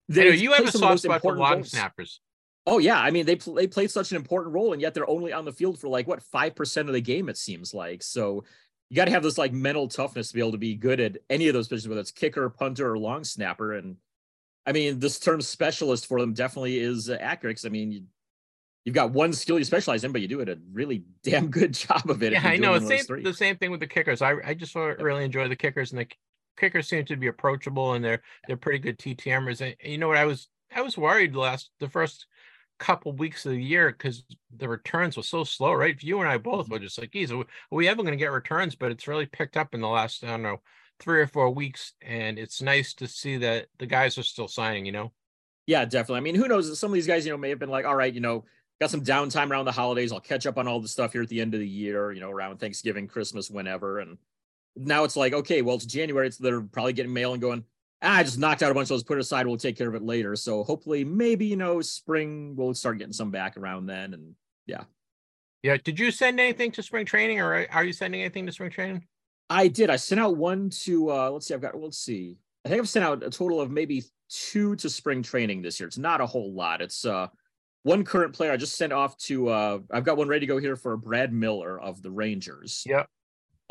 they, 0.08 0.34
you 0.34 0.52
have 0.52 0.66
a 0.66 0.72
soft 0.72 1.02
spot 1.02 1.22
for 1.22 1.36
long 1.36 1.54
roles. 1.54 1.70
snappers. 1.70 2.20
Oh 2.66 2.78
yeah, 2.78 3.00
I 3.00 3.10
mean 3.10 3.26
they 3.26 3.36
pl- 3.36 3.54
they 3.54 3.66
played 3.66 3.90
such 3.90 4.10
an 4.10 4.16
important 4.16 4.54
role, 4.54 4.72
and 4.72 4.82
yet 4.82 4.94
they're 4.94 5.08
only 5.08 5.32
on 5.32 5.44
the 5.44 5.52
field 5.52 5.80
for 5.80 5.88
like 5.88 6.06
what 6.06 6.22
five 6.22 6.54
percent 6.54 6.88
of 6.88 6.94
the 6.94 7.00
game. 7.00 7.28
It 7.28 7.36
seems 7.36 7.72
like 7.72 8.02
so. 8.02 8.44
You 8.92 8.96
got 8.96 9.06
to 9.06 9.12
have 9.12 9.22
this 9.22 9.38
like 9.38 9.54
mental 9.54 9.88
toughness 9.88 10.28
to 10.28 10.34
be 10.34 10.40
able 10.40 10.52
to 10.52 10.58
be 10.58 10.74
good 10.74 11.00
at 11.00 11.16
any 11.30 11.48
of 11.48 11.54
those 11.54 11.66
positions, 11.66 11.88
whether 11.88 12.02
it's 12.02 12.10
kicker, 12.10 12.50
punter, 12.50 12.92
or 12.92 12.98
long 12.98 13.24
snapper. 13.24 13.72
And 13.72 13.96
I 14.66 14.72
mean, 14.72 14.98
this 14.98 15.18
term 15.18 15.40
specialist 15.40 16.06
for 16.06 16.20
them 16.20 16.34
definitely 16.34 16.78
is 16.78 17.08
accurate. 17.08 17.56
Cause 17.56 17.64
I 17.64 17.70
mean, 17.70 17.90
you, 17.90 18.02
you've 18.84 18.94
got 18.94 19.12
one 19.12 19.32
skill 19.32 19.58
you 19.58 19.64
specialize 19.64 20.04
in, 20.04 20.12
but 20.12 20.20
you 20.20 20.28
do 20.28 20.40
it 20.40 20.50
a 20.50 20.58
really 20.74 21.04
damn 21.22 21.48
good 21.48 21.72
job 21.72 22.10
of 22.10 22.22
it. 22.22 22.34
Yeah, 22.34 22.46
I 22.46 22.58
know. 22.58 22.78
Same, 22.80 23.22
the 23.22 23.32
same 23.32 23.56
thing 23.56 23.70
with 23.70 23.80
the 23.80 23.86
kickers. 23.86 24.20
I, 24.20 24.34
I 24.44 24.52
just 24.52 24.74
really 24.74 25.24
enjoy 25.24 25.48
the 25.48 25.56
kickers, 25.56 25.92
and 25.92 26.00
the 26.02 26.08
kickers 26.58 26.86
seem 26.86 27.06
to 27.06 27.16
be 27.16 27.28
approachable, 27.28 27.94
and 27.94 28.04
they're 28.04 28.20
they're 28.46 28.58
pretty 28.58 28.78
good 28.78 28.98
TTMers. 28.98 29.62
And 29.62 29.74
you 29.90 29.96
know 29.96 30.08
what? 30.08 30.18
I 30.18 30.26
was 30.26 30.48
I 30.70 30.82
was 30.82 30.98
worried 30.98 31.34
last 31.34 31.70
the 31.80 31.88
first 31.88 32.26
couple 32.82 33.12
weeks 33.12 33.46
of 33.46 33.52
the 33.52 33.62
year 33.62 33.92
because 33.92 34.24
the 34.56 34.68
returns 34.68 35.16
were 35.16 35.22
so 35.22 35.44
slow, 35.44 35.72
right? 35.72 35.96
You 36.02 36.18
and 36.18 36.28
I 36.28 36.36
both 36.36 36.68
were 36.68 36.80
just 36.80 36.98
like, 36.98 37.12
geez, 37.12 37.30
are 37.30 37.44
we 37.70 37.86
ever 37.86 38.02
going 38.02 38.12
to 38.12 38.18
get 38.18 38.32
returns? 38.32 38.74
But 38.74 38.90
it's 38.90 39.06
really 39.06 39.26
picked 39.26 39.56
up 39.56 39.72
in 39.72 39.80
the 39.80 39.88
last, 39.88 40.24
I 40.24 40.28
don't 40.28 40.42
know, 40.42 40.60
three 40.98 41.20
or 41.20 41.28
four 41.28 41.48
weeks. 41.50 41.92
And 42.02 42.40
it's 42.40 42.60
nice 42.60 42.92
to 42.94 43.06
see 43.06 43.36
that 43.36 43.68
the 43.78 43.86
guys 43.86 44.18
are 44.18 44.24
still 44.24 44.48
signing, 44.48 44.84
you 44.84 44.90
know? 44.90 45.12
Yeah, 45.66 45.84
definitely. 45.84 46.16
I 46.16 46.20
mean, 46.22 46.34
who 46.34 46.48
knows? 46.48 46.76
Some 46.76 46.90
of 46.90 46.94
these 46.94 47.06
guys, 47.06 47.24
you 47.24 47.30
know, 47.30 47.38
may 47.38 47.50
have 47.50 47.60
been 47.60 47.70
like, 47.70 47.84
all 47.84 47.94
right, 47.94 48.12
you 48.12 48.20
know, 48.20 48.44
got 48.80 48.90
some 48.90 49.04
downtime 49.04 49.48
around 49.52 49.66
the 49.66 49.72
holidays. 49.72 50.10
I'll 50.10 50.18
catch 50.18 50.44
up 50.44 50.58
on 50.58 50.66
all 50.66 50.80
the 50.80 50.88
stuff 50.88 51.12
here 51.12 51.22
at 51.22 51.28
the 51.28 51.40
end 51.40 51.54
of 51.54 51.60
the 51.60 51.68
year, 51.68 52.10
you 52.10 52.20
know, 52.20 52.30
around 52.30 52.58
Thanksgiving, 52.58 53.06
Christmas, 53.06 53.48
whenever. 53.48 54.00
And 54.00 54.18
now 54.74 55.04
it's 55.04 55.16
like, 55.16 55.34
okay, 55.34 55.62
well, 55.62 55.76
it's 55.76 55.86
January. 55.86 56.26
It's 56.26 56.36
they're 56.36 56.60
probably 56.60 56.94
getting 56.94 57.12
mail 57.12 57.32
and 57.32 57.40
going, 57.40 57.64
ah, 58.02 58.16
I 58.16 58.22
just 58.22 58.38
knocked 58.38 58.62
out 58.62 58.70
a 58.70 58.74
bunch 58.74 58.86
of 58.86 58.88
those, 58.90 59.02
put 59.02 59.18
it 59.18 59.22
aside. 59.22 59.46
We'll 59.46 59.56
take 59.56 59.76
care 59.76 59.88
of 59.88 59.94
it 59.94 60.02
later. 60.02 60.36
So 60.36 60.64
hopefully, 60.64 61.04
maybe, 61.04 61.46
you 61.46 61.56
know, 61.56 61.80
spring, 61.80 62.54
we'll 62.56 62.74
start 62.74 62.98
getting 62.98 63.12
some 63.12 63.30
back 63.30 63.56
around 63.56 63.86
then. 63.86 64.14
And 64.14 64.34
yeah. 64.66 64.84
Yeah. 65.62 65.76
Did 65.82 65.98
you 65.98 66.10
send 66.10 66.40
anything 66.40 66.72
to 66.72 66.82
spring 66.82 67.06
training 67.06 67.40
or 67.40 67.66
are 67.70 67.84
you 67.84 67.92
sending 67.92 68.20
anything 68.20 68.46
to 68.46 68.52
spring 68.52 68.70
training? 68.70 69.06
I 69.48 69.68
did. 69.68 69.90
I 69.90 69.96
sent 69.96 70.20
out 70.20 70.36
one 70.36 70.70
to, 70.70 71.10
uh, 71.10 71.30
let's 71.30 71.46
see, 71.46 71.54
I've 71.54 71.60
got, 71.60 71.76
let's 71.76 71.98
see. 71.98 72.38
I 72.64 72.68
think 72.68 72.80
I've 72.80 72.88
sent 72.88 73.04
out 73.04 73.22
a 73.22 73.30
total 73.30 73.60
of 73.60 73.70
maybe 73.70 74.02
two 74.28 74.76
to 74.76 74.88
spring 74.88 75.22
training 75.22 75.62
this 75.62 75.78
year. 75.78 75.86
It's 75.86 75.98
not 75.98 76.20
a 76.20 76.26
whole 76.26 76.52
lot. 76.52 76.80
It's, 76.80 77.04
uh, 77.04 77.28
one 77.84 78.04
current 78.04 78.32
player 78.32 78.52
I 78.52 78.56
just 78.56 78.76
sent 78.76 78.92
off 78.92 79.16
to 79.18 79.48
uh 79.48 79.78
I've 79.90 80.04
got 80.04 80.16
one 80.16 80.28
ready 80.28 80.46
to 80.46 80.52
go 80.52 80.58
here 80.58 80.76
for 80.76 80.96
Brad 80.96 81.32
Miller 81.32 81.80
of 81.80 82.00
the 82.00 82.12
Rangers. 82.12 82.84
Yep. 82.86 83.08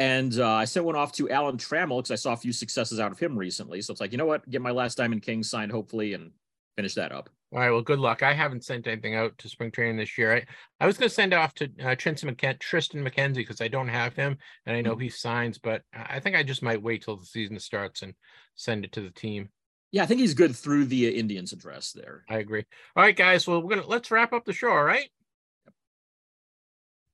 And 0.02 0.40
uh, 0.40 0.50
I 0.50 0.66
sent 0.66 0.84
one 0.84 0.96
off 0.96 1.12
to 1.12 1.30
Alan 1.30 1.58
Trammell 1.58 2.00
because 2.00 2.10
I 2.10 2.16
saw 2.16 2.34
a 2.34 2.38
few 2.38 2.52
successes 2.52 3.00
out 3.00 3.12
of 3.12 3.20
him 3.20 3.38
recently. 3.38 3.84
So 3.84 3.92
it's 3.92 4.02
like, 4.02 4.12
you 4.12 4.18
know 4.18 4.26
what? 4.26 4.50
Get 4.50 4.60
my 4.60 4.72
last 4.72 4.98
Diamond 4.98 5.22
King 5.22 5.44
signed, 5.44 5.72
hopefully, 5.72 6.16
and 6.16 6.32
finish 6.76 6.96
that 6.96 7.12
up. 7.12 7.30
All 7.54 7.60
right. 7.60 7.70
Well, 7.70 7.84
good 7.84 8.00
luck. 8.00 8.24
I 8.24 8.34
haven't 8.34 8.66
sent 8.66 8.88
anything 8.88 9.14
out 9.14 9.38
to 9.38 9.48
spring 9.48 9.70
training 9.70 9.98
this 9.98 10.18
year. 10.18 10.38
I, 10.38 10.46
I 10.80 10.88
was 10.88 10.98
going 10.98 11.08
to 11.08 11.14
send 11.14 11.36
off 11.36 11.54
to 11.54 11.66
uh, 11.66 11.94
Triston, 11.94 12.36
McKen- 12.36 12.58
Triston 12.58 13.08
McKenzie 13.08 13.36
because 13.36 13.62
I 13.62 13.68
don't 13.68 13.90
have 13.90 14.16
him 14.16 14.40
and 14.66 14.76
I 14.76 14.82
know 14.82 14.94
mm-hmm. 14.94 15.02
he 15.02 15.10
signs, 15.10 15.60
but 15.60 15.84
I 15.94 16.20
think 16.20 16.36
I 16.36 16.42
just 16.42 16.64
might 16.64 16.82
wait 16.82 17.04
till 17.04 17.18
the 17.18 17.26
season 17.28 17.60
starts 17.60 18.02
and 18.02 18.16
send 18.56 18.86
it 18.86 18.94
to 18.94 19.02
the 19.02 19.12
team. 19.12 19.50
Yeah, 19.92 20.02
I 20.02 20.08
think 20.08 20.22
he's 20.22 20.34
good 20.34 20.56
through 20.56 20.86
the 20.86 21.16
Indians 21.16 21.54
address 21.54 21.92
there. 21.92 22.24
I 22.28 22.40
agree. 22.40 22.66
All 22.96 23.04
right, 23.04 23.16
guys. 23.16 23.46
Well, 23.46 23.62
we're 23.62 23.76
gonna 23.76 23.88
let's 23.88 24.10
wrap 24.10 24.34
up 24.34 24.46
the 24.46 24.54
show. 24.54 24.72
All 24.72 24.84
right. 24.84 25.10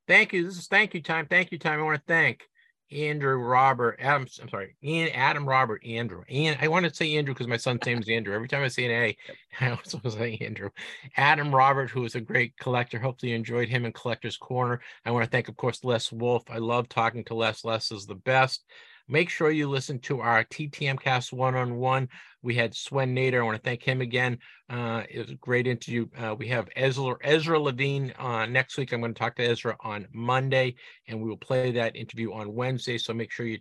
Thank 0.07 0.31
you. 0.31 0.45
This 0.45 0.57
is 0.57 0.67
thank 0.67 0.93
you 0.93 1.01
time. 1.01 1.25
Thank 1.25 1.51
you 1.51 1.57
time. 1.59 1.79
I 1.79 1.83
want 1.83 1.97
to 1.97 2.03
thank 2.07 2.43
Andrew 2.91 3.37
Robert 3.37 3.97
Adams. 3.99 4.39
I'm 4.41 4.49
sorry, 4.49 4.75
Ian 4.83 5.09
Adam 5.09 5.47
Robert 5.47 5.85
Andrew. 5.85 6.23
And 6.29 6.57
I 6.61 6.67
want 6.67 6.85
to 6.85 6.93
say 6.93 7.17
Andrew 7.17 7.33
because 7.33 7.47
my 7.47 7.57
son's 7.57 7.85
name 7.85 7.99
is 7.99 8.07
Andrew. 8.07 8.33
Every 8.33 8.47
time 8.47 8.63
I 8.63 8.69
say 8.69 8.85
an 8.85 8.91
A, 8.91 9.17
I 9.59 9.71
also 9.71 9.99
say 10.09 10.37
Andrew. 10.41 10.69
Adam 11.17 11.53
Robert, 11.53 11.89
who 11.89 12.05
is 12.05 12.15
a 12.15 12.21
great 12.21 12.55
collector. 12.57 12.99
Hopefully 12.99 13.31
you 13.31 13.35
enjoyed 13.35 13.69
him 13.69 13.85
in 13.85 13.91
Collector's 13.91 14.37
Corner. 14.37 14.79
I 15.05 15.11
want 15.11 15.25
to 15.25 15.29
thank, 15.29 15.49
of 15.49 15.57
course, 15.57 15.83
Les 15.83 16.11
Wolf. 16.11 16.43
I 16.49 16.59
love 16.59 16.87
talking 16.87 17.23
to 17.25 17.35
Les. 17.35 17.65
Les 17.65 17.91
is 17.91 18.05
the 18.05 18.15
best. 18.15 18.63
Make 19.09 19.29
sure 19.29 19.51
you 19.51 19.69
listen 19.69 19.99
to 19.99 20.19
our 20.19 20.43
TTM 20.43 20.99
cast 20.99 21.31
one 21.31 21.55
on 21.55 21.77
one. 21.77 22.09
We 22.41 22.55
had 22.55 22.75
Swen 22.75 23.13
Nater. 23.13 23.41
I 23.41 23.45
want 23.45 23.55
to 23.55 23.63
thank 23.63 23.81
him 23.81 24.01
again. 24.01 24.39
Uh, 24.69 25.03
it 25.09 25.19
was 25.19 25.31
a 25.31 25.35
great 25.35 25.65
interview. 25.65 26.07
Uh, 26.17 26.35
we 26.37 26.47
have 26.49 26.67
Ezra, 26.75 27.15
Ezra 27.23 27.57
Levine 27.57 28.13
uh, 28.19 28.45
next 28.45 28.77
week. 28.77 28.91
I'm 28.91 28.99
going 28.99 29.13
to 29.13 29.19
talk 29.19 29.35
to 29.37 29.49
Ezra 29.49 29.77
on 29.79 30.07
Monday, 30.11 30.75
and 31.07 31.21
we 31.21 31.29
will 31.29 31.37
play 31.37 31.71
that 31.71 31.95
interview 31.95 32.33
on 32.33 32.53
Wednesday. 32.53 32.97
So 32.97 33.13
make 33.13 33.31
sure 33.31 33.45
you 33.45 33.59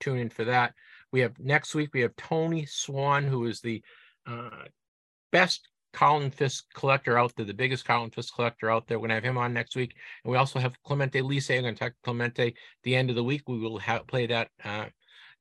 tune 0.00 0.18
in 0.18 0.30
for 0.30 0.44
that. 0.44 0.72
We 1.12 1.20
have 1.20 1.38
next 1.38 1.74
week, 1.74 1.90
we 1.92 2.00
have 2.00 2.16
Tony 2.16 2.64
Swan, 2.64 3.24
who 3.24 3.46
is 3.46 3.60
the 3.60 3.82
uh, 4.26 4.64
best 5.30 5.68
Carlton 5.96 6.30
Fisk 6.30 6.66
collector 6.74 7.18
out 7.18 7.32
there, 7.36 7.46
the 7.46 7.54
biggest 7.54 7.86
Colin 7.86 8.10
Fisk 8.10 8.34
collector 8.34 8.70
out 8.70 8.86
there. 8.86 8.98
We're 8.98 9.08
going 9.08 9.08
to 9.08 9.14
have 9.14 9.24
him 9.24 9.38
on 9.38 9.54
next 9.54 9.74
week. 9.74 9.94
And 10.22 10.30
we 10.30 10.36
also 10.36 10.58
have 10.58 10.74
Clemente 10.84 11.22
Lise. 11.22 11.50
I'm 11.50 11.62
going 11.62 11.74
to 11.74 11.78
talk 11.78 11.92
to 11.92 11.98
Clemente 12.04 12.54
the 12.82 12.94
end 12.94 13.08
of 13.08 13.16
the 13.16 13.24
week. 13.24 13.48
We 13.48 13.58
will 13.58 13.78
have, 13.78 14.06
play 14.06 14.26
that 14.26 14.48
uh, 14.62 14.84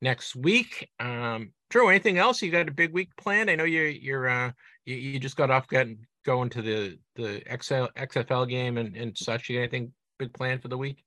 next 0.01 0.33
week. 0.33 0.89
Um, 0.97 1.51
Drew, 1.69 1.89
anything 1.89 2.19
else? 2.19 2.41
You 2.41 2.51
got 2.51 2.69
a 2.69 2.73
big 2.73 2.93
week 2.93 3.09
planned? 3.17 3.51
I 3.51 3.55
know 3.55 3.65
you're, 3.65 3.89
you're, 3.89 4.29
uh, 4.29 4.51
you, 4.85 4.95
you 4.95 5.19
just 5.19 5.35
got 5.35 5.51
off 5.51 5.67
getting 5.67 6.07
going 6.25 6.49
to 6.51 6.61
the, 6.61 6.99
the 7.17 7.43
XL, 7.61 7.87
XFL 7.97 8.47
game 8.47 8.77
and, 8.77 8.95
and 8.95 9.17
such. 9.17 9.49
You 9.49 9.57
got 9.57 9.63
anything 9.63 9.91
big 10.17 10.33
planned 10.33 10.61
for 10.61 10.69
the 10.69 10.77
week? 10.77 11.03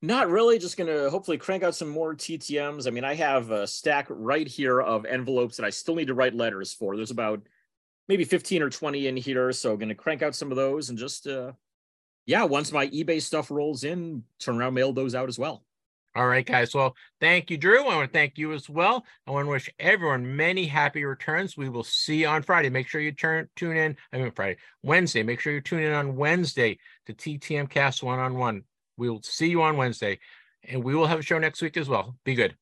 Not 0.00 0.30
really. 0.30 0.60
Just 0.60 0.76
going 0.76 0.94
to 0.94 1.10
hopefully 1.10 1.38
crank 1.38 1.64
out 1.64 1.74
some 1.74 1.88
more 1.88 2.14
TTMs. 2.14 2.86
I 2.86 2.90
mean, 2.90 3.04
I 3.04 3.14
have 3.16 3.50
a 3.50 3.66
stack 3.66 4.06
right 4.10 4.46
here 4.46 4.80
of 4.80 5.06
envelopes 5.06 5.56
that 5.56 5.66
I 5.66 5.70
still 5.70 5.96
need 5.96 6.06
to 6.06 6.14
write 6.14 6.36
letters 6.36 6.72
for. 6.72 6.94
There's 6.94 7.10
about 7.10 7.42
maybe 8.08 8.24
15 8.24 8.62
or 8.62 8.70
20 8.70 9.06
in 9.06 9.16
here. 9.16 9.52
So 9.52 9.76
going 9.76 9.88
to 9.88 9.94
crank 9.94 10.22
out 10.22 10.34
some 10.34 10.50
of 10.50 10.56
those 10.56 10.90
and 10.90 10.98
just, 10.98 11.26
uh, 11.26 11.52
yeah, 12.26 12.44
once 12.44 12.72
my 12.72 12.88
eBay 12.88 13.20
stuff 13.20 13.50
rolls 13.50 13.84
in, 13.84 14.22
turn 14.38 14.56
around, 14.60 14.74
mail 14.74 14.92
those 14.92 15.14
out 15.14 15.28
as 15.28 15.38
well. 15.38 15.64
All 16.14 16.26
right, 16.26 16.44
guys. 16.44 16.74
Well, 16.74 16.94
thank 17.20 17.50
you, 17.50 17.56
Drew. 17.56 17.84
I 17.84 17.96
want 17.96 18.12
to 18.12 18.18
thank 18.18 18.36
you 18.36 18.52
as 18.52 18.68
well. 18.68 19.06
I 19.26 19.30
want 19.30 19.46
to 19.46 19.50
wish 19.50 19.70
everyone 19.78 20.36
many 20.36 20.66
happy 20.66 21.04
returns. 21.04 21.56
We 21.56 21.70
will 21.70 21.84
see 21.84 22.20
you 22.20 22.26
on 22.26 22.42
Friday. 22.42 22.68
Make 22.68 22.86
sure 22.86 23.00
you 23.00 23.12
turn 23.12 23.48
tune 23.56 23.78
in. 23.78 23.96
I 24.12 24.18
mean 24.18 24.30
Friday, 24.30 24.58
Wednesday. 24.82 25.22
Make 25.22 25.40
sure 25.40 25.54
you 25.54 25.62
tune 25.62 25.80
in 25.80 25.92
on 25.92 26.16
Wednesday 26.16 26.78
to 27.06 27.14
TTM 27.14 27.70
Cast 27.70 28.02
One 28.02 28.18
on 28.18 28.34
One. 28.34 28.64
We 28.98 29.08
will 29.08 29.22
see 29.22 29.48
you 29.48 29.62
on 29.62 29.78
Wednesday, 29.78 30.18
and 30.64 30.84
we 30.84 30.94
will 30.94 31.06
have 31.06 31.18
a 31.18 31.22
show 31.22 31.38
next 31.38 31.62
week 31.62 31.78
as 31.78 31.88
well. 31.88 32.14
Be 32.24 32.34
good. 32.34 32.56